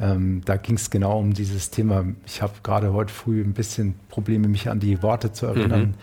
Ähm, 0.00 0.42
da 0.44 0.56
ging 0.56 0.76
es 0.76 0.90
genau 0.90 1.18
um 1.18 1.32
dieses 1.32 1.70
Thema. 1.70 2.04
Ich 2.26 2.42
habe 2.42 2.52
gerade 2.62 2.92
heute 2.92 3.12
früh 3.12 3.42
ein 3.42 3.54
bisschen 3.54 3.94
Probleme, 4.08 4.48
mich 4.48 4.68
an 4.68 4.78
die 4.80 5.02
Worte 5.02 5.32
zu 5.32 5.46
erinnern. 5.46 5.80
Mhm. 5.80 5.94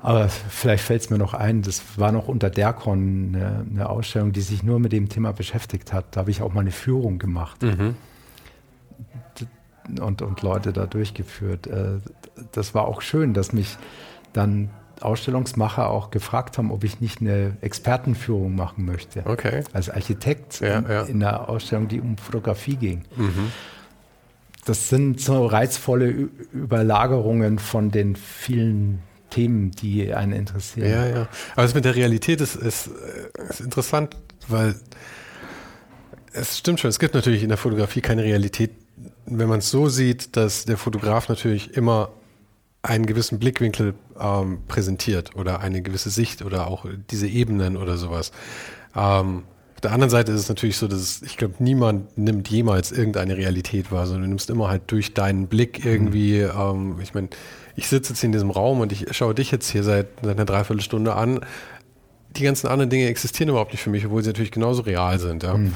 Aber 0.00 0.28
vielleicht 0.28 0.84
fällt 0.84 1.02
es 1.02 1.10
mir 1.10 1.18
noch 1.18 1.34
ein, 1.34 1.62
das 1.62 1.82
war 1.96 2.12
noch 2.12 2.28
unter 2.28 2.50
Derkon 2.50 3.34
eine, 3.34 3.66
eine, 3.68 3.88
Ausstellung, 3.88 4.32
die 4.32 4.42
sich 4.42 4.62
nur 4.62 4.78
mit 4.78 4.92
dem 4.92 5.08
Thema 5.08 5.32
beschäftigt 5.32 5.92
hat. 5.92 6.04
Da 6.12 6.20
habe 6.20 6.30
ich 6.30 6.40
auch 6.40 6.54
mal 6.54 6.60
eine 6.60 6.70
Führung 6.70 7.18
gemacht. 7.18 7.62
Mhm 7.62 7.96
und, 10.00 10.22
und 10.22 10.42
Leute 10.42 10.72
da 10.72 10.86
durchgeführt. 10.86 11.66
Äh, 11.66 12.00
das 12.52 12.74
war 12.74 12.86
auch 12.86 13.00
schön, 13.00 13.34
dass 13.34 13.52
mich 13.52 13.76
dann 14.38 14.70
Ausstellungsmacher 15.00 15.88
auch 15.88 16.10
gefragt 16.10 16.58
haben, 16.58 16.70
ob 16.70 16.84
ich 16.84 17.00
nicht 17.00 17.20
eine 17.20 17.56
Expertenführung 17.60 18.54
machen 18.54 18.84
möchte. 18.84 19.22
Okay. 19.24 19.62
Als 19.72 19.90
Architekt 19.90 20.60
ja, 20.60 20.78
in, 20.78 20.84
ja. 20.88 21.02
in, 21.02 21.22
einer 21.22 21.48
Ausstellung, 21.48 21.88
die 21.88 22.00
um 22.00 22.16
Fotografie 22.16 22.76
ging. 22.76 23.04
Mhm. 23.16 23.52
das 24.64 24.88
sind 24.88 25.20
so 25.20 25.46
reizvolle 25.46 26.08
Überlagerungen 26.52 27.58
von 27.58 27.90
den 27.90 28.16
vielen 28.16 29.00
Themen, 29.30 29.70
die 29.72 30.12
einen 30.12 30.32
interessieren. 30.32 30.90
Ja, 30.90 31.06
ja. 31.06 31.28
Aber 31.52 31.62
das 31.62 31.74
mit 31.74 31.84
der 31.84 31.94
Realität 31.94 32.40
ist, 32.40 32.56
ist, 32.56 32.90
ist 33.48 33.60
interessant, 33.60 34.16
weil 34.48 34.74
es 36.32 36.58
stimmt 36.58 36.80
schon, 36.80 36.88
es 36.88 36.98
gibt 36.98 37.14
natürlich 37.14 37.42
in 37.42 37.48
der 37.48 37.58
Fotografie 37.58 38.00
keine 38.00 38.22
Realität, 38.22 38.70
wenn 39.26 39.48
man 39.48 39.58
es 39.58 39.70
so 39.70 39.88
sieht, 39.88 40.36
dass 40.36 40.64
der 40.64 40.78
Fotograf 40.78 41.28
natürlich 41.28 41.76
immer 41.76 42.10
einen 42.82 43.06
gewissen 43.06 43.38
Blickwinkel 43.38 43.94
ähm, 44.20 44.60
präsentiert 44.68 45.34
oder 45.36 45.60
eine 45.60 45.82
gewisse 45.82 46.10
Sicht 46.10 46.42
oder 46.42 46.68
auch 46.68 46.86
diese 47.10 47.26
Ebenen 47.26 47.76
oder 47.76 47.96
sowas. 47.96 48.32
Ähm, 48.94 49.44
auf 49.74 49.80
der 49.80 49.92
anderen 49.92 50.10
Seite 50.10 50.32
ist 50.32 50.40
es 50.40 50.48
natürlich 50.48 50.76
so, 50.76 50.88
dass 50.88 51.22
ich 51.22 51.36
glaube, 51.36 51.54
niemand 51.60 52.18
nimmt 52.18 52.48
jemals 52.48 52.90
irgendeine 52.90 53.36
Realität 53.36 53.92
wahr, 53.92 54.06
sondern 54.06 54.22
du 54.22 54.28
nimmst 54.30 54.50
immer 54.50 54.68
halt 54.68 54.82
durch 54.88 55.14
deinen 55.14 55.46
Blick 55.46 55.84
irgendwie, 55.84 56.42
mhm. 56.42 56.50
ähm, 56.58 57.00
ich 57.00 57.14
meine, 57.14 57.28
ich 57.76 57.86
sitze 57.86 58.12
jetzt 58.12 58.20
hier 58.20 58.26
in 58.26 58.32
diesem 58.32 58.50
Raum 58.50 58.80
und 58.80 58.90
ich 58.90 59.06
schaue 59.16 59.34
dich 59.34 59.52
jetzt 59.52 59.70
hier 59.70 59.84
seit, 59.84 60.08
seit 60.20 60.36
einer 60.36 60.44
Dreiviertelstunde 60.44 61.14
an. 61.14 61.40
Die 62.36 62.42
ganzen 62.42 62.66
anderen 62.66 62.90
Dinge 62.90 63.06
existieren 63.06 63.50
überhaupt 63.50 63.72
nicht 63.72 63.82
für 63.82 63.90
mich, 63.90 64.04
obwohl 64.04 64.22
sie 64.22 64.30
natürlich 64.30 64.50
genauso 64.50 64.82
real 64.82 65.18
sind. 65.20 65.44
Ja. 65.44 65.56
Mhm. 65.56 65.72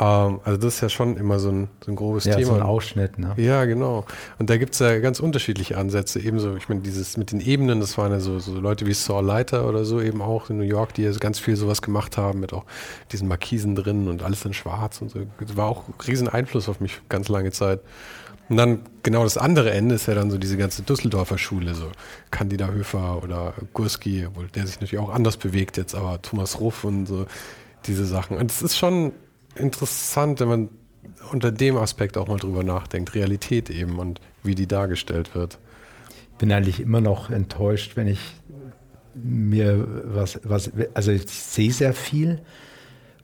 Ähm, 0.00 0.40
also 0.44 0.56
das 0.56 0.74
ist 0.76 0.80
ja 0.80 0.88
schon 0.88 1.16
immer 1.16 1.38
so 1.38 1.50
ein, 1.50 1.68
so 1.84 1.92
ein 1.92 1.96
grobes 1.96 2.24
ja, 2.24 2.36
Thema. 2.36 2.46
so 2.46 2.54
ein 2.54 2.62
Ausschnitt, 2.62 3.18
ne? 3.18 3.34
Ja, 3.36 3.64
genau. 3.64 4.04
Und 4.38 4.48
da 4.48 4.56
gibt 4.56 4.74
es 4.74 4.80
ja 4.80 4.98
ganz 5.00 5.20
unterschiedliche 5.20 5.76
Ansätze. 5.76 6.20
Ebenso, 6.20 6.56
ich 6.56 6.68
meine, 6.68 6.80
dieses 6.80 7.16
mit 7.16 7.32
den 7.32 7.40
Ebenen, 7.40 7.80
das 7.80 7.98
waren 7.98 8.12
ja 8.12 8.20
so, 8.20 8.38
so 8.38 8.58
Leute 8.58 8.86
wie 8.86 8.94
Saul 8.94 9.24
Leiter 9.24 9.68
oder 9.68 9.84
so 9.84 10.00
eben 10.00 10.22
auch 10.22 10.50
in 10.50 10.58
New 10.58 10.64
York, 10.64 10.94
die 10.94 11.02
ja 11.02 11.12
ganz 11.12 11.38
viel 11.38 11.56
sowas 11.56 11.82
gemacht 11.82 12.16
haben, 12.16 12.40
mit 12.40 12.52
auch 12.52 12.64
diesen 13.12 13.28
Markisen 13.28 13.74
drin 13.74 14.08
und 14.08 14.22
alles 14.22 14.44
in 14.44 14.54
schwarz 14.54 15.02
und 15.02 15.10
so. 15.10 15.20
Das 15.40 15.56
war 15.56 15.66
auch 15.66 15.88
ein 15.88 15.94
riesen 16.06 16.28
Einfluss 16.28 16.68
auf 16.68 16.80
mich 16.80 17.00
ganz 17.08 17.28
lange 17.28 17.50
Zeit. 17.52 17.80
Und 18.48 18.56
dann 18.56 18.80
genau 19.02 19.24
das 19.24 19.38
andere 19.38 19.70
Ende 19.70 19.94
ist 19.94 20.06
ja 20.06 20.14
dann 20.14 20.30
so 20.30 20.36
diese 20.36 20.56
ganze 20.56 20.82
Düsseldorfer 20.82 21.38
Schule, 21.38 21.74
so 21.74 21.90
Candida 22.30 22.68
Höfer 22.68 23.22
oder 23.22 23.54
Gurski, 23.72 24.26
obwohl 24.26 24.48
der 24.48 24.66
sich 24.66 24.80
natürlich 24.80 25.02
auch 25.02 25.12
anders 25.12 25.36
bewegt 25.36 25.76
jetzt, 25.76 25.94
aber 25.94 26.20
Thomas 26.20 26.60
Ruff 26.60 26.84
und 26.84 27.06
so 27.06 27.26
diese 27.86 28.04
Sachen. 28.04 28.36
Und 28.36 28.50
es 28.50 28.62
ist 28.62 28.76
schon 28.76 29.12
interessant, 29.56 30.40
wenn 30.40 30.48
man 30.48 30.68
unter 31.30 31.50
dem 31.50 31.76
Aspekt 31.76 32.16
auch 32.16 32.28
mal 32.28 32.38
drüber 32.38 32.62
nachdenkt, 32.62 33.14
Realität 33.14 33.70
eben 33.70 33.98
und 33.98 34.20
wie 34.42 34.54
die 34.54 34.66
dargestellt 34.66 35.34
wird. 35.34 35.58
Ich 36.32 36.38
bin 36.38 36.52
eigentlich 36.52 36.80
immer 36.80 37.00
noch 37.00 37.30
enttäuscht, 37.30 37.96
wenn 37.96 38.08
ich 38.08 38.20
mir 39.14 39.86
was, 40.04 40.40
was 40.44 40.70
also 40.94 41.12
ich 41.12 41.28
sehe 41.28 41.72
sehr 41.72 41.92
viel 41.92 42.40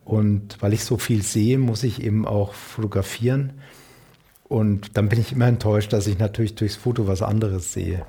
und 0.04 0.60
weil 0.60 0.72
ich 0.72 0.84
so 0.84 0.96
viel 0.98 1.22
sehe, 1.22 1.58
muss 1.58 1.82
ich 1.82 2.02
eben 2.02 2.26
auch 2.26 2.54
fotografieren. 2.54 3.52
Und 4.44 4.96
dann 4.96 5.08
bin 5.08 5.20
ich 5.20 5.32
immer 5.32 5.46
enttäuscht, 5.46 5.92
dass 5.92 6.06
ich 6.06 6.18
natürlich 6.18 6.54
durchs 6.54 6.76
Foto 6.76 7.06
was 7.06 7.20
anderes 7.20 7.72
sehe. 7.72 8.06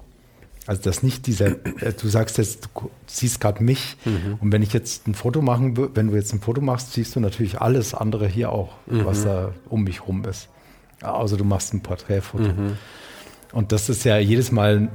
Also 0.67 0.81
dass 0.83 1.01
nicht 1.03 1.25
dieser, 1.25 1.47
äh, 1.47 1.93
du 1.99 2.07
sagst 2.07 2.37
jetzt, 2.37 2.69
du 2.75 2.91
siehst 3.07 3.41
gerade 3.41 3.63
mich 3.63 3.97
mhm. 4.05 4.37
und 4.39 4.51
wenn 4.51 4.61
ich 4.61 4.73
jetzt 4.73 5.07
ein 5.07 5.15
Foto 5.15 5.41
machen 5.41 5.77
würde, 5.77 5.95
wenn 5.95 6.07
du 6.07 6.15
jetzt 6.15 6.33
ein 6.33 6.41
Foto 6.41 6.61
machst, 6.61 6.93
siehst 6.93 7.15
du 7.15 7.19
natürlich 7.19 7.59
alles 7.59 7.93
andere 7.93 8.27
hier 8.27 8.51
auch, 8.51 8.73
mhm. 8.85 9.05
was 9.05 9.23
da 9.23 9.53
um 9.67 9.83
mich 9.83 10.07
rum 10.07 10.25
ist. 10.25 10.49
Also 11.01 11.37
du 11.37 11.43
machst 11.43 11.73
ein 11.73 11.81
Porträtfoto. 11.81 12.43
Mhm. 12.43 12.77
Und 13.51 13.71
das 13.71 13.89
ist 13.89 14.03
ja 14.03 14.17
jedes 14.17 14.51
Mal 14.51 14.89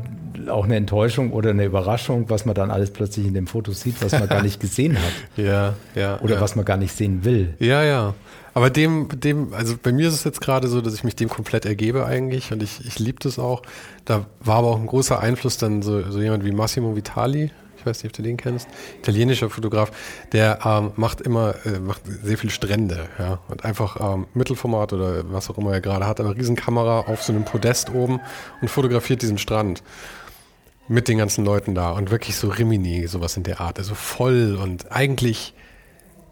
auch 0.48 0.64
eine 0.64 0.76
Enttäuschung 0.76 1.32
oder 1.32 1.50
eine 1.50 1.64
Überraschung, 1.64 2.30
was 2.30 2.44
man 2.44 2.54
dann 2.54 2.70
alles 2.70 2.92
plötzlich 2.92 3.26
in 3.26 3.34
dem 3.34 3.46
Foto 3.46 3.72
sieht, 3.72 4.02
was 4.02 4.12
man 4.12 4.28
gar 4.28 4.42
nicht 4.42 4.60
gesehen 4.60 4.96
hat. 4.96 5.12
Ja, 5.36 5.74
ja. 5.94 6.20
Oder 6.20 6.36
ja. 6.36 6.40
was 6.40 6.54
man 6.54 6.64
gar 6.64 6.76
nicht 6.76 6.94
sehen 6.96 7.24
will. 7.24 7.54
Ja, 7.58 7.82
ja. 7.82 8.14
Aber 8.54 8.70
dem, 8.70 9.08
dem, 9.20 9.52
also 9.52 9.74
bei 9.80 9.92
mir 9.92 10.08
ist 10.08 10.14
es 10.14 10.24
jetzt 10.24 10.40
gerade 10.40 10.68
so, 10.68 10.80
dass 10.80 10.94
ich 10.94 11.02
mich 11.02 11.16
dem 11.16 11.28
komplett 11.28 11.66
ergebe 11.66 12.06
eigentlich 12.06 12.52
und 12.52 12.62
ich, 12.62 12.86
ich 12.86 12.98
liebe 13.00 13.18
das 13.20 13.38
auch. 13.38 13.62
Da 14.04 14.26
war 14.40 14.58
aber 14.58 14.68
auch 14.68 14.78
ein 14.78 14.86
großer 14.86 15.18
Einfluss 15.18 15.58
dann 15.58 15.82
so, 15.82 16.08
so 16.10 16.20
jemand 16.20 16.44
wie 16.44 16.52
Massimo 16.52 16.94
Vitali, 16.94 17.50
ich 17.76 17.84
weiß 17.84 18.02
nicht, 18.02 18.12
ob 18.12 18.16
du 18.16 18.22
den 18.22 18.36
kennst, 18.36 18.68
italienischer 19.00 19.50
Fotograf, 19.50 19.90
der 20.32 20.60
ähm, 20.64 20.92
macht 20.94 21.20
immer, 21.20 21.54
äh, 21.66 21.80
macht 21.80 22.02
sehr 22.22 22.38
viel 22.38 22.50
Strände, 22.50 23.08
ja, 23.18 23.40
und 23.48 23.64
einfach 23.64 23.98
ähm, 24.00 24.26
Mittelformat 24.34 24.92
oder 24.92 25.30
was 25.32 25.50
auch 25.50 25.58
immer 25.58 25.72
er 25.72 25.80
gerade 25.80 26.06
hat, 26.06 26.20
aber 26.20 26.36
Riesenkamera 26.36 27.00
auf 27.00 27.22
so 27.24 27.32
einem 27.32 27.44
Podest 27.44 27.92
oben 27.92 28.20
und 28.62 28.68
fotografiert 28.68 29.20
diesen 29.20 29.36
Strand 29.36 29.82
mit 30.86 31.08
den 31.08 31.18
ganzen 31.18 31.44
Leuten 31.44 31.74
da 31.74 31.90
und 31.90 32.10
wirklich 32.10 32.36
so 32.36 32.48
Rimini, 32.48 33.06
sowas 33.08 33.36
in 33.36 33.42
der 33.42 33.60
Art, 33.60 33.78
also 33.78 33.94
voll 33.94 34.56
und 34.62 34.92
eigentlich 34.92 35.54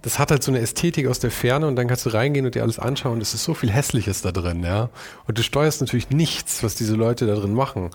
das 0.03 0.19
hat 0.19 0.33
halt 0.33 0.43
so 0.43 0.51
eine 0.51 0.61
Ästhetik 0.61 1.07
aus 1.07 1.21
der 1.21 1.31
Ferne 1.31 1.67
und 1.69 1.77
dann 1.77 1.87
kannst 1.87 2.05
du 2.07 2.11
reingehen 2.11 2.45
und 2.45 2.55
dir 2.55 2.63
alles 2.63 2.79
anschauen. 2.79 3.21
Es 3.21 3.35
ist 3.35 3.45
so 3.45 3.55
viel 3.55 3.71
Hässliches 3.71 4.21
da 4.23 4.33
drin, 4.33 4.65
ja. 4.65 4.91
Und 5.27 5.39
du 5.39 5.43
steuerst 5.43 5.81
natürlich 5.81 6.11
nichts, 6.11 6.63
was 6.65 6.75
diese 6.75 6.97
Leute 6.97 7.27
da 7.27 7.37
drin 7.37 7.55
machen. 7.55 7.91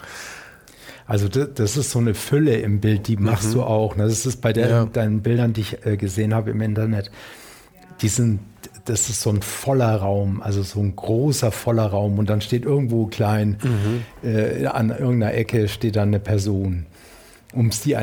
Also 1.05 1.27
das, 1.29 1.77
ist 1.77 1.91
so 1.91 1.99
eine 1.99 2.13
Fülle 2.13 2.57
im 2.57 2.81
Bild, 2.81 3.07
die 3.07 3.17
machst 3.17 3.49
mhm. 3.49 3.53
du 3.53 3.63
auch. 3.63 3.95
Ne? 3.95 4.03
Das 4.03 4.25
ist 4.25 4.41
bei 4.41 4.51
der, 4.51 4.69
ja. 4.69 4.85
deinen 4.85 5.21
Bildern, 5.21 5.53
die 5.53 5.61
ich 5.61 5.85
äh, 5.85 5.95
gesehen 5.95 6.33
habe 6.33 6.51
im 6.51 6.61
Internet. 6.61 7.11
Die 8.01 8.09
sind, 8.09 8.39
das 8.85 9.09
ist 9.09 9.21
so 9.21 9.29
ein 9.29 9.41
voller 9.41 9.95
Raum, 9.95 10.41
also 10.41 10.63
so 10.63 10.79
ein 10.79 10.95
großer 10.95 11.51
voller 11.51 11.87
Raum 11.87 12.19
und 12.19 12.29
dann 12.29 12.41
steht 12.41 12.65
irgendwo 12.65 13.07
klein 13.07 13.57
mhm. 13.63 14.29
äh, 14.29 14.65
an 14.67 14.89
irgendeiner 14.89 15.33
Ecke 15.33 15.67
steht 15.67 15.95
dann 15.95 16.09
eine 16.09 16.19
Person 16.19 16.85
um 17.53 17.69
die, 17.69 17.95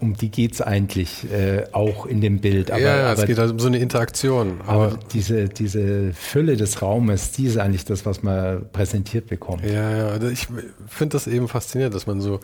um 0.00 0.14
die 0.14 0.30
geht 0.30 0.52
es 0.52 0.60
eigentlich 0.60 1.30
äh, 1.32 1.64
auch 1.72 2.06
in 2.06 2.20
dem 2.20 2.40
Bild. 2.40 2.70
Aber, 2.70 2.80
ja, 2.80 2.96
ja 2.96 3.12
aber, 3.12 3.22
es 3.22 3.26
geht 3.26 3.38
also 3.38 3.54
um 3.54 3.58
so 3.58 3.68
eine 3.68 3.78
Interaktion. 3.78 4.60
Aber, 4.66 4.86
aber, 4.88 4.98
diese, 5.12 5.48
diese 5.48 6.12
Fülle 6.12 6.56
des 6.56 6.82
Raumes, 6.82 7.32
die 7.32 7.46
ist 7.46 7.56
eigentlich 7.56 7.84
das, 7.84 8.04
was 8.04 8.22
man 8.22 8.70
präsentiert 8.72 9.28
bekommt. 9.28 9.64
Ja, 9.64 9.96
ja, 9.96 10.06
also 10.08 10.28
ich 10.28 10.46
finde 10.86 11.14
das 11.14 11.26
eben 11.26 11.48
faszinierend, 11.48 11.94
dass 11.94 12.06
man 12.06 12.20
so 12.20 12.40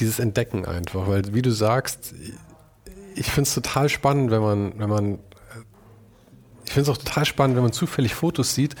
dieses 0.00 0.18
Entdecken 0.18 0.64
einfach, 0.64 1.06
weil 1.06 1.34
wie 1.34 1.42
du 1.42 1.50
sagst, 1.50 2.14
ich 3.14 3.26
finde 3.26 3.48
es 3.48 3.54
total 3.54 3.88
spannend, 3.88 4.30
wenn 4.30 4.40
man, 4.40 4.72
wenn 4.78 4.88
man, 4.88 5.18
ich 6.64 6.72
finde 6.72 6.90
es 6.90 6.96
auch 6.96 7.02
total 7.02 7.24
spannend, 7.24 7.56
wenn 7.56 7.64
man 7.64 7.72
zufällig 7.72 8.14
Fotos 8.14 8.54
sieht, 8.54 8.74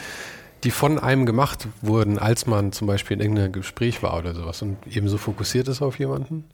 die 0.64 0.70
von 0.70 0.98
einem 0.98 1.26
gemacht 1.26 1.68
wurden, 1.82 2.18
als 2.18 2.46
man 2.46 2.72
zum 2.72 2.86
Beispiel 2.86 3.16
in 3.16 3.20
irgendeinem 3.20 3.52
Gespräch 3.52 4.02
war 4.02 4.18
oder 4.18 4.34
sowas 4.34 4.62
und 4.62 4.76
eben 4.86 5.08
so 5.08 5.18
fokussiert 5.18 5.68
ist 5.68 5.82
auf 5.82 5.98
jemanden. 5.98 6.44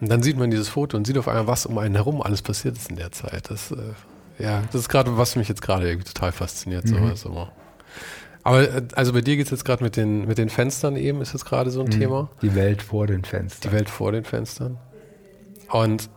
Und 0.00 0.10
dann 0.10 0.22
sieht 0.22 0.36
man 0.36 0.50
dieses 0.50 0.68
Foto 0.68 0.96
und 0.96 1.06
sieht 1.06 1.16
auf 1.16 1.28
einmal, 1.28 1.46
was 1.46 1.64
um 1.64 1.78
einen 1.78 1.94
herum 1.94 2.20
alles 2.20 2.42
passiert 2.42 2.76
ist 2.76 2.90
in 2.90 2.96
der 2.96 3.12
Zeit. 3.12 3.50
Das, 3.50 3.70
äh, 3.70 3.76
ja, 4.42 4.62
das 4.72 4.82
ist 4.82 4.88
gerade, 4.88 5.16
was 5.16 5.36
mich 5.36 5.48
jetzt 5.48 5.62
gerade 5.62 5.88
irgendwie 5.88 6.12
total 6.12 6.32
fasziniert. 6.32 6.84
Mhm. 6.84 6.88
Sowas 6.88 7.24
immer. 7.24 7.52
Aber 8.42 8.62
äh, 8.62 8.82
also 8.94 9.12
bei 9.12 9.20
dir 9.20 9.36
geht 9.36 9.46
es 9.46 9.50
jetzt 9.50 9.64
gerade 9.64 9.82
mit 9.84 9.96
den, 9.96 10.26
mit 10.26 10.38
den 10.38 10.48
Fenstern 10.48 10.96
eben, 10.96 11.20
ist 11.20 11.32
jetzt 11.32 11.44
gerade 11.44 11.70
so 11.70 11.80
ein 11.80 11.86
mhm. 11.86 12.00
Thema. 12.00 12.30
Die 12.42 12.54
Welt 12.54 12.82
vor 12.82 13.06
den 13.06 13.24
Fenstern. 13.24 13.70
Die 13.70 13.76
Welt 13.76 13.88
vor 13.88 14.12
den 14.12 14.24
Fenstern. 14.24 14.78
Und 15.70 16.10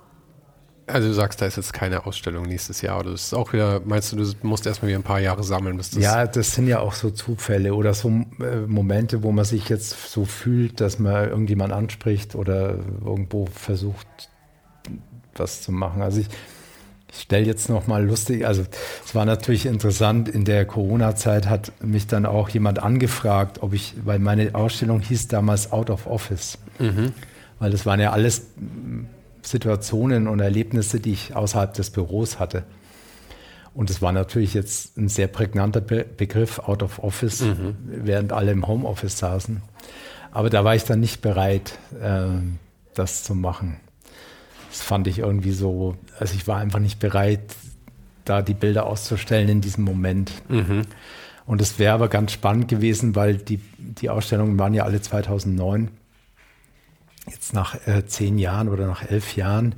also 0.87 1.07
du 1.07 1.13
sagst, 1.13 1.41
da 1.41 1.45
ist 1.45 1.57
jetzt 1.57 1.73
keine 1.73 2.05
Ausstellung 2.05 2.45
nächstes 2.45 2.81
Jahr 2.81 2.99
oder 2.99 3.11
das 3.11 3.23
ist 3.23 3.33
auch 3.33 3.53
wieder, 3.53 3.81
meinst 3.85 4.11
du, 4.11 4.17
du 4.17 4.33
musst 4.43 4.65
erstmal 4.67 4.89
wieder 4.89 4.99
ein 4.99 5.03
paar 5.03 5.19
Jahre 5.19 5.43
sammeln, 5.43 5.77
bis 5.77 5.91
das 5.91 6.03
Ja, 6.03 6.27
das 6.27 6.53
sind 6.53 6.67
ja 6.67 6.79
auch 6.79 6.93
so 6.93 7.09
Zufälle 7.09 7.73
oder 7.73 7.93
so 7.93 8.09
äh, 8.09 8.67
Momente, 8.67 9.23
wo 9.23 9.31
man 9.31 9.45
sich 9.45 9.69
jetzt 9.69 10.11
so 10.11 10.25
fühlt, 10.25 10.81
dass 10.81 10.99
man 10.99 11.29
irgendjemand 11.29 11.73
anspricht 11.73 12.35
oder 12.35 12.75
irgendwo 13.03 13.47
versucht, 13.47 14.07
was 15.35 15.63
zu 15.63 15.71
machen. 15.71 16.03
Also 16.03 16.21
ich, 16.21 16.27
ich 17.11 17.21
stelle 17.21 17.45
jetzt 17.45 17.67
noch 17.67 17.87
mal 17.87 18.05
lustig, 18.05 18.45
also 18.45 18.63
es 19.05 19.15
war 19.15 19.25
natürlich 19.25 19.65
interessant, 19.65 20.29
in 20.29 20.45
der 20.45 20.65
Corona-Zeit 20.65 21.49
hat 21.49 21.71
mich 21.81 22.05
dann 22.05 22.27
auch 22.27 22.49
jemand 22.49 22.77
angefragt, 22.77 23.63
ob 23.63 23.73
ich, 23.73 23.95
weil 24.03 24.19
meine 24.19 24.53
Ausstellung 24.53 24.99
hieß 24.99 25.29
damals 25.29 25.71
Out 25.71 25.89
of 25.89 26.05
Office. 26.05 26.59
Mhm. 26.77 27.13
Weil 27.57 27.71
das 27.71 27.85
waren 27.85 28.01
ja 28.01 28.11
alles 28.11 28.47
Situationen 29.45 30.27
und 30.27 30.39
Erlebnisse, 30.39 30.99
die 30.99 31.13
ich 31.13 31.35
außerhalb 31.35 31.73
des 31.73 31.91
Büros 31.91 32.39
hatte. 32.39 32.63
Und 33.73 33.89
es 33.89 34.01
war 34.01 34.11
natürlich 34.11 34.53
jetzt 34.53 34.97
ein 34.97 35.09
sehr 35.09 35.27
prägnanter 35.27 35.81
Be 35.81 36.05
Begriff, 36.05 36.59
out 36.59 36.81
of 36.81 36.99
office, 36.99 37.41
mhm. 37.41 37.75
während 37.85 38.31
alle 38.31 38.51
im 38.51 38.67
Homeoffice 38.67 39.17
saßen. 39.17 39.61
Aber 40.31 40.49
da 40.49 40.63
war 40.63 40.75
ich 40.75 40.85
dann 40.85 40.99
nicht 40.99 41.21
bereit, 41.21 41.77
äh, 42.01 42.27
das 42.93 43.23
zu 43.23 43.35
machen. 43.35 43.77
Das 44.69 44.81
fand 44.81 45.07
ich 45.07 45.19
irgendwie 45.19 45.51
so, 45.51 45.95
also 46.19 46.35
ich 46.35 46.47
war 46.47 46.57
einfach 46.57 46.79
nicht 46.79 46.99
bereit, 46.99 47.41
da 48.23 48.41
die 48.41 48.53
Bilder 48.53 48.85
auszustellen 48.85 49.49
in 49.49 49.61
diesem 49.61 49.83
Moment. 49.83 50.31
Mhm. 50.49 50.81
Und 51.45 51.61
es 51.61 51.77
wäre 51.77 51.93
aber 51.93 52.07
ganz 52.07 52.31
spannend 52.31 52.67
gewesen, 52.67 53.15
weil 53.15 53.37
die, 53.37 53.59
die 53.77 54.09
Ausstellungen 54.09 54.57
waren 54.57 54.73
ja 54.73 54.83
alle 54.83 55.01
2009 55.01 55.89
jetzt 57.27 57.53
nach 57.53 57.75
äh, 57.87 58.05
zehn 58.05 58.37
Jahren 58.37 58.69
oder 58.69 58.87
nach 58.87 59.03
elf 59.03 59.35
Jahren 59.35 59.75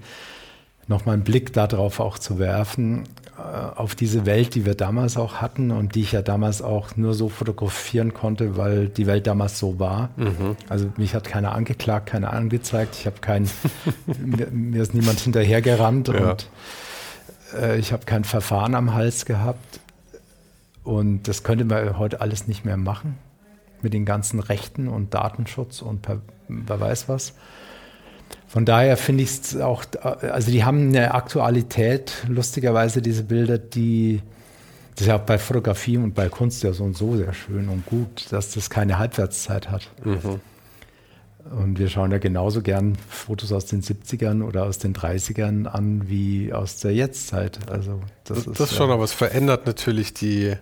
nochmal 0.87 1.15
einen 1.15 1.23
Blick 1.23 1.53
darauf 1.53 1.99
auch 1.99 2.17
zu 2.17 2.39
werfen, 2.39 3.03
äh, 3.37 3.41
auf 3.41 3.93
diese 3.93 4.25
Welt, 4.25 4.55
die 4.55 4.65
wir 4.65 4.75
damals 4.75 5.17
auch 5.17 5.35
hatten 5.35 5.71
und 5.71 5.95
die 5.95 6.01
ich 6.01 6.13
ja 6.13 6.21
damals 6.21 6.61
auch 6.61 6.95
nur 6.95 7.13
so 7.13 7.29
fotografieren 7.29 8.13
konnte, 8.13 8.57
weil 8.57 8.87
die 8.87 9.05
Welt 9.05 9.27
damals 9.27 9.59
so 9.59 9.79
war. 9.79 10.09
Mhm. 10.15 10.55
Also 10.69 10.89
mich 10.97 11.13
hat 11.13 11.25
keiner 11.25 11.53
angeklagt, 11.53 12.07
keiner 12.07 12.33
angezeigt, 12.33 12.95
ich 12.99 13.05
habe 13.05 13.19
keinen, 13.19 13.49
mir, 14.25 14.47
mir, 14.51 14.81
ist 14.81 14.93
niemand 14.93 15.19
hinterhergerannt 15.19 16.07
ja. 16.07 16.31
und 16.31 16.49
äh, 17.53 17.77
ich 17.77 17.91
habe 17.91 18.05
kein 18.05 18.23
Verfahren 18.23 18.75
am 18.75 18.93
Hals 18.93 19.25
gehabt. 19.25 19.79
Und 20.83 21.27
das 21.27 21.43
könnte 21.43 21.65
man 21.65 21.99
heute 21.99 22.21
alles 22.21 22.47
nicht 22.47 22.63
mehr 22.63 22.77
machen. 22.77 23.17
mit 23.81 23.93
den 23.93 24.05
ganzen 24.05 24.39
Rechten 24.39 24.87
und 24.87 25.13
Datenschutz 25.13 25.81
und 25.81 26.01
per, 26.01 26.21
wer 26.47 26.79
weiß 26.79 27.09
was. 27.09 27.33
Von 28.47 28.65
daher 28.65 28.97
finde 28.97 29.23
ich 29.23 29.31
es 29.31 29.57
auch, 29.57 29.83
also 30.01 30.51
die 30.51 30.63
haben 30.63 30.89
eine 30.89 31.13
Aktualität, 31.13 32.13
lustigerweise 32.27 33.01
diese 33.01 33.23
Bilder, 33.23 33.57
die, 33.57 34.21
das 34.95 35.01
ist 35.01 35.07
ja 35.07 35.17
auch 35.17 35.25
bei 35.25 35.37
Fotografie 35.37 35.97
und 35.97 36.15
bei 36.15 36.29
Kunst 36.29 36.63
ja 36.63 36.71
so 36.73 36.85
und 36.85 36.95
so 36.95 37.17
sehr 37.17 37.33
schön 37.33 37.67
und 37.67 37.85
gut, 37.85 38.31
dass 38.31 38.53
das 38.53 38.69
keine 38.69 38.99
Halbwertszeit 38.99 39.69
hat. 39.69 39.89
Mhm. 40.03 40.39
Und 41.51 41.79
wir 41.79 41.89
schauen 41.89 42.11
ja 42.11 42.17
genauso 42.17 42.61
gern 42.61 42.97
Fotos 43.09 43.51
aus 43.51 43.65
den 43.65 43.81
70ern 43.81 44.43
oder 44.43 44.63
aus 44.63 44.79
den 44.79 44.93
30ern 44.93 45.65
an 45.65 46.09
wie 46.09 46.51
aus 46.51 46.77
der 46.77 46.93
Jetztzeit. 46.93 47.59
Also 47.69 48.01
das, 48.25 48.39
das 48.39 48.47
ist 48.47 48.59
das 48.59 48.75
schon, 48.75 48.89
ja 48.89 48.95
aber 48.95 49.03
es 49.03 49.13
verändert 49.13 49.65
natürlich 49.65 50.13
die, 50.13 50.47
äh, 50.47 50.57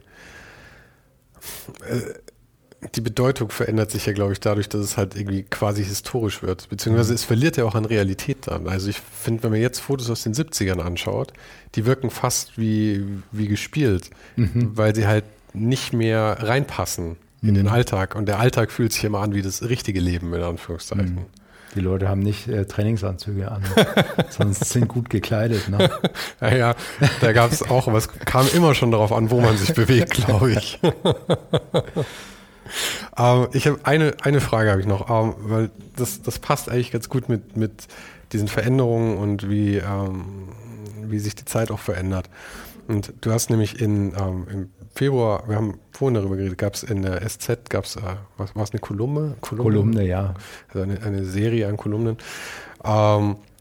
die 2.94 3.02
Bedeutung 3.02 3.50
verändert 3.50 3.92
sich 3.92 4.06
ja, 4.06 4.14
glaube 4.14 4.34
ich, 4.34 4.40
dadurch, 4.40 4.70
dass 4.70 4.82
es 4.82 4.98
halt 4.98 5.16
irgendwie 5.16 5.44
quasi 5.44 5.84
historisch 5.84 6.44
wird. 6.44 6.70
Beziehungsweise 6.70 7.12
mhm. 7.12 7.16
es 7.16 7.24
verliert 7.24 7.58
ja 7.58 7.66
auch 7.66 7.76
an 7.76 7.86
Realität 7.86 8.48
dann. 8.48 8.68
Also 8.68 8.90
ich 8.90 9.00
finde, 9.00 9.44
wenn 9.44 9.52
man 9.52 9.62
jetzt 9.62 9.80
Fotos 9.80 10.10
aus 10.10 10.24
den 10.24 10.34
70ern 10.34 10.80
anschaut, 10.80 11.34
die 11.76 11.86
wirken 11.86 12.10
fast 12.10 12.58
wie, 12.58 13.04
wie 13.32 13.48
gespielt, 13.48 14.10
mhm. 14.36 14.72
weil 14.76 14.96
sie 14.96 15.08
halt 15.08 15.26
nicht 15.54 15.94
mehr 15.94 16.38
reinpassen 16.42 17.18
in 17.42 17.50
mhm. 17.50 17.56
den 17.56 17.68
Alltag. 17.68 18.16
Und 18.16 18.28
der 18.28 18.40
Alltag 18.40 18.72
fühlt 18.72 18.94
sich 18.94 19.04
immer 19.04 19.20
an 19.20 19.34
wie 19.34 19.42
das 19.42 19.64
richtige 19.64 20.00
Leben, 20.00 20.34
in 20.34 20.42
Anführungszeichen. 20.42 21.16
Mhm. 21.16 21.26
Die 21.76 21.82
Leute 21.82 22.08
haben 22.08 22.22
nicht 22.22 22.48
äh, 22.48 22.66
Trainingsanzüge 22.66 23.52
an, 23.52 23.62
sonst 24.30 24.64
sind 24.70 24.88
gut 24.88 25.10
gekleidet. 25.10 25.68
Ne? 25.68 25.90
Ja, 26.42 26.56
ja, 26.56 26.76
da 27.22 27.34
gab 27.34 27.52
es 27.52 27.64
auch, 27.64 27.88
aber 27.88 27.98
es 27.98 28.08
kam 28.08 28.48
immer 28.54 28.76
schon 28.76 28.92
darauf 28.92 29.12
an, 29.12 29.32
wo 29.32 29.42
man 29.42 29.58
sich 29.58 29.74
bewegt, 29.74 30.12
glaube 30.12 30.52
ich. 30.52 30.80
ähm, 33.18 33.48
ich 33.54 33.68
habe 33.68 33.80
eine, 33.84 34.14
eine 34.22 34.42
Frage 34.42 34.72
habe 34.72 34.82
ich 34.82 34.88
noch, 34.88 35.10
ähm, 35.10 35.36
weil 35.40 35.72
das, 35.96 36.22
das 36.22 36.40
passt 36.40 36.70
eigentlich 36.70 36.92
ganz 36.92 37.10
gut 37.10 37.30
mit, 37.30 37.58
mit 37.58 37.88
diesen 38.32 38.48
Veränderungen 38.48 39.18
und 39.18 39.50
wie, 39.50 39.78
ähm, 39.78 40.50
wie 41.04 41.20
sich 41.20 41.36
die 41.36 41.46
Zeit 41.46 41.72
auch 41.72 41.80
verändert. 41.80 42.30
Und 42.88 43.14
du 43.22 43.32
hast 43.32 43.50
nämlich 43.50 43.82
in, 43.82 44.14
ähm, 44.16 44.48
im 44.52 44.70
Februar, 44.94 45.44
wir 45.48 45.56
haben 45.56 45.80
vorhin 45.92 46.16
darüber 46.16 46.36
geredet, 46.36 46.58
gab 46.58 46.76
es 46.76 46.84
in 46.84 47.02
der 47.02 47.28
SZ, 47.28 47.70
gab 47.70 47.86
es, 47.86 47.96
äh, 47.96 48.02
was 48.38 48.56
war 48.56 48.64
es, 48.64 48.72
eine 48.72 48.80
Kolumne? 48.80 49.36
Kolumne, 49.42 49.72
Kolumne 49.72 50.04
ja. 50.06 50.34
Also 50.68 50.84
eine, 50.84 51.02
eine, 51.02 51.26
Serie 51.26 51.68
an 51.68 51.78
Kolumnen. 51.78 52.18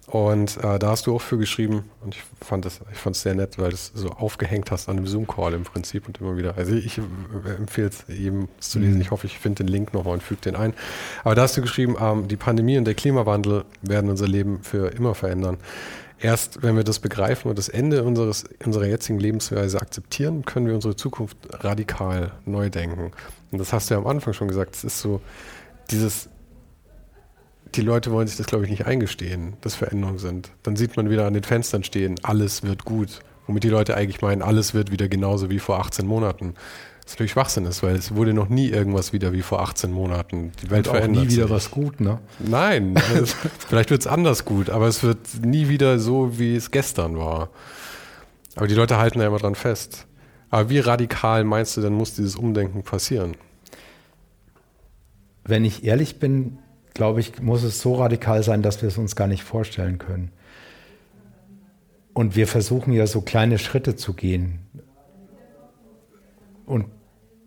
Und 0.06 0.58
äh, 0.58 0.78
da 0.78 0.88
hast 0.88 1.06
du 1.06 1.14
auch 1.14 1.22
für 1.22 1.38
geschrieben 1.38 1.90
und 2.02 2.14
ich 2.14 2.22
fand 2.44 2.66
das, 2.66 2.80
ich 2.92 2.98
fand 2.98 3.16
es 3.16 3.22
sehr 3.22 3.34
nett, 3.34 3.58
weil 3.58 3.70
du 3.70 3.74
es 3.74 3.90
so 3.94 4.10
aufgehängt 4.10 4.70
hast 4.70 4.88
an 4.88 4.98
einem 4.98 5.06
Zoom-Call 5.06 5.54
im 5.54 5.64
Prinzip 5.64 6.06
und 6.06 6.20
immer 6.20 6.36
wieder. 6.36 6.56
Also 6.56 6.74
ich, 6.74 6.86
ich 6.86 7.00
empfehle 7.58 7.88
es 7.88 8.04
jedem 8.08 8.48
zu 8.60 8.78
lesen. 8.78 9.00
Ich 9.00 9.10
hoffe, 9.10 9.26
ich 9.26 9.38
finde 9.38 9.64
den 9.64 9.72
Link 9.72 9.94
nochmal 9.94 10.14
und 10.14 10.22
füge 10.22 10.42
den 10.42 10.56
ein. 10.56 10.74
Aber 11.24 11.34
da 11.34 11.42
hast 11.42 11.56
du 11.56 11.62
geschrieben, 11.62 11.96
ähm, 11.98 12.28
die 12.28 12.36
Pandemie 12.36 12.76
und 12.76 12.84
der 12.84 12.94
Klimawandel 12.94 13.64
werden 13.80 14.10
unser 14.10 14.28
Leben 14.28 14.62
für 14.62 14.88
immer 14.88 15.14
verändern. 15.14 15.56
Erst 16.20 16.62
wenn 16.62 16.76
wir 16.76 16.84
das 16.84 17.00
begreifen 17.00 17.48
und 17.48 17.58
das 17.58 17.68
Ende 17.68 18.04
unseres, 18.04 18.44
unserer 18.64 18.86
jetzigen 18.86 19.18
Lebensweise 19.18 19.80
akzeptieren, 19.80 20.44
können 20.44 20.66
wir 20.66 20.74
unsere 20.74 20.96
Zukunft 20.96 21.36
radikal 21.50 22.32
neu 22.44 22.68
denken. 22.68 23.10
Und 23.50 23.58
das 23.58 23.72
hast 23.72 23.88
du 23.88 23.94
ja 23.94 24.00
am 24.00 24.06
Anfang 24.06 24.34
schon 24.34 24.48
gesagt. 24.48 24.76
Es 24.76 24.84
ist 24.84 25.00
so, 25.00 25.20
dieses, 25.90 26.28
die 27.76 27.82
Leute 27.82 28.10
wollen 28.10 28.26
sich 28.26 28.36
das, 28.36 28.46
glaube 28.46 28.64
ich, 28.64 28.70
nicht 28.70 28.86
eingestehen, 28.86 29.54
dass 29.60 29.74
Veränderungen 29.74 30.18
sind. 30.18 30.50
Dann 30.62 30.76
sieht 30.76 30.96
man 30.96 31.10
wieder 31.10 31.26
an 31.26 31.34
den 31.34 31.42
Fenstern 31.42 31.84
stehen, 31.84 32.16
alles 32.22 32.62
wird 32.62 32.84
gut. 32.84 33.20
Womit 33.46 33.64
die 33.64 33.68
Leute 33.68 33.94
eigentlich 33.96 34.22
meinen, 34.22 34.42
alles 34.42 34.72
wird 34.72 34.90
wieder 34.90 35.08
genauso 35.08 35.50
wie 35.50 35.58
vor 35.58 35.78
18 35.78 36.06
Monaten. 36.06 36.54
Das 37.04 37.12
natürlich 37.12 37.32
Schwachsinn 37.32 37.66
ist, 37.66 37.82
weil 37.82 37.94
es 37.96 38.14
wurde 38.14 38.32
noch 38.32 38.48
nie 38.48 38.68
irgendwas 38.68 39.12
wieder 39.12 39.34
wie 39.34 39.42
vor 39.42 39.60
18 39.60 39.92
Monaten. 39.92 40.52
Die 40.62 40.70
Welt 40.70 40.86
Und 40.86 40.92
auch 40.92 40.96
verändert 40.96 41.24
nie 41.24 41.30
wieder 41.30 41.42
sich. 41.42 41.50
was 41.54 41.70
gut, 41.70 42.00
ne? 42.00 42.18
Nein, 42.38 42.94
vielleicht 43.68 43.90
wird 43.90 44.00
es 44.00 44.06
anders 44.06 44.46
gut, 44.46 44.70
aber 44.70 44.88
es 44.88 45.02
wird 45.02 45.18
nie 45.42 45.68
wieder 45.68 45.98
so, 45.98 46.38
wie 46.38 46.56
es 46.56 46.70
gestern 46.70 47.18
war. 47.18 47.50
Aber 48.56 48.66
die 48.68 48.74
Leute 48.74 48.96
halten 48.96 49.18
da 49.18 49.26
immer 49.26 49.38
dran 49.38 49.54
fest. 49.54 50.06
Aber 50.48 50.70
wie 50.70 50.78
radikal 50.78 51.44
meinst 51.44 51.76
du 51.76 51.82
denn, 51.82 51.92
muss 51.92 52.14
dieses 52.14 52.36
Umdenken 52.36 52.84
passieren? 52.84 53.36
Wenn 55.44 55.64
ich 55.66 55.84
ehrlich 55.84 56.18
bin, 56.18 56.58
glaube 56.94 57.20
ich, 57.20 57.42
muss 57.42 57.62
es 57.64 57.80
so 57.80 57.96
radikal 57.96 58.42
sein, 58.42 58.62
dass 58.62 58.80
wir 58.80 58.88
es 58.88 58.98
uns 58.98 59.16
gar 59.16 59.26
nicht 59.26 59.42
vorstellen 59.42 59.98
können. 59.98 60.30
Und 62.12 62.36
wir 62.36 62.46
versuchen 62.46 62.92
ja 62.92 63.06
so 63.08 63.20
kleine 63.20 63.58
Schritte 63.58 63.96
zu 63.96 64.14
gehen. 64.14 64.60
Und 66.64 66.86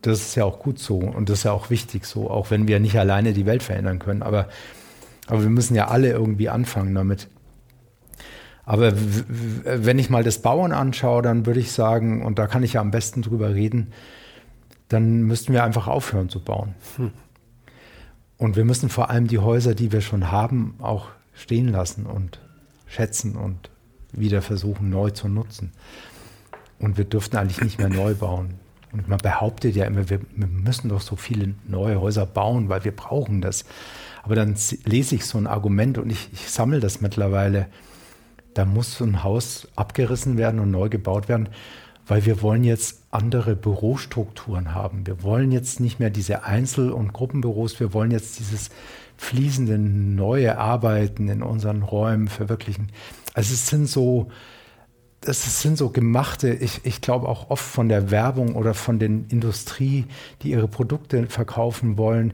das 0.02 0.20
ist 0.20 0.36
ja 0.36 0.44
auch 0.46 0.60
gut 0.60 0.78
so 0.78 0.98
und 0.98 1.30
das 1.30 1.40
ist 1.40 1.44
ja 1.46 1.52
auch 1.54 1.70
wichtig 1.70 2.06
so, 2.06 2.30
auch 2.30 2.52
wenn 2.52 2.68
wir 2.68 2.80
nicht 2.80 3.00
alleine 3.00 3.34
die 3.34 3.46
Welt 3.46 3.64
verändern 3.64 4.00
können. 4.00 4.22
Aber, 4.22 4.48
aber 5.28 5.42
wir 5.42 5.50
müssen 5.50 5.76
ja 5.76 5.88
alle 5.88 6.12
irgendwie 6.12 6.50
anfangen 6.50 6.94
damit. 6.94 7.30
Aber 8.64 8.92
wenn 9.64 9.98
ich 9.98 10.10
mal 10.10 10.24
das 10.24 10.42
Bauen 10.42 10.74
anschaue, 10.74 11.22
dann 11.22 11.46
würde 11.46 11.62
ich 11.62 11.72
sagen, 11.72 12.24
und 12.24 12.38
da 12.38 12.48
kann 12.48 12.64
ich 12.64 12.74
ja 12.74 12.82
am 12.82 12.92
besten 12.92 13.22
drüber 13.22 13.56
reden, 13.56 13.94
dann 14.90 15.24
müssten 15.24 15.54
wir 15.54 15.64
einfach 15.64 15.88
aufhören 15.88 16.28
zu 16.28 16.42
bauen. 16.42 16.76
Hm. 16.98 17.12
Und 18.38 18.56
wir 18.56 18.66
müssen 18.66 18.90
vor 18.90 19.10
allem 19.10 19.28
die 19.28 19.40
Häuser, 19.40 19.74
die 19.74 19.92
wir 19.92 20.02
schon 20.02 20.32
haben, 20.32 20.76
auch 20.80 21.10
stehen 21.34 21.70
lassen 21.70 22.06
und 22.06 22.40
schätzen 22.86 23.36
und 23.36 23.70
wieder 24.12 24.42
versuchen 24.42 24.90
neu 24.90 25.10
zu 25.10 25.28
nutzen. 25.28 25.72
Und 26.80 26.98
wir 26.98 27.06
dürften 27.06 27.38
eigentlich 27.38 27.62
nicht 27.62 27.80
mehr 27.80 27.90
neu 27.90 28.14
bauen. 28.14 28.56
Und 28.92 29.10
man 29.10 29.18
behauptet 29.18 29.76
ja 29.76 29.86
immer, 29.86 30.10
wir, 30.10 30.22
wir, 30.36 30.48
müssen 30.48 30.90
doch 30.90 31.02
so 31.02 31.16
viele 31.16 31.56
neue 31.68 32.00
Häuser 32.00 32.26
bauen, 32.26 32.70
weil 32.70 32.84
wir 32.84 32.96
brauchen 32.96 33.42
das. 33.42 33.66
Aber 34.24 34.36
dann 34.36 34.56
lese 34.86 35.16
ich 35.16 35.26
so 35.26 35.38
ein 35.38 35.48
Argument 35.48 35.98
und 35.98 36.10
ich, 36.12 36.30
ich 36.32 36.50
sammle 36.50 36.80
das 36.80 37.02
mittlerweile. 37.02 37.68
Da 38.54 38.66
muss 38.66 38.98
so 38.98 39.04
ein 39.04 39.24
Haus 39.24 39.68
abgerissen 39.76 40.38
werden 40.38 40.60
und 40.60 40.72
neu 40.72 40.90
gebaut 40.90 41.28
werden, 41.28 41.50
weil 42.08 42.26
wir 42.26 42.42
wollen 42.42 42.64
jetzt 42.64 43.04
andere 43.12 43.56
Bürostrukturen 43.56 44.74
haben. 44.74 45.06
Wir 45.06 45.24
wollen 45.24 45.52
jetzt 45.52 45.80
nicht 45.80 46.00
mehr 46.00 46.10
diese 46.10 46.44
Einzel- 46.44 46.92
und 46.92 47.14
Gruppenbüros, 47.14 47.80
wir 47.80 47.94
wollen 47.94 48.12
jetzt 48.12 48.40
dieses 48.40 48.70
fließende 49.18 49.78
neue 49.78 50.58
Arbeiten 50.58 51.28
in 51.28 51.44
unseren 51.44 51.84
Räumen 51.84 52.28
verwirklichen. 52.28 52.92
Also 53.34 53.54
es 53.54 53.68
sind 53.68 53.88
so, 53.88 54.30
das 55.22 55.62
sind 55.62 55.78
so 55.78 55.90
gemachte, 55.90 56.54
ich, 56.54 56.82
ich 56.84 57.02
glaube 57.02 57.28
auch 57.28 57.50
oft 57.50 57.66
von 57.66 57.90
der 57.90 58.12
Werbung 58.12 58.56
oder 58.56 58.74
von 58.74 59.00
den 59.00 59.26
Industrie, 59.28 60.06
die 60.42 60.52
ihre 60.52 60.68
Produkte 60.68 61.28
verkaufen 61.28 61.98
wollen, 61.98 62.34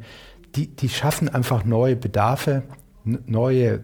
die, 0.55 0.67
die 0.67 0.89
schaffen 0.89 1.29
einfach 1.29 1.65
neue 1.65 1.95
Bedarfe, 1.95 2.63
neue 3.03 3.83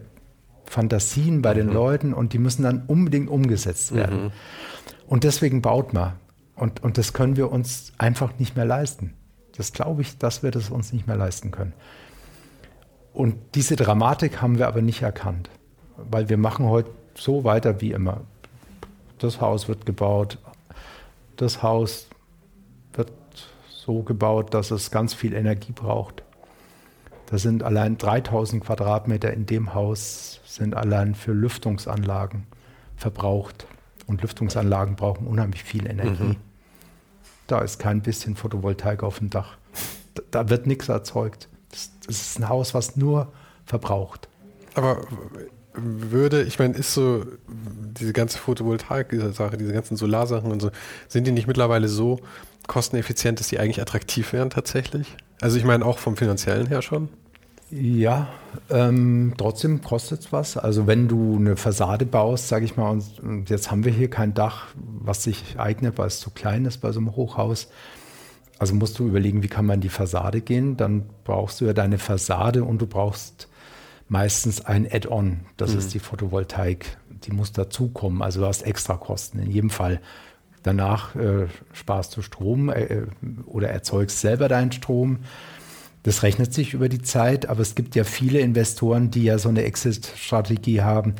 Fantasien 0.66 1.42
bei 1.42 1.52
den 1.52 1.66
mhm. 1.68 1.72
Leuten 1.72 2.14
und 2.14 2.32
die 2.32 2.38
müssen 2.38 2.62
dann 2.62 2.84
unbedingt 2.86 3.28
umgesetzt 3.28 3.92
werden. 3.94 4.24
Mhm. 4.24 4.30
Und 5.10 5.24
deswegen 5.24 5.60
baut 5.60 5.92
man. 5.92 6.14
Und, 6.54 6.82
und 6.82 6.96
das 6.96 7.12
können 7.12 7.36
wir 7.36 7.52
uns 7.52 7.92
einfach 7.98 8.38
nicht 8.38 8.56
mehr 8.56 8.64
leisten. 8.64 9.12
Das 9.56 9.74
glaube 9.74 10.00
ich, 10.00 10.16
dass 10.16 10.42
wir 10.42 10.50
das 10.50 10.70
uns 10.70 10.94
nicht 10.94 11.06
mehr 11.06 11.16
leisten 11.16 11.50
können. 11.50 11.74
Und 13.12 13.36
diese 13.54 13.76
Dramatik 13.76 14.40
haben 14.40 14.56
wir 14.56 14.68
aber 14.68 14.80
nicht 14.80 15.02
erkannt, 15.02 15.50
weil 15.96 16.30
wir 16.30 16.38
machen 16.38 16.66
heute 16.66 16.90
so 17.14 17.44
weiter 17.44 17.82
wie 17.82 17.92
immer 17.92 18.22
das 19.22 19.40
Haus 19.40 19.68
wird 19.68 19.86
gebaut, 19.86 20.38
das 21.36 21.62
Haus 21.62 22.08
wird 22.94 23.12
so 23.68 24.02
gebaut, 24.02 24.54
dass 24.54 24.70
es 24.70 24.90
ganz 24.90 25.14
viel 25.14 25.34
Energie 25.34 25.72
braucht. 25.72 26.22
Da 27.26 27.38
sind 27.38 27.62
allein 27.62 27.96
3000 27.96 28.64
Quadratmeter 28.64 29.32
in 29.32 29.46
dem 29.46 29.74
Haus 29.74 30.40
sind 30.46 30.74
allein 30.74 31.14
für 31.14 31.32
Lüftungsanlagen 31.32 32.46
verbraucht. 32.96 33.66
Und 34.10 34.22
Lüftungsanlagen 34.22 34.96
brauchen 34.96 35.28
unheimlich 35.28 35.62
viel 35.62 35.86
Energie. 35.86 36.24
Mhm. 36.24 36.36
Da 37.46 37.60
ist 37.60 37.78
kein 37.78 38.02
bisschen 38.02 38.34
Photovoltaik 38.34 39.04
auf 39.04 39.18
dem 39.18 39.30
Dach. 39.30 39.56
Da, 40.14 40.22
da 40.32 40.50
wird 40.50 40.66
nichts 40.66 40.88
erzeugt. 40.88 41.48
Das, 41.70 41.92
das 42.08 42.20
ist 42.20 42.38
ein 42.40 42.48
Haus, 42.48 42.74
was 42.74 42.96
nur 42.96 43.32
verbraucht. 43.66 44.28
Aber 44.74 45.02
würde, 45.74 46.42
ich 46.42 46.58
meine, 46.58 46.74
ist 46.74 46.92
so 46.92 47.24
diese 47.46 48.12
ganze 48.12 48.38
Photovoltaik-Sache, 48.38 49.56
diese 49.56 49.72
ganzen 49.72 49.96
Solarsachen 49.96 50.50
und 50.50 50.60
so, 50.60 50.72
sind 51.06 51.28
die 51.28 51.32
nicht 51.32 51.46
mittlerweile 51.46 51.86
so 51.86 52.18
kosteneffizient, 52.66 53.38
dass 53.38 53.46
die 53.46 53.60
eigentlich 53.60 53.80
attraktiv 53.80 54.32
wären 54.32 54.50
tatsächlich? 54.50 55.16
Also 55.40 55.56
ich 55.56 55.64
meine 55.64 55.84
auch 55.84 56.00
vom 56.00 56.16
finanziellen 56.16 56.66
her 56.66 56.82
schon? 56.82 57.08
Ja, 57.70 58.28
ähm, 58.68 59.34
trotzdem 59.36 59.80
kostet 59.80 60.20
es 60.20 60.32
was. 60.32 60.56
Also 60.56 60.86
wenn 60.86 61.06
du 61.06 61.36
eine 61.36 61.56
Fassade 61.56 62.04
baust, 62.04 62.48
sage 62.48 62.64
ich 62.64 62.76
mal, 62.76 63.00
und 63.22 63.48
jetzt 63.48 63.70
haben 63.70 63.84
wir 63.84 63.92
hier 63.92 64.10
kein 64.10 64.34
Dach, 64.34 64.68
was 64.74 65.22
sich 65.22 65.58
eignet, 65.58 65.96
weil 65.96 66.08
es 66.08 66.18
zu 66.18 66.30
klein 66.30 66.64
ist 66.64 66.78
bei 66.78 66.90
so 66.90 66.98
einem 66.98 67.14
Hochhaus. 67.14 67.68
Also 68.58 68.74
musst 68.74 68.98
du 68.98 69.06
überlegen, 69.06 69.42
wie 69.42 69.48
kann 69.48 69.66
man 69.66 69.76
in 69.76 69.80
die 69.82 69.88
Fassade 69.88 70.40
gehen. 70.40 70.76
Dann 70.76 71.04
brauchst 71.24 71.60
du 71.60 71.64
ja 71.64 71.72
deine 71.72 71.98
Fassade 71.98 72.64
und 72.64 72.82
du 72.82 72.86
brauchst 72.86 73.48
meistens 74.08 74.60
ein 74.64 74.86
Add-on. 74.90 75.40
Das 75.56 75.72
mhm. 75.72 75.78
ist 75.78 75.94
die 75.94 76.00
Photovoltaik. 76.00 76.98
Die 77.24 77.30
muss 77.30 77.52
dazukommen. 77.52 78.20
Also 78.20 78.40
du 78.40 78.46
hast 78.46 78.62
extra 78.62 78.96
Kosten 78.96 79.38
in 79.38 79.50
jedem 79.50 79.70
Fall. 79.70 80.00
Danach 80.62 81.14
äh, 81.14 81.46
sparst 81.72 82.16
du 82.16 82.22
Strom 82.22 82.68
äh, 82.68 83.02
oder 83.46 83.70
erzeugst 83.70 84.20
selber 84.20 84.48
deinen 84.48 84.72
Strom. 84.72 85.20
Das 86.02 86.22
rechnet 86.22 86.54
sich 86.54 86.72
über 86.72 86.88
die 86.88 87.02
Zeit, 87.02 87.46
aber 87.46 87.60
es 87.60 87.74
gibt 87.74 87.94
ja 87.94 88.04
viele 88.04 88.40
Investoren, 88.40 89.10
die 89.10 89.24
ja 89.24 89.38
so 89.38 89.48
eine 89.50 89.64
Exit-Strategie 89.64 90.80
haben, 90.80 91.14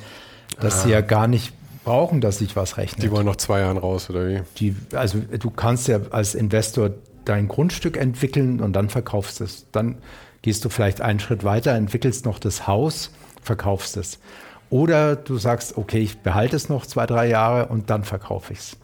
dass 0.58 0.80
ah. 0.80 0.82
sie 0.84 0.90
ja 0.90 1.00
gar 1.02 1.28
nicht 1.28 1.52
brauchen, 1.84 2.20
dass 2.20 2.38
sich 2.38 2.56
was 2.56 2.76
rechnet. 2.76 3.02
Die 3.02 3.10
wollen 3.10 3.26
noch 3.26 3.36
zwei 3.36 3.60
Jahren 3.60 3.76
raus, 3.76 4.08
oder 4.10 4.28
wie? 4.28 4.40
Die, 4.58 4.74
also 4.94 5.18
du 5.18 5.50
kannst 5.50 5.88
ja 5.88 6.00
als 6.10 6.34
Investor 6.34 6.90
dein 7.24 7.48
Grundstück 7.48 7.96
entwickeln 7.96 8.60
und 8.60 8.72
dann 8.74 8.88
verkaufst 8.88 9.40
es. 9.40 9.66
Dann 9.72 9.98
gehst 10.42 10.64
du 10.64 10.68
vielleicht 10.68 11.00
einen 11.00 11.20
Schritt 11.20 11.44
weiter, 11.44 11.74
entwickelst 11.74 12.24
noch 12.24 12.38
das 12.38 12.66
Haus, 12.66 13.10
verkaufst 13.42 13.96
es. 13.96 14.18
Oder 14.70 15.16
du 15.16 15.36
sagst, 15.36 15.76
okay, 15.76 15.98
ich 15.98 16.20
behalte 16.20 16.56
es 16.56 16.68
noch 16.68 16.86
zwei, 16.86 17.06
drei 17.06 17.28
Jahre 17.28 17.66
und 17.66 17.90
dann 17.90 18.04
verkaufe 18.04 18.52
ich 18.52 18.60
es. 18.60 18.76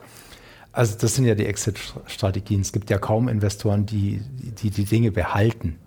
Also 0.72 0.96
das 0.98 1.14
sind 1.14 1.24
ja 1.24 1.34
die 1.34 1.46
Exit-Strategien. 1.46 2.60
Es 2.60 2.72
gibt 2.72 2.90
ja 2.90 2.98
kaum 2.98 3.28
Investoren, 3.28 3.86
die, 3.86 4.20
die 4.62 4.70
die 4.70 4.84
Dinge 4.84 5.10
behalten. 5.10 5.78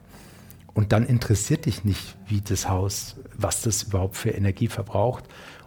Und 0.73 0.91
dann 0.91 1.05
interessiert 1.05 1.65
dich 1.65 1.83
nicht, 1.83 2.17
wie 2.27 2.41
das 2.41 2.69
Haus, 2.69 3.15
was 3.35 3.61
das 3.61 3.83
überhaupt 3.83 4.15
für 4.15 4.29
Energie 4.29 4.67
verbraucht 4.67 5.25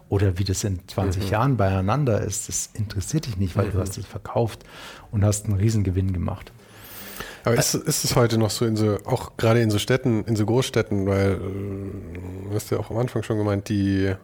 oder 0.09 0.37
wie 0.37 0.43
das 0.43 0.63
in 0.63 0.87
20 0.87 1.23
mhm. 1.23 1.29
Jahren 1.29 1.57
beieinander 1.57 2.21
ist. 2.21 2.47
Das 2.47 2.69
interessiert 2.73 3.25
dich 3.25 3.37
nicht, 3.37 3.55
weil 3.55 3.67
mhm. 3.67 3.71
du 3.71 3.79
hast 3.79 3.97
es 3.97 4.05
verkauft 4.05 4.63
und 5.11 5.23
hast 5.25 5.45
einen 5.45 5.55
Riesengewinn 5.55 6.13
gemacht. 6.13 6.51
Aber 7.45 7.55
ist, 7.55 7.73
ist 7.73 8.05
es 8.05 8.15
heute 8.15 8.37
noch 8.37 8.49
so 8.49 8.65
in 8.65 8.75
so, 8.75 8.97
auch 9.05 9.35
gerade 9.37 9.61
in 9.61 9.69
so 9.69 9.77
Städten, 9.77 10.23
in 10.23 10.35
so 10.35 10.45
Großstädten, 10.45 11.05
weil, 11.05 11.33
äh, 11.33 12.49
du 12.49 12.55
hast 12.55 12.71
ja 12.71 12.79
auch 12.79 12.89
am 12.89 12.97
Anfang 12.97 13.23
schon 13.23 13.37
gemeint, 13.37 13.69
die 13.69 14.15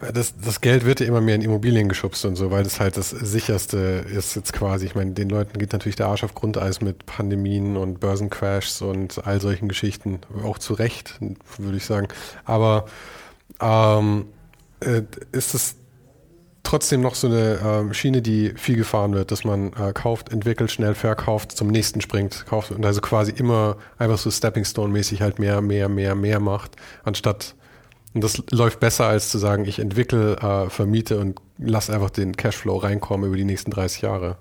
das, 0.00 0.34
das 0.36 0.60
Geld 0.60 0.84
wird 0.84 1.00
ja 1.00 1.06
immer 1.06 1.20
mehr 1.20 1.34
in 1.34 1.42
Immobilien 1.42 1.88
geschubst 1.88 2.24
und 2.24 2.36
so, 2.36 2.50
weil 2.50 2.62
das 2.62 2.78
halt 2.78 2.96
das 2.96 3.10
sicherste 3.10 4.04
ist 4.08 4.36
jetzt 4.36 4.52
quasi. 4.52 4.86
Ich 4.86 4.94
meine, 4.94 5.12
den 5.12 5.28
Leuten 5.28 5.58
geht 5.58 5.72
natürlich 5.72 5.96
der 5.96 6.06
Arsch 6.06 6.22
auf 6.22 6.34
Grundeis 6.34 6.80
mit 6.80 7.06
Pandemien 7.06 7.76
und 7.76 7.98
Börsencrashs 7.98 8.80
und 8.82 9.26
all 9.26 9.40
solchen 9.40 9.68
Geschichten. 9.68 10.20
Auch 10.44 10.58
zu 10.58 10.74
Recht, 10.74 11.18
würde 11.58 11.76
ich 11.76 11.84
sagen. 11.84 12.08
Aber 12.44 12.86
ähm, 13.60 14.26
äh, 14.80 15.02
ist 15.32 15.54
es 15.54 15.76
trotzdem 16.62 17.00
noch 17.00 17.14
so 17.14 17.26
eine 17.26 17.58
ähm, 17.64 17.94
Schiene, 17.94 18.22
die 18.22 18.52
viel 18.56 18.76
gefahren 18.76 19.14
wird, 19.14 19.32
dass 19.32 19.42
man 19.42 19.72
äh, 19.72 19.92
kauft, 19.92 20.30
entwickelt, 20.30 20.70
schnell 20.70 20.94
verkauft, 20.94 21.52
zum 21.52 21.68
nächsten 21.68 22.00
springt, 22.00 22.44
kauft 22.46 22.70
und 22.70 22.84
also 22.84 23.00
quasi 23.00 23.32
immer 23.32 23.78
einfach 23.96 24.18
so 24.18 24.30
Stepping 24.30 24.64
Stone 24.64 24.92
mäßig 24.92 25.22
halt 25.22 25.38
mehr, 25.38 25.60
mehr, 25.60 25.88
mehr, 25.88 26.14
mehr 26.14 26.40
macht, 26.40 26.76
anstatt 27.04 27.54
und 28.14 28.24
das 28.24 28.42
läuft 28.50 28.80
besser, 28.80 29.06
als 29.06 29.30
zu 29.30 29.38
sagen, 29.38 29.64
ich 29.64 29.78
entwickle, 29.78 30.36
äh, 30.36 30.70
vermiete 30.70 31.18
und 31.18 31.40
lass 31.58 31.90
einfach 31.90 32.10
den 32.10 32.36
Cashflow 32.36 32.76
reinkommen 32.76 33.26
über 33.28 33.36
die 33.36 33.44
nächsten 33.44 33.70
30 33.70 34.02
Jahre. 34.02 34.38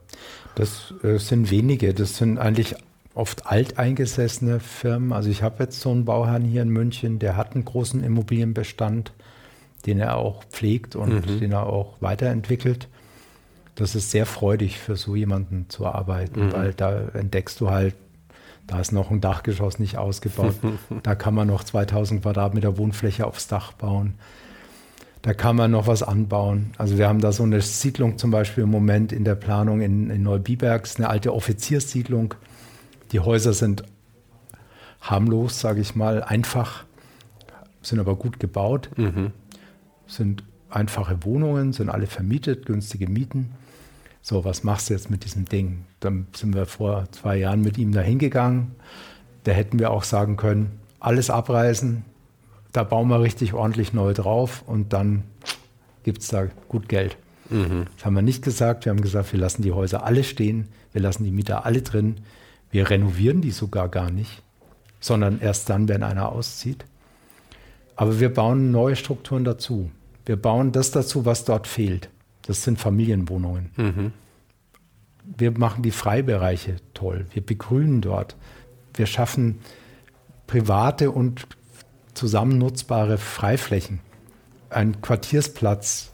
Das 0.56 0.94
äh, 1.04 1.18
sind 1.18 1.52
wenige. 1.52 1.94
Das 1.94 2.18
sind 2.18 2.38
eigentlich 2.38 2.76
oft 3.14 3.48
alteingesessene 3.48 4.60
Firmen. 4.60 5.12
Also 5.12 5.30
ich 5.30 5.44
habe 5.44 5.64
jetzt 5.64 5.82
so 5.82 5.92
einen 5.92 6.06
Bauherrn 6.06 6.44
hier 6.44 6.62
in 6.62 6.70
München, 6.70 7.20
der 7.20 7.36
hat 7.36 7.56
einen 7.56 7.66
großen 7.66 8.04
Immobilienbestand, 8.04 9.12
den 9.86 10.00
er 10.00 10.18
auch 10.18 10.44
pflegt 10.46 10.96
und 10.96 11.28
mhm. 11.28 11.40
den 11.40 11.52
er 11.52 11.66
auch 11.66 11.96
weiterentwickelt. 12.00 12.88
Das 13.76 13.96
ist 13.96 14.12
sehr 14.12 14.26
freudig 14.26 14.80
für 14.80 14.96
so 14.96 15.16
jemanden 15.16 15.66
zu 15.70 15.86
arbeiten, 15.86 16.48
mhm. 16.48 16.54
weil 16.54 16.74
da 16.74 17.10
entdeckst 17.14 17.60
du 17.60 17.70
halt 17.70 17.96
da 18.68 18.82
ist 18.82 18.92
noch 18.92 19.12
ein 19.12 19.22
Dachgeschoss 19.22 19.80
nicht 19.80 19.98
ausgebaut. 19.98 20.56
da 21.04 21.16
kann 21.16 21.34
man 21.34 21.48
noch 21.48 21.64
2000 21.64 22.22
Quadratmeter 22.22 22.78
Wohnfläche 22.78 23.26
aufs 23.26 23.48
Dach 23.48 23.72
bauen. 23.72 24.16
Da 25.22 25.34
kann 25.34 25.56
man 25.56 25.72
noch 25.72 25.88
was 25.88 26.04
anbauen. 26.04 26.72
Also 26.78 26.98
wir 26.98 27.08
haben 27.08 27.22
da 27.22 27.32
so 27.32 27.44
eine 27.44 27.62
Siedlung 27.62 28.18
zum 28.18 28.30
Beispiel 28.30 28.66
im 28.66 28.70
Moment 28.70 29.12
in 29.12 29.24
der 29.24 29.36
Planung 29.36 29.82
in, 29.82 30.10
in 30.10 30.22
Neubibergs, 30.22 30.98
eine 30.98 31.10
alte 31.10 31.34
Offizierssiedlung. 31.34 32.34
Die 33.12 33.22
Häuser 33.22 33.54
sind 33.54 33.84
harmlos, 35.02 35.60
sage 35.60 35.82
ich 35.82 35.96
mal, 35.96 36.24
einfach, 36.24 36.84
sind 37.82 38.00
aber 38.00 38.16
gut 38.16 38.40
gebaut, 38.40 38.90
mhm. 38.98 39.32
sind 40.08 40.44
einfache 40.70 41.24
Wohnungen, 41.24 41.72
sind 41.72 41.90
alle 41.90 42.08
vermietet, 42.08 42.66
günstige 42.66 43.08
Mieten 43.08 43.54
so, 44.28 44.44
was 44.44 44.66
machst 44.66 44.90
du 44.90 44.94
jetzt 44.94 45.10
mit 45.10 45.24
diesem 45.24 45.46
Ding? 45.46 45.86
Dann 46.02 46.28
sind 46.36 46.54
wir 46.54 46.66
vor 46.66 47.10
zwei 47.12 47.38
Jahren 47.38 47.62
mit 47.62 47.78
ihm 47.78 47.94
da 47.94 48.02
hingegangen. 48.02 48.76
Da 49.46 49.54
hätten 49.54 49.80
wir 49.80 49.90
auch 49.90 50.04
sagen 50.04 50.36
können, 50.36 50.82
alles 51.00 51.30
abreißen, 51.30 52.04
da 52.74 52.84
bauen 52.84 53.08
wir 53.08 53.22
richtig 53.22 53.54
ordentlich 53.54 53.94
neu 53.94 54.14
drauf 54.14 54.66
und 54.68 54.92
dann 54.92 55.24
gibt 56.04 56.24
es 56.24 56.28
da 56.28 56.48
gut 56.68 56.90
Geld. 56.90 57.16
Mhm. 57.50 57.86
Das 57.96 58.06
haben 58.06 58.16
wir 58.16 58.22
nicht 58.22 58.44
gesagt. 58.44 58.84
Wir 58.84 58.90
haben 58.90 59.00
gesagt, 59.00 59.32
wir 59.32 59.40
lassen 59.40 59.62
die 59.62 59.72
Häuser 59.72 60.04
alle 60.04 60.26
stehen, 60.26 60.68
wir 60.92 61.02
lassen 61.02 61.24
die 61.24 61.32
Mieter 61.32 61.66
alle 61.66 61.82
drin. 61.82 62.16
Wir 62.70 62.90
renovieren 62.90 63.40
die 63.40 63.52
sogar 63.52 63.88
gar 63.88 64.12
nicht, 64.12 64.44
sondern 65.00 65.40
erst 65.40 65.70
dann, 65.70 65.88
wenn 65.88 66.04
einer 66.04 66.34
auszieht. 66.34 66.84
Aber 67.96 68.20
wir 68.20 68.34
bauen 68.34 68.72
neue 68.72 68.98
Strukturen 68.98 69.46
dazu. 69.46 69.90
Wir 70.26 70.36
bauen 70.36 70.74
das 70.74 70.92
dazu, 70.92 71.24
was 71.24 71.46
dort 71.46 71.66
fehlt. 71.66 72.10
Das 72.48 72.64
sind 72.64 72.80
Familienwohnungen. 72.80 73.72
Mhm. 73.76 74.14
Wir 75.24 75.52
machen 75.52 75.84
die 75.84 75.92
Freibereiche 75.92 76.78
toll. 76.94 77.26
Wir 77.34 77.46
begrünen 77.46 78.00
dort. 78.00 78.38
Wir 78.94 79.06
schaffen 79.06 79.60
private 80.48 81.12
und 81.12 81.46
zusammennutzbare 82.14 83.18
Freiflächen. 83.18 84.00
Ein 84.70 85.02
Quartiersplatz, 85.02 86.12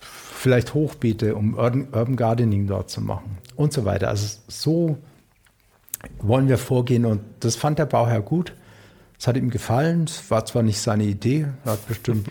vielleicht 0.00 0.72
Hochbeete, 0.72 1.36
um 1.36 1.54
Urban 1.54 2.16
Gardening 2.16 2.66
dort 2.66 2.88
zu 2.88 3.02
machen 3.02 3.38
und 3.56 3.74
so 3.74 3.84
weiter. 3.84 4.08
Also 4.08 4.38
so 4.48 4.98
wollen 6.20 6.48
wir 6.48 6.58
vorgehen 6.58 7.04
und 7.04 7.20
das 7.40 7.56
fand 7.56 7.78
der 7.78 7.86
Bauherr 7.86 8.22
gut. 8.22 8.54
Es 9.18 9.26
hat 9.26 9.36
ihm 9.36 9.50
gefallen. 9.50 10.04
Es 10.04 10.30
war 10.30 10.46
zwar 10.46 10.62
nicht 10.62 10.80
seine 10.80 11.04
Idee, 11.04 11.46
er 11.64 11.72
hat 11.72 11.86
bestimmt 11.86 12.28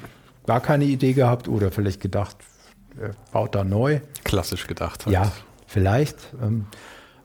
gar 0.48 0.60
keine 0.60 0.86
Idee 0.86 1.14
gehabt 1.14 1.48
oder 1.48 1.72
vielleicht 1.72 2.02
gedacht, 2.02 2.38
baut 3.32 3.56
da 3.56 3.64
neu. 3.64 3.99
Klassisch 4.24 4.68
gedacht. 4.68 5.06
Halt. 5.06 5.14
Ja, 5.14 5.32
vielleicht. 5.68 6.18
Ähm, 6.41 6.68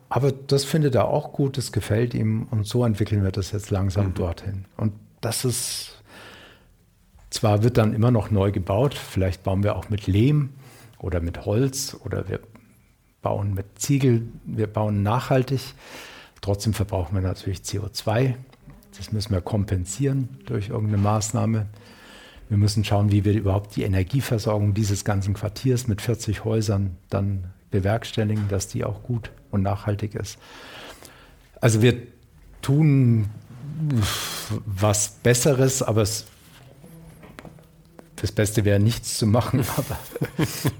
aber 0.08 0.32
das 0.32 0.64
findet 0.64 0.94
er 0.94 1.08
auch 1.08 1.32
gut, 1.32 1.58
das 1.58 1.72
gefällt 1.72 2.14
ihm 2.14 2.46
und 2.50 2.66
so 2.66 2.84
entwickeln 2.84 3.22
wir 3.22 3.30
das 3.30 3.52
jetzt 3.52 3.70
langsam 3.70 4.08
mhm. 4.08 4.14
dorthin. 4.14 4.64
Und 4.76 4.94
das 5.20 5.44
ist, 5.44 6.02
zwar 7.30 7.62
wird 7.62 7.76
dann 7.76 7.92
immer 7.92 8.10
noch 8.10 8.30
neu 8.30 8.50
gebaut, 8.50 8.94
vielleicht 8.94 9.42
bauen 9.42 9.62
wir 9.62 9.76
auch 9.76 9.90
mit 9.90 10.06
Lehm 10.06 10.50
oder 10.98 11.20
mit 11.20 11.44
Holz 11.44 11.96
oder 12.04 12.28
wir 12.28 12.40
bauen 13.20 13.52
mit 13.54 13.78
Ziegel, 13.78 14.28
wir 14.44 14.66
bauen 14.66 15.02
nachhaltig. 15.02 15.74
Trotzdem 16.40 16.72
verbrauchen 16.72 17.14
wir 17.14 17.22
natürlich 17.22 17.58
CO2. 17.58 18.34
Das 18.96 19.12
müssen 19.12 19.32
wir 19.32 19.40
kompensieren 19.40 20.38
durch 20.46 20.70
irgendeine 20.70 21.02
Maßnahme. 21.02 21.66
Wir 22.48 22.56
müssen 22.56 22.84
schauen, 22.84 23.12
wie 23.12 23.24
wir 23.24 23.34
überhaupt 23.34 23.76
die 23.76 23.82
Energieversorgung 23.82 24.74
dieses 24.74 25.04
ganzen 25.04 25.34
Quartiers 25.34 25.86
mit 25.86 26.00
40 26.00 26.44
Häusern 26.44 26.96
dann 27.10 27.52
bewerkstelligen, 27.70 28.48
dass 28.48 28.68
die 28.68 28.84
auch 28.84 29.02
gut 29.02 29.30
und 29.50 29.62
nachhaltig 29.62 30.14
ist. 30.14 30.38
Also 31.60 31.82
wir 31.82 32.02
tun 32.62 33.28
was 34.66 35.10
Besseres, 35.22 35.82
aber 35.82 36.02
es, 36.02 36.26
das 38.16 38.32
Beste 38.32 38.64
wäre 38.64 38.80
nichts 38.80 39.18
zu 39.18 39.26
machen. 39.26 39.64
Aber 39.76 39.96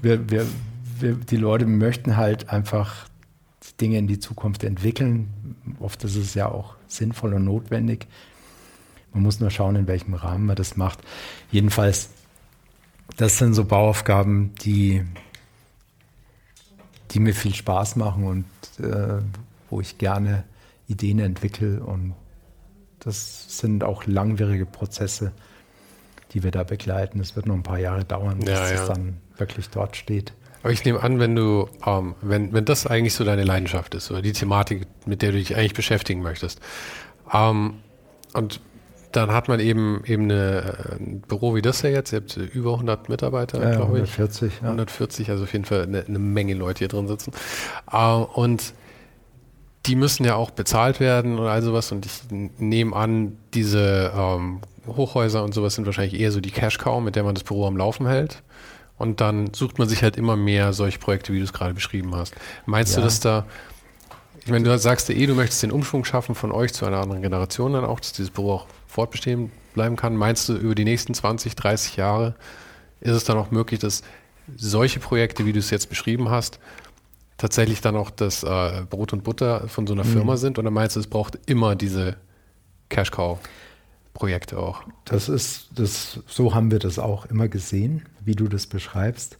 wir, 0.01 0.29
wir, 0.29 0.45
wir, 0.99 1.15
die 1.15 1.37
Leute 1.37 1.65
möchten 1.65 2.17
halt 2.17 2.49
einfach 2.49 3.07
Dinge 3.79 3.97
in 3.97 4.07
die 4.07 4.19
Zukunft 4.19 4.63
entwickeln. 4.63 5.55
Oft 5.79 6.03
ist 6.03 6.15
es 6.15 6.33
ja 6.33 6.49
auch 6.49 6.75
sinnvoll 6.87 7.33
und 7.33 7.45
notwendig. 7.45 8.07
Man 9.13 9.23
muss 9.23 9.39
nur 9.39 9.49
schauen, 9.49 9.75
in 9.75 9.87
welchem 9.87 10.13
Rahmen 10.13 10.45
man 10.45 10.55
das 10.55 10.77
macht. 10.77 10.99
Jedenfalls, 11.51 12.09
das 13.17 13.37
sind 13.37 13.53
so 13.53 13.65
Bauaufgaben, 13.65 14.53
die, 14.63 15.03
die 17.11 17.19
mir 17.19 17.33
viel 17.33 17.53
Spaß 17.53 17.95
machen 17.95 18.23
und 18.25 18.45
äh, 18.85 19.21
wo 19.69 19.81
ich 19.81 19.97
gerne 19.97 20.43
Ideen 20.87 21.19
entwickle. 21.19 21.81
Und 21.81 22.13
das 22.99 23.59
sind 23.59 23.83
auch 23.83 24.05
langwierige 24.05 24.65
Prozesse, 24.65 25.31
die 26.33 26.43
wir 26.43 26.51
da 26.51 26.63
begleiten. 26.63 27.19
Es 27.19 27.35
wird 27.35 27.45
noch 27.45 27.55
ein 27.55 27.63
paar 27.63 27.79
Jahre 27.79 28.05
dauern, 28.05 28.39
bis 28.39 28.49
ja, 28.49 28.71
ja. 28.71 28.81
es 28.81 28.87
dann 28.87 29.17
wirklich 29.37 29.69
dort 29.69 29.95
steht. 29.95 30.33
Aber 30.61 30.71
ich 30.71 30.83
nehme 30.83 31.01
an, 31.01 31.19
wenn 31.19 31.35
du, 31.35 31.69
ähm, 31.85 32.15
wenn, 32.21 32.51
wenn 32.51 32.65
das 32.65 32.85
eigentlich 32.85 33.13
so 33.13 33.23
deine 33.23 33.43
Leidenschaft 33.43 33.95
ist 33.95 34.11
oder 34.11 34.21
die 34.21 34.33
Thematik, 34.33 34.87
mit 35.05 35.21
der 35.21 35.31
du 35.31 35.37
dich 35.37 35.55
eigentlich 35.55 35.73
beschäftigen 35.73 36.21
möchtest, 36.21 36.59
ähm, 37.33 37.75
und 38.33 38.59
dann 39.11 39.31
hat 39.31 39.47
man 39.47 39.59
eben, 39.59 40.03
eben 40.05 40.23
eine, 40.23 40.97
ein 40.99 41.21
Büro 41.21 41.55
wie 41.55 41.61
das 41.61 41.81
hier 41.81 41.91
jetzt. 41.91 42.13
Ihr 42.13 42.19
habt 42.19 42.37
über 42.37 42.73
100 42.73 43.09
Mitarbeiter, 43.09 43.61
ja, 43.61 43.75
glaube 43.75 43.99
ich. 43.99 44.11
140, 44.11 44.53
ja. 44.61 44.67
140, 44.67 45.29
also 45.29 45.43
auf 45.43 45.53
jeden 45.53 45.65
Fall 45.65 45.83
eine, 45.83 46.05
eine 46.05 46.19
Menge 46.19 46.53
Leute 46.53 46.79
hier 46.79 46.87
drin 46.87 47.07
sitzen. 47.07 47.31
Uh, 47.91 48.25
und 48.33 48.73
die 49.85 49.95
müssen 49.95 50.25
ja 50.25 50.35
auch 50.35 50.51
bezahlt 50.51 50.99
werden 50.99 51.39
und 51.39 51.47
all 51.47 51.61
sowas. 51.61 51.91
Und 51.91 52.05
ich 52.05 52.21
nehme 52.59 52.95
an, 52.95 53.37
diese 53.53 54.11
ähm, 54.15 54.61
Hochhäuser 54.85 55.43
und 55.43 55.53
sowas 55.53 55.75
sind 55.75 55.85
wahrscheinlich 55.85 56.19
eher 56.19 56.31
so 56.31 56.41
die 56.41 56.51
Cash-Cow, 56.51 57.01
mit 57.01 57.15
der 57.15 57.23
man 57.23 57.33
das 57.33 57.43
Büro 57.43 57.65
am 57.65 57.77
Laufen 57.77 58.05
hält. 58.07 58.43
Und 58.97 59.21
dann 59.21 59.53
sucht 59.53 59.79
man 59.79 59.87
sich 59.87 60.03
halt 60.03 60.17
immer 60.17 60.35
mehr 60.35 60.73
solche 60.73 60.99
Projekte, 60.99 61.33
wie 61.33 61.37
du 61.37 61.45
es 61.45 61.53
gerade 61.53 61.73
beschrieben 61.73 62.15
hast. 62.15 62.35
Meinst 62.65 62.93
ja. 62.93 62.99
du, 62.99 63.05
dass 63.05 63.21
da 63.21 63.45
Ich 64.43 64.51
meine, 64.51 64.65
du 64.65 64.77
sagst 64.77 65.07
ja 65.09 65.15
eh, 65.15 65.25
du 65.25 65.35
möchtest 65.35 65.63
den 65.63 65.71
Umschwung 65.71 66.03
schaffen 66.03 66.35
von 66.35 66.51
euch 66.51 66.73
zu 66.73 66.85
einer 66.85 66.97
anderen 66.97 67.21
Generation 67.21 67.73
dann 67.73 67.85
auch, 67.85 67.99
dass 68.01 68.11
dieses 68.11 68.29
Büro 68.29 68.53
auch 68.53 68.67
fortbestehen 68.89 69.51
bleiben 69.75 69.95
kann. 69.95 70.15
Meinst 70.15 70.49
du, 70.49 70.55
über 70.55 70.75
die 70.75 70.83
nächsten 70.83 71.13
20, 71.13 71.55
30 71.55 71.95
Jahre 71.95 72.35
ist 72.99 73.13
es 73.13 73.23
dann 73.23 73.37
auch 73.37 73.51
möglich, 73.51 73.79
dass 73.79 74.01
solche 74.57 74.99
Projekte, 74.99 75.45
wie 75.45 75.53
du 75.53 75.59
es 75.59 75.69
jetzt 75.69 75.89
beschrieben 75.89 76.29
hast, 76.29 76.59
tatsächlich 77.37 77.81
dann 77.81 77.95
auch 77.95 78.09
das 78.09 78.43
äh, 78.43 78.83
Brot 78.89 79.13
und 79.13 79.23
Butter 79.23 79.67
von 79.67 79.85
so 79.85 79.93
einer 79.93 80.03
mhm. 80.03 80.09
Firma 80.09 80.37
sind? 80.37 80.57
Oder 80.57 80.71
meinst 80.71 80.95
du, 80.95 80.99
es 80.99 81.07
braucht 81.07 81.39
immer 81.45 81.75
diese 81.75 82.17
Cash-Cow-Projekte 82.89 84.57
auch? 84.57 84.81
Das 85.05 85.29
ist, 85.29 85.69
das, 85.75 86.21
so 86.25 86.55
haben 86.55 86.71
wir 86.71 86.79
das 86.79 86.97
auch 86.97 87.27
immer 87.27 87.47
gesehen, 87.47 88.05
wie 88.25 88.35
du 88.35 88.47
das 88.47 88.65
beschreibst. 88.65 89.37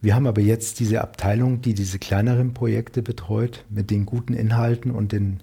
Wir 0.00 0.14
haben 0.14 0.26
aber 0.26 0.40
jetzt 0.40 0.80
diese 0.80 1.02
Abteilung, 1.02 1.60
die 1.60 1.74
diese 1.74 1.98
kleineren 1.98 2.54
Projekte 2.54 3.02
betreut, 3.02 3.64
mit 3.68 3.90
den 3.90 4.06
guten 4.06 4.32
Inhalten 4.32 4.92
und 4.92 5.12
den 5.12 5.42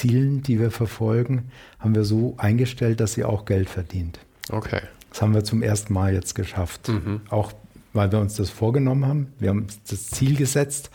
Zielen, 0.00 0.42
die 0.42 0.58
wir 0.58 0.70
verfolgen, 0.70 1.50
haben 1.78 1.94
wir 1.94 2.04
so 2.04 2.34
eingestellt, 2.38 3.00
dass 3.00 3.12
sie 3.14 3.24
auch 3.24 3.44
Geld 3.44 3.68
verdient. 3.68 4.18
Okay. 4.50 4.80
Das 5.10 5.22
haben 5.22 5.34
wir 5.34 5.44
zum 5.44 5.62
ersten 5.62 5.92
Mal 5.92 6.14
jetzt 6.14 6.34
geschafft. 6.34 6.88
Mhm. 6.88 7.20
Auch 7.28 7.52
weil 7.92 8.12
wir 8.12 8.20
uns 8.20 8.36
das 8.36 8.50
vorgenommen 8.50 9.06
haben. 9.06 9.32
Wir 9.38 9.50
haben 9.50 9.66
das 9.88 10.06
Ziel 10.06 10.36
gesetzt, 10.36 10.90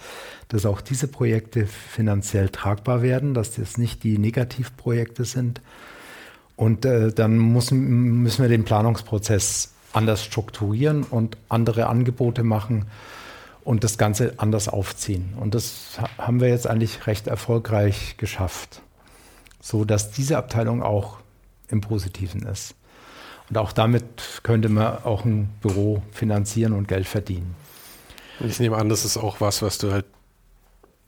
dass 0.47 0.65
auch 0.65 0.81
diese 0.81 1.07
Projekte 1.07 1.67
finanziell 1.67 2.49
tragbar 2.49 3.01
werden, 3.01 3.33
dass 3.33 3.55
das 3.55 3.77
nicht 3.77 4.03
die 4.03 4.17
Negativprojekte 4.17 5.25
sind. 5.25 5.61
Und 6.55 6.85
äh, 6.85 7.11
dann 7.11 7.37
muss, 7.37 7.71
müssen 7.71 8.41
wir 8.41 8.49
den 8.49 8.63
Planungsprozess 8.63 9.73
anders 9.91 10.23
strukturieren 10.23 11.03
und 11.03 11.37
andere 11.49 11.87
Angebote 11.87 12.43
machen 12.43 12.85
und 13.65 13.83
das 13.83 13.97
Ganze 13.97 14.35
anders 14.37 14.69
aufziehen. 14.69 15.33
Und 15.37 15.55
das 15.55 15.99
haben 16.17 16.39
wir 16.39 16.49
jetzt 16.49 16.67
eigentlich 16.67 17.07
recht 17.07 17.27
erfolgreich 17.27 18.15
geschafft, 18.17 18.81
so 19.65 19.83
dass 19.83 20.11
diese 20.11 20.37
Abteilung 20.37 20.83
auch 20.83 21.17
im 21.69 21.81
Positiven 21.81 22.43
ist. 22.43 22.75
Und 23.49 23.57
auch 23.57 23.71
damit 23.71 24.05
könnte 24.43 24.69
man 24.69 25.03
auch 25.03 25.25
ein 25.25 25.49
Büro 25.61 26.03
finanzieren 26.11 26.73
und 26.73 26.87
Geld 26.87 27.07
verdienen. 27.07 27.55
Ich 28.41 28.59
nehme 28.59 28.77
an, 28.77 28.89
das 28.89 29.05
ist 29.05 29.17
auch 29.17 29.41
was, 29.41 29.63
was 29.63 29.79
du 29.79 29.91
halt, 29.91 30.05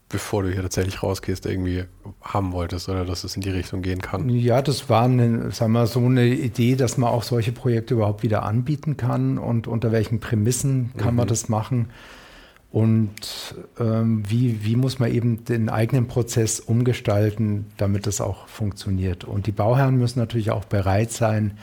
bevor 0.09 0.41
du 0.41 0.51
hier 0.51 0.63
tatsächlich 0.63 1.03
rausgehst, 1.03 1.45
irgendwie 1.45 1.83
haben 2.23 2.51
wolltest 2.51 2.89
oder 2.89 3.05
dass 3.05 3.23
es 3.23 3.35
in 3.35 3.43
die 3.43 3.51
Richtung 3.51 3.83
gehen 3.83 4.01
kann. 4.01 4.27
Ja, 4.27 4.63
das 4.63 4.89
war 4.89 5.03
eine, 5.03 5.51
sagen 5.51 5.73
wir, 5.73 5.85
so 5.85 5.99
eine 5.99 6.25
Idee, 6.25 6.75
dass 6.75 6.97
man 6.97 7.11
auch 7.11 7.21
solche 7.21 7.51
Projekte 7.51 7.93
überhaupt 7.93 8.23
wieder 8.23 8.41
anbieten 8.41 8.97
kann 8.97 9.37
und 9.37 9.67
unter 9.67 9.91
welchen 9.91 10.19
Prämissen 10.19 10.93
kann 10.97 11.11
mhm. 11.11 11.17
man 11.17 11.27
das 11.27 11.47
machen. 11.47 11.89
Und 12.71 13.55
ähm, 13.79 14.23
wie, 14.29 14.63
wie 14.63 14.75
muss 14.75 14.99
man 14.99 15.11
eben 15.11 15.45
den 15.45 15.69
eigenen 15.69 16.07
Prozess 16.07 16.59
umgestalten, 16.59 17.67
damit 17.77 18.07
das 18.07 18.19
auch 18.19 18.47
funktioniert. 18.47 19.23
Und 19.23 19.47
die 19.47 19.51
Bauherren 19.51 19.95
müssen 19.95 20.19
natürlich 20.19 20.51
auch 20.51 20.65
bereit 20.65 21.11
sein, 21.11 21.57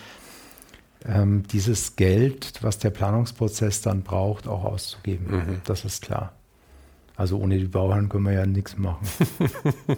ähm, 1.07 1.43
dieses 1.53 1.97
Geld, 1.97 2.55
was 2.63 2.79
der 2.79 2.91
Planungsprozess 2.91 3.83
dann 3.83 4.03
braucht, 4.03 4.49
auch 4.49 4.65
auszugeben. 4.65 5.27
Mhm. 5.31 5.61
Das 5.65 5.85
ist 5.85 6.03
klar. 6.03 6.33
Also 7.17 7.39
ohne 7.39 7.59
die 7.59 7.67
Bauern 7.67 8.09
können 8.09 8.25
wir 8.25 8.33
ja 8.33 8.47
nichts 8.47 8.77
machen. 8.77 9.07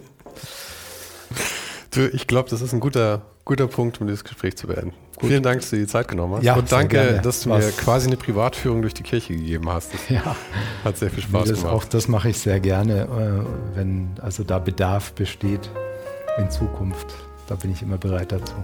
du, 1.93 2.09
ich 2.09 2.27
glaube, 2.27 2.51
das 2.51 2.61
ist 2.61 2.73
ein 2.73 2.81
guter, 2.81 3.23
guter 3.47 3.69
Punkt, 3.69 4.01
um 4.01 4.07
dieses 4.07 4.25
Gespräch 4.25 4.57
zu 4.57 4.67
beenden. 4.67 4.93
Gut. 5.17 5.31
Vielen 5.31 5.43
Dank, 5.43 5.61
dass 5.61 5.71
du 5.71 5.77
dir 5.77 5.83
die 5.83 5.89
Zeit 5.89 6.09
genommen 6.09 6.35
hast. 6.35 6.45
Ja, 6.45 6.57
und 6.57 6.71
danke, 6.71 7.21
dass 7.23 7.43
du 7.43 7.51
Was? 7.51 7.65
mir 7.65 7.73
quasi 7.73 8.09
eine 8.09 8.19
Privatführung 8.19 8.83
durch 8.83 8.93
die 8.93 9.05
Kirche 9.05 9.35
gegeben 9.35 9.71
hast. 9.71 9.95
Das 9.95 10.09
ja. 10.11 10.37
hat 10.85 10.99
sehr 10.99 11.11
viel 11.11 11.23
Spaß 11.23 11.49
das, 11.49 11.59
gemacht. 11.61 11.73
Auch 11.73 11.85
das 11.85 12.09
mache 12.09 12.29
ich 12.29 12.39
sehr 12.39 12.61
gerne, 12.61 13.03
äh, 13.03 13.77
wenn 13.79 14.11
also 14.21 14.43
da 14.45 14.59
Bedarf 14.59 15.13
besteht 15.13 15.71
in 16.37 16.51
Zukunft. 16.51 17.07
Da 17.47 17.55
bin 17.55 17.73
ich 17.73 17.81
immer 17.81 17.97
bereit 17.97 18.33
dazu. 18.33 18.55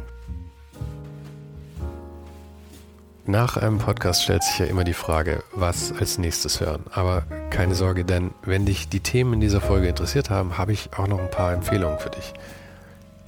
Nach 3.24 3.56
einem 3.56 3.78
Podcast 3.78 4.24
stellt 4.24 4.42
sich 4.42 4.59
ja 4.59 4.66
immer 4.66 4.82
die 4.82 4.94
Frage, 4.94 5.44
was 5.54 5.92
als 5.92 6.18
nächstes 6.18 6.60
hören. 6.60 6.82
Aber 6.90 7.22
keine 7.50 7.76
Sorge, 7.76 8.04
denn 8.04 8.32
wenn 8.44 8.66
dich 8.66 8.88
die 8.88 8.98
Themen 8.98 9.34
in 9.34 9.40
dieser 9.40 9.60
Folge 9.60 9.86
interessiert 9.86 10.28
haben, 10.28 10.59
habe 10.59 10.72
ich 10.72 10.90
auch 10.98 11.06
noch 11.06 11.20
ein 11.20 11.30
paar 11.30 11.52
Empfehlungen 11.52 12.00
für 12.00 12.10
dich. 12.10 12.34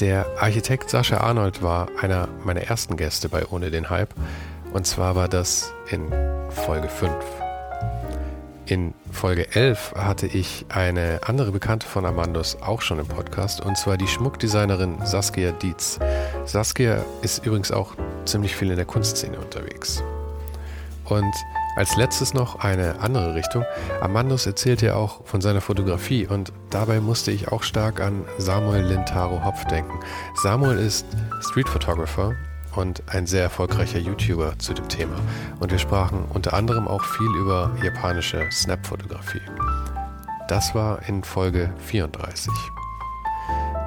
Der 0.01 0.27
Architekt 0.41 0.91
Sascha 0.91 1.19
Arnold 1.19 1.63
war 1.63 1.89
einer 2.01 2.29
meiner 2.45 2.63
ersten 2.63 2.97
Gäste 2.97 3.29
bei 3.29 3.47
Ohne 3.47 3.71
den 3.71 3.91
Hype. 3.91 4.13
Und 4.73 4.89
zwar 4.89 5.15
war 5.15 5.29
das 5.29 5.73
in 5.89 6.13
Folge 6.51 6.89
5. 6.89 7.15
In 8.67 8.93
Folge 9.13 9.55
11 9.55 9.95
hatte 9.95 10.27
ich 10.27 10.67
eine 10.69 11.21
andere 11.25 11.53
Bekannte 11.53 11.87
von 11.87 12.05
Amandos 12.07 12.57
auch 12.61 12.81
schon 12.81 12.99
im 12.99 13.07
Podcast, 13.07 13.61
und 13.61 13.79
zwar 13.79 13.97
die 13.97 14.09
Schmuckdesignerin 14.09 14.97
Saskia 15.05 15.53
Dietz. 15.53 16.01
Saskia 16.45 17.05
ist 17.23 17.47
übrigens 17.47 17.71
auch 17.71 17.95
ziemlich 18.25 18.57
viel 18.57 18.71
in 18.71 18.77
der 18.77 18.87
Kunstszene 18.87 19.39
unterwegs. 19.39 20.03
Und 21.05 21.35
als 21.77 21.97
letztes 21.97 22.35
noch 22.35 22.61
eine 22.61 23.01
andere 23.01 23.35
Richtung. 23.35 23.65
Amandos 24.01 24.47
erzählt 24.47 24.83
ja 24.83 24.95
auch 24.95 25.25
von 25.27 25.41
seiner 25.41 25.61
Fotografie 25.61 26.27
und 26.27 26.53
dabei 26.71 27.01
musste 27.01 27.31
ich 27.31 27.49
auch 27.49 27.63
stark 27.63 28.01
an 28.01 28.25
Samuel 28.39 28.85
Lintaro 28.85 29.45
Hopf 29.45 29.65
denken. 29.67 29.99
Samuel 30.43 30.79
ist 30.79 31.07
Street 31.41 31.69
Photographer 31.69 32.33
und 32.77 33.03
ein 33.09 33.27
sehr 33.27 33.43
erfolgreicher 33.43 33.99
YouTuber 33.99 34.59
zu 34.59 34.75
dem 34.75 34.89
Thema. 34.89 35.17
Und 35.61 35.71
wir 35.71 35.79
sprachen 35.79 36.25
unter 36.33 36.55
anderem 36.55 36.89
auch 36.89 37.05
viel 37.05 37.31
über 37.37 37.71
japanische 37.83 38.51
Snap-Fotografie. 38.51 39.43
Das 40.49 40.75
war 40.75 41.01
in 41.09 41.25
Folge 41.25 41.73
34. 41.79 42.53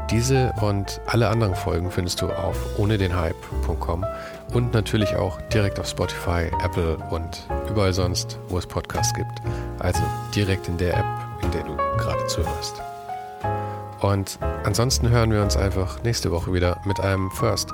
Diese 0.09 0.53
und 0.61 1.01
alle 1.05 1.27
anderen 1.27 1.53
Folgen 1.53 1.91
findest 1.91 2.21
du 2.21 2.31
auf 2.31 2.57
ohne 2.77 2.97
den 2.97 3.15
Hype.com 3.15 4.05
und 4.53 4.73
natürlich 4.73 5.15
auch 5.15 5.41
direkt 5.53 5.79
auf 5.79 5.87
Spotify, 5.87 6.49
Apple 6.63 6.97
und 7.09 7.47
überall 7.69 7.93
sonst, 7.93 8.39
wo 8.47 8.57
es 8.57 8.65
Podcasts 8.65 9.13
gibt. 9.13 9.41
Also 9.79 10.01
direkt 10.35 10.67
in 10.67 10.77
der 10.77 10.97
App, 10.97 11.05
in 11.43 11.51
der 11.51 11.63
du 11.63 11.75
gerade 11.97 12.25
zuhörst. 12.27 12.81
Und 13.99 14.39
ansonsten 14.63 15.09
hören 15.09 15.31
wir 15.31 15.41
uns 15.41 15.57
einfach 15.57 16.03
nächste 16.03 16.31
Woche 16.31 16.53
wieder 16.53 16.81
mit 16.85 16.99
einem 16.99 17.31
First. 17.31 17.73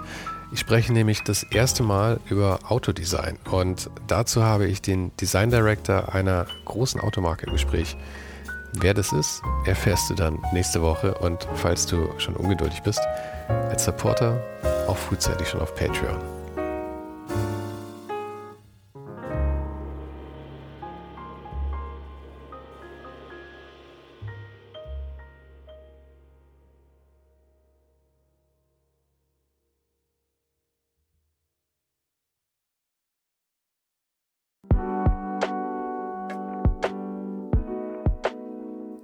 Ich 0.54 0.60
spreche 0.60 0.94
nämlich 0.94 1.24
das 1.24 1.44
erste 1.44 1.84
Mal 1.84 2.20
über 2.30 2.60
Autodesign 2.68 3.40
und 3.50 3.90
dazu 4.08 4.44
habe 4.44 4.68
ich 4.68 4.82
den 4.82 5.16
Design 5.18 5.50
Director 5.50 6.14
einer 6.14 6.46
großen 6.66 7.02
Automarke 7.02 7.48
im 7.48 7.54
Gespräch. 7.54 7.98
Wer 8.74 8.94
das 8.94 9.12
ist, 9.14 9.42
erfährst 9.66 10.10
du 10.10 10.14
dann 10.14 10.40
nächste 10.54 10.82
Woche 10.82 11.16
und 11.16 11.48
falls 11.56 11.86
du 11.86 12.08
schon 12.20 12.36
ungeduldig 12.36 12.82
bist, 12.84 13.02
als 13.48 13.86
Supporter 13.86 14.42
auch 14.88 14.98
frühzeitig 14.98 15.48
schon 15.48 15.62
auf 15.62 15.76
Patreon. 15.76 16.43